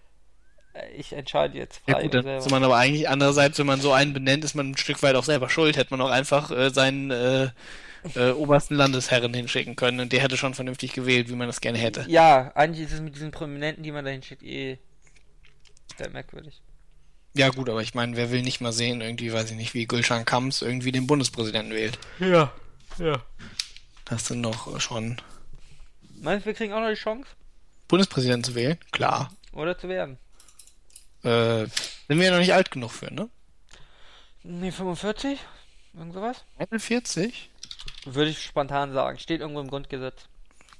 äh, 0.74 0.88
ich 0.96 1.12
entscheide 1.12 1.56
jetzt 1.58 1.82
Ja 1.86 1.96
frei 1.96 2.02
gut, 2.02 2.14
dann 2.14 2.24
selber. 2.24 2.38
ist 2.38 2.50
man 2.50 2.64
aber 2.64 2.76
eigentlich 2.76 3.08
andererseits, 3.08 3.58
wenn 3.58 3.66
man 3.66 3.80
so 3.80 3.92
einen 3.92 4.12
benennt, 4.12 4.44
ist 4.44 4.54
man 4.54 4.70
ein 4.70 4.76
Stück 4.76 5.02
weit 5.02 5.16
auch 5.16 5.24
selber 5.24 5.48
schuld. 5.48 5.76
Hätte 5.76 5.94
man 5.96 6.00
auch 6.00 6.10
einfach 6.10 6.50
äh, 6.50 6.70
seinen 6.70 7.10
äh, 7.10 7.50
äh, 8.14 8.30
obersten 8.32 8.74
Landesherren 8.74 9.32
hinschicken 9.34 9.76
können 9.76 10.00
und 10.00 10.12
der 10.12 10.20
hätte 10.20 10.36
schon 10.36 10.54
vernünftig 10.54 10.92
gewählt, 10.92 11.28
wie 11.28 11.36
man 11.36 11.46
das 11.46 11.60
gerne 11.60 11.78
hätte. 11.78 12.04
Ja, 12.08 12.52
eigentlich 12.54 12.86
ist 12.86 12.92
es 12.92 13.00
mit 13.00 13.14
diesen 13.14 13.30
Prominenten, 13.30 13.82
die 13.82 13.92
man 13.92 14.04
da 14.04 14.10
hinschickt, 14.10 14.42
eh 14.42 14.78
sehr 15.96 16.10
merkwürdig. 16.10 16.62
Ja 17.36 17.48
gut, 17.48 17.68
aber 17.68 17.82
ich 17.82 17.94
meine, 17.94 18.16
wer 18.16 18.30
will 18.30 18.42
nicht 18.42 18.60
mal 18.60 18.72
sehen, 18.72 19.00
irgendwie, 19.00 19.32
weiß 19.32 19.50
ich 19.50 19.56
nicht, 19.56 19.74
wie 19.74 19.86
Gülschan 19.86 20.24
Kams 20.24 20.62
irgendwie 20.62 20.92
den 20.92 21.06
Bundespräsidenten 21.06 21.72
wählt. 21.72 21.98
Ja, 22.20 22.52
ja. 22.98 23.24
Das 24.04 24.26
sind 24.26 24.42
doch 24.42 24.78
schon 24.80 25.20
Meinst 26.20 26.44
du, 26.44 26.50
wir 26.50 26.54
kriegen 26.54 26.72
auch 26.72 26.80
noch 26.80 26.90
die 26.90 26.94
Chance? 26.94 27.28
Bundespräsidenten 27.88 28.44
zu 28.44 28.54
wählen? 28.54 28.78
Klar. 28.92 29.32
Oder 29.52 29.78
zu 29.78 29.88
werden? 29.88 30.18
Äh, 31.22 31.66
sind 32.08 32.18
wir 32.18 32.24
ja 32.24 32.30
noch 32.32 32.38
nicht 32.38 32.52
alt 32.54 32.70
genug 32.70 32.90
für, 32.92 33.12
ne? 33.12 33.28
Nee, 34.42 34.72
45? 34.72 35.38
Irgend 35.94 36.12
sowas? 36.12 36.44
41? 36.58 37.50
Würde 38.04 38.30
ich 38.30 38.42
spontan 38.42 38.92
sagen. 38.92 39.18
Steht 39.18 39.40
irgendwo 39.40 39.60
im 39.60 39.68
Grundgesetz. 39.68 40.26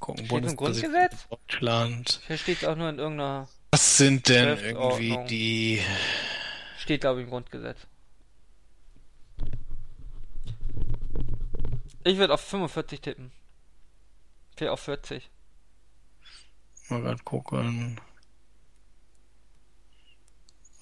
Gucken, 0.00 0.26
Steht 0.26 0.44
im 0.44 0.56
Grundgesetz? 0.56 1.28
Deutschland. 1.28 2.20
Hier 2.26 2.36
steht 2.36 2.58
es 2.58 2.68
auch 2.68 2.76
nur 2.76 2.90
in 2.90 2.98
irgendeiner. 2.98 3.48
Was 3.70 3.96
sind 3.96 4.28
denn 4.28 4.58
irgendwie 4.58 5.18
die... 5.28 5.82
Steht, 6.78 7.00
glaube 7.00 7.20
ich, 7.20 7.24
im 7.24 7.30
Grundgesetz. 7.30 7.78
Ich 12.04 12.18
würde 12.18 12.34
auf 12.34 12.42
45 12.42 13.00
tippen. 13.00 13.32
Okay, 14.52 14.68
auf 14.68 14.80
40. 14.80 15.30
Mal 16.88 17.02
grad 17.02 17.24
gucken. 17.24 18.00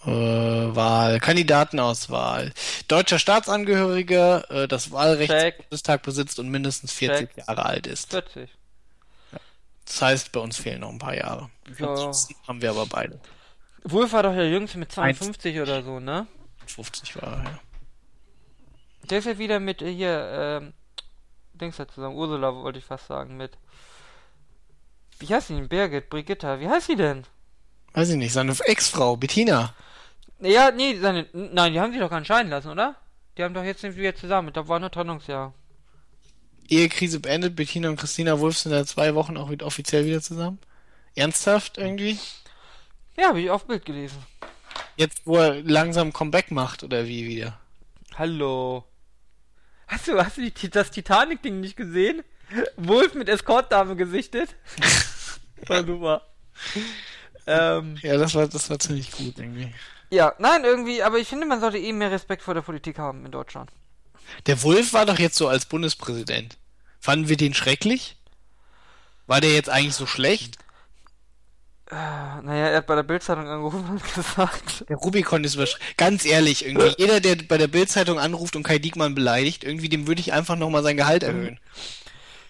Äh, 0.04 0.10
Wahl, 0.10 1.20
Kandidatenauswahl. 1.20 2.52
Deutscher 2.88 3.20
Staatsangehöriger, 3.20 4.50
äh, 4.50 4.68
das 4.68 4.90
Wahlrecht 4.90 5.30
Check. 5.30 5.56
zum 5.56 5.64
Bundestag 5.64 6.02
besitzt 6.02 6.38
und 6.40 6.48
mindestens 6.48 6.92
40 6.92 7.28
Check. 7.28 7.46
Jahre 7.46 7.64
alt 7.66 7.86
ist. 7.86 8.10
40. 8.10 8.50
Das 9.84 10.02
heißt, 10.02 10.32
bei 10.32 10.40
uns 10.40 10.56
fehlen 10.58 10.80
noch 10.80 10.90
ein 10.90 10.98
paar 10.98 11.14
Jahre. 11.14 11.50
Ja. 11.78 12.12
Haben 12.48 12.62
wir 12.62 12.70
aber 12.70 12.86
beide. 12.86 13.20
Wolf 13.84 14.12
war 14.12 14.22
doch 14.24 14.32
der 14.34 14.48
Jüngste 14.48 14.78
mit 14.78 14.90
52 14.90 15.60
oder 15.60 15.82
so, 15.82 16.00
ne? 16.00 16.26
50 16.66 17.16
war 17.16 17.32
er, 17.32 17.44
ja. 17.44 17.60
Der 19.10 19.18
ist 19.18 19.26
ja 19.26 19.38
wieder 19.38 19.60
mit 19.60 19.82
äh, 19.82 19.92
hier, 19.92 20.60
ähm, 20.62 20.72
Dings 21.54 21.76
da 21.76 21.86
zusammen. 21.86 22.16
Ursula 22.16 22.54
wollte 22.54 22.78
ich 22.78 22.84
fast 22.84 23.06
sagen, 23.06 23.36
mit. 23.36 23.58
Wie 25.22 25.32
heißt 25.32 25.50
die 25.50 25.54
denn? 25.54 25.68
Birgit, 25.68 26.10
Brigitta, 26.10 26.58
wie 26.58 26.68
heißt 26.68 26.88
sie 26.88 26.96
denn? 26.96 27.22
Weiß 27.92 28.10
ich 28.10 28.16
nicht, 28.16 28.32
seine 28.32 28.56
Ex-Frau, 28.64 29.16
Bettina. 29.16 29.72
Ja, 30.40 30.72
nee, 30.72 30.98
seine. 30.98 31.28
Nein, 31.32 31.72
die 31.72 31.80
haben 31.80 31.92
sich 31.92 32.00
doch 32.00 32.24
scheiden 32.24 32.50
lassen, 32.50 32.70
oder? 32.70 32.96
Die 33.38 33.44
haben 33.44 33.54
doch 33.54 33.62
jetzt 33.62 33.84
nicht 33.84 33.96
wieder 33.96 34.16
zusammen. 34.16 34.52
Da 34.52 34.66
war 34.66 34.80
nur 34.80 34.90
Trennungsjahr. 34.90 35.54
Ehekrise 36.68 37.20
beendet, 37.20 37.54
Bettina 37.54 37.88
und 37.88 38.00
Christina 38.00 38.40
Wulff 38.40 38.58
sind 38.58 38.72
seit 38.72 38.88
zwei 38.88 39.14
Wochen 39.14 39.36
auch 39.36 39.50
wieder 39.50 39.64
offiziell 39.64 40.06
wieder 40.06 40.20
zusammen. 40.20 40.58
Ernsthaft 41.14 41.78
irgendwie? 41.78 42.18
Ja, 43.16 43.28
habe 43.28 43.40
ich 43.40 43.50
auf 43.50 43.66
Bild 43.66 43.84
gelesen. 43.84 44.18
Jetzt, 44.96 45.22
wo 45.24 45.36
er 45.36 45.62
langsam 45.62 46.12
Comeback 46.12 46.50
macht, 46.50 46.82
oder 46.82 47.06
wie 47.06 47.28
wieder? 47.28 47.60
Hallo. 48.16 48.84
Hast 49.86 50.08
du, 50.08 50.18
hast 50.18 50.38
du 50.38 50.50
die, 50.50 50.70
das 50.70 50.90
Titanic-Ding 50.90 51.60
nicht 51.60 51.76
gesehen? 51.76 52.24
Wolf 52.76 53.14
mit 53.14 53.28
Escortdame 53.28 53.94
gesichtet? 53.94 54.56
War 55.66 55.84
super. 55.84 56.22
Ähm, 57.46 57.96
Ja, 58.02 58.16
das 58.16 58.34
war, 58.34 58.46
das 58.46 58.70
war 58.70 58.78
ziemlich 58.78 59.10
gut 59.10 59.38
irgendwie. 59.38 59.72
ja, 60.10 60.34
nein, 60.38 60.64
irgendwie, 60.64 61.02
aber 61.02 61.18
ich 61.18 61.28
finde, 61.28 61.46
man 61.46 61.60
sollte 61.60 61.78
eh 61.78 61.92
mehr 61.92 62.10
Respekt 62.10 62.42
vor 62.42 62.54
der 62.54 62.62
Politik 62.62 62.98
haben 62.98 63.24
in 63.24 63.32
Deutschland. 63.32 63.70
Der 64.46 64.62
Wulff 64.62 64.92
war 64.92 65.06
doch 65.06 65.18
jetzt 65.18 65.36
so 65.36 65.48
als 65.48 65.66
Bundespräsident. 65.66 66.56
Fanden 67.00 67.28
wir 67.28 67.36
den 67.36 67.54
schrecklich? 67.54 68.16
War 69.26 69.40
der 69.40 69.52
jetzt 69.52 69.68
eigentlich 69.68 69.94
so 69.94 70.06
schlecht? 70.06 70.56
Äh, 71.90 71.94
naja, 71.94 72.68
er 72.68 72.76
hat 72.78 72.86
bei 72.86 72.94
der 72.94 73.02
Bildzeitung 73.02 73.46
angerufen 73.46 73.86
und 73.90 74.14
gesagt. 74.14 74.84
Der 74.88 74.96
Rubikon 74.96 75.44
ist 75.44 75.56
übersch... 75.56 75.76
Ganz 75.96 76.24
ehrlich, 76.24 76.64
irgendwie, 76.64 76.94
jeder, 76.96 77.20
der 77.20 77.36
bei 77.36 77.58
der 77.58 77.66
Bildzeitung 77.66 78.18
anruft 78.18 78.56
und 78.56 78.62
Kai 78.62 78.78
Diekmann 78.78 79.14
beleidigt, 79.14 79.64
irgendwie 79.64 79.88
dem 79.88 80.06
würde 80.06 80.20
ich 80.20 80.32
einfach 80.32 80.56
nochmal 80.56 80.82
sein 80.82 80.96
Gehalt 80.96 81.22
erhöhen. 81.22 81.58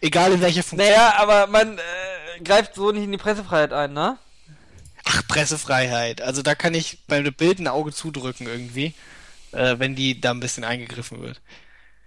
Egal 0.01 0.33
in 0.33 0.41
welcher 0.43 0.63
Funktion. 0.63 0.91
Naja, 0.91 1.15
aber 1.17 1.47
man 1.47 1.79
äh, 1.79 1.81
greift 2.45 2.75
so 2.75 2.93
nicht 2.93 3.05
in 3.05 3.13
die 3.13 3.19
Pressefreiheit 3.19 3.73
ein, 3.73 3.93
ne? 3.93 4.19
Ach, 5.05 5.27
Pressefreiheit. 5.27 6.23
Also 6.23 6.43
da 6.43 6.55
kann 6.55 6.75
ich 6.75 6.99
bei 7.07 7.21
der 7.21 7.31
Bild 7.31 7.59
ein 7.59 7.69
Auge 7.69 7.93
zudrücken 7.93 8.47
irgendwie, 8.47 8.95
äh, 9.53 9.79
wenn 9.79 9.97
die 9.97 10.21
da 10.21 10.31
ein 10.31 10.41
bisschen 10.41 10.65
eingegriffen 10.65 11.21
wird. 11.23 11.41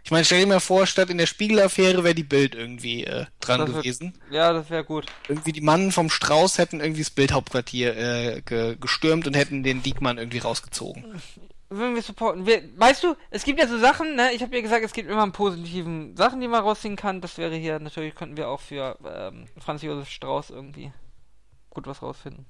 Ich 0.05 0.11
meine, 0.11 0.23
stell 0.23 0.39
dir 0.39 0.45
mal 0.45 0.59
vor, 0.59 0.85
statt 0.85 1.09
in 1.09 1.17
der 1.17 1.25
Spiegel-Affäre 1.25 2.03
wäre 2.03 2.13
die 2.13 2.23
Bild 2.23 2.53
irgendwie 2.53 3.05
äh, 3.05 3.25
dran 3.39 3.61
Das 3.61 3.71
gewesen. 3.71 4.13
Ja, 4.29 4.53
das 4.53 4.69
wäre 4.69 4.83
gut. 4.83 5.07
Irgendwie 5.27 5.51
die 5.51 5.61
Mannen 5.61 5.91
vom 5.91 6.11
Strauß 6.11 6.59
hätten 6.59 6.79
irgendwie 6.79 7.01
das 7.01 7.09
Bildhauptquartier 7.09 7.97
äh, 7.97 8.41
ge 8.41 8.77
gestürmt 8.79 9.25
und 9.25 9.35
hätten 9.35 9.63
den 9.63 9.81
Diekmann 9.81 10.19
irgendwie 10.19 10.37
rausgezogen. 10.37 11.19
Würden 11.69 11.95
wir 11.95 12.01
supporten. 12.03 12.45
Wir, 12.45 12.61
weißt 12.77 13.03
du, 13.03 13.15
es 13.31 13.43
gibt 13.43 13.59
ja 13.59 13.67
so 13.67 13.79
Sachen, 13.79 14.15
ne? 14.15 14.31
Ich 14.33 14.43
habe 14.43 14.55
ja 14.55 14.61
gesagt, 14.61 14.85
es 14.85 14.93
gibt 14.93 15.09
immer 15.09 15.23
einen 15.23 15.31
positiven 15.31 16.15
Sachen, 16.15 16.39
die 16.39 16.47
man 16.47 16.61
rausziehen 16.61 16.95
kann. 16.95 17.21
Das 17.21 17.37
wäre 17.37 17.55
hier, 17.55 17.79
natürlich 17.79 18.13
könnten 18.13 18.37
wir 18.37 18.49
auch 18.49 18.61
für 18.61 18.97
ähm, 19.03 19.47
Franz 19.57 19.81
Josef 19.81 20.09
Strauß 20.09 20.51
irgendwie 20.51 20.91
gut 21.71 21.87
was 21.87 22.01
rausfinden. 22.01 22.45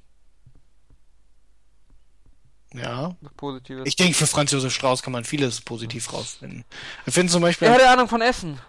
Ja. 2.74 3.16
Positives. 3.38 3.84
Ich 3.86 3.96
denke, 3.96 4.16
für 4.16 4.28
Franz 4.28 4.52
Josef 4.52 4.74
Strauß 4.74 5.02
kann 5.02 5.14
man 5.14 5.24
vieles 5.24 5.62
positiv 5.62 6.12
rausfinden. 6.12 6.66
Ich 7.06 7.14
finde 7.14 7.32
zum 7.32 7.42
Beispiel, 7.42 7.70
er 7.70 7.76
hat 7.76 7.84
Ahnung 7.84 8.10
von 8.10 8.22
Essen. 8.22 8.60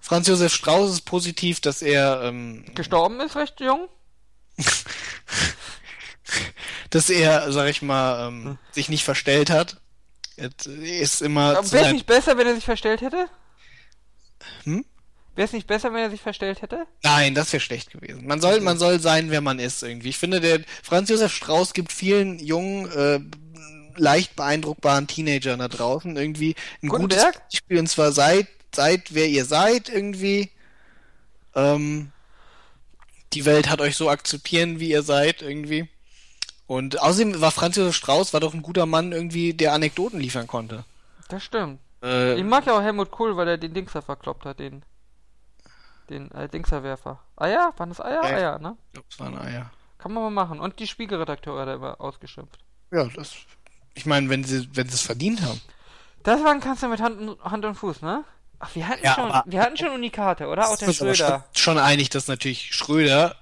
Franz 0.00 0.28
Josef 0.28 0.52
Strauß 0.52 0.92
ist 0.92 1.00
positiv, 1.02 1.60
dass 1.60 1.82
er, 1.82 2.22
ähm, 2.22 2.64
Gestorben 2.74 3.20
ist 3.20 3.34
recht 3.34 3.60
jung. 3.60 3.88
dass 6.90 7.10
er, 7.10 7.50
sag 7.50 7.68
ich 7.68 7.82
mal, 7.82 8.28
ähm, 8.28 8.58
sich 8.70 8.88
nicht 8.88 9.04
verstellt 9.04 9.50
hat. 9.50 9.80
Ist 10.38 11.22
immer 11.22 11.54
wäre 11.72 11.86
es 11.86 11.92
nicht 11.92 12.06
besser, 12.06 12.38
wenn 12.38 12.46
er 12.46 12.54
sich 12.54 12.64
verstellt 12.64 13.00
hätte? 13.00 13.28
Hm? 14.64 14.84
Wäre 15.34 15.46
es 15.46 15.52
nicht 15.52 15.66
besser, 15.66 15.92
wenn 15.92 16.00
er 16.00 16.10
sich 16.10 16.20
verstellt 16.20 16.62
hätte? 16.62 16.86
Nein, 17.02 17.34
das 17.34 17.52
wäre 17.52 17.60
schlecht 17.60 17.90
gewesen. 17.90 18.26
Man 18.26 18.40
soll, 18.40 18.60
man 18.60 18.78
soll 18.78 19.00
sein, 19.00 19.30
wer 19.30 19.40
man 19.40 19.58
ist 19.58 19.82
irgendwie. 19.82 20.08
Ich 20.08 20.18
finde, 20.18 20.40
der 20.40 20.60
Franz 20.82 21.08
Josef 21.10 21.32
Strauß 21.32 21.74
gibt 21.74 21.92
vielen 21.92 22.38
jungen, 22.38 22.90
äh, 22.90 23.20
leicht 23.96 24.36
beeindruckbaren 24.36 25.06
Teenagern 25.06 25.58
da 25.58 25.68
draußen 25.68 26.16
irgendwie 26.16 26.54
ein 26.82 26.88
Guten 26.88 27.02
gutes. 27.02 27.24
Spiel 27.52 27.78
und 27.78 27.88
zwar 27.88 28.12
seid, 28.12 28.46
seid 28.74 29.14
wer 29.14 29.28
ihr 29.28 29.44
seid 29.44 29.88
irgendwie. 29.88 30.50
Ähm, 31.54 32.12
die 33.32 33.44
Welt 33.44 33.68
hat 33.68 33.80
euch 33.80 33.96
so 33.96 34.08
akzeptieren, 34.08 34.80
wie 34.80 34.90
ihr 34.90 35.02
seid 35.02 35.42
irgendwie. 35.42 35.88
Und 36.68 37.00
außerdem 37.00 37.40
war 37.40 37.50
Franz 37.50 37.74
Josef 37.76 37.96
Strauß 37.96 38.32
war 38.34 38.40
doch 38.40 38.54
ein 38.54 38.62
guter 38.62 38.86
Mann 38.86 39.10
irgendwie, 39.10 39.54
der 39.54 39.72
Anekdoten 39.72 40.20
liefern 40.20 40.46
konnte. 40.46 40.84
Das 41.28 41.42
stimmt. 41.42 41.80
Äh, 42.02 42.36
Ich 42.38 42.44
mag 42.44 42.66
ja 42.66 42.74
auch 42.76 42.82
Helmut 42.82 43.10
Kohl, 43.10 43.36
weil 43.36 43.48
er 43.48 43.58
den 43.58 43.74
Dingser 43.74 44.02
verkloppt 44.02 44.44
hat, 44.44 44.60
den. 44.60 44.84
Den 46.10 46.30
äh, 46.32 46.48
Dingserwerfer. 46.48 47.18
Eier? 47.36 47.72
Waren 47.76 47.88
das 47.88 48.00
Eier? 48.00 48.22
Ja. 48.22 48.36
Eier, 48.36 48.58
ne? 48.58 48.76
ich 48.88 48.92
glaub, 48.92 49.04
es 49.10 49.18
waren 49.18 49.38
Eier. 49.38 49.70
Kann 49.98 50.12
man 50.12 50.22
mal 50.24 50.30
machen. 50.30 50.60
Und 50.60 50.78
die 50.78 50.86
Spiegelredakteure 50.86 51.60
hat 51.62 51.68
er 51.68 51.74
immer 51.74 52.00
ausgeschimpft. 52.00 52.58
Ja, 52.92 53.04
das. 53.14 53.32
Ich 53.94 54.06
meine, 54.06 54.28
wenn 54.28 54.44
sie, 54.44 54.68
wenn 54.74 54.88
sie 54.88 54.94
es 54.94 55.02
verdient 55.02 55.42
haben. 55.42 55.60
Das 56.22 56.42
war 56.44 56.50
ein 56.52 56.60
Kanzler 56.60 56.88
mit 56.88 57.00
Hand, 57.00 57.18
und- 57.20 57.42
Hand 57.42 57.64
und 57.64 57.74
Fuß, 57.74 58.02
ne? 58.02 58.24
Ach, 58.58 58.74
wir 58.74 58.86
hatten 58.88 59.04
Ja, 59.04 59.14
schon, 59.14 59.30
aber- 59.30 59.50
wir 59.50 59.60
hatten 59.62 59.76
schon 59.76 59.88
Unikate, 59.90 60.48
oder? 60.48 60.68
Auch 60.68 60.76
der 60.76 60.92
Schröder. 60.92 61.14
Schon, 61.14 61.42
schon 61.76 61.78
einig, 61.78 62.10
dass 62.10 62.28
natürlich 62.28 62.74
Schröder. 62.74 63.36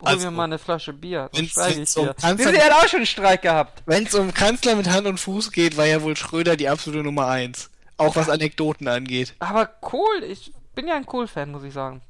Hol 0.00 0.08
also- 0.08 0.26
mir 0.26 0.30
mal 0.30 0.44
eine 0.44 0.58
Flasche 0.58 0.92
Bier. 0.92 1.30
Dann 1.32 1.46
streike 1.46 1.82
ich 1.82 1.96
um 1.96 2.06
dir. 2.06 2.14
Kanzler- 2.14 2.52
er 2.54 2.64
hat 2.66 2.84
auch 2.84 2.88
schon 2.88 2.98
einen 2.98 3.06
Streik 3.06 3.42
gehabt. 3.42 3.82
Wenn 3.86 4.06
es 4.06 4.14
um 4.14 4.32
Kanzler 4.34 4.74
mit 4.76 4.88
Hand 4.88 5.06
und 5.06 5.18
Fuß 5.18 5.52
geht, 5.52 5.76
war 5.76 5.86
ja 5.86 6.02
wohl 6.02 6.16
Schröder 6.16 6.56
die 6.56 6.68
absolute 6.68 7.02
Nummer 7.02 7.28
eins. 7.28 7.70
Auch 7.96 8.14
was 8.14 8.28
Anekdoten 8.28 8.88
angeht. 8.88 9.34
Aber 9.38 9.66
Kohl, 9.66 10.22
ich 10.22 10.52
bin 10.74 10.86
ja 10.86 10.94
ein 10.96 11.06
Kohl-Fan, 11.06 11.50
muss 11.50 11.62
ich 11.64 11.72
sagen. 11.72 12.02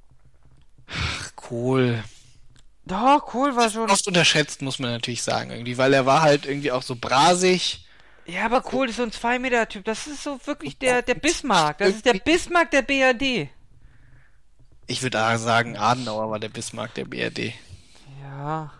Cool. 1.50 2.02
Doch, 2.84 3.24
Kohl 3.26 3.54
war 3.56 3.70
schon. 3.70 3.90
Oft 3.90 4.06
unterschätzt, 4.06 4.62
muss 4.62 4.78
man 4.78 4.90
natürlich 4.90 5.22
sagen, 5.22 5.50
irgendwie, 5.50 5.78
weil 5.78 5.92
er 5.92 6.06
war 6.06 6.22
halt 6.22 6.46
irgendwie 6.46 6.72
auch 6.72 6.82
so 6.82 6.96
brasig. 6.96 7.84
Ja, 8.26 8.44
aber 8.44 8.60
Kohl 8.60 8.88
ist 8.88 8.96
so 8.96 9.04
ein 9.04 9.12
2-Meter-Typ. 9.12 9.84
Das 9.84 10.08
ist 10.08 10.24
so 10.24 10.40
wirklich 10.44 10.78
der, 10.78 11.02
der 11.02 11.14
Bismarck. 11.14 11.78
Das 11.78 11.90
ist 11.90 12.04
der 12.04 12.14
Bismarck 12.14 12.72
der 12.72 12.82
BRD. 12.82 13.48
Ich 14.88 15.02
würde 15.02 15.38
sagen, 15.38 15.76
Adenauer 15.76 16.30
war 16.30 16.40
der 16.40 16.48
Bismarck 16.48 16.94
der 16.94 17.04
BRD. 17.04 17.54
Ja. 18.26 18.72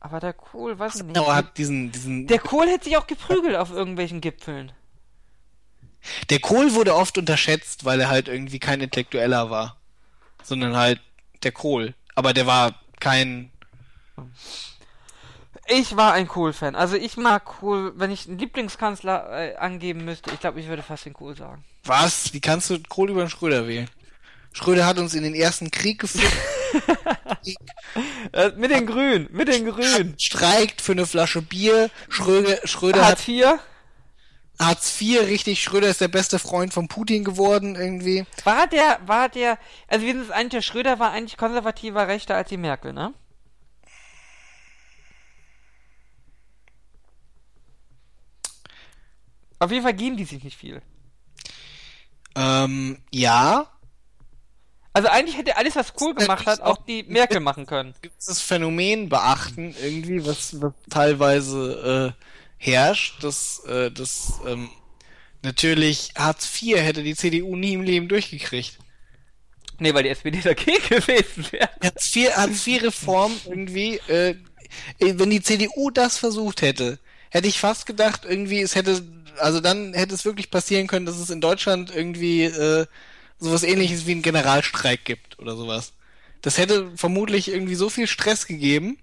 Aber 0.00 0.18
der 0.18 0.32
Kohl, 0.32 0.78
weiß 0.78 0.96
ich 0.96 1.02
nicht. 1.04 1.16
Adenauer 1.16 1.36
hat 1.36 1.58
diesen, 1.58 1.92
diesen. 1.92 2.26
Der 2.26 2.40
Kohl 2.40 2.66
hätte 2.68 2.84
sich 2.84 2.96
auch 2.96 3.06
geprügelt 3.06 3.56
auf 3.56 3.70
irgendwelchen 3.70 4.20
Gipfeln. 4.20 4.72
Der 6.30 6.40
Kohl 6.40 6.74
wurde 6.74 6.96
oft 6.96 7.16
unterschätzt, 7.18 7.84
weil 7.84 8.00
er 8.00 8.08
halt 8.08 8.26
irgendwie 8.26 8.58
kein 8.58 8.80
Intellektueller 8.80 9.50
war. 9.50 9.76
Sondern 10.42 10.76
halt 10.76 11.00
der 11.44 11.52
Kohl. 11.52 11.94
Aber 12.16 12.34
der 12.34 12.48
war 12.48 12.74
kein. 12.98 13.52
Ich 15.68 15.96
war 15.96 16.12
ein 16.12 16.26
Kohl-Fan. 16.26 16.74
Also 16.74 16.96
ich 16.96 17.16
mag 17.16 17.44
Kohl, 17.44 17.92
wenn 17.96 18.10
ich 18.10 18.28
einen 18.28 18.38
Lieblingskanzler 18.38 19.30
äh, 19.30 19.56
angeben 19.56 20.04
müsste, 20.04 20.32
ich 20.32 20.40
glaube, 20.40 20.60
ich 20.60 20.66
würde 20.66 20.82
fast 20.82 21.06
den 21.06 21.12
Kohl 21.12 21.36
sagen. 21.36 21.64
Was? 21.84 22.32
Wie 22.34 22.40
kannst 22.40 22.70
du 22.70 22.80
Kohl 22.88 23.10
über 23.10 23.24
den 23.24 23.30
Schröder 23.30 23.68
wählen? 23.68 23.88
Schröder 24.52 24.86
hat 24.86 24.98
uns 24.98 25.14
in 25.14 25.22
den 25.22 25.34
ersten 25.34 25.70
Krieg 25.70 26.00
geführt, 26.00 26.32
Äh, 28.32 28.52
mit 28.56 28.70
den 28.70 28.86
Grünen, 28.86 29.28
mit 29.32 29.48
den 29.48 29.66
Grünen. 29.66 30.14
streikt 30.18 30.80
für 30.80 30.92
eine 30.92 31.06
Flasche 31.06 31.42
Bier. 31.42 31.90
Schröder, 32.08 32.66
Schröder 32.66 33.00
hat 33.02 33.18
Hartz 33.18 33.28
IV? 33.28 33.44
Hartz 34.58 35.00
IV, 35.00 35.20
richtig. 35.26 35.62
Schröder 35.62 35.88
ist 35.88 36.00
der 36.00 36.08
beste 36.08 36.38
Freund 36.38 36.72
von 36.72 36.88
Putin 36.88 37.24
geworden, 37.24 37.74
irgendwie. 37.74 38.24
War 38.44 38.66
der, 38.68 39.00
war 39.06 39.28
der, 39.28 39.58
also 39.88 40.06
wir 40.06 40.12
sind 40.12 40.22
uns 40.22 40.30
einig, 40.30 40.52
der 40.52 40.62
Schröder 40.62 40.98
war 40.98 41.10
eigentlich 41.12 41.36
konservativer 41.36 42.08
Rechter 42.08 42.36
als 42.36 42.48
die 42.48 42.56
Merkel, 42.56 42.92
ne? 42.92 43.12
Auf 49.58 49.70
jeden 49.70 49.82
Fall 49.82 49.94
geben 49.94 50.16
die 50.16 50.24
sich 50.24 50.42
nicht 50.42 50.56
viel. 50.58 50.82
Ähm, 52.34 53.02
ja. 53.12 53.66
Also 54.94 55.08
eigentlich 55.08 55.38
hätte 55.38 55.56
alles, 55.56 55.74
was 55.74 55.94
Kohl 55.94 56.14
gemacht 56.14 56.46
hat, 56.46 56.60
auch 56.60 56.84
die 56.84 57.02
Merkel 57.04 57.40
machen 57.40 57.66
können. 57.66 57.94
Gibt 58.02 58.20
es 58.20 58.26
das 58.26 58.40
Phänomen 58.40 59.08
beachten, 59.08 59.74
irgendwie, 59.82 60.26
was, 60.26 60.60
was 60.60 60.72
teilweise 60.90 62.14
äh, 62.18 62.24
herrscht, 62.58 63.24
dass, 63.24 63.64
äh, 63.64 63.90
dass 63.90 64.40
ähm, 64.46 64.68
natürlich 65.42 66.12
Hartz 66.16 66.48
IV 66.60 66.76
hätte 66.78 67.02
die 67.02 67.16
CDU 67.16 67.56
nie 67.56 67.72
im 67.72 67.82
Leben 67.82 68.08
durchgekriegt. 68.08 68.78
Nee, 69.78 69.94
weil 69.94 70.02
die 70.02 70.10
SPD 70.10 70.40
dagegen 70.40 70.82
gewesen 70.88 71.46
wäre. 71.50 71.70
Hartz 71.82 72.14
IV, 72.14 72.36
Hartz 72.36 72.66
IV 72.66 72.82
Reform 72.82 73.32
irgendwie, 73.46 73.96
äh, 74.08 74.36
äh, 74.98 75.14
wenn 75.16 75.30
die 75.30 75.42
CDU 75.42 75.90
das 75.90 76.18
versucht 76.18 76.60
hätte, 76.60 76.98
hätte 77.30 77.48
ich 77.48 77.58
fast 77.58 77.86
gedacht, 77.86 78.26
irgendwie, 78.28 78.60
es 78.60 78.74
hätte, 78.74 79.02
also 79.38 79.60
dann 79.60 79.94
hätte 79.94 80.14
es 80.14 80.26
wirklich 80.26 80.50
passieren 80.50 80.86
können, 80.86 81.06
dass 81.06 81.18
es 81.18 81.30
in 81.30 81.40
Deutschland 81.40 81.94
irgendwie 81.94 82.44
äh, 82.44 82.86
sowas 83.42 83.62
ähnliches 83.64 84.06
wie 84.06 84.12
einen 84.12 84.22
Generalstreik 84.22 85.04
gibt 85.04 85.38
oder 85.38 85.56
sowas. 85.56 85.92
Das 86.42 86.58
hätte 86.58 86.90
vermutlich 86.96 87.48
irgendwie 87.48 87.74
so 87.74 87.88
viel 87.88 88.06
Stress 88.06 88.46
gegeben, 88.46 88.98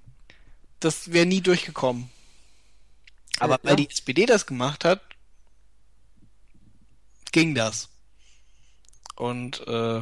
das 0.80 1.12
wäre 1.12 1.26
nie 1.26 1.42
durchgekommen. 1.42 2.10
Aber 3.40 3.56
Äh, 3.56 3.60
weil 3.64 3.72
ja. 3.72 3.76
die 3.78 3.90
SPD 3.90 4.26
das 4.26 4.46
gemacht 4.46 4.86
hat, 4.86 5.02
ging 7.32 7.54
das. 7.56 7.90
Und 9.16 9.62
äh, 9.68 10.02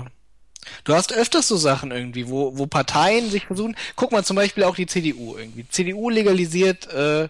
du 0.84 0.94
hast 0.94 1.14
öfters 1.14 1.48
so 1.48 1.58
Sachen 1.58 1.92
irgendwie, 1.92 2.30
wo, 2.30 2.58
wo 2.58 2.68
Parteien 2.68 3.30
sich 3.30 3.46
versuchen. 3.48 3.76
Guck 3.96 4.12
mal 4.12 4.24
zum 4.24 4.36
Beispiel 4.36 4.64
auch 4.64 4.76
die 4.76 4.86
CDU 4.86 5.36
irgendwie. 5.36 5.68
CDU 5.68 6.10
legalisiert, 6.10 6.88
äh, 6.88 7.24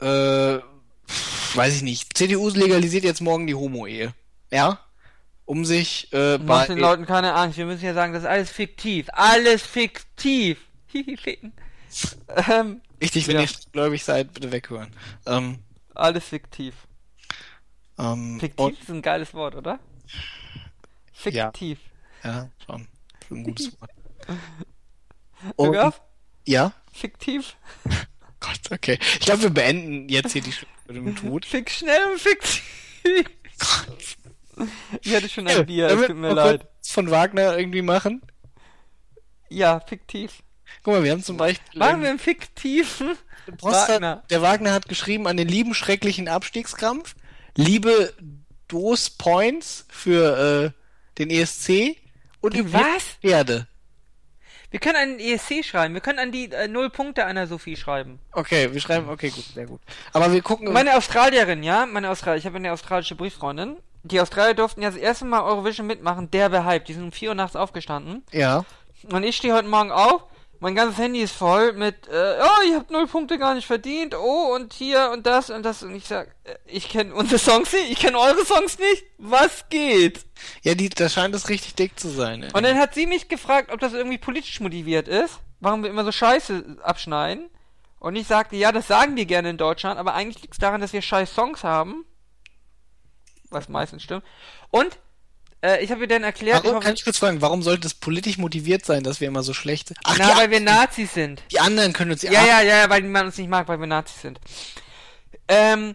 äh, 0.00 0.60
weiß 1.54 1.76
ich 1.76 1.82
nicht. 1.82 2.16
CDU 2.16 2.48
legalisiert 2.48 3.04
jetzt 3.04 3.20
morgen 3.20 3.46
die 3.46 3.54
Homo-Ehe. 3.54 4.14
Ja? 4.50 4.83
Um 5.46 5.64
sich 5.64 6.12
äh, 6.12 6.38
Macht 6.38 6.68
bei 6.68 6.74
den 6.74 6.78
Leuten 6.78 7.06
keine 7.06 7.34
Angst. 7.34 7.58
Wir 7.58 7.66
müssen 7.66 7.84
ja 7.84 7.92
sagen, 7.92 8.12
das 8.12 8.22
ist 8.22 8.28
alles 8.28 8.50
fiktiv. 8.50 9.08
Alles 9.12 9.62
fiktiv. 9.62 10.58
Hihi, 10.86 11.18
ähm, 12.50 12.80
richtig, 13.00 13.28
wenn 13.28 13.36
ja. 13.36 13.42
ihr 13.42 13.48
gläubig 13.72 14.02
seid, 14.04 14.32
bitte 14.32 14.50
weghören. 14.50 14.90
Ähm, 15.26 15.58
alles 15.94 16.24
fiktiv. 16.24 16.74
ähm, 17.98 18.40
Fiktiv 18.40 18.80
ist 18.80 18.90
ein 18.90 19.02
geiles 19.02 19.34
Wort, 19.34 19.54
oder? 19.54 19.78
Fiktiv. 21.12 21.78
ja, 22.22 22.48
schon. 22.64 22.88
Ein 23.30 23.44
gutes 23.44 23.72
Wort. 23.80 23.90
Und, 25.56 25.94
ja? 26.46 26.72
Fiktiv. 26.92 27.56
Gott, 28.40 28.60
okay. 28.70 28.98
Ich 29.00 29.20
glaube, 29.20 29.42
wir 29.42 29.50
beenden 29.50 30.08
jetzt 30.08 30.32
hier 30.32 30.42
die 30.42 30.52
Stunde 30.52 30.70
mit 30.86 30.96
dem 30.96 31.16
Tod. 31.16 31.44
Fick 31.46 31.70
schnell 31.70 32.12
und 32.12 32.20
fiktiv. 32.20 32.62
Ich 35.02 35.14
hatte 35.14 35.28
schon 35.28 35.46
ein 35.48 35.66
Bier, 35.66 35.88
es 35.88 36.06
tut 36.06 36.16
mir 36.16 36.32
leid. 36.32 36.66
von 36.82 37.10
Wagner 37.10 37.56
irgendwie 37.58 37.82
machen. 37.82 38.22
Ja, 39.48 39.80
fiktiv. 39.80 40.42
Guck 40.82 40.94
mal, 40.94 41.04
wir 41.04 41.12
haben 41.12 41.22
zum 41.22 41.36
Beispiel 41.36 41.78
Machen 41.78 42.02
wir 42.02 42.10
einen 42.10 42.18
fiktiven 42.18 43.16
Post 43.58 43.88
Wagner. 43.88 44.10
Hat, 44.10 44.30
der 44.30 44.42
Wagner 44.42 44.72
hat 44.72 44.88
geschrieben 44.88 45.26
an 45.26 45.36
den 45.36 45.48
lieben 45.48 45.74
schrecklichen 45.74 46.28
Abstiegskrampf, 46.28 47.14
liebe 47.56 48.12
Dos 48.68 49.10
Points 49.10 49.86
für 49.88 50.72
äh, 50.74 51.18
den 51.18 51.30
ESC 51.30 51.96
und 52.40 52.54
über 52.54 52.72
Was? 52.72 53.02
Pferde. 53.20 53.66
Wir 54.70 54.80
können 54.80 54.96
einen 54.96 55.20
ESC 55.20 55.64
schreiben. 55.64 55.94
Wir 55.94 56.00
können 56.00 56.18
an 56.18 56.32
die 56.32 56.50
äh, 56.50 56.66
Null 56.66 56.90
Punkte 56.90 57.24
einer 57.26 57.46
Sophie 57.46 57.76
schreiben. 57.76 58.18
Okay, 58.32 58.72
wir 58.72 58.80
schreiben, 58.80 59.08
okay, 59.08 59.30
gut, 59.30 59.44
sehr 59.54 59.66
gut. 59.66 59.80
Aber 60.12 60.32
wir 60.32 60.42
gucken 60.42 60.72
Meine 60.72 60.96
Australierin, 60.96 61.62
ja, 61.62 61.86
meine 61.86 62.10
Australierin, 62.10 62.40
ich 62.40 62.46
habe 62.46 62.56
eine 62.56 62.72
australische 62.72 63.14
Brieffreundin. 63.14 63.76
Die 64.04 64.20
Australier 64.20 64.54
durften 64.54 64.82
ja 64.82 64.90
das 64.90 64.98
erste 64.98 65.24
Mal 65.24 65.42
Eurovision 65.42 65.86
mitmachen, 65.86 66.30
der 66.30 66.50
behypt. 66.50 66.88
Die 66.88 66.92
sind 66.92 67.04
um 67.04 67.12
4 67.12 67.30
Uhr 67.30 67.34
nachts 67.34 67.56
aufgestanden. 67.56 68.22
ja. 68.32 68.64
Und 69.12 69.22
ich 69.22 69.36
stehe 69.36 69.52
heute 69.52 69.68
Morgen 69.68 69.92
auf, 69.92 70.24
mein 70.60 70.74
ganzes 70.74 70.96
Handy 70.96 71.20
ist 71.20 71.34
voll 71.34 71.74
mit, 71.74 72.08
äh, 72.08 72.38
oh, 72.40 72.66
ihr 72.66 72.76
habt 72.76 72.90
null 72.90 73.06
Punkte 73.06 73.36
gar 73.38 73.54
nicht 73.54 73.66
verdient, 73.66 74.14
oh, 74.14 74.54
und 74.54 74.72
hier 74.72 75.10
und 75.12 75.26
das 75.26 75.50
und 75.50 75.62
das. 75.62 75.82
Und 75.82 75.94
ich 75.94 76.06
sag, 76.06 76.28
äh, 76.44 76.54
ich 76.64 76.88
kenne 76.88 77.14
unsere 77.14 77.38
Songs 77.38 77.70
nicht, 77.74 77.90
ich 77.90 77.98
kenne 77.98 78.18
eure 78.18 78.42
Songs 78.46 78.78
nicht, 78.78 79.04
was 79.18 79.68
geht? 79.68 80.24
Ja, 80.62 80.74
die, 80.74 80.88
da 80.88 81.10
scheint 81.10 81.34
es 81.34 81.50
richtig 81.50 81.74
dick 81.74 81.98
zu 82.00 82.08
sein. 82.08 82.44
ey. 82.44 82.50
Und 82.54 82.62
dann 82.62 82.78
hat 82.78 82.94
sie 82.94 83.06
mich 83.06 83.28
gefragt, 83.28 83.70
ob 83.70 83.80
das 83.80 83.92
irgendwie 83.92 84.16
politisch 84.16 84.58
motiviert 84.60 85.06
ist, 85.06 85.38
warum 85.60 85.82
wir 85.82 85.90
immer 85.90 86.04
so 86.04 86.12
Scheiße 86.12 86.78
abschneiden. 86.82 87.50
Und 87.98 88.16
ich 88.16 88.26
sagte, 88.26 88.56
ja, 88.56 88.72
das 88.72 88.86
sagen 88.86 89.16
die 89.16 89.26
gerne 89.26 89.50
in 89.50 89.58
Deutschland, 89.58 89.98
aber 89.98 90.14
eigentlich 90.14 90.40
liegt 90.40 90.54
es 90.54 90.60
daran, 90.60 90.80
dass 90.80 90.94
wir 90.94 91.02
scheiß 91.02 91.34
Songs 91.34 91.62
haben. 91.62 92.06
Was 93.54 93.68
meistens 93.68 94.02
stimmt. 94.02 94.24
Und 94.70 94.98
äh, 95.62 95.82
ich 95.82 95.90
habe 95.90 96.02
ihr 96.02 96.08
dann 96.08 96.24
erklärt, 96.24 96.64
Warum, 96.64 96.78
ich 96.78 96.84
kann 96.84 96.94
ich 96.94 97.04
kurz 97.04 97.18
fragen, 97.18 97.40
warum 97.40 97.62
sollte 97.62 97.86
es 97.86 97.94
politisch 97.94 98.36
motiviert 98.36 98.84
sein, 98.84 99.02
dass 99.02 99.20
wir 99.20 99.28
immer 99.28 99.42
so 99.42 99.54
schlecht 99.54 99.88
sind? 99.88 99.98
Ach, 100.04 100.16
na, 100.18 100.36
weil 100.36 100.50
wir 100.50 100.60
Nazis 100.60 101.14
sind. 101.14 101.42
die 101.50 101.60
anderen 101.60 101.92
können 101.92 102.10
uns 102.10 102.22
Ja, 102.22 102.32
ja, 102.32 102.60
ja, 102.60 102.76
ja, 102.82 102.90
weil 102.90 103.02
man 103.02 103.26
uns 103.26 103.38
nicht 103.38 103.48
mag, 103.48 103.66
weil 103.68 103.80
wir 103.80 103.86
Nazis 103.86 104.20
sind. 104.20 104.40
Ähm, 105.48 105.94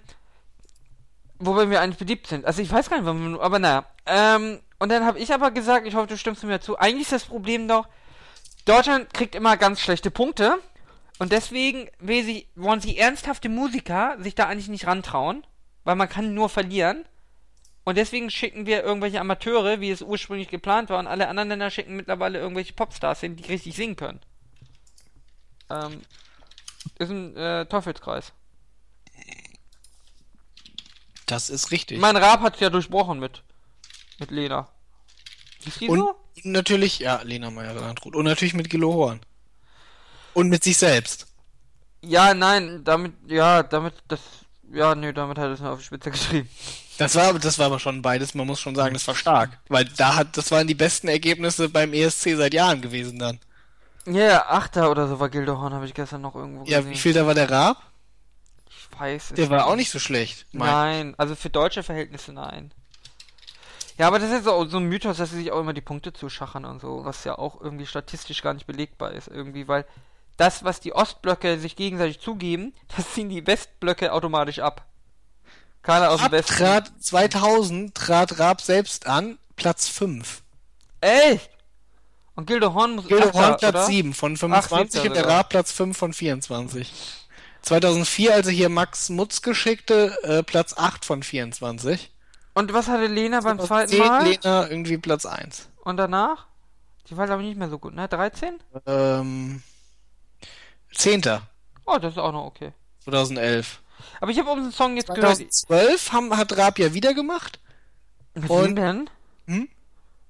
wobei 1.40 1.69
wir 1.69 1.81
eigentlich 1.81 1.98
beliebt 1.99 2.27
sind. 2.27 2.45
Also 2.45 2.61
ich 2.61 2.72
weiß 2.72 2.90
gar 2.90 2.98
nicht, 2.98 3.06
warum, 3.06 3.34
wir- 3.34 3.41
aber 3.41 3.60
naja. 3.60 3.86
Ähm, 4.06 4.60
Und 4.81 4.90
dann 4.90 5.06
habe 5.06 5.19
ich 5.19 5.34
aber 5.34 5.52
gesagt, 5.52 5.86
ich 5.88 5.94
hoffe, 5.95 6.07
du 6.07 6.18
stimmst 6.18 6.41
mir 6.45 6.61
zu, 6.61 6.77
eigentlich 6.80 7.02
ist 7.03 7.11
das 7.11 7.26
Problem 7.26 7.68
doch, 7.68 7.88
Deutschland 8.64 9.14
kriegt 9.14 9.36
immer 9.36 9.57
ganz 9.57 9.81
schlechte 9.81 10.10
Punkte 10.10 10.57
und 11.18 11.34
deswegen 11.34 11.90
will 11.99 12.23
sie, 12.23 12.48
wollen 12.56 12.80
sie 12.80 12.98
ernsthafte 12.98 13.49
Musiker 13.49 14.15
sich 14.19 14.36
da 14.36 14.45
eigentlich 14.48 14.69
nicht 14.69 14.88
rantrauen, 14.88 15.45
weil 15.84 15.95
man 15.98 16.07
kann 16.07 16.34
nur 16.34 16.48
verlieren. 16.48 17.03
Und 17.90 17.95
deswegen 17.95 18.30
schicken 18.30 18.68
wir 18.68 18.84
irgendwelche 18.84 19.20
Amateure, 19.20 19.82
wie 19.82 19.90
es 19.90 20.03
ursprünglich 20.03 20.48
geplant 20.48 20.91
war, 20.91 20.99
und 20.99 21.07
alle 21.07 21.28
anderen 21.28 21.49
Länder 21.49 21.72
schicken 21.72 21.95
mittlerweile 21.95 22.38
irgendwelche 22.38 22.74
Popstars 22.74 23.22
hin, 23.22 23.36
die 23.36 23.45
richtig 23.45 23.76
singen 23.76 23.95
können. 23.95 24.20
Ähm, 25.72 26.02
ist 26.99 27.10
ein 27.10 27.36
äh, 27.36 27.66
Teufelskreis. 27.66 28.32
Das 31.26 31.49
ist 31.49 31.72
richtig. 31.72 31.99
Mein 31.99 32.16
Rab 32.16 32.41
hat's 32.41 32.60
ja 32.60 32.70
durchbrochen 32.70 33.18
mit, 33.18 33.41
mit 34.20 34.30
Lena. 34.30 34.68
Ist 35.66 35.82
die 35.82 35.90
Und 35.90 35.98
so? 35.98 36.16
natürlich, 36.44 36.99
ja, 36.99 37.24
Lena 37.24 37.49
Meyer-Landrut. 37.49 38.16
Und 38.16 38.26
natürlich 38.26 38.53
mit 38.53 38.70
Gilo 38.70 38.94
Horn. 38.94 39.20
Und 40.36 40.49
mit 40.49 40.64
sich 40.64 40.78
selbst. 40.78 41.26
Ja, 42.03 42.36
nein, 42.36 42.84
damit, 42.84 43.14
ja, 43.26 43.64
damit, 43.64 43.95
das, 44.07 44.20
ja, 44.72 44.94
nö, 44.94 45.11
damit 45.11 45.40
hat 45.40 45.45
er 45.45 45.53
es 45.53 45.60
nur 45.60 45.72
auf 45.72 45.80
die 45.80 45.86
Spitze 45.86 46.11
geschrieben. 46.11 46.48
Das 47.00 47.16
war, 47.16 47.34
das 47.40 47.58
war 47.58 47.68
aber 47.68 47.80
schon 47.80 48.02
beides, 48.02 48.36
man 48.36 48.46
muss 48.46 48.60
schon 48.60 48.76
sagen, 48.76 48.94
das 48.94 49.08
war 49.08 49.16
stark. 49.16 49.58
Weil 49.70 49.86
da 49.86 50.18
hat, 50.18 50.36
das 50.36 50.52
waren 50.52 50.68
die 50.68 50.76
besten 50.76 51.08
Ergebnisse 51.08 51.70
beim 51.70 51.94
ESC 51.94 52.36
seit 52.36 52.54
Jahren 52.54 52.82
gewesen 52.82 53.18
dann. 53.18 53.40
Ja, 54.06 54.14
yeah, 54.14 54.46
Achter 54.50 54.92
oder 54.92 55.08
so 55.08 55.18
war 55.20 55.30
Gildehorn, 55.30 55.74
habe 55.74 55.86
ich 55.86 55.94
gestern 55.94 56.22
noch 56.22 56.36
irgendwo 56.36 56.66
Ja, 56.66 56.80
gesehen. 56.80 56.94
wie 56.94 56.98
viel 56.98 57.14
da 57.14 57.26
war 57.26 57.36
der 57.36 57.50
Raab? 57.50 57.82
Ich 58.70 59.00
weiß 59.00 59.32
es 59.32 59.36
Der 59.36 59.50
war 59.50 59.68
auch 59.68 59.78
nicht 59.78 59.92
so 59.92 60.00
schlecht. 60.00 60.46
mein- 60.52 60.68
Nein, 60.72 61.16
also 61.18 61.36
für 61.36 61.50
deutsche 61.50 61.84
Verhältnisse 61.84 62.34
nein. 62.34 62.74
Ja, 63.98 64.08
aber 64.08 64.20
das 64.20 64.32
ist 64.32 64.44
so, 64.44 64.66
so 64.66 64.78
ein 64.78 64.86
Mythos, 64.86 65.18
dass 65.18 65.30
sie 65.30 65.38
sich 65.38 65.52
auch 65.54 65.60
immer 65.60 65.74
die 65.74 65.82
Punkte 65.82 66.12
zuschachern 66.12 66.66
und 66.66 66.82
so, 66.82 67.06
was 67.06 67.24
ja 67.24 67.38
auch 67.38 67.62
irgendwie 67.62 67.86
statistisch 67.86 68.42
gar 68.42 68.54
nicht 68.54 68.68
belegbar 68.68 69.12
ist, 69.12 69.28
irgendwie, 69.30 69.70
weil 69.70 69.86
das, 70.36 70.66
was 70.66 70.82
die 70.82 70.94
Ostblöcke 70.94 71.60
sich 71.60 71.78
gegenseitig 71.78 72.20
zugeben, 72.20 72.74
das 72.98 73.14
ziehen 73.14 73.30
die 73.30 73.48
Westblöcke 73.48 74.12
automatisch 74.12 74.60
ab. 74.60 74.86
Keiner 75.81 76.10
aus 76.10 76.18
dem 76.19 76.23
Raab 76.23 76.31
Westen. 76.34 76.56
trat 76.56 76.91
2000 76.99 77.95
trat 77.95 78.39
Raab 78.39 78.61
selbst 78.61 79.07
an, 79.07 79.38
Platz 79.56 79.88
5. 79.88 80.41
Echt? 81.01 81.49
Und 82.35 82.45
Gildehorn 82.47 82.95
muss 82.95 83.07
Gildo 83.07 83.27
Achter, 83.27 83.39
Horn 83.39 83.57
Platz 83.57 83.76
oder? 83.76 83.85
7 83.85 84.14
von 84.14 84.34
Ach, 84.34 84.39
25 84.39 85.01
siebter 85.01 85.18
und 85.19 85.26
der. 85.26 85.27
Raab 85.34 85.49
Platz 85.49 85.72
5 85.72 85.97
von 85.97 86.14
24. 86.14 86.91
2004, 87.61 88.34
als 88.34 88.47
er 88.47 88.53
hier 88.53 88.69
Max 88.69 89.10
Mutz 89.10 89.41
geschickte, 89.41 90.18
äh, 90.23 90.43
Platz 90.43 90.73
8 90.77 91.03
von 91.03 91.23
24. 91.23 92.11
Und 92.53 92.73
was 92.73 92.88
hatte 92.88 93.07
Lena 93.07 93.41
beim 93.41 93.60
zweiten 93.60 93.89
10 93.91 93.99
Mal? 93.99 94.23
Lena 94.26 94.69
irgendwie 94.69 94.97
Platz 94.97 95.26
1. 95.26 95.69
Und 95.84 95.97
danach? 95.97 96.47
Die 97.10 97.18
war 97.18 97.26
glaube 97.26 97.41
ich 97.41 97.49
nicht 97.49 97.57
mehr 97.57 97.69
so 97.69 97.80
gut, 97.80 97.93
ne? 97.93 98.07
13? 98.07 98.60
Ähm, 98.85 99.61
10. 100.93 101.41
Oh, 101.85 101.97
das 101.97 102.14
ist 102.14 102.18
auch 102.19 102.31
noch 102.31 102.45
okay. 102.45 102.72
2011. 103.03 103.81
Aber 104.22 104.32
ich 104.32 104.40
habe 104.40 104.50
unseren 104.52 104.72
Song 104.72 104.96
jetzt 104.98 105.08
gehört. 105.14 105.38
2012 105.38 106.12
haben, 106.12 106.38
hat 106.38 106.58
Raab 106.58 106.80
ja 106.80 106.94
wieder 106.94 107.14
gemacht. 107.14 107.60
Mit 108.34 108.50
Und- 108.50 108.64
wem 108.64 108.76
denn? 108.76 109.10
Hm? 109.48 109.70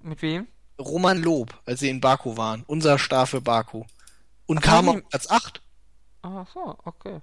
Mit 0.01 0.21
wem? 0.21 0.47
Roman 0.79 1.21
Lob, 1.21 1.53
als 1.65 1.81
sie 1.81 1.89
in 1.89 1.99
Baku 1.99 2.37
waren. 2.37 2.63
Unser 2.67 2.97
Star 2.97 3.27
für 3.27 3.41
Baku. 3.41 3.83
Und 4.45 4.59
Ach, 4.59 4.63
kam 4.63 4.89
auf 4.89 5.09
Platz 5.09 5.29
8. 5.29 5.61
Ach 6.21 6.47
so, 6.53 6.77
okay. 6.85 7.19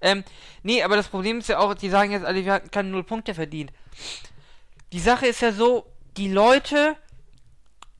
Ähm, 0.00 0.24
nee, 0.62 0.82
aber 0.82 0.96
das 0.96 1.08
Problem 1.08 1.38
ist 1.38 1.48
ja 1.48 1.58
auch, 1.58 1.74
die 1.74 1.88
sagen 1.90 2.12
jetzt 2.12 2.24
alle, 2.24 2.44
wir 2.44 2.52
hatten 2.52 2.70
keine 2.70 2.88
null 2.90 3.04
Punkte 3.04 3.34
verdient. 3.34 3.72
Die 4.92 5.00
Sache 5.00 5.26
ist 5.26 5.40
ja 5.40 5.52
so, 5.52 5.86
die 6.16 6.30
Leute 6.30 6.96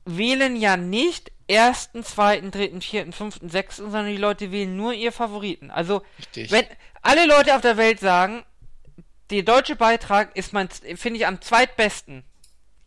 wählen 0.05 0.55
ja 0.55 0.77
nicht 0.77 1.31
ersten, 1.49 2.03
zweiten, 2.03 2.51
dritten, 2.51 2.81
vierten, 2.81 3.11
fünften, 3.11 3.49
sechsten, 3.49 3.85
sondern 3.85 4.07
die 4.07 4.17
Leute 4.17 4.51
wählen 4.51 4.75
nur 4.75 4.93
ihr 4.93 5.11
Favoriten. 5.11 5.71
Also, 5.71 6.03
Richtig. 6.17 6.51
wenn 6.51 6.65
alle 7.01 7.25
Leute 7.25 7.55
auf 7.55 7.61
der 7.61 7.77
Welt 7.77 7.99
sagen, 7.99 8.43
der 9.29 9.43
deutsche 9.43 9.75
Beitrag 9.75 10.35
ist 10.35 10.53
mein, 10.53 10.69
finde 10.69 11.19
ich 11.19 11.27
am 11.27 11.41
zweitbesten. 11.41 12.23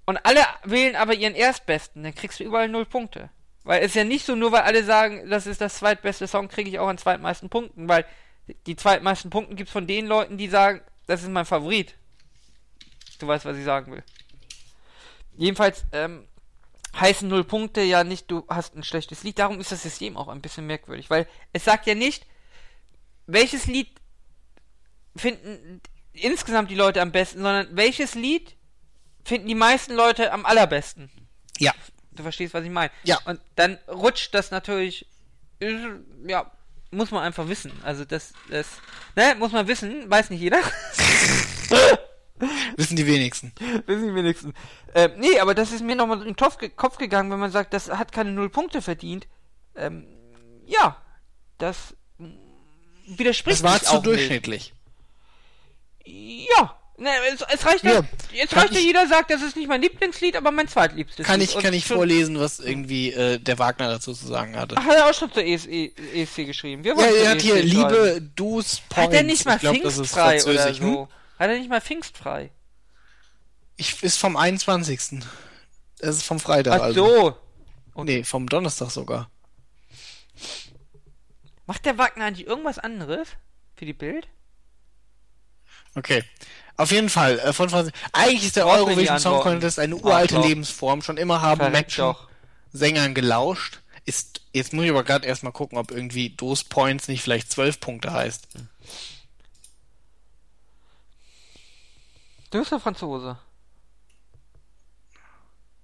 Und 0.05 0.19
alle 0.25 0.41
wählen 0.65 0.97
aber 0.97 1.15
ihren 1.15 1.35
erstbesten, 1.35 2.03
dann 2.03 2.15
kriegst 2.15 2.41
du 2.41 2.45
überall 2.45 2.69
null 2.69 2.87
Punkte. 2.87 3.31
Weil 3.65 3.81
es 3.81 3.89
ist 3.89 3.95
ja 3.95 4.05
nicht 4.05 4.27
so, 4.27 4.35
nur 4.35 4.51
weil 4.51 4.63
alle 4.63 4.83
sagen, 4.83 5.29
das 5.31 5.47
ist 5.47 5.61
das 5.61 5.77
zweitbeste 5.77 6.27
Song, 6.27 6.49
kriege 6.49 6.69
ich 6.69 6.79
auch 6.79 6.89
an 6.89 6.99
zweitmeisten 6.99 7.49
Punkten, 7.49 7.89
weil 7.89 8.05
die 8.67 8.75
zweitmeisten 8.75 9.31
Punkten 9.31 9.55
gibt's 9.55 9.73
von 9.73 9.87
den 9.87 10.07
Leuten, 10.07 10.37
die 10.37 10.49
sagen, 10.49 10.81
das 11.07 11.23
ist 11.23 11.29
mein 11.29 11.45
Favorit. 11.45 11.95
Du 13.21 13.27
weißt, 13.29 13.45
was 13.45 13.57
ich 13.57 13.65
sagen 13.65 13.93
will. 13.93 14.03
Jedenfalls 15.37 15.85
ähm, 15.93 16.27
heißen 16.99 17.29
null 17.29 17.45
Punkte 17.45 17.83
ja 17.83 18.05
nicht, 18.05 18.31
du 18.31 18.45
hast 18.49 18.75
ein 18.75 18.85
schlechtes 18.85 19.23
Lied. 19.23 19.39
Darum 19.39 19.61
ist 19.61 19.73
das 19.73 19.83
System 19.83 20.17
auch 20.17 20.29
ein 20.29 20.43
bisschen 20.43 20.67
merkwürdig, 20.67 21.11
weil 21.11 21.27
es 21.53 21.65
sagt 21.65 21.87
ja 21.87 21.95
nicht, 21.95 22.27
welches 23.27 23.67
Lied 23.67 23.89
finden 25.17 25.81
insgesamt 26.13 26.71
die 26.71 26.75
Leute 26.75 27.01
am 27.01 27.13
besten, 27.13 27.43
sondern 27.43 27.69
welches 27.73 28.15
Lied 28.15 28.57
finden 29.25 29.49
die 29.49 29.55
meisten 29.55 29.95
Leute 29.95 30.33
am 30.33 30.45
allerbesten. 30.45 31.11
Ja. 31.59 31.73
Du 32.11 32.23
verstehst, 32.23 32.53
was 32.53 32.65
ich 32.65 32.71
meine. 32.71 32.91
Ja. 33.05 33.19
Und 33.25 33.41
dann 33.55 33.79
rutscht 33.89 34.35
das 34.35 34.51
natürlich, 34.51 35.07
ja, 36.27 36.51
muss 36.91 37.11
man 37.11 37.23
einfach 37.23 37.49
wissen. 37.49 37.73
Also 37.85 38.05
das, 38.05 38.35
das, 38.51 38.67
ne, 39.17 39.35
muss 39.39 39.53
man 39.53 39.67
wissen, 39.67 40.11
weiß 40.11 40.29
nicht 40.29 40.41
jeder. 40.41 40.61
Wissen 42.77 42.97
die 42.97 43.07
wenigsten. 43.07 43.53
wissen 43.87 44.09
die 44.09 44.15
wenigsten. 44.15 44.55
Ähm, 44.95 45.13
nee, 45.19 45.39
aber 45.39 45.55
das 45.55 45.73
ist 45.73 45.83
mir 45.83 45.97
nochmal 45.97 46.19
in 46.21 46.25
den 46.25 46.37
Kopf, 46.37 46.59
ge 46.59 46.69
Kopf 46.69 46.99
gegangen, 46.99 47.31
wenn 47.31 47.39
man 47.39 47.51
sagt, 47.51 47.73
das 47.73 47.89
hat 47.89 48.13
keine 48.13 48.33
null 48.33 48.51
Punkte 48.51 48.83
verdient. 48.83 49.27
Ähm, 49.75 50.07
ja, 50.67 50.97
das 51.59 51.95
widerspricht 53.07 53.63
Das 53.63 53.63
war 53.63 53.83
zu 53.83 53.99
durchschnittlich. 54.01 54.75
Nicht. 56.05 56.51
Ja. 56.51 56.79
Ne, 56.99 57.09
es, 57.33 57.43
es 57.53 57.67
reicht 57.67 57.85
ja, 57.85 57.95
Ja, 57.95 58.03
jetzt 58.33 58.55
reicht 58.55 58.75
ja 58.75 58.81
jeder 58.81 59.09
sagt, 59.09 59.31
das 59.31 59.43
ist 59.43 59.57
nicht 59.57 59.67
mein 59.67 59.81
Lieblingslied, 59.81 60.37
aber 60.37 60.53
mein 60.53 60.69
zweitliebstes 60.69 61.27
Kann 61.27 61.41
ich, 61.41 61.59
kann 61.59 61.73
ich 61.73 61.87
vorlesen, 61.87 62.39
was 62.39 62.61
irgendwie 62.61 63.13
äh, 63.13 63.39
der 63.39 63.59
Wagner 63.59 63.89
dazu 63.89 64.13
zu 64.13 64.27
sagen 64.27 64.57
hatte. 64.57 64.77
Ach, 64.79 64.85
hat 64.85 64.97
er 64.97 65.11
auch 65.11 65.15
schon 65.15 65.33
zur 65.33 65.43
ESC, 65.43 65.93
ESC 66.15 66.47
geschrieben. 66.47 66.85
Wir 66.85 66.95
Ja, 66.95 67.07
er 67.07 67.31
hat 67.31 67.41
hier 67.41 67.57
schreiben. 67.57 67.69
Liebe 67.69 68.31
Dus 68.37 68.83
Points. 68.89 68.97
Hat 68.97 69.15
er 69.15 69.23
nicht 69.23 69.45
mal 69.47 69.57
ich 69.57 69.63
glaub, 69.63 69.75
pfingstfrei 69.75 70.45
oder 70.45 70.55
französisch. 70.55 70.81
Hm? 70.81 71.09
Hat 71.43 71.51
er 71.51 71.59
nicht 71.59 71.71
mal 71.71 71.81
pfingstfrei? 71.81 72.53
Ich, 73.77 74.01
ist 74.05 74.17
vom 74.17 74.37
21. 74.37 75.25
Das 75.99 76.15
ist 76.15 76.23
vom 76.23 76.39
Freitag. 76.39 76.81
Ach 76.81 76.85
also. 76.85 77.37
so. 77.97 78.05
Nee, 78.05 78.23
vom 78.23 78.49
Donnerstag 78.49 78.93
sogar. 78.93 79.29
Macht 81.67 81.85
der 81.85 81.99
Wagner 81.99 82.27
eigentlich 82.27 82.47
irgendwas 82.47 82.79
anderes 82.79 83.27
für 83.75 83.87
die 83.87 83.93
Bild? 83.93 84.29
Okay. 85.97 86.23
Auf 86.77 86.93
jeden 86.93 87.09
Fall, 87.09 87.41
äh, 87.41 87.53
von 87.53 87.69
Franz 87.71 87.91
Eigentlich 88.13 88.45
ist 88.45 88.55
der 88.55 88.69
Eurovision 88.69 89.19
Song? 89.19 89.41
Contest 89.41 89.81
eine 89.81 89.97
uralte 89.97 90.37
Arschloch. 90.37 90.49
Lebensform. 90.49 91.03
Schon 91.03 91.17
immer 91.17 91.43
haben 91.43 91.59
Verreckt 91.59 91.75
Menschen 91.75 92.03
doch. 92.03 92.29
Sängern 92.73 93.15
gelauscht. 93.15 93.81
Ist, 94.05 94.43
jetzt 94.53 94.73
muss 94.73 94.85
ich 94.85 94.91
aber 94.91 95.03
gerade 95.03 95.27
erstmal 95.27 95.53
gucken, 95.53 95.77
ob 95.77 95.91
irgendwie 95.91 96.31
Dos 96.31 96.63
Points 96.63 97.09
nicht 97.09 97.23
vielleicht 97.23 97.51
12 97.51 97.81
Punkte 97.81 98.13
heißt. 98.13 98.47
Du 102.53 102.59
bist 102.59 102.71
doch 102.71 102.83
Franzose. 102.83 103.39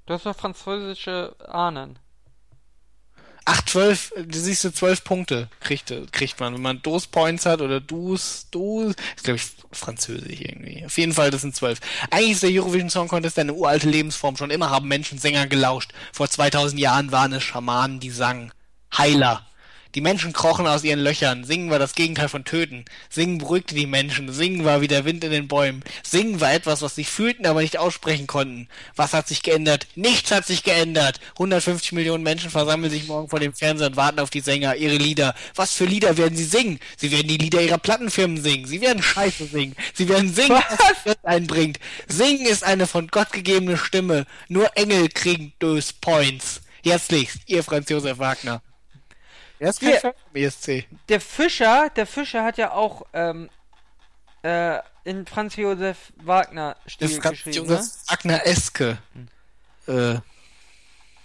Du 0.05 0.15
hast 0.15 0.27
doch 0.27 0.37
französische 0.37 1.35
Ahnen. 1.49 1.99
Ach, 3.47 3.63
12, 3.65 4.13
äh, 4.17 4.25
du 4.25 4.39
siehst 4.39 4.65
du 4.65 4.71
12 4.71 5.03
Punkte 5.03 5.49
kriegt, 5.61 5.91
kriegt 6.13 6.39
man. 6.39 6.53
Wenn 6.53 6.61
man 6.61 6.83
Dos 6.83 7.07
Points 7.07 7.47
hat 7.47 7.63
oder 7.63 7.81
Dus, 7.81 8.49
Dus, 8.51 8.95
ist 9.17 9.25
glaube 9.25 9.37
ich 9.39 9.45
französisch 9.73 10.43
irgendwie. 10.43 10.85
Auf 10.85 10.99
jeden 10.99 11.15
Fall, 11.15 11.31
das 11.31 11.41
sind 11.41 11.57
12. 11.57 11.81
Eigentlich 12.11 12.33
ist 12.33 12.43
der 12.43 12.51
Eurovision 12.51 12.91
Song 12.91 13.09
Contest 13.09 13.39
eine 13.39 13.55
uralte 13.55 13.89
Lebensform. 13.89 14.37
Schon 14.37 14.51
immer 14.51 14.69
haben 14.69 14.89
Menschen 14.89 15.19
Sänger 15.19 15.47
gelauscht. 15.47 15.93
Vor 16.13 16.29
2000 16.29 16.79
Jahren 16.79 17.13
waren 17.13 17.33
es 17.33 17.43
Schamanen, 17.43 17.99
die 17.99 18.11
sangen. 18.11 18.53
Heiler. 18.95 19.47
Die 19.95 20.03
Menschen 20.03 20.35
krochen 20.35 20.67
aus 20.67 20.85
ihren 20.85 21.01
Löchern. 21.01 21.45
Singen 21.45 21.71
war 21.71 21.79
das 21.79 21.95
Gegenteil 21.95 22.29
von 22.29 22.45
töten. 22.45 22.85
Singen 23.09 23.39
beruhigte 23.39 23.75
die 23.75 23.87
Menschen. 23.87 24.31
Singen 24.33 24.65
war 24.65 24.83
wie 24.83 24.89
der 24.89 25.07
Wind 25.07 25.25
in 25.25 25.31
den 25.31 25.49
Bäumen. 25.49 25.83
Singen 26.03 26.41
war 26.41 26.53
etwas, 26.53 26.83
was 26.83 26.95
sie 26.95 27.05
fühlten, 27.05 27.47
aber 27.47 27.63
nicht 27.63 27.79
aussprechen 27.79 28.27
konnten. 28.27 28.69
Was 28.97 29.15
hat 29.15 29.29
sich 29.29 29.43
geändert? 29.43 29.87
Nichts 29.95 30.31
hat 30.31 30.47
sich 30.47 30.63
geändert. 30.63 31.21
150 31.33 31.93
Millionen 31.93 32.23
Menschen 32.23 32.51
versammeln 32.51 32.91
sich 32.91 33.07
morgen 33.07 33.31
vor 33.31 33.41
dem 33.41 33.55
Fernseher 33.55 33.87
und 33.87 33.97
warten 33.97 34.21
auf 34.21 34.31
die 34.31 34.41
Sänger, 34.41 34.77
ihre 34.77 34.97
Lieder. 34.97 35.35
Was 35.55 35.73
für 35.73 35.87
Lieder 35.87 36.19
werden 36.19 36.37
sie 36.37 36.45
singen? 36.45 36.81
Sie 36.99 37.11
werden 37.11 37.29
die 37.29 37.39
Lieder 37.39 37.63
ihrer 37.63 37.79
Plattenfirmen 37.79 38.43
singen. 38.43 38.67
Sie 38.67 38.83
werden 38.83 39.03
Scheiße 39.03 39.47
singen. 39.47 39.75
Sie 39.95 40.09
werden 40.09 40.33
singen, 40.33 40.51
was? 40.51 41.05
Geld 41.05 41.19
einbringt. 41.25 41.81
Singen 42.07 42.47
ist 42.47 42.63
eine 42.63 42.87
von 42.87 43.09
Gott 43.09 43.33
gegebene 43.33 43.79
Stimme. 43.79 44.27
Nur 44.49 44.77
Engel 44.77 45.09
kriegen 45.09 45.55
Dös 45.63 45.95
Points. 45.95 46.61
Herzlichst, 46.85 47.39
ihr 47.47 47.65
Franz 47.65 47.89
Josef 47.89 48.19
Wagner. 48.19 48.63
Er 49.59 49.71
ist 49.71 49.81
kein. 49.81 49.95
Fan 49.99 50.13
vom 50.13 50.43
ESC. 50.43 50.87
Der 51.09 51.21
Fischer, 51.21 51.91
der 51.95 52.07
Fischer 52.07 52.45
hat 52.45 52.59
ja 52.59 52.73
auch 52.73 53.03
ähm, 53.13 53.51
äh, 54.43 54.79
in 55.05 55.27
Franz 55.27 55.57
Josef 55.57 56.13
Wagner 56.17 56.77
Stil 56.87 57.09
Franz 57.09 57.31
geschrieben, 57.45 57.57
Josef 57.57 57.81
ne? 57.81 58.11
Wagner 58.11 58.47
Eske. 58.47 58.99
äh, 59.87 60.17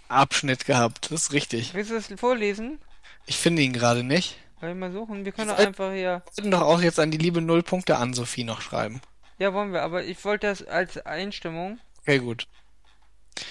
Abschnitt 0.07 0.65
gehabt. 0.65 1.11
Das 1.11 1.23
ist 1.23 1.34
richtig. 1.34 1.73
Willst 1.73 1.91
du 1.91 1.95
das 1.95 2.07
vorlesen? 2.19 2.80
Ich 3.26 3.38
finde 3.38 3.61
ihn 3.61 3.73
gerade 3.73 4.03
nicht. 4.03 4.38
Soll 4.60 4.72
ich 4.72 4.77
mal 4.77 4.91
suchen? 4.91 5.26
Wir 5.26 5.31
können 5.31 5.49
doch 5.49 5.57
einfach 5.57 5.91
hier. 5.91 6.22
Wir 6.26 6.31
sollten 6.31 6.51
doch 6.51 6.61
auch 6.61 6.81
jetzt 6.81 6.99
an 6.99 7.11
die 7.11 7.18
liebe 7.18 7.41
Nullpunkte 7.41 7.97
an 7.97 8.14
Sophie 8.14 8.43
noch 8.43 8.61
schreiben. 8.61 9.01
Ja, 9.39 9.53
wollen 9.53 9.73
wir, 9.73 9.81
aber 9.81 10.03
ich 10.03 10.23
wollte 10.23 10.47
das 10.47 10.65
als 10.65 10.97
Einstimmung. 11.05 11.80
Okay, 12.01 12.19
gut. 12.19 12.47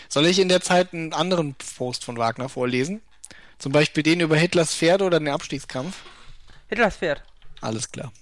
Soll 0.09 0.27
ich 0.27 0.39
in 0.39 0.49
der 0.49 0.61
Zeit 0.61 0.93
einen 0.93 1.13
anderen 1.13 1.55
Post 1.77 2.05
von 2.05 2.17
Wagner 2.17 2.49
vorlesen? 2.49 3.03
Zum 3.63 3.71
Beispiel 3.71 4.03
den 4.03 4.19
über 4.19 4.37
Hitlers 4.37 4.75
Pferde 4.75 5.05
oder 5.05 5.21
den 5.21 5.29
Abstiegskampf? 5.29 5.95
Hitlers 6.69 6.97
Pferd. 6.97 7.23
Alles 7.61 7.93
klar. 7.93 8.13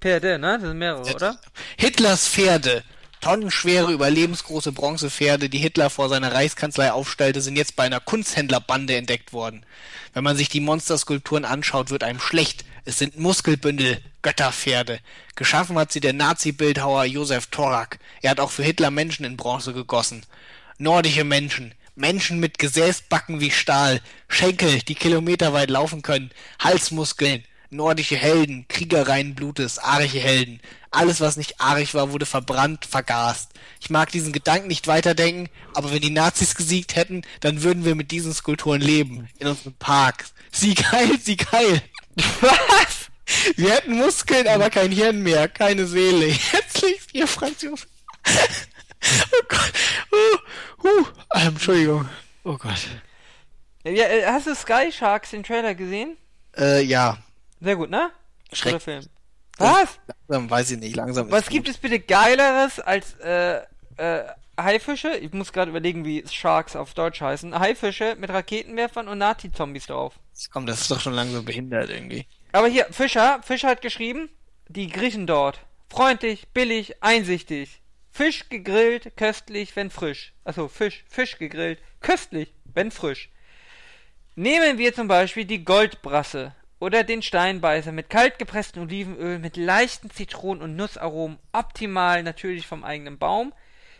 Pferde, 0.00 0.38
ne? 0.38 0.54
Das 0.54 0.62
sind 0.62 0.78
mehrere, 0.78 1.14
oder? 1.14 1.38
Hitlers 1.76 2.26
Pferde. 2.26 2.82
Tonnenschwere, 3.20 3.92
überlebensgroße 3.92 4.72
Bronzepferde, 4.72 5.50
die 5.50 5.58
Hitler 5.58 5.90
vor 5.90 6.08
seiner 6.08 6.32
Reichskanzlei 6.32 6.92
aufstellte, 6.92 7.42
sind 7.42 7.56
jetzt 7.56 7.76
bei 7.76 7.82
einer 7.84 8.00
Kunsthändlerbande 8.00 8.96
entdeckt 8.96 9.34
worden. 9.34 9.66
Wenn 10.14 10.24
man 10.24 10.34
sich 10.34 10.48
die 10.48 10.60
Monsterskulpturen 10.60 11.44
anschaut, 11.44 11.90
wird 11.90 12.02
einem 12.02 12.18
schlecht. 12.18 12.64
Es 12.86 12.98
sind 12.98 13.18
Muskelbündel, 13.18 14.00
Götterpferde. 14.22 15.00
Geschaffen 15.34 15.76
hat 15.78 15.92
sie 15.92 16.00
der 16.00 16.14
Nazi-Bildhauer 16.14 17.04
Josef 17.04 17.48
Torak. 17.48 17.98
Er 18.22 18.30
hat 18.30 18.40
auch 18.40 18.50
für 18.50 18.62
Hitler 18.62 18.90
Menschen 18.90 19.26
in 19.26 19.36
Bronze 19.36 19.74
gegossen. 19.74 20.24
Nordische 20.78 21.24
Menschen. 21.24 21.74
Menschen 21.96 22.38
mit 22.40 22.58
Gesäßbacken 22.58 23.40
wie 23.40 23.50
Stahl, 23.50 24.00
Schenkel, 24.28 24.80
die 24.80 24.94
kilometerweit 24.94 25.70
laufen 25.70 26.02
können, 26.02 26.30
Halsmuskeln, 26.60 27.42
nordische 27.70 28.16
Helden, 28.16 28.66
Krieger 28.68 29.08
reinen 29.08 29.34
Blutes, 29.34 29.78
arische 29.78 30.20
Helden. 30.20 30.60
Alles, 30.90 31.20
was 31.20 31.36
nicht 31.36 31.60
arisch 31.60 31.94
war, 31.94 32.12
wurde 32.12 32.26
verbrannt, 32.26 32.84
vergast. 32.84 33.50
Ich 33.80 33.90
mag 33.90 34.10
diesen 34.10 34.32
Gedanken 34.32 34.68
nicht 34.68 34.86
weiterdenken, 34.86 35.48
aber 35.74 35.90
wenn 35.90 36.00
die 36.00 36.10
Nazis 36.10 36.54
gesiegt 36.54 36.96
hätten, 36.96 37.22
dann 37.40 37.62
würden 37.62 37.84
wir 37.84 37.94
mit 37.94 38.10
diesen 38.10 38.32
Skulpturen 38.32 38.80
leben. 38.80 39.28
In 39.38 39.48
unserem 39.48 39.74
Park. 39.74 40.26
Sieg 40.52 40.92
heil, 40.92 41.18
Sieg 41.18 41.50
heil. 41.52 41.82
Was? 42.40 43.06
Wir 43.56 43.70
hätten 43.70 43.96
Muskeln, 43.96 44.46
aber 44.46 44.70
kein 44.70 44.92
Hirn 44.92 45.22
mehr, 45.22 45.48
keine 45.48 45.86
Seele. 45.86 46.26
Herzlichst, 46.26 47.14
ihr 47.14 47.26
Franz 47.26 47.62
Josef. 47.62 47.88
Oh 49.32 49.44
Gott. 49.48 49.72
Uh, 50.12 50.88
uh. 50.88 51.06
Ähm, 51.34 51.48
Entschuldigung. 51.48 52.08
Oh 52.44 52.56
Gott. 52.56 52.88
Ja, 53.84 54.04
äh, 54.04 54.26
hast 54.26 54.46
du 54.46 54.54
Sky 54.54 54.90
Sharks 54.90 55.30
den 55.30 55.42
Trailer 55.42 55.74
gesehen? 55.74 56.16
Äh, 56.56 56.82
ja. 56.82 57.18
Sehr 57.60 57.76
gut, 57.76 57.90
ne? 57.90 58.10
Schreck. 58.52 58.80
Film. 58.80 59.04
Was? 59.58 59.98
Langsam 60.28 60.50
weiß 60.50 60.70
ich 60.72 60.78
nicht, 60.78 60.96
langsam 60.96 61.30
Was 61.30 61.42
ist 61.44 61.50
gibt 61.50 61.66
gut. 61.66 61.74
es 61.74 61.80
bitte 61.80 61.98
geileres 62.00 62.78
als 62.80 63.14
äh, 63.20 63.60
äh, 63.96 64.24
Haifische? 64.60 65.16
Ich 65.16 65.32
muss 65.32 65.52
gerade 65.52 65.70
überlegen, 65.70 66.04
wie 66.04 66.24
Sharks 66.28 66.76
auf 66.76 66.94
Deutsch 66.94 67.20
heißen. 67.20 67.58
Haifische 67.58 68.16
mit 68.18 68.30
Raketenwerfern 68.30 69.08
und 69.08 69.18
Nazi-Zombies 69.18 69.86
drauf. 69.86 70.14
Komm, 70.52 70.66
das 70.66 70.82
ist 70.82 70.90
doch 70.90 71.00
schon 71.00 71.14
langsam 71.14 71.44
behindert 71.44 71.88
irgendwie. 71.90 72.26
Aber 72.52 72.68
hier, 72.68 72.86
Fischer, 72.90 73.40
Fischer 73.42 73.68
hat 73.68 73.82
geschrieben, 73.82 74.28
die 74.68 74.88
Griechen 74.88 75.26
dort. 75.26 75.60
Freundlich, 75.88 76.48
billig, 76.48 77.02
einsichtig. 77.02 77.80
Fisch 78.16 78.48
gegrillt, 78.48 79.14
köstlich, 79.18 79.76
wenn 79.76 79.90
frisch. 79.90 80.32
Also 80.42 80.68
Fisch, 80.68 81.04
Fisch 81.06 81.36
gegrillt, 81.36 81.80
köstlich, 82.00 82.54
wenn 82.72 82.90
frisch. 82.90 83.28
Nehmen 84.36 84.78
wir 84.78 84.94
zum 84.94 85.06
Beispiel 85.06 85.44
die 85.44 85.66
Goldbrasse 85.66 86.54
oder 86.80 87.04
den 87.04 87.20
Steinbeißer 87.20 87.92
mit 87.92 88.08
kalt 88.08 88.38
gepresstem 88.38 88.84
Olivenöl, 88.84 89.38
mit 89.38 89.58
leichten 89.58 90.08
Zitronen- 90.08 90.62
und 90.62 90.76
Nussaromen, 90.76 91.38
optimal 91.52 92.22
natürlich 92.22 92.66
vom 92.66 92.84
eigenen 92.84 93.18
Baum. 93.18 93.52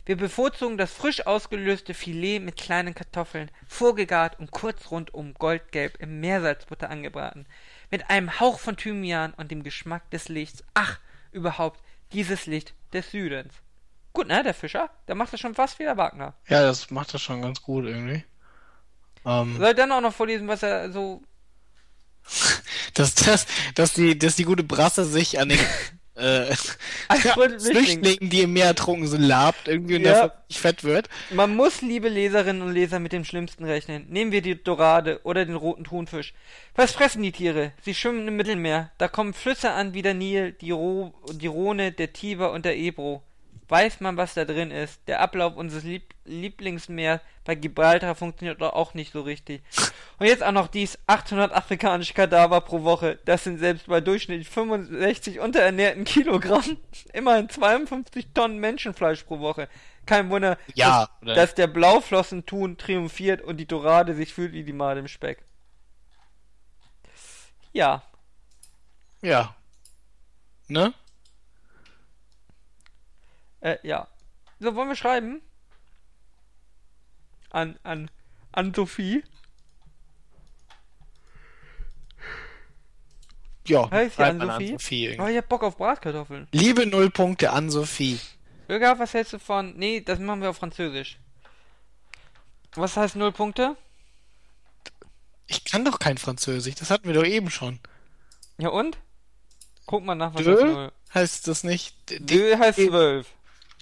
Wir 0.06 0.16
bevorzugen 0.16 0.78
das 0.78 0.94
frisch 0.94 1.26
ausgelöste 1.26 1.93
Filet 1.93 2.40
mit 2.40 2.56
kleinen 2.56 2.94
Kartoffeln, 2.94 3.51
vorgegart 3.68 4.38
und 4.38 4.51
kurz 4.51 4.90
rundum 4.90 5.34
goldgelb 5.34 6.01
im 6.01 6.20
Meersalzbutter 6.20 6.88
angebraten. 6.88 7.44
Mit 7.90 8.09
einem 8.09 8.40
Hauch 8.40 8.60
von 8.60 8.78
Thymian 8.78 9.34
und 9.34 9.51
dem 9.51 9.62
Geschmack 9.62 10.10
des 10.10 10.30
Lichts. 10.30 10.64
Ach, 10.72 11.01
überhaupt, 11.32 11.82
dieses 12.12 12.47
Licht 12.47 12.72
des 12.94 13.10
Südens. 13.10 13.52
Gut, 14.16 14.28
ne, 14.28 14.43
der 14.43 14.55
Fischer? 14.55 14.88
Der 15.09 15.14
macht 15.14 15.34
das 15.34 15.40
schon 15.40 15.55
fast 15.55 15.78
wie 15.78 15.82
der 15.82 15.98
Wagner. 15.98 16.32
Ja, 16.48 16.62
das 16.62 16.90
macht 16.90 17.12
das 17.12 17.20
schon 17.20 17.43
ganz 17.43 17.60
gut 17.60 17.84
irgendwie. 17.84 18.24
Ähm, 19.26 19.59
Soll 19.59 19.68
ich 19.68 19.76
dann 19.76 19.93
auch 19.93 20.01
noch 20.01 20.14
vorlesen, 20.14 20.48
was 20.48 20.62
er 20.62 20.90
so. 20.90 21.20
dass, 22.94 23.14
dass, 23.14 23.47
dass, 23.74 23.93
die, 23.93 24.18
dass 24.18 24.36
die 24.36 24.44
gute 24.44 24.64
Brasse 24.64 25.05
sich 25.05 25.38
an 25.38 25.51
den 25.51 25.59
äh. 26.14 26.47
Flüchtlingen, 27.60 28.30
die 28.30 28.40
im 28.40 28.55
Meer 28.55 28.64
ertrunken 28.68 29.06
sind, 29.06 29.20
labt 29.20 29.68
irgendwie 29.68 29.97
und 29.97 30.05
Ja. 30.05 30.32
nicht 30.48 30.60
fett 30.60 30.82
wird. 30.82 31.10
Man 31.30 31.55
muss, 31.55 31.82
liebe 31.82 32.09
Leserinnen 32.09 32.62
und 32.62 32.72
Leser, 32.72 32.98
mit 32.98 33.12
dem 33.12 33.26
Schlimmsten 33.26 33.66
rechnen. 33.66 34.06
Nehmen 34.09 34.32
wir 34.32 34.40
die 34.40 34.64
Dorade 34.64 35.20
oder 35.24 35.44
den 35.44 35.56
roten 35.56 35.84
Thunfisch. 35.84 36.32
Was 36.74 36.93
fressen 36.93 37.22
die 37.22 37.32
Tiere? 37.32 37.72
Sie 37.82 37.94
schwimmen 37.94 38.26
im 38.26 38.36
Mittelmeer. 38.36 38.93
Da 38.97 39.09
kommen 39.09 39.34
Flüsse 39.34 39.72
an 39.72 39.93
wie 39.93 40.01
der 40.01 40.14
Nil, 40.14 40.52
die, 40.52 40.70
Ro 40.70 41.12
die 41.32 41.48
Rhone, 41.48 41.93
der 41.93 42.14
Tiber 42.14 42.52
und 42.52 42.64
der 42.64 42.78
Ebro. 42.78 43.22
Weiß 43.68 44.01
man, 44.01 44.16
was 44.16 44.34
da 44.34 44.44
drin 44.44 44.70
ist? 44.70 45.01
Der 45.09 45.20
Ablauf 45.20 45.56
unseres 45.56 45.82
Lieb 45.82 46.14
Lieblingsmeers 46.24 47.20
bei 47.44 47.55
Gibraltar 47.55 48.14
funktioniert 48.14 48.60
doch 48.60 48.72
auch 48.72 48.94
nicht 48.94 49.12
so 49.12 49.22
richtig. 49.22 49.62
Und 50.18 50.26
jetzt 50.26 50.43
auch 50.43 50.52
noch 50.52 50.68
dies 50.68 50.98
800 51.06 51.52
afrikanische 51.52 52.14
Kadaver 52.14 52.60
pro 52.60 52.82
Woche. 52.82 53.18
Das 53.24 53.44
sind 53.44 53.59
selbst 53.59 53.86
bei 53.86 54.01
durchschnittlich 54.01 54.48
65 54.48 55.40
unterernährten 55.40 56.05
Kilogramm 56.05 56.76
immerhin 57.12 57.48
52 57.48 58.28
Tonnen 58.34 58.59
Menschenfleisch 58.59 59.24
pro 59.24 59.40
Woche. 59.40 59.68
Kein 60.06 60.30
Wunder, 60.30 60.56
Ja, 60.74 61.09
dass, 61.20 61.34
dass 61.36 61.55
der 61.55 61.66
Blauflossentun 61.66 62.78
triumphiert 62.78 63.43
und 63.43 63.56
die 63.56 63.66
Dorade 63.66 64.14
sich 64.14 64.32
fühlt 64.32 64.52
wie 64.52 64.62
die 64.62 64.72
Made 64.72 65.01
im 65.01 65.09
Speck. 65.09 65.44
Ja, 67.72 68.02
Ja. 69.22 69.55
Ne? 70.68 70.94
Äh, 73.61 73.77
ja. 73.83 74.09
So, 74.59 74.74
wollen 74.74 74.89
wir 74.89 74.97
schreiben? 74.97 75.43
An, 77.51 77.78
an, 77.83 78.11
an 78.53 78.74
Sophie. 78.74 79.23
Ja. 83.66 83.91
Heißt 83.91 84.16
sie 84.16 84.23
schreibt 84.23 84.39
man 84.39 84.51
Ann-Sophie? 84.51 84.73
Sophie. 84.73 85.20
Oh, 85.20 85.27
ich 85.27 85.37
hab 85.37 85.49
Bock 85.49 85.62
auf 85.65 85.77
Bratkartoffeln. 85.77 86.49
Liebe 86.53 86.87
Nullpunkte 86.87 87.51
an 87.51 87.70
Sophie. 87.70 88.20
Bürger, 88.69 88.99
was 88.99 89.15
hältst 89.15 89.33
du 89.33 89.39
von. 89.39 89.77
Nee, 89.77 90.01
das 90.01 90.19
machen 90.19 90.43
wir 90.43 90.51
auf 90.51 90.57
Französisch. 90.57 91.19
Was 92.74 92.97
heißt 92.97 93.16
null 93.16 93.33
Punkte? 93.33 93.77
Ich 95.47 95.65
kann 95.65 95.85
doch 95.85 95.99
kein 95.99 96.19
Französisch, 96.19 96.74
das 96.74 96.91
hatten 96.91 97.07
wir 97.07 97.15
doch 97.15 97.24
eben 97.24 97.51
schon. 97.51 97.78
Ja 98.59 98.69
und? 98.70 98.99
Guck 99.87 100.05
mal 100.05 100.15
nach, 100.15 100.35
was 100.35 100.43
Dö? 100.43 100.53
heißt 100.53 100.65
null. 100.65 100.93
Heißt 101.15 101.49
das 101.49 101.65
nicht? 101.65 102.11
D 102.11 102.19
D 102.19 102.57
heißt 102.57 102.78
zwölf. 102.78 103.28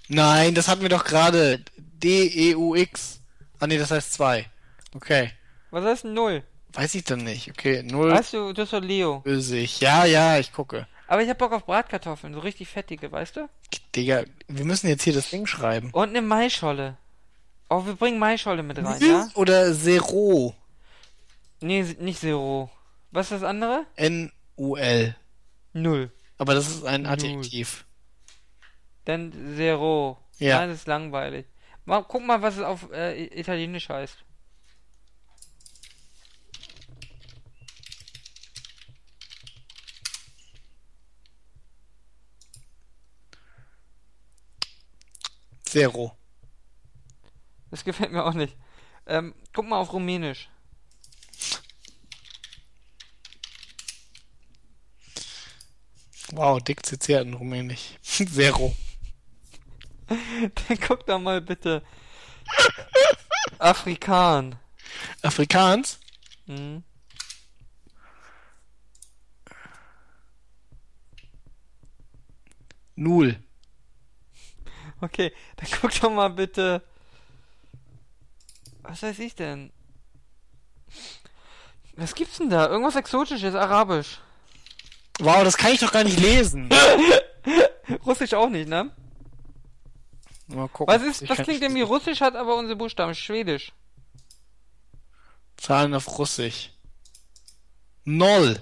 Nein, 0.09 0.55
das 0.55 0.69
hatten 0.69 0.83
wir 0.83 0.89
doch 0.89 1.05
gerade. 1.05 1.65
D-E-U-X. 1.77 3.21
Ah 3.61 3.67
nee, 3.67 3.79
das 3.79 3.91
heißt 3.91 4.13
2. 4.15 4.47
Okay. 4.95 5.33
Was 5.71 5.85
heißt 5.85 6.05
denn 6.05 6.15
null? 6.15 6.43
Weiß 6.73 6.95
ich 6.95 7.05
dann 7.05 7.25
nicht. 7.25 7.51
Okay, 7.51 7.83
null 7.83 8.11
Weißt 8.11 8.33
du, 8.33 8.53
das 8.53 8.65
ist 8.65 8.73
doch 8.73 8.81
Leo. 8.81 9.21
Bösig. 9.21 9.81
Ja, 9.81 10.05
ja, 10.05 10.39
ich 10.39 10.53
gucke. 10.53 10.87
Aber 11.07 11.23
ich 11.23 11.29
hab 11.29 11.39
Bock 11.39 11.53
auf 11.53 11.67
Bratkartoffeln, 11.67 12.35
so 12.35 12.41
richtig 12.41 12.69
fettige, 12.69 13.13
weißt 13.13 13.37
du? 13.37 13.49
Digga, 13.95 14.25
wir 14.49 14.65
müssen 14.65 14.89
jetzt 14.89 15.03
hier 15.05 15.13
das 15.13 15.31
Ding 15.31 15.47
schreiben. 15.47 15.91
Und 15.93 16.11
eine 16.11 16.23
Maischolle. 16.23 16.97
Oh, 17.71 17.87
wir 17.87 17.95
bringen 17.95 18.19
Maischolle 18.19 18.63
mit 18.63 18.79
rein, 18.79 19.01
ja? 19.03 19.29
Oder 19.35 19.73
Zero. 19.75 20.55
Nee, 21.61 21.83
nicht 22.01 22.21
Zero. 22.21 22.71
Was 23.11 23.27
ist 23.27 23.43
das 23.43 23.49
andere? 23.49 23.87
N-U-L. 23.97 25.17
Null. 25.73 26.11
Aber 26.39 26.55
das 26.55 26.69
ist 26.69 26.85
ein 26.85 27.03
Null. 27.03 27.43
Dann 29.05 29.33
Zero. 29.57 30.19
Ja. 30.39 30.59
Nein, 30.59 30.71
das 30.71 30.79
ist 30.79 30.87
langweilig. 30.87 31.47
Mal, 31.85 32.03
guck 32.03 32.25
mal, 32.25 32.41
was 32.41 32.57
es 32.57 32.63
auf 32.63 32.91
äh, 32.93 33.25
Italienisch 33.39 33.89
heißt. 33.89 34.25
Zero. 45.63 46.17
Das 47.71 47.85
gefällt 47.85 48.13
mir 48.13 48.25
auch 48.25 48.35
nicht. 48.35 48.57
Ähm, 49.07 49.35
guck 49.53 49.67
mal 49.67 49.79
auf 49.79 49.93
Rumänisch. 49.93 50.49
Wow, 56.31 56.61
dick 56.63 56.87
zitiert 56.87 57.27
in 57.27 57.35
Rumänisch. 57.35 57.99
Zero. 58.03 58.75
Dann 60.09 60.79
guck 60.87 61.07
doch 61.07 61.19
mal 61.19 61.41
bitte. 61.41 61.83
Afrikan. 63.59 64.57
Afrikaans? 65.23 65.99
Mhm. 66.47 66.85
Null. 72.97 73.37
Okay, 75.01 75.33
dann 75.57 75.69
guck 75.81 76.01
doch 76.01 76.11
mal 76.11 76.31
bitte. 76.31 76.83
Was 78.83 79.03
weiß 79.03 79.19
ich 79.19 79.35
denn? 79.35 79.73
Was 81.97 82.15
gibt's 82.15 82.39
denn 82.39 82.51
da? 82.51 82.69
Irgendwas 82.69 82.97
Exotisches, 82.97 83.55
Arabisch. 83.55 84.21
Wow, 85.19 85.45
das 85.45 85.57
kann 85.57 85.73
ich 85.73 85.81
doch 85.81 85.93
gar 85.93 86.05
nicht 86.05 86.19
lesen. 86.21 86.71
Russisch 88.07 88.35
auch 88.35 88.49
nicht, 88.49 88.69
ne? 88.69 88.91
Mal 90.55 90.69
gucken. 90.69 90.95
Was 90.95 91.03
ist, 91.03 91.23
Ich 91.23 91.29
das 91.29 91.39
klingt 91.39 91.63
irgendwie 91.63 91.83
Russisch, 91.83 92.21
hat 92.21 92.37
aber 92.37 92.57
unsere 92.57 92.77
Buchstaben 92.77 93.15
Schwedisch. 93.15 93.73
Zahlen 95.57 95.95
auf 95.95 96.19
Russisch. 96.19 96.71
Null. 98.05 98.61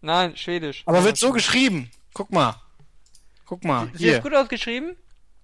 Nein, 0.00 0.36
Schwedisch. 0.36 0.82
Aber 0.86 1.04
wird 1.04 1.16
so 1.16 1.32
geschrieben. 1.32 1.90
Guck 2.12 2.30
mal. 2.32 2.60
Guck 3.46 3.64
mal. 3.64 3.86
Sieht 3.92 3.98
Hier. 3.98 4.12
das 4.14 4.22
gut 4.22 4.34
ausgeschrieben? 4.34 4.96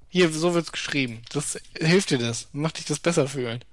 Hier, 0.08 0.30
so 0.32 0.54
wird's 0.54 0.72
geschrieben. 0.72 1.22
Das 1.32 1.58
hilft 1.78 2.10
dir 2.10 2.18
das. 2.18 2.48
Macht 2.52 2.78
dich 2.78 2.86
das 2.86 2.98
besser 2.98 3.28
fühlen. 3.28 3.64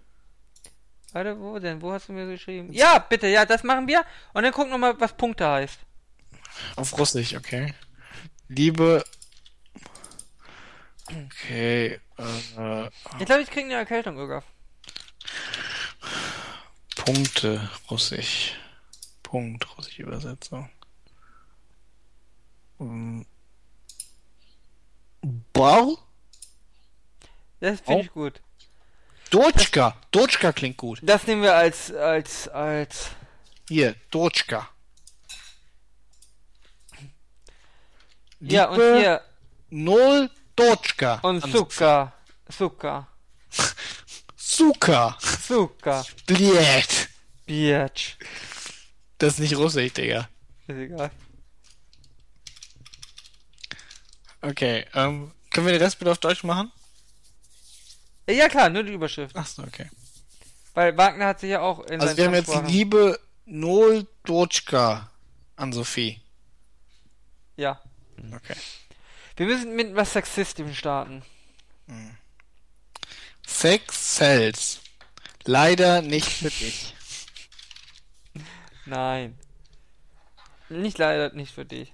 Warte, 1.13 1.39
wo 1.39 1.57
denn? 1.59 1.81
Wo 1.81 1.93
hast 1.93 2.09
du 2.09 2.13
mir 2.13 2.27
geschrieben? 2.27 2.73
Ja, 2.73 2.99
bitte, 2.99 3.27
ja, 3.27 3.45
das 3.45 3.63
machen 3.63 3.87
wir. 3.87 4.03
Und 4.33 4.43
dann 4.43 4.51
guck 4.51 4.69
nochmal, 4.69 4.99
was 4.99 5.15
Punkte 5.15 5.47
heißt. 5.47 5.79
Auf 6.75 6.97
Russisch, 6.97 7.35
okay. 7.35 7.73
Liebe. 8.49 9.03
Okay. 11.07 11.99
Äh, 12.17 12.89
Ich 13.19 13.25
glaube, 13.25 13.41
ich 13.41 13.49
kriege 13.49 13.65
eine 13.65 13.75
Erkältung, 13.75 14.17
Irga. 14.17 14.43
Punkte 16.95 17.69
Russisch. 17.89 18.53
Punkt 19.23 19.77
Russisch 19.77 19.99
Übersetzung. 19.99 20.69
Ähm, 22.79 23.25
Ball? 25.53 25.95
Das 27.59 27.81
finde 27.81 28.01
ich 28.03 28.11
gut. 28.11 28.41
Dotschka. 29.29 29.97
Dotschka 30.11 30.51
klingt 30.51 30.77
gut. 30.77 30.99
Das 31.01 31.25
nehmen 31.27 31.41
wir 31.41 31.55
als, 31.55 31.91
als, 31.91 32.47
als. 32.47 33.09
Hier, 33.67 33.95
Dotschka. 34.11 34.69
Ja, 38.39 38.69
und 38.69 38.79
hier. 38.79 39.21
Null 39.69 40.29
Und 41.23 41.43
An- 41.43 41.51
Zucker. 41.51 42.13
Zucker. 42.49 43.07
Zucker. 44.37 45.17
Zucker. 45.45 46.05
Blät. 46.25 47.09
Bitch. 47.45 48.15
Das 49.17 49.33
ist 49.33 49.39
nicht 49.39 49.55
Russisch, 49.55 49.93
Digga. 49.93 50.29
Ist 50.67 50.77
egal. 50.77 51.11
Okay, 54.41 54.85
ähm, 54.93 55.31
können 55.51 55.65
wir 55.65 55.73
den 55.73 55.81
Rest 55.81 55.97
bitte 55.99 56.11
auf 56.11 56.19
Deutsch 56.19 56.43
machen? 56.43 56.71
Ja, 58.29 58.47
klar, 58.47 58.69
nur 58.69 58.83
die 58.83 58.93
Überschrift. 58.93 59.35
Achso, 59.35 59.63
okay. 59.63 59.89
Weil 60.73 60.97
Wagner 60.97 61.27
hat 61.27 61.39
sich 61.39 61.51
ja 61.51 61.61
auch 61.61 61.79
in 61.85 62.01
Also 62.01 62.17
wir 62.17 62.25
haben 62.25 62.33
jetzt 62.33 62.53
die 62.53 62.71
liebe 62.71 63.19
Null 63.45 64.07
Dotschka 64.23 65.09
an 65.55 65.71
Sophie. 65.71 66.21
Ja. 67.55 67.81
Okay. 68.33 68.55
Wir 69.35 69.45
müssen 69.47 69.75
mit 69.75 69.95
was 69.95 70.13
Sexistischem 70.13 70.73
starten. 70.73 71.23
Sex 73.45 74.15
sells. 74.17 74.79
Leider 75.43 76.01
nicht 76.01 76.27
für 76.27 76.49
dich. 76.49 76.95
Nein. 78.85 79.37
Nicht 80.69 80.97
leider 80.97 81.33
nicht 81.33 81.53
für 81.53 81.65
dich. 81.65 81.93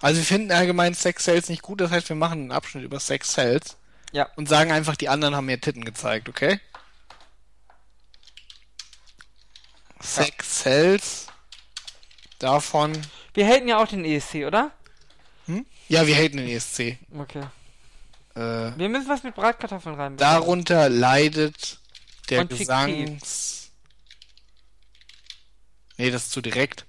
Also 0.00 0.18
wir 0.18 0.26
finden 0.26 0.52
allgemein 0.52 0.94
Sex 0.94 1.24
sells 1.24 1.48
nicht 1.48 1.62
gut, 1.62 1.80
das 1.80 1.90
heißt 1.90 2.08
wir 2.08 2.16
machen 2.16 2.40
einen 2.40 2.52
Abschnitt 2.52 2.84
über 2.84 3.00
Sex 3.00 3.32
sells. 3.32 3.76
Ja. 4.12 4.28
Und 4.36 4.48
sagen 4.48 4.72
einfach, 4.72 4.96
die 4.96 5.08
anderen 5.08 5.34
haben 5.34 5.46
mir 5.46 5.60
Titten 5.60 5.84
gezeigt, 5.84 6.28
okay? 6.28 6.60
Sex 10.00 10.60
sells. 10.62 11.26
Davon. 12.38 12.92
Wir 13.38 13.46
haten 13.46 13.68
ja 13.68 13.80
auch 13.80 13.86
den 13.86 14.04
ESC, 14.04 14.46
oder? 14.48 14.72
Hm? 15.46 15.64
Ja, 15.86 16.04
wir 16.08 16.16
haten 16.16 16.38
den 16.38 16.48
ESC. 16.48 16.98
Okay. 17.16 17.44
Äh, 18.34 18.76
Wir 18.76 18.88
müssen 18.88 19.06
was 19.08 19.22
mit 19.22 19.36
Bratkartoffeln 19.36 19.94
rein. 19.94 20.16
darunter 20.16 20.88
leidet 20.88 21.78
der 22.30 22.40
Und. 22.40 22.50
Gesangs. 22.50 23.70
Nee, 25.98 26.10
das 26.10 26.24
ist 26.24 26.32
zu 26.32 26.40
direkt. 26.40 26.84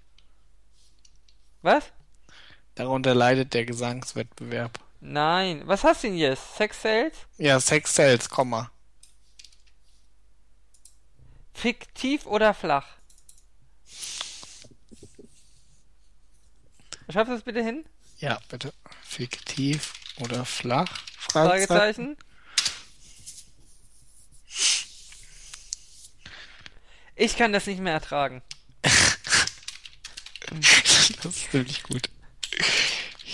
Was? 1.61 1.83
Darunter 2.73 3.13
leidet 3.13 3.53
der 3.53 3.65
Gesangswettbewerb. 3.65 4.79
Nein. 5.01 5.61
Was 5.67 5.83
hast 5.83 6.01
du 6.03 6.07
denn 6.07 6.17
jetzt? 6.17 6.55
Sex 6.55 6.81
Sales? 6.81 7.13
Ja, 7.37 7.59
Sex 7.59 7.93
sells, 7.93 8.27
Komma. 8.27 8.71
Fiktiv 11.53 12.25
oder 12.25 12.55
flach? 12.55 12.87
Schaffst 17.09 17.31
du 17.31 17.35
es 17.35 17.43
bitte 17.43 17.63
hin? 17.63 17.85
Ja, 18.19 18.39
bitte. 18.49 18.73
Fiktiv 19.03 19.93
oder 20.19 20.45
flach? 20.45 21.01
Fragezeichen. 21.17 21.67
Fragezeichen. 21.67 22.17
Ich 27.15 27.35
kann 27.35 27.51
das 27.51 27.65
nicht 27.67 27.81
mehr 27.81 27.93
ertragen. 27.93 28.41
Das 31.21 31.35
ist 31.35 31.51
ziemlich 31.51 31.83
gut. 31.83 32.09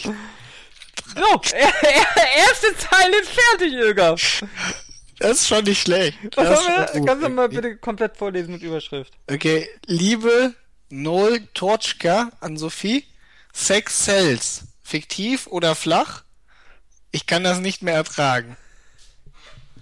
So, 0.03 1.41
erste 1.55 2.75
Zeile 2.77 3.21
ist 3.21 3.29
fertig, 3.29 3.73
Irga. 3.73 4.15
Das 5.19 5.31
ist 5.37 5.47
schon 5.47 5.63
nicht 5.63 5.81
schlecht. 5.83 6.17
Was 6.35 6.67
haben 6.67 6.93
wir? 6.93 7.05
Kannst 7.05 7.23
du 7.25 7.29
mal 7.29 7.47
bitte 7.47 7.77
komplett 7.77 8.17
vorlesen 8.17 8.53
mit 8.53 8.63
Überschrift? 8.63 9.13
Okay, 9.31 9.69
liebe 9.85 10.53
Noel 10.89 11.47
Torchka 11.53 12.31
an 12.41 12.57
Sophie. 12.57 13.05
Sex 13.55 14.05
sells. 14.05 14.63
Fiktiv 14.83 15.47
oder 15.47 15.73
flach? 15.75 16.23
Ich 17.11 17.25
kann 17.25 17.43
das 17.43 17.59
nicht 17.59 17.81
mehr 17.81 17.95
ertragen. 17.95 18.57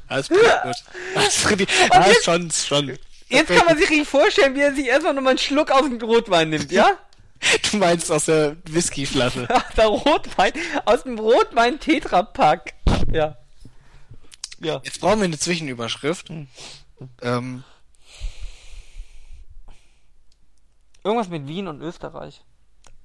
Alles 0.08 0.30
gut. 0.30 0.38
gut. 0.64 0.76
Richtig- 1.16 1.70
ja, 1.92 2.08
jetzt- 2.08 2.24
schon, 2.24 2.52
schon. 2.52 2.98
Jetzt 3.30 3.48
kann 3.50 3.66
man 3.66 3.78
sich 3.78 3.90
richtig 3.90 4.08
vorstellen, 4.08 4.54
wie 4.56 4.62
er 4.62 4.76
sich 4.76 4.86
erstmal 4.86 5.14
nochmal 5.16 5.32
einen 5.32 5.40
Schluck 5.40 5.72
aus 5.72 5.82
dem 5.82 6.00
Rotwein 6.00 6.50
nimmt, 6.52 6.72
ja? 6.72 6.88
Du 7.72 7.78
meinst 7.78 8.10
aus 8.12 8.26
der 8.26 8.56
Whiskyflasche. 8.66 9.48
der 9.76 9.88
Rotwein 9.88 10.54
aus 10.86 11.04
dem 11.04 11.18
Rotwein 11.20 11.80
Tetrapack. 11.80 12.74
Ja. 13.12 13.38
Ja. 14.60 14.80
Jetzt 14.84 15.02
brauchen 15.02 15.20
wir 15.20 15.26
eine 15.26 15.38
Zwischenüberschrift. 15.40 16.30
Ähm, 17.22 17.64
Irgendwas 21.04 21.28
mit 21.28 21.48
Wien 21.48 21.68
und 21.68 21.82
Österreich. 21.82 22.44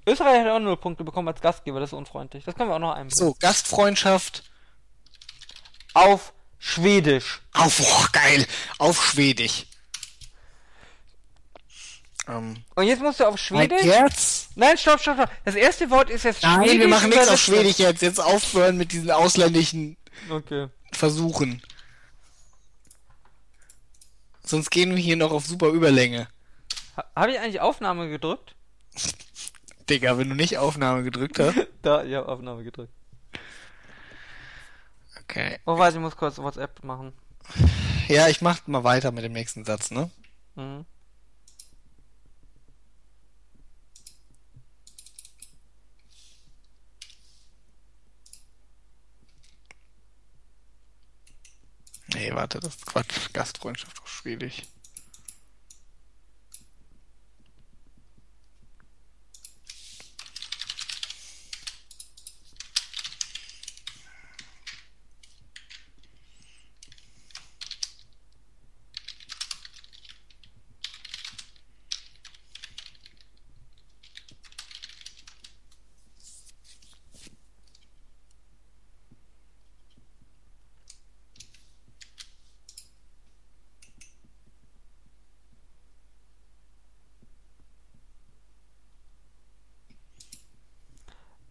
Österreich 0.08 0.40
hat 0.40 0.48
auch 0.48 0.58
null 0.58 0.76
Punkte 0.76 1.04
bekommen 1.04 1.28
als 1.28 1.40
Gastgeber, 1.40 1.80
das 1.80 1.90
ist 1.90 1.94
unfreundlich. 1.94 2.44
Das 2.44 2.54
können 2.54 2.70
wir 2.70 2.74
auch 2.76 2.80
noch 2.80 2.92
einbringen. 2.92 3.10
so, 3.10 3.34
Gastfreundschaft 3.40 4.42
Auf 5.94 6.32
Schwedisch. 6.58 7.40
auf, 7.52 7.80
oh, 7.80 8.06
geil, 8.12 8.46
auf 8.78 9.04
Schwedisch. 9.04 9.66
Ähm, 12.26 12.56
Und 12.74 12.84
jetzt 12.86 13.00
musst 13.00 13.20
du 13.20 13.24
auf 13.26 13.38
Schwedisch. 13.38 13.82
Herz. 13.82 14.48
Nein, 14.54 14.76
stopp, 14.76 15.00
stopp, 15.00 15.16
stopp. 15.16 15.30
Das 15.44 15.54
erste 15.54 15.88
Wort 15.90 16.10
ist 16.10 16.24
jetzt 16.24 16.42
Nein, 16.42 16.62
Schwedisch. 16.64 16.80
wir 16.80 16.88
machen 16.88 17.08
nichts 17.10 17.28
auf. 17.28 17.40
Schwedisch 17.40 17.78
jetzt. 17.78 18.02
Jetzt 18.02 18.20
aufhören 18.20 18.76
mit 18.76 18.92
diesen 18.92 19.10
ausländischen 19.10 19.96
Okay. 20.28 20.68
Versuchen. 20.92 21.62
Sonst 24.44 24.70
gehen 24.70 24.90
wir 24.94 25.02
hier 25.02 25.16
noch 25.16 25.30
auf 25.30 25.46
super 25.46 25.68
Überlänge. 25.68 26.28
Ha 26.96 27.04
Habe 27.14 27.32
ich 27.32 27.38
eigentlich 27.38 27.60
Aufnahme 27.60 28.08
gedrückt? 28.08 28.54
Digga, 29.88 30.18
wenn 30.18 30.28
du 30.28 30.34
nicht 30.34 30.58
Aufnahme 30.58 31.02
gedrückt 31.02 31.38
hast. 31.38 31.56
Da, 31.82 32.04
ich 32.04 32.14
habe 32.14 32.28
Aufnahme 32.28 32.64
gedrückt. 32.64 32.92
Okay. 35.22 35.58
Oh, 35.64 35.78
warte, 35.78 35.96
ich 35.96 36.02
muss 36.02 36.16
kurz 36.16 36.38
WhatsApp 36.38 36.82
machen. 36.82 37.12
Ja, 38.08 38.28
ich 38.28 38.40
mach 38.42 38.66
mal 38.66 38.84
weiter 38.84 39.12
mit 39.12 39.24
dem 39.24 39.32
nächsten 39.32 39.64
Satz, 39.64 39.90
ne? 39.90 40.10
Mhm. 40.56 40.84
Nee, 52.14 52.32
warte, 52.34 52.58
das 52.60 52.76
ist 52.76 52.86
Quatsch. 52.86 53.32
Gastfreundschaft 53.32 54.00
auf 54.00 54.08
Schwedisch. 54.08 54.62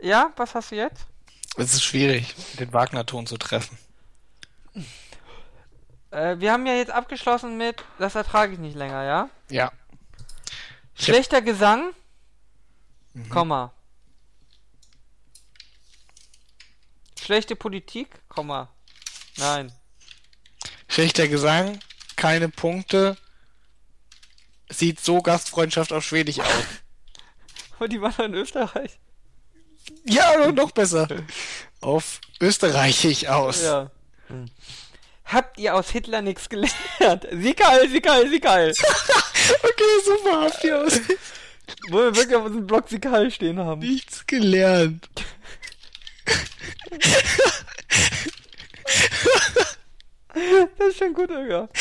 Ja, 0.07 0.31
was 0.37 0.55
hast 0.55 0.71
du 0.71 0.75
jetzt? 0.77 1.05
Es 1.57 1.73
ist 1.73 1.83
schwierig, 1.83 2.33
den 2.57 2.71
Wagner-Ton 2.71 3.27
zu 3.27 3.37
treffen. 3.37 3.77
Äh, 6.11 6.39
wir 6.39 6.53
haben 6.53 6.65
ja 6.65 6.75
jetzt 6.75 6.91
abgeschlossen 6.91 7.57
mit, 7.57 7.83
das 7.99 8.15
ertrage 8.15 8.53
ich 8.53 8.59
nicht 8.59 8.77
länger, 8.77 9.03
ja? 9.03 9.29
Ja. 9.49 9.69
Schlechter 10.93 11.41
Gesang, 11.41 11.91
Komma. 13.27 13.73
Schlechte 17.19 17.57
Politik, 17.57 18.07
Komma. 18.29 18.69
Nein. 19.35 19.73
Schlechter 20.87 21.27
Gesang, 21.27 21.81
keine 22.15 22.47
Punkte. 22.47 23.17
Sieht 24.69 25.01
so 25.01 25.21
Gastfreundschaft 25.21 25.91
auf 25.91 26.05
Schwedisch 26.05 26.39
aus. 26.39 26.63
Und 27.79 27.91
die 27.91 28.01
waren 28.01 28.27
in 28.27 28.33
Österreich. 28.35 28.97
Ja, 30.05 30.51
noch 30.51 30.71
besser. 30.71 31.07
Auf 31.81 32.19
Österreichisch 32.41 33.27
aus. 33.27 33.63
Ja. 33.63 33.91
Habt 35.25 35.57
ihr 35.59 35.75
aus 35.75 35.89
Hitler 35.89 36.21
nichts 36.21 36.47
gelernt? 36.49 37.27
Sie 37.31 37.53
geil, 37.53 37.89
sie 37.89 38.01
geil, 38.01 38.29
sie 38.29 38.39
geil. 38.39 38.73
Okay, 39.63 39.83
super, 40.03 40.41
habt 40.41 40.61
ihr 40.65 40.77
aus 40.77 40.99
Wo 41.89 41.99
wir 41.99 42.15
wirklich 42.15 42.35
auf 42.35 42.45
unserem 42.45 42.67
Blog 42.67 42.85
sie 42.89 42.99
geil 42.99 43.31
stehen 43.31 43.59
haben. 43.59 43.79
nichts 43.79 44.27
gelernt. 44.27 45.07
Das 50.33 50.87
ist 50.89 50.97
schon 50.97 51.13
gut, 51.13 51.29
Digga. 51.29 51.69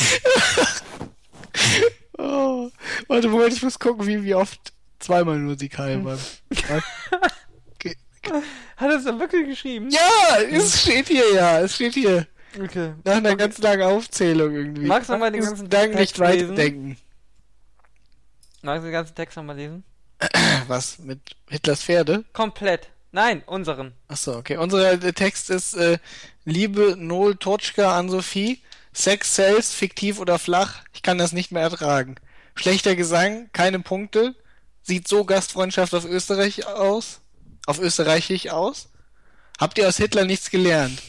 Oh. 2.19 2.71
Warte, 3.09 3.29
Moment, 3.29 3.53
ich 3.53 3.63
muss 3.63 3.79
gucken, 3.79 4.07
wie, 4.07 4.25
wie 4.25 4.35
oft 4.35 4.73
zweimal 4.99 5.37
nur 5.37 5.59
sie 5.59 5.69
keil 5.69 6.03
waren. 6.03 6.19
Okay. 8.27 8.43
Hat 8.77 8.91
er 8.91 8.97
es 8.97 9.05
dann 9.05 9.19
wirklich 9.19 9.47
geschrieben? 9.47 9.91
Ja, 9.91 10.39
es 10.51 10.83
steht 10.83 11.09
hier 11.09 11.35
ja, 11.35 11.61
es 11.61 11.75
steht 11.75 11.95
hier. 11.95 12.27
Okay. 12.63 12.95
Nach 13.05 13.17
einer 13.17 13.37
ganz 13.37 13.59
langen 13.59 13.83
Aufzählung 13.83 14.55
irgendwie. 14.55 14.87
Magst 14.87 15.09
du 15.09 15.15
noch 15.15 15.21
mal 15.21 15.33
den 15.33 15.43
ganzen 15.43 15.69
Dank 15.69 15.93
Text 15.93 16.19
nicht 16.19 16.19
lesen? 16.19 16.49
weiterdenken. 16.49 16.97
Magst 18.63 18.83
du 18.83 18.87
den 18.87 18.93
ganzen 18.93 19.15
Text 19.15 19.37
nochmal 19.37 19.57
lesen? 19.57 19.85
Was, 20.67 20.99
mit 20.99 21.21
Hitlers 21.49 21.83
Pferde? 21.83 22.25
Komplett. 22.33 22.89
Nein, 23.13 23.43
unseren. 23.47 23.93
Achso, 24.09 24.37
okay. 24.37 24.57
Unser 24.57 24.93
äh, 24.93 25.13
Text 25.13 25.51
ist 25.51 25.75
äh, 25.75 25.99
Liebe 26.45 26.97
Noel 26.99 27.37
Totschka 27.37 27.99
an 27.99 28.09
Sophie. 28.09 28.61
Sex 28.93 29.35
sells, 29.37 29.75
fiktiv 29.75 30.19
oder 30.21 30.39
flach. 30.39 30.83
Ich 30.95 31.03
kann 31.03 31.19
das 31.19 31.33
nicht 31.33 31.53
mehr 31.53 31.63
ertragen. 31.63 32.17
Schlechter 32.55 32.97
Gesang, 32.97 33.51
keine 33.53 33.81
Punkte. 33.81 34.35
Sieht 34.83 35.07
so 35.07 35.25
Gastfreundschaft 35.25 35.95
auf 35.95 36.07
Österreich 36.07 36.67
aus? 36.67 37.21
Auf 37.67 37.81
Österreichisch 37.81 38.49
aus? 38.49 38.89
Habt 39.59 39.79
ihr 39.79 39.89
aus 39.89 39.97
Hitler 39.97 40.25
nichts 40.25 40.51
gelernt? 40.51 41.03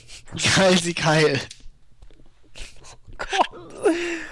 Geil, 0.55 0.77
sie 0.77 0.93
geil. 0.93 1.39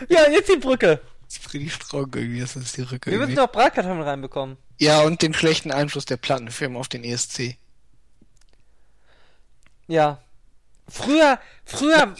Ja, 0.10 0.30
jetzt 0.30 0.49
die 0.49 0.57
Brücke. 0.57 1.02
Pretty 1.43 1.69
strong 1.69 2.11
irgendwie, 2.14 2.39
das 2.39 2.56
ist 2.56 2.77
die 2.77 2.81
Rücke. 2.81 3.11
Wir 3.11 3.19
müssen 3.19 3.34
noch 3.34 3.52
Bratkartoffeln 3.52 4.02
reinbekommen. 4.02 4.57
Ja, 4.77 5.02
und 5.02 5.22
den 5.22 5.34
schlechten 5.34 5.72
Einfluss 5.72 6.06
der 6.06 6.18
Plattenfirma 6.18 6.80
auf 6.80 6.88
den 6.88 7.03
ESC. 7.03 7.57
Ja. 9.88 10.22
Früher, 10.88 11.39
früher, 11.64 12.15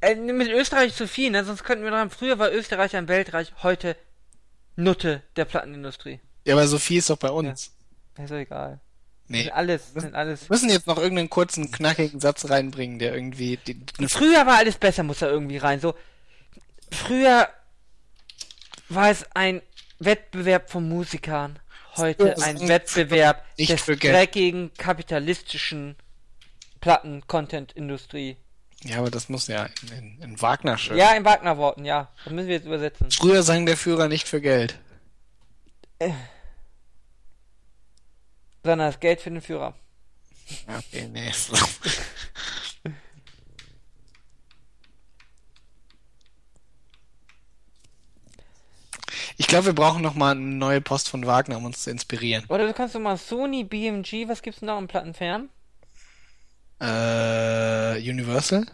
äh, 0.00 0.14
mit 0.14 0.48
Österreich 0.48 0.94
zu 0.94 1.08
viel, 1.08 1.30
ne? 1.30 1.44
Sonst 1.44 1.64
könnten 1.64 1.84
wir 1.84 1.90
dran, 1.90 2.10
früher 2.10 2.38
war 2.38 2.52
Österreich 2.52 2.94
ein 2.96 3.08
Weltreich, 3.08 3.52
heute 3.62 3.96
Nutte 4.76 5.22
der 5.36 5.44
Plattenindustrie. 5.46 6.20
Ja, 6.44 6.54
aber 6.54 6.66
Sophie 6.66 6.98
ist 6.98 7.10
doch 7.10 7.16
bei 7.16 7.30
uns. 7.30 7.72
Ist 8.18 8.30
doch 8.30 8.36
egal. 8.36 8.80
Nee. 9.26 9.44
Sind 9.44 9.52
alles, 9.52 9.92
sind 9.94 10.14
alles. 10.14 10.42
Wir 10.42 10.54
müssen 10.54 10.68
jetzt 10.68 10.86
noch 10.86 10.98
irgendeinen 10.98 11.30
kurzen, 11.30 11.70
knackigen 11.70 12.20
Satz 12.20 12.48
reinbringen, 12.50 12.98
der 12.98 13.14
irgendwie 13.14 13.58
die, 13.66 13.80
eine 13.98 14.08
Früher 14.08 14.46
war 14.46 14.58
alles 14.58 14.76
besser, 14.76 15.02
muss 15.02 15.20
da 15.20 15.28
irgendwie 15.28 15.56
rein. 15.56 15.80
So, 15.80 15.94
früher 16.90 17.48
war 18.88 19.10
es 19.10 19.24
ein 19.34 19.62
Wettbewerb 19.98 20.70
von 20.70 20.88
Musikern. 20.88 21.58
Heute 21.96 22.36
ein 22.42 22.68
Wettbewerb 22.68 23.44
nicht 23.56 23.70
des 23.70 23.84
dreckigen 23.86 24.72
kapitalistischen 24.74 25.96
Platten-Content-Industrie. 26.80 28.36
Ja, 28.82 28.98
aber 28.98 29.10
das 29.10 29.28
muss 29.28 29.46
ja 29.46 29.68
in, 29.82 29.98
in, 29.98 30.22
in 30.22 30.42
Wagner 30.42 30.76
schön. 30.76 30.98
Ja, 30.98 31.12
in 31.12 31.24
Wagner-Worten, 31.24 31.84
ja. 31.84 32.10
Das 32.24 32.32
müssen 32.32 32.48
wir 32.48 32.56
jetzt 32.56 32.66
übersetzen. 32.66 33.10
Früher 33.10 33.42
sang 33.42 33.64
der 33.64 33.76
Führer 33.78 34.08
nicht 34.08 34.28
für 34.28 34.40
Geld. 34.42 34.78
Sondern 38.64 38.88
das 38.88 38.98
Geld 38.98 39.20
für 39.20 39.30
den 39.30 39.40
Führer. 39.40 39.74
Okay, 40.66 41.08
nee. 41.12 41.30
Ich 49.36 49.46
glaube, 49.48 49.66
wir 49.66 49.72
brauchen 49.74 50.02
noch 50.02 50.14
mal 50.14 50.32
eine 50.32 50.40
neue 50.40 50.80
Post 50.80 51.08
von 51.08 51.26
Wagner, 51.26 51.56
um 51.56 51.64
uns 51.64 51.82
zu 51.82 51.90
inspirieren. 51.90 52.44
Oder 52.48 52.66
du 52.66 52.72
kannst 52.72 52.94
doch 52.94 53.00
mal 53.00 53.16
Sony, 53.16 53.64
BMG, 53.64 54.28
was 54.28 54.42
gibt's 54.42 54.60
denn 54.60 54.68
noch 54.68 54.78
im 54.78 54.86
Plattenfern? 54.86 55.48
Äh, 56.80 57.98
Universal? 58.08 58.66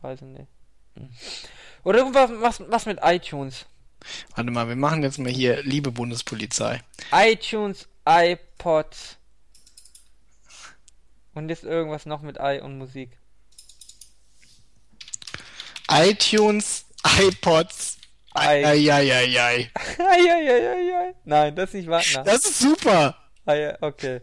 Weiß 0.00 0.22
ich 0.22 0.28
nicht. 0.28 0.48
Oder 1.84 1.98
irgendwas 1.98 2.30
was, 2.40 2.62
was 2.68 2.86
mit 2.86 2.98
iTunes. 3.02 3.66
Warte 4.34 4.50
mal, 4.50 4.68
wir 4.68 4.76
machen 4.76 5.02
jetzt 5.02 5.18
mal 5.18 5.30
hier 5.30 5.62
Liebe 5.62 5.90
Bundespolizei. 5.90 6.82
iTunes, 7.12 7.88
iPods. 8.06 9.16
Und 11.34 11.48
jetzt 11.48 11.64
irgendwas 11.64 12.06
noch 12.06 12.22
mit 12.22 12.38
i 12.40 12.60
und 12.60 12.78
Musik. 12.78 13.18
iTunes, 15.90 16.86
iPods. 17.18 17.98
Ei. 18.32 18.64
Eieieiei. 18.64 19.70
Eieieiei. 19.98 21.14
Nein, 21.24 21.56
das 21.56 21.70
ist 21.70 21.74
nicht 21.74 21.88
Wagner. 21.88 22.22
Das 22.24 22.44
ist 22.44 22.58
super. 22.60 23.16
Ei, 23.44 23.76
okay. 23.80 24.20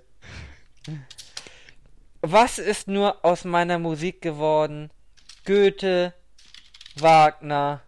Was 2.22 2.58
ist 2.58 2.88
nur 2.88 3.24
aus 3.24 3.44
meiner 3.44 3.80
Musik 3.80 4.22
geworden? 4.22 4.92
Goethe, 5.46 6.14
Wagner, 6.96 7.82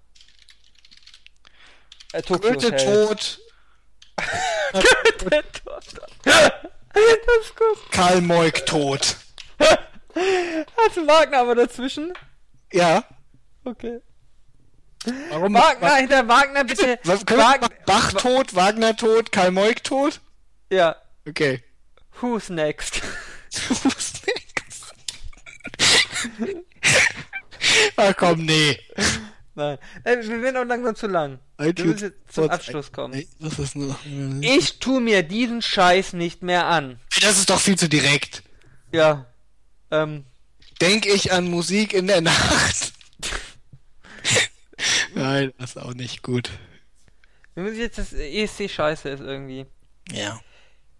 äh, 2.14 2.22
Goethe 2.22 2.76
tot. 2.76 3.40
das 4.74 4.84
ist 7.42 7.56
gut. 7.56 7.92
Karl 7.92 8.22
Moik 8.22 8.66
tot. 8.66 9.18
Hast 9.60 10.98
du 10.98 11.08
Wagner 11.08 11.40
aber 11.40 11.56
dazwischen? 11.56 12.14
Ja. 12.74 13.04
Okay. 13.64 14.02
Warum? 15.30 15.54
Wagner, 15.54 15.96
hinter 15.96 16.28
Wagner 16.28 16.64
bitte. 16.64 17.00
Was, 17.04 17.22
Wagner? 17.22 17.70
Bach 17.86 18.14
tot, 18.14 18.56
Wagner 18.56 18.96
tot, 18.96 19.32
Karl 19.32 19.52
Moik 19.52 19.84
tot? 19.84 20.20
ja. 20.70 20.96
Okay. 21.28 21.64
Who's 22.22 22.50
next? 22.50 23.02
Who's 23.84 24.14
next? 24.26 24.94
Ach 27.98 28.16
komm, 28.18 28.46
nee. 28.46 28.80
Nein. 29.60 29.78
Wir 30.06 30.42
werden 30.42 30.56
auch 30.56 30.66
langsam 30.66 30.96
zu 30.96 31.08
lang. 31.08 31.40
Wir 31.58 31.74
müssen 31.86 32.14
zum. 32.30 32.50
Abschluss 32.50 32.94
kommen. 32.94 33.14
Ist? 33.14 33.30
Ich 34.42 34.80
tu 34.80 35.02
mir 35.02 35.22
diesen 35.22 35.62
Scheiß 35.62 36.14
nicht 36.14 36.42
mehr 36.42 36.66
an. 36.68 36.98
Das 37.22 37.38
ist 37.38 37.50
doch 37.50 37.60
viel 37.60 37.78
zu 37.78 37.90
direkt. 37.90 38.42
Ja. 38.94 39.26
Ähm, 39.92 40.24
Denk 40.80 41.06
ich 41.06 41.34
an 41.34 41.50
Musik 41.50 41.94
in 41.94 42.08
der 42.08 42.22
Nacht. 42.22 42.94
Nein, 45.14 45.54
das 45.58 45.72
ist 45.72 45.78
auch 45.78 45.94
nicht 45.94 46.24
gut. 46.24 46.50
wir 47.56 47.64
müssen 47.64 47.80
jetzt 47.80 47.98
das 47.98 48.14
ESC 48.14 48.70
scheiße 48.70 49.10
ist 49.10 49.20
irgendwie. 49.20 49.66
Ja. 50.10 50.40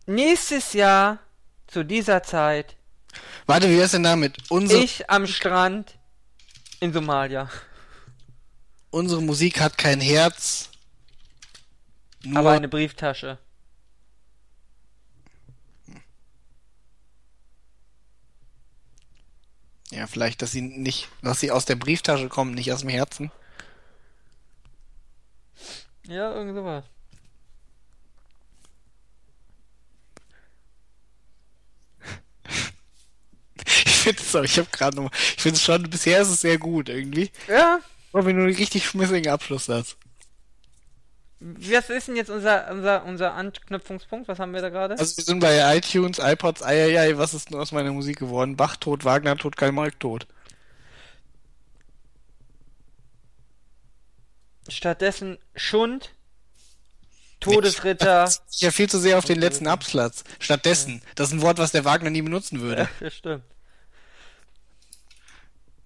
Nächstes 0.06 0.74
Jahr 0.74 1.20
zu 1.68 1.86
dieser 1.86 2.24
Zeit 2.24 2.76
Warte, 3.46 3.70
wie 3.70 3.78
wär's 3.78 3.92
denn 3.92 4.04
damit? 4.04 4.38
Unsere, 4.50 4.84
ich 4.84 5.10
am 5.10 5.26
Strand 5.28 5.98
in 6.82 6.92
Somalia. 6.94 7.50
Unsere 8.92 9.22
Musik 9.22 9.60
hat 9.60 9.78
kein 9.78 10.02
Herz. 10.02 10.70
Nur 12.24 12.40
Aber 12.40 12.52
eine 12.52 12.68
Brieftasche. 12.68 13.38
Ja, 19.92 20.06
vielleicht, 20.06 20.42
dass 20.42 20.52
sie 20.52 20.62
nicht, 20.62 21.08
dass 21.22 21.40
sie 21.40 21.52
aus 21.52 21.66
der 21.66 21.76
Brieftasche 21.76 22.30
kommen, 22.30 22.54
nicht 22.54 22.72
aus 22.72 22.82
dem 22.82 22.90
Herzen. 22.90 23.32
Ja, 26.06 26.34
irgend 26.34 26.56
sowas. 26.56 26.86
Ich 33.86 34.16
finde 34.16 34.22
es 34.22 34.34
ich 34.52 34.58
habe 34.58 34.70
gerade 34.72 34.96
noch, 34.96 35.12
ich 35.12 35.42
finde 35.42 35.58
es 35.58 35.64
schon, 35.64 35.84
bisher 35.90 36.22
ist 36.22 36.30
es 36.30 36.42
sehr 36.42 36.58
gut 36.58 36.88
irgendwie. 36.90 37.30
Ja, 37.48 37.80
Aber 38.12 38.26
wenn 38.26 38.36
du 38.36 38.44
einen 38.44 38.56
richtig 38.56 38.86
schmissigen 38.86 39.32
Abschluss 39.32 39.70
hast. 39.70 39.98
Was 41.42 41.90
ist 41.90 42.10
denn 42.10 42.18
jetzt 42.18 42.30
unser, 42.30 42.70
unser, 42.70 43.06
unser 43.06 43.34
Anknüpfungspunkt? 43.34 44.28
Was 44.28 44.40
haben 44.40 44.54
wir 44.54 44.62
da 44.62 44.70
gerade? 44.70 45.00
Also 45.00 45.16
wir 45.16 45.24
sind 45.24 45.40
bei 45.40 45.78
iTunes, 45.78 46.20
iPods, 46.20 46.62
eieiei, 46.64 47.18
was 47.18 47.34
ist 47.34 47.50
denn 47.50 47.58
aus 47.58 47.72
meiner 47.72 47.94
Musik 47.94 48.20
geworden? 48.20 48.58
Bach 48.58 48.76
tot, 48.76 49.06
Wagner 49.06 49.38
tot, 49.38 49.56
Karl 49.56 49.72
Marx 49.72 49.96
tot. 50.00 50.28
Stattdessen 54.68 55.38
Schund, 55.56 56.14
Todesritter. 57.40 58.26
Ist 58.26 58.62
ja 58.62 58.72
viel 58.72 58.90
zu 58.90 59.00
sehr 59.00 59.18
auf 59.18 59.26
den 59.26 59.40
letzten 59.40 59.68
Absatz. 59.68 60.26
Stattdessen. 60.40 61.02
Das 61.16 61.30
ist 61.30 61.34
ein 61.34 61.42
Wort, 61.42 61.58
was 61.58 61.72
der 61.72 61.86
Wagner 61.86 62.10
nie 62.10 62.22
benutzen 62.22 62.60
würde. 62.60 62.90
Ja, 63.00 63.06
das 63.06 63.16
stimmt. 63.16 63.44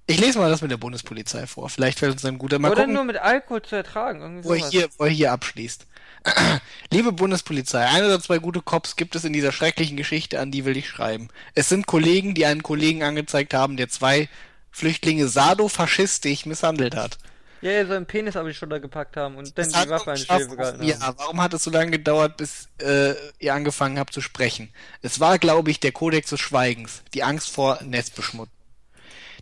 Ich 0.06 0.20
lese 0.20 0.38
mal 0.38 0.50
das 0.50 0.62
mit 0.62 0.70
der 0.70 0.78
Bundespolizei 0.78 1.48
vor. 1.48 1.70
Vielleicht 1.70 2.00
fällt 2.00 2.12
uns 2.12 2.26
ein 2.26 2.38
guter. 2.38 2.60
Mal 2.60 2.72
Oder 2.72 2.82
gucken, 2.82 2.94
nur 2.94 3.06
mit 3.06 3.18
Alkohol 3.18 3.62
zu 3.62 3.76
ertragen. 3.76 4.22
Irgendwie 4.22 4.44
wo 4.44 4.54
er 4.54 4.70
hier, 4.70 4.90
wo 4.98 5.06
er 5.06 5.10
hier 5.10 5.32
abschließt. 5.32 5.88
Liebe 6.92 7.12
Bundespolizei, 7.12 7.86
ein 7.86 8.04
oder 8.04 8.20
zwei 8.20 8.38
gute 8.38 8.62
Cops 8.62 8.96
gibt 8.96 9.16
es 9.16 9.24
in 9.24 9.34
dieser 9.34 9.52
schrecklichen 9.52 9.98
Geschichte, 9.98 10.40
an 10.40 10.52
die 10.52 10.66
will 10.66 10.78
ich 10.78 10.88
schreiben. 10.88 11.30
Es 11.54 11.70
sind 11.70 11.86
Kollegen, 11.86 12.34
die 12.34 12.46
einen 12.46 12.64
Kollegen 12.64 13.04
angezeigt 13.04 13.54
haben, 13.54 13.78
der 13.78 13.90
zwei 13.90 14.30
Flüchtlinge 14.72 15.28
sadofaschistisch 15.28 16.46
misshandelt 16.46 16.96
hat. 16.96 17.18
Ja, 17.62 17.72
ja, 17.72 17.86
so 17.86 17.94
einen 17.94 18.06
Penis 18.06 18.36
aber 18.36 18.50
die 18.50 18.56
Schulter 18.56 18.82
gepackt 18.82 19.16
haben 19.16 19.36
und 19.36 19.58
dann 19.58 19.66
Es 19.66 19.72
die 19.72 19.90
Waffe 19.90 20.12
an 20.12 20.18
die 20.18 20.24
Schläfe 20.24 20.56
gehalten 20.58 20.84
ja, 20.84 21.00
haben. 21.00 21.18
warum 21.18 21.42
hat 21.42 21.54
es 21.54 21.64
so 21.64 21.72
lange 21.72 21.92
gedauert, 21.92 22.36
bis 22.36 22.68
äh, 22.80 23.14
ihr 23.40 23.54
angefangen 23.54 24.00
habt 24.00 24.14
zu 24.14 24.20
sprechen? 24.20 24.70
Es 25.02 25.22
war, 25.22 25.40
glaube 25.40 25.72
ich, 25.72 25.80
der 25.80 25.94
Kodex 25.94 26.30
des 26.30 26.42
Schweigens, 26.42 27.04
die 27.14 27.24
Angst 27.24 27.50
vor 27.50 27.80
Netzbeschmutzung. 27.82 28.54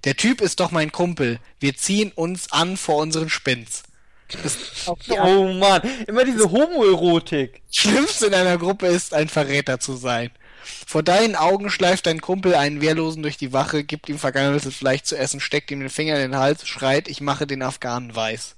Der 0.03 0.15
Typ 0.15 0.41
ist 0.41 0.59
doch 0.59 0.71
mein 0.71 0.91
Kumpel. 0.91 1.39
Wir 1.59 1.75
ziehen 1.75 2.11
uns 2.13 2.51
an 2.51 2.77
vor 2.77 2.97
unseren 2.97 3.29
Spins. 3.29 3.83
Oh 5.09 5.53
Mann, 5.53 5.81
immer 6.07 6.23
diese 6.23 6.49
Homoerotik. 6.51 7.61
Schlimmste 7.69 8.27
in 8.27 8.33
einer 8.33 8.57
Gruppe 8.57 8.87
ist, 8.87 9.13
ein 9.13 9.29
Verräter 9.29 9.79
zu 9.79 9.95
sein. 9.95 10.31
Vor 10.87 11.03
deinen 11.03 11.35
Augen 11.35 11.69
schleift 11.69 12.05
dein 12.05 12.21
Kumpel 12.21 12.55
einen 12.55 12.81
Wehrlosen 12.81 13.23
durch 13.23 13.37
die 13.37 13.53
Wache, 13.53 13.83
gibt 13.83 14.09
ihm 14.09 14.17
vergammeltes 14.17 14.75
Fleisch 14.75 15.03
zu 15.03 15.17
essen, 15.17 15.39
steckt 15.39 15.69
ihm 15.71 15.79
den 15.79 15.89
Finger 15.89 16.15
in 16.15 16.31
den 16.31 16.37
Hals, 16.37 16.67
schreit, 16.67 17.07
ich 17.07 17.21
mache 17.21 17.45
den 17.45 17.61
Afghanen 17.61 18.15
weiß. 18.15 18.55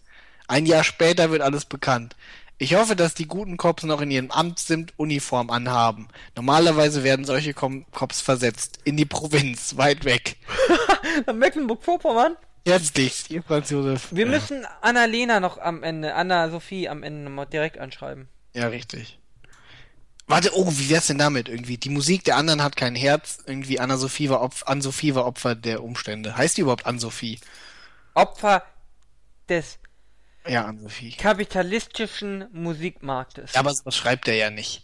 Ein 0.48 0.66
Jahr 0.66 0.84
später 0.84 1.32
wird 1.32 1.42
alles 1.42 1.66
bekannt. 1.66 2.16
Ich 2.64 2.76
hoffe, 2.76 2.96
dass 2.96 3.14
die 3.14 3.28
guten 3.28 3.58
Cops 3.58 3.84
noch 3.84 4.00
in 4.00 4.10
ihrem 4.10 4.32
Amt 4.32 4.58
sind, 4.58 4.94
Uniform 4.96 5.50
anhaben. 5.50 6.08
Normalerweise 6.38 7.04
werden 7.04 7.26
solche 7.26 7.54
Com 7.54 7.86
Cops 7.92 8.22
versetzt. 8.22 8.80
In 8.86 8.96
die 8.96 9.04
Provinz, 9.04 9.76
weit 9.76 10.06
weg. 10.06 10.38
Nach 11.26 11.34
Mecklenburg-Vorpommern. 11.34 12.38
Herzlichst, 12.66 13.32
ihr 13.32 13.44
Franz 13.44 13.70
Josef. 13.70 14.08
Wir 14.12 14.28
ja. 14.28 14.32
müssen 14.32 14.66
Annalena 14.80 15.42
noch 15.42 15.58
am 15.58 15.84
Ende, 15.84 16.16
Anna-Sophie 16.16 16.88
am 16.88 17.04
Ende 17.04 17.24
nochmal 17.24 17.48
direkt 17.48 17.80
anschreiben. 17.80 18.30
Ja, 18.54 18.68
richtig. 18.68 19.20
Warte, 20.28 20.52
oh, 20.54 20.72
wie 20.72 20.90
wär's 20.90 21.08
denn 21.08 21.18
damit 21.18 21.50
irgendwie? 21.50 21.78
Die 21.78 21.90
Musik 21.90 22.24
der 22.24 22.38
anderen 22.38 22.64
hat 22.64 22.78
kein 22.78 22.96
Herz. 22.96 23.40
Irgendwie 23.46 23.82
Anna-Sophie 23.82 24.30
war, 24.30 24.42
Opf 24.42 24.64
Ann-Sophie 24.66 25.16
war 25.16 25.26
Opfer 25.26 25.56
der 25.56 25.84
Umstände. 25.84 26.38
Heißt 26.38 26.56
die 26.56 26.62
überhaupt 26.62 26.86
Ann-Sophie? 26.86 27.42
Opfer 28.14 28.64
des 29.50 29.80
Ja, 30.48 30.66
Ann-Sophie. 30.66 31.12
kapitalistischen 31.14 32.48
Musikmarktes. 32.52 33.54
Ja, 33.54 33.60
aber 33.62 33.74
sowas 33.74 33.96
schreibt 33.96 34.28
er 34.28 34.36
ja 34.36 34.50
nicht. 34.50 34.84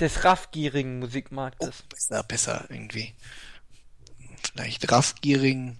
Des 0.00 0.24
raffgierigen 0.24 0.96
Oh, 0.96 1.06
Musikmarktes. 1.06 1.82
besser, 1.82 2.22
besser 2.22 2.64
irgendwie. 2.70 3.14
Vielleicht 4.54 4.90
raffgierigen. 4.90 5.78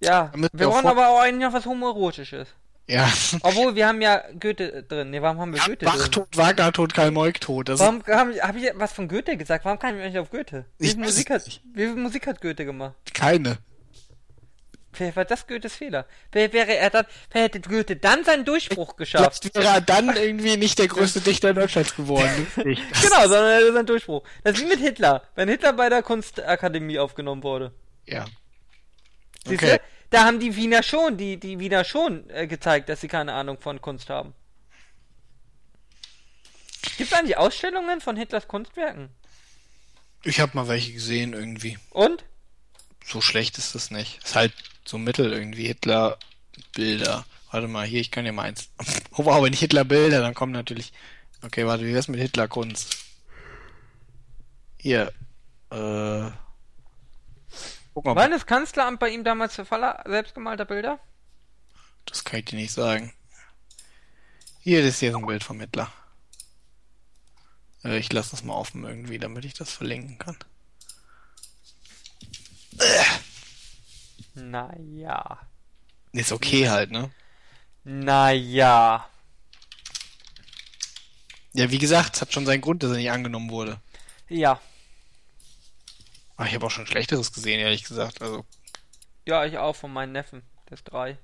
Ja, 0.00 0.32
wir 0.34 0.48
wir 0.52 0.66
brauchen 0.68 0.86
aber 0.86 1.08
auch 1.08 1.20
eigentlich 1.20 1.46
noch 1.46 1.52
was 1.52 1.64
Homoerotisches. 1.64 2.48
Ja. 2.88 3.10
Obwohl, 3.42 3.76
wir 3.76 3.86
haben 3.86 4.02
ja 4.02 4.20
Goethe 4.40 4.82
drin. 4.82 5.10
Ne, 5.10 5.22
warum 5.22 5.38
haben 5.40 5.54
wir 5.54 5.60
Goethe 5.60 5.84
Bach 5.86 5.96
drin? 5.96 6.10
tot, 6.10 6.36
Wagner 6.36 6.72
tot, 6.72 6.92
Karl 6.92 7.12
Moik 7.12 7.40
tot. 7.40 7.68
Das 7.68 7.78
Warum 7.78 8.02
habe 8.06 8.34
hab 8.42 8.56
ich 8.56 8.64
was 8.74 8.92
von 8.92 9.06
Goethe 9.06 9.36
gesagt? 9.36 9.64
Warum 9.64 9.78
kam 9.78 9.96
ich 9.96 10.02
eigentlich 10.02 10.18
auf 10.18 10.30
Goethe? 10.30 10.64
Wie 10.78 10.86
Ich 10.86 10.92
viel, 10.94 11.00
Musik 11.04 11.30
hat, 11.30 11.46
nicht. 11.46 11.62
wie 11.72 11.84
viel 11.86 11.94
Musik 11.94 12.26
hat 12.26 12.40
Goethe 12.40 12.64
gemacht? 12.64 12.94
keine. 13.14 13.58
Vielleicht 14.92 15.16
war 15.16 15.24
das 15.24 15.46
Goethes 15.46 15.74
Fehler. 15.76 16.06
Wer 16.32 16.52
wäre 16.52 16.76
er 16.76 16.90
dann, 16.90 17.06
wer 17.30 17.42
hätte 17.44 17.60
Goethe 17.60 17.96
dann 17.96 18.24
seinen 18.24 18.44
Durchbruch 18.44 18.96
geschafft? 18.96 19.38
Vielleicht 19.42 19.54
wäre 19.54 19.74
er 19.76 19.80
dann 19.80 20.14
irgendwie 20.16 20.56
nicht 20.58 20.78
der 20.78 20.88
größte 20.88 21.20
Dichter 21.22 21.54
Deutschlands 21.54 21.96
geworden. 21.96 22.46
Genau, 22.56 23.22
sondern 23.22 23.46
er 23.46 23.56
hätte 23.56 23.72
seinen 23.72 23.86
Durchbruch. 23.86 24.22
Das 24.44 24.54
ist 24.58 24.64
wie 24.64 24.68
mit 24.68 24.80
Hitler. 24.80 25.22
Wenn 25.34 25.48
Hitler 25.48 25.72
bei 25.72 25.88
der 25.88 26.02
Kunstakademie 26.02 26.98
aufgenommen 26.98 27.42
wurde. 27.42 27.72
Ja. 28.06 28.26
Siehst 29.46 29.62
Okay. 29.62 29.78
du? 29.78 29.82
Da 30.10 30.24
haben 30.24 30.40
die 30.40 30.54
Wiener 30.56 30.82
schon, 30.82 31.16
die, 31.16 31.38
die 31.38 31.58
Wiener 31.58 31.84
schon 31.84 32.28
äh, 32.28 32.46
gezeigt, 32.46 32.90
dass 32.90 33.00
sie 33.00 33.08
keine 33.08 33.32
Ahnung 33.32 33.58
von 33.60 33.80
Kunst 33.80 34.10
haben. 34.10 34.34
Gibt 36.98 37.10
es 37.12 37.18
eigentlich 37.18 37.38
Ausstellungen 37.38 38.02
von 38.02 38.16
Hitlers 38.16 38.46
Kunstwerken? 38.46 39.08
Ich 40.24 40.38
habe 40.40 40.52
mal 40.54 40.68
welche 40.68 40.92
gesehen 40.92 41.32
irgendwie. 41.32 41.78
Und? 41.90 42.24
So 43.06 43.20
schlecht 43.20 43.58
ist 43.58 43.74
das 43.74 43.90
nicht. 43.90 44.22
Ist 44.24 44.34
halt 44.34 44.52
so 44.84 44.98
mittel 44.98 45.32
irgendwie 45.32 45.66
Hitler 45.66 46.18
Bilder. 46.74 47.24
Warte 47.50 47.68
mal, 47.68 47.86
hier, 47.86 48.00
ich 48.00 48.10
kann 48.10 48.24
ja 48.26 48.32
mal 48.32 48.44
eins. 48.44 48.70
Oh 49.12 49.24
wow, 49.26 49.42
wenn 49.44 49.52
ich 49.52 49.60
Hitler 49.60 49.84
Bilder, 49.84 50.20
dann 50.20 50.34
kommen 50.34 50.52
natürlich. 50.52 50.92
Okay, 51.42 51.66
warte, 51.66 51.84
wie 51.84 51.92
wär's 51.92 52.08
mit 52.08 52.20
Hitler 52.20 52.48
Kunst? 52.48 52.96
Hier, 54.78 55.12
äh. 55.70 56.30
Guck 57.94 58.04
mal, 58.06 58.16
War 58.16 58.28
das 58.28 58.46
Kanzleramt 58.46 59.00
bei 59.00 59.10
ihm 59.10 59.22
damals 59.24 59.54
für 59.54 59.64
Faller 59.64 60.02
selbstgemalter 60.06 60.64
Bilder? 60.64 60.98
das 62.06 62.24
kann 62.24 62.40
ich 62.40 62.46
dir 62.46 62.56
nicht 62.56 62.72
sagen. 62.72 63.12
Hier, 64.60 64.80
das 64.82 64.94
ist 64.94 65.00
hier 65.00 65.12
so 65.12 65.18
ein 65.18 65.26
Bild 65.26 65.44
vom 65.44 65.60
Hitler. 65.60 65.92
Äh, 67.84 67.98
ich 67.98 68.12
lasse 68.12 68.30
das 68.32 68.44
mal 68.44 68.54
offen 68.54 68.84
irgendwie, 68.84 69.18
damit 69.18 69.44
ich 69.44 69.54
das 69.54 69.72
verlinken 69.72 70.18
kann. 70.18 70.36
Naja. 74.34 75.38
Ist 76.12 76.32
okay 76.32 76.68
halt, 76.68 76.90
ne? 76.90 77.10
Naja. 77.84 79.08
Ja, 81.54 81.70
wie 81.70 81.78
gesagt, 81.78 82.16
es 82.16 82.20
hat 82.22 82.32
schon 82.32 82.46
seinen 82.46 82.60
Grund, 82.62 82.82
dass 82.82 82.90
er 82.92 82.96
nicht 82.96 83.10
angenommen 83.10 83.50
wurde. 83.50 83.80
Ja. 84.28 84.60
Aber 86.36 86.48
ich 86.48 86.54
habe 86.54 86.66
auch 86.66 86.70
schon 86.70 86.86
Schlechteres 86.86 87.32
gesehen, 87.32 87.60
ehrlich 87.60 87.84
gesagt. 87.84 88.22
Also, 88.22 88.44
Ja, 89.26 89.44
ich 89.44 89.58
auch 89.58 89.76
von 89.76 89.92
meinen 89.92 90.12
Neffen. 90.12 90.42
Das 90.66 90.80
ist 90.80 90.84
drei. 90.84 91.18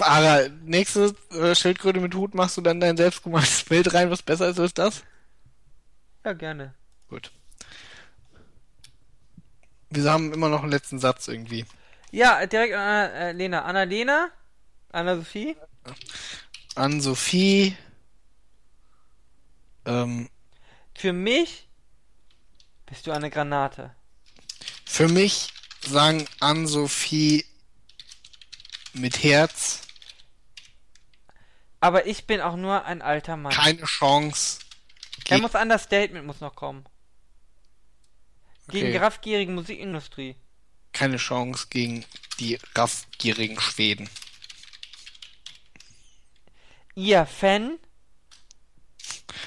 Ara, 0.00 0.48
nächste 0.64 1.14
äh, 1.30 1.54
Schildkröte 1.54 2.00
mit 2.00 2.14
Hut 2.14 2.34
machst 2.34 2.56
du 2.56 2.60
dann 2.60 2.80
dein 2.80 2.96
selbstgemaltes 2.96 3.64
Bild 3.64 3.94
rein, 3.94 4.10
was 4.10 4.22
besser 4.22 4.48
ist 4.48 4.58
als 4.60 4.74
das? 4.74 5.02
Ja, 6.24 6.32
gerne. 6.32 6.74
Gut. 7.08 7.30
Wir 9.94 10.10
haben 10.10 10.32
immer 10.32 10.48
noch 10.48 10.62
einen 10.62 10.72
letzten 10.72 10.98
Satz 10.98 11.28
irgendwie. 11.28 11.64
Ja, 12.10 12.44
direkt 12.46 12.74
an 12.74 12.80
Anna, 12.80 13.06
äh, 13.08 13.32
Lena. 13.32 13.62
Anna-Lena? 13.64 14.30
Anna-Sophie? 14.92 15.56
An 16.74 17.00
Sophie. 17.00 17.76
Ähm, 19.84 20.28
Für 20.96 21.12
mich 21.12 21.68
bist 22.86 23.06
du 23.06 23.12
eine 23.12 23.30
Granate. 23.30 23.94
für 24.86 25.08
mich 25.08 25.52
sagen 25.86 26.26
an 26.40 26.66
Sophie 26.66 27.44
mit 28.94 29.22
Herz 29.22 29.80
Aber 31.80 32.06
ich 32.06 32.26
bin 32.26 32.40
auch 32.40 32.56
nur 32.56 32.84
ein 32.84 33.02
alter 33.02 33.36
Mann. 33.36 33.52
keine 33.52 33.84
Chance. 33.84 34.60
Er 35.28 35.36
Ge- 35.36 35.40
muss 35.42 35.54
an 35.54 35.68
das 35.68 35.82
Statement 35.84 36.26
muss 36.26 36.40
noch 36.40 36.54
kommen. 36.54 36.84
Gegen 38.68 38.86
die 38.86 38.92
Okay. 38.94 39.04
raffgierige 39.04 39.52
Musikindustrie. 39.52 40.36
keine 40.92 41.16
Chance 41.16 41.66
gegen 41.70 42.04
die 42.38 42.58
raffgierigen 42.74 43.60
Schweden. 43.60 44.08
Ihr 46.94 47.26
Fan? 47.26 47.78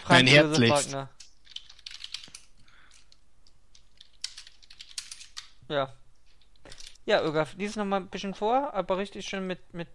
Herzlichst. 0.07 0.91
Wagner. 0.91 1.10
Ja. 5.69 5.94
Ja, 7.06 7.23
Ögaf, 7.23 7.53
lies 7.56 7.76
noch 7.76 7.85
mal 7.85 7.98
ein 8.02 8.10
bisschen 8.10 8.34
vor, 8.34 8.73
aber 8.73 8.98
richtig 8.98 9.26
schön 9.26 9.48
mit, 9.48 9.73
mit, 9.73 9.88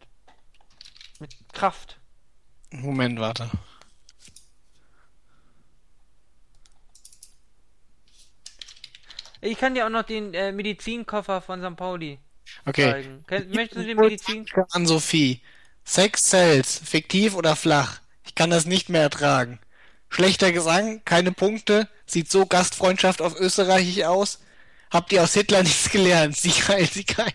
mit 1.20 1.34
Kraft. 1.52 1.98
Moment, 2.70 3.18
warte. 3.20 3.50
Ich 9.42 9.58
kann 9.58 9.74
dir 9.74 9.84
auch 9.86 9.90
noch 9.90 10.04
den 10.04 10.32
äh, 10.34 10.52
Medizinkoffer 10.52 11.40
von 11.42 11.60
St. 11.60 11.76
Pauli 11.76 12.18
Okay. 12.64 12.90
zeigen. 12.90 13.24
Kenn, 13.26 13.50
möchtest 13.50 13.82
du 13.82 13.86
den 13.86 13.96
Medizin... 13.98 14.46
An 14.70 14.86
Sophie. 14.86 15.40
Sex 15.84 16.24
Cells, 16.26 16.80
fiktiv 16.84 17.34
oder 17.34 17.56
flach? 17.56 18.00
Ich 18.24 18.36
kann 18.36 18.50
das 18.50 18.66
nicht 18.66 18.88
mehr 18.88 19.02
ertragen. 19.02 19.58
Schlechter 20.10 20.52
Gesang, 20.52 21.02
keine 21.04 21.32
Punkte, 21.32 21.88
sieht 22.06 22.30
so 22.30 22.46
Gastfreundschaft 22.46 23.20
auf 23.20 23.38
Österreichisch 23.38 24.04
aus. 24.04 24.40
Habt 24.92 25.12
ihr 25.12 25.22
aus 25.24 25.34
Hitler 25.34 25.62
nichts 25.64 25.90
gelernt? 25.90 26.36
Sie 26.36 26.52
geil, 26.52 26.86
sie 26.86 27.04
geil. 27.04 27.32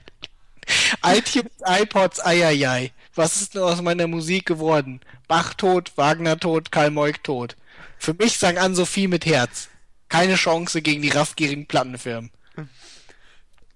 iTunes, 1.04 1.52
iPods, 1.66 2.26
eieiei. 2.26 2.92
Was 3.16 3.42
ist 3.42 3.56
denn 3.56 3.64
aus 3.64 3.82
meiner 3.82 4.08
Musik 4.08 4.46
geworden? 4.46 5.02
Bach 5.28 5.56
tot, 5.56 5.92
Wagner 5.98 6.40
tot, 6.40 6.72
Karl 6.72 6.92
Moik 6.92 7.24
tot. 7.24 7.58
Für 7.98 8.14
mich 8.14 8.38
sang 8.38 8.58
an 8.58 8.76
Sophie 8.76 9.08
mit 9.08 9.26
Herz. 9.26 9.70
Keine 10.10 10.36
Chance 10.36 10.82
gegen 10.82 11.02
die 11.02 11.10
raffgierigen 11.10 11.68
Plattenfirmen. 11.68 12.32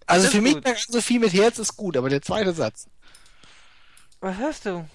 Also 0.08 0.28
für 0.28 0.41
mich 0.41 0.56
an 0.66 0.76
Sophie 0.90 1.20
mit 1.20 1.34
Herz 1.34 1.58
ist 1.58 1.78
gut, 1.78 1.95
aber 1.95 2.10
der 2.10 2.22
zweite 2.22 2.53
Satz. 2.53 2.88
Was 4.20 4.38
hast 4.38 4.66
du 4.66 4.88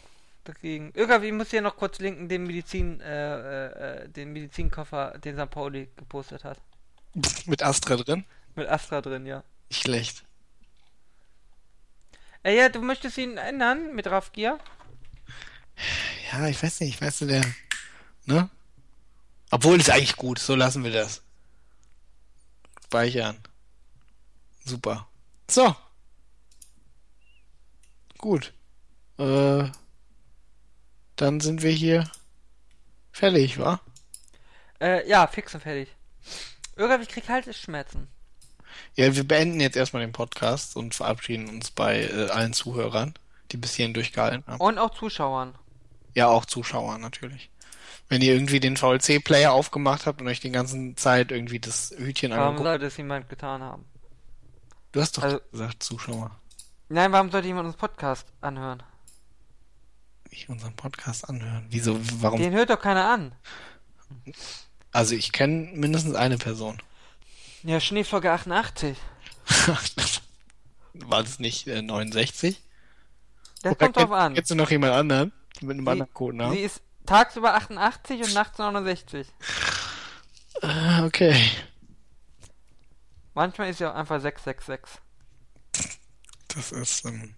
dagegen? 0.44 0.92
Irgendwie 0.94 1.32
muss 1.32 1.50
hier 1.50 1.62
noch 1.62 1.76
kurz 1.76 1.98
linken 1.98 2.28
den 2.28 2.44
Medizin, 2.44 3.00
äh, 3.00 3.36
äh, 3.36 4.04
äh, 4.04 4.08
den 4.08 4.32
Medizinkoffer, 4.32 5.18
den 5.18 5.36
St. 5.36 5.50
Pauli 5.50 5.88
gepostet 5.96 6.44
hat. 6.44 6.58
Mit 7.46 7.62
Astra 7.62 7.96
drin. 7.96 8.24
Mit 8.54 8.68
Astra 8.68 9.00
drin, 9.00 9.26
ja. 9.26 9.42
Nicht 9.70 9.82
schlecht. 9.82 10.24
Äh, 12.42 12.56
ja, 12.56 12.68
du 12.68 12.80
möchtest 12.82 13.18
ihn 13.18 13.38
ändern 13.38 13.94
mit 13.94 14.06
Raffgier? 14.06 14.58
Ja, 16.30 16.46
ich 16.46 16.62
weiß 16.62 16.80
nicht, 16.80 17.00
weißt 17.00 17.22
du, 17.22 17.26
der, 17.26 17.44
ne? 18.26 18.50
Obwohl, 19.50 19.80
ist 19.80 19.90
eigentlich 19.90 20.16
gut, 20.16 20.38
so 20.38 20.54
lassen 20.54 20.84
wir 20.84 20.92
das. 20.92 21.22
Speichern. 22.86 23.36
Super. 24.64 25.08
So. 25.50 25.74
Gut. 28.16 28.52
Äh, 29.18 29.64
dann 31.16 31.40
sind 31.40 31.62
wir 31.62 31.72
hier 31.72 32.08
fertig, 33.10 33.58
wa? 33.58 33.80
Äh, 34.80 35.08
ja, 35.08 35.26
fix 35.26 35.52
und 35.54 35.62
fertig. 35.62 35.88
Irgendwie, 36.76 37.02
ich 37.02 37.08
krieg 37.08 37.28
Halsschmerzen. 37.28 38.06
Ja, 38.94 39.16
wir 39.16 39.26
beenden 39.26 39.58
jetzt 39.58 39.76
erstmal 39.76 40.02
den 40.02 40.12
Podcast 40.12 40.76
und 40.76 40.94
verabschieden 40.94 41.48
uns 41.48 41.72
bei 41.72 42.04
äh, 42.04 42.28
allen 42.28 42.52
Zuhörern, 42.52 43.14
die 43.50 43.56
bis 43.56 43.74
hierhin 43.74 43.94
durchgehalten 43.94 44.44
haben. 44.46 44.60
Und 44.60 44.78
auch 44.78 44.94
Zuschauern. 44.94 45.56
Ja, 46.14 46.28
auch 46.28 46.44
Zuschauer 46.44 46.98
natürlich. 46.98 47.50
Wenn 48.08 48.22
ihr 48.22 48.34
irgendwie 48.34 48.60
den 48.60 48.76
VLC-Player 48.76 49.52
aufgemacht 49.52 50.06
habt 50.06 50.20
und 50.20 50.28
euch 50.28 50.38
die 50.40 50.50
ganze 50.52 50.94
Zeit 50.94 51.32
irgendwie 51.32 51.58
das 51.58 51.92
Hütchen 51.98 52.30
Warum 52.30 52.42
angeguckt 52.48 52.66
sollte 52.68 52.86
es 52.86 52.96
jemand 52.96 53.28
getan 53.28 53.62
haben? 53.62 53.84
Du 54.92 55.00
hast 55.00 55.18
doch 55.18 55.22
Also- 55.24 55.40
gesagt, 55.50 55.82
Zuschauer. 55.82 56.30
Nein, 56.88 57.10
warum 57.10 57.30
sollte 57.30 57.48
jemand 57.48 57.66
uns 57.66 57.76
Podcast 57.76 58.28
anhören? 58.40 58.82
Ich 60.30 60.48
unseren 60.48 60.76
Podcast 60.76 61.28
anhören. 61.28 61.66
Wieso, 61.70 61.98
warum? 62.20 62.40
Den 62.40 62.52
hört 62.52 62.70
doch 62.70 62.80
keiner 62.80 63.08
an. 63.10 63.34
Also 64.92 65.14
ich 65.16 65.32
kenne 65.32 65.70
mindestens 65.74 66.14
eine 66.14 66.38
Person. 66.38 66.80
Ja, 67.64 67.80
Schneefolge 67.80 68.30
88. 68.30 68.96
War 70.94 71.22
das 71.22 71.38
nicht 71.40 71.66
äh, 71.66 71.82
69? 71.82 72.62
Das 73.62 73.72
Oder 73.72 73.84
kommt 73.86 73.96
drauf 73.96 74.12
an. 74.12 74.34
Du 74.34 74.54
noch 74.54 74.70
jemand 74.70 74.92
anderen? 74.92 75.32
Mit 75.60 75.72
einem 75.72 75.84
Sie- 75.84 75.90
anderen 75.90 76.14
Codenamen? 76.14 76.54
Sie 76.56 76.62
ist 76.62 76.82
tagsüber 77.06 77.54
88 77.54 78.22
und 78.22 78.34
nachts 78.34 78.58
69. 78.58 79.26
Ah, 80.62 81.04
okay. 81.04 81.50
Manchmal 83.34 83.70
ist 83.70 83.78
sie 83.78 83.86
auch 83.86 83.94
einfach 83.94 84.20
666. 84.20 85.00
Das 86.48 86.72
ist, 86.72 87.04
ähm... 87.04 87.34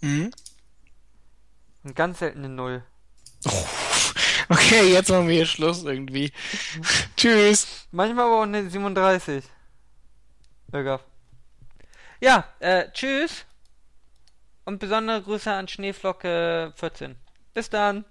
Hm? 0.00 0.30
Und 1.82 1.96
ganz 1.96 2.20
selten 2.20 2.44
eine 2.44 2.48
Null. 2.48 2.84
Okay, 4.52 4.92
jetzt 4.92 5.08
machen 5.08 5.28
wir 5.28 5.36
hier 5.36 5.46
Schluss 5.46 5.84
irgendwie. 5.84 6.32
Tschüss. 7.16 7.86
Manchmal 7.92 8.24
aber 8.24 8.38
auch 8.38 8.42
eine 8.42 8.68
37. 8.68 9.44
Irgaf. 10.72 11.04
Ja, 12.20 12.48
äh, 12.58 12.90
tschüss. 12.90 13.44
Und 14.64 14.80
besondere 14.80 15.22
Grüße 15.22 15.52
an 15.52 15.68
Schneeflocke 15.68 16.72
14. 16.74 17.14
Bis 17.54 17.70
dann. 17.70 18.04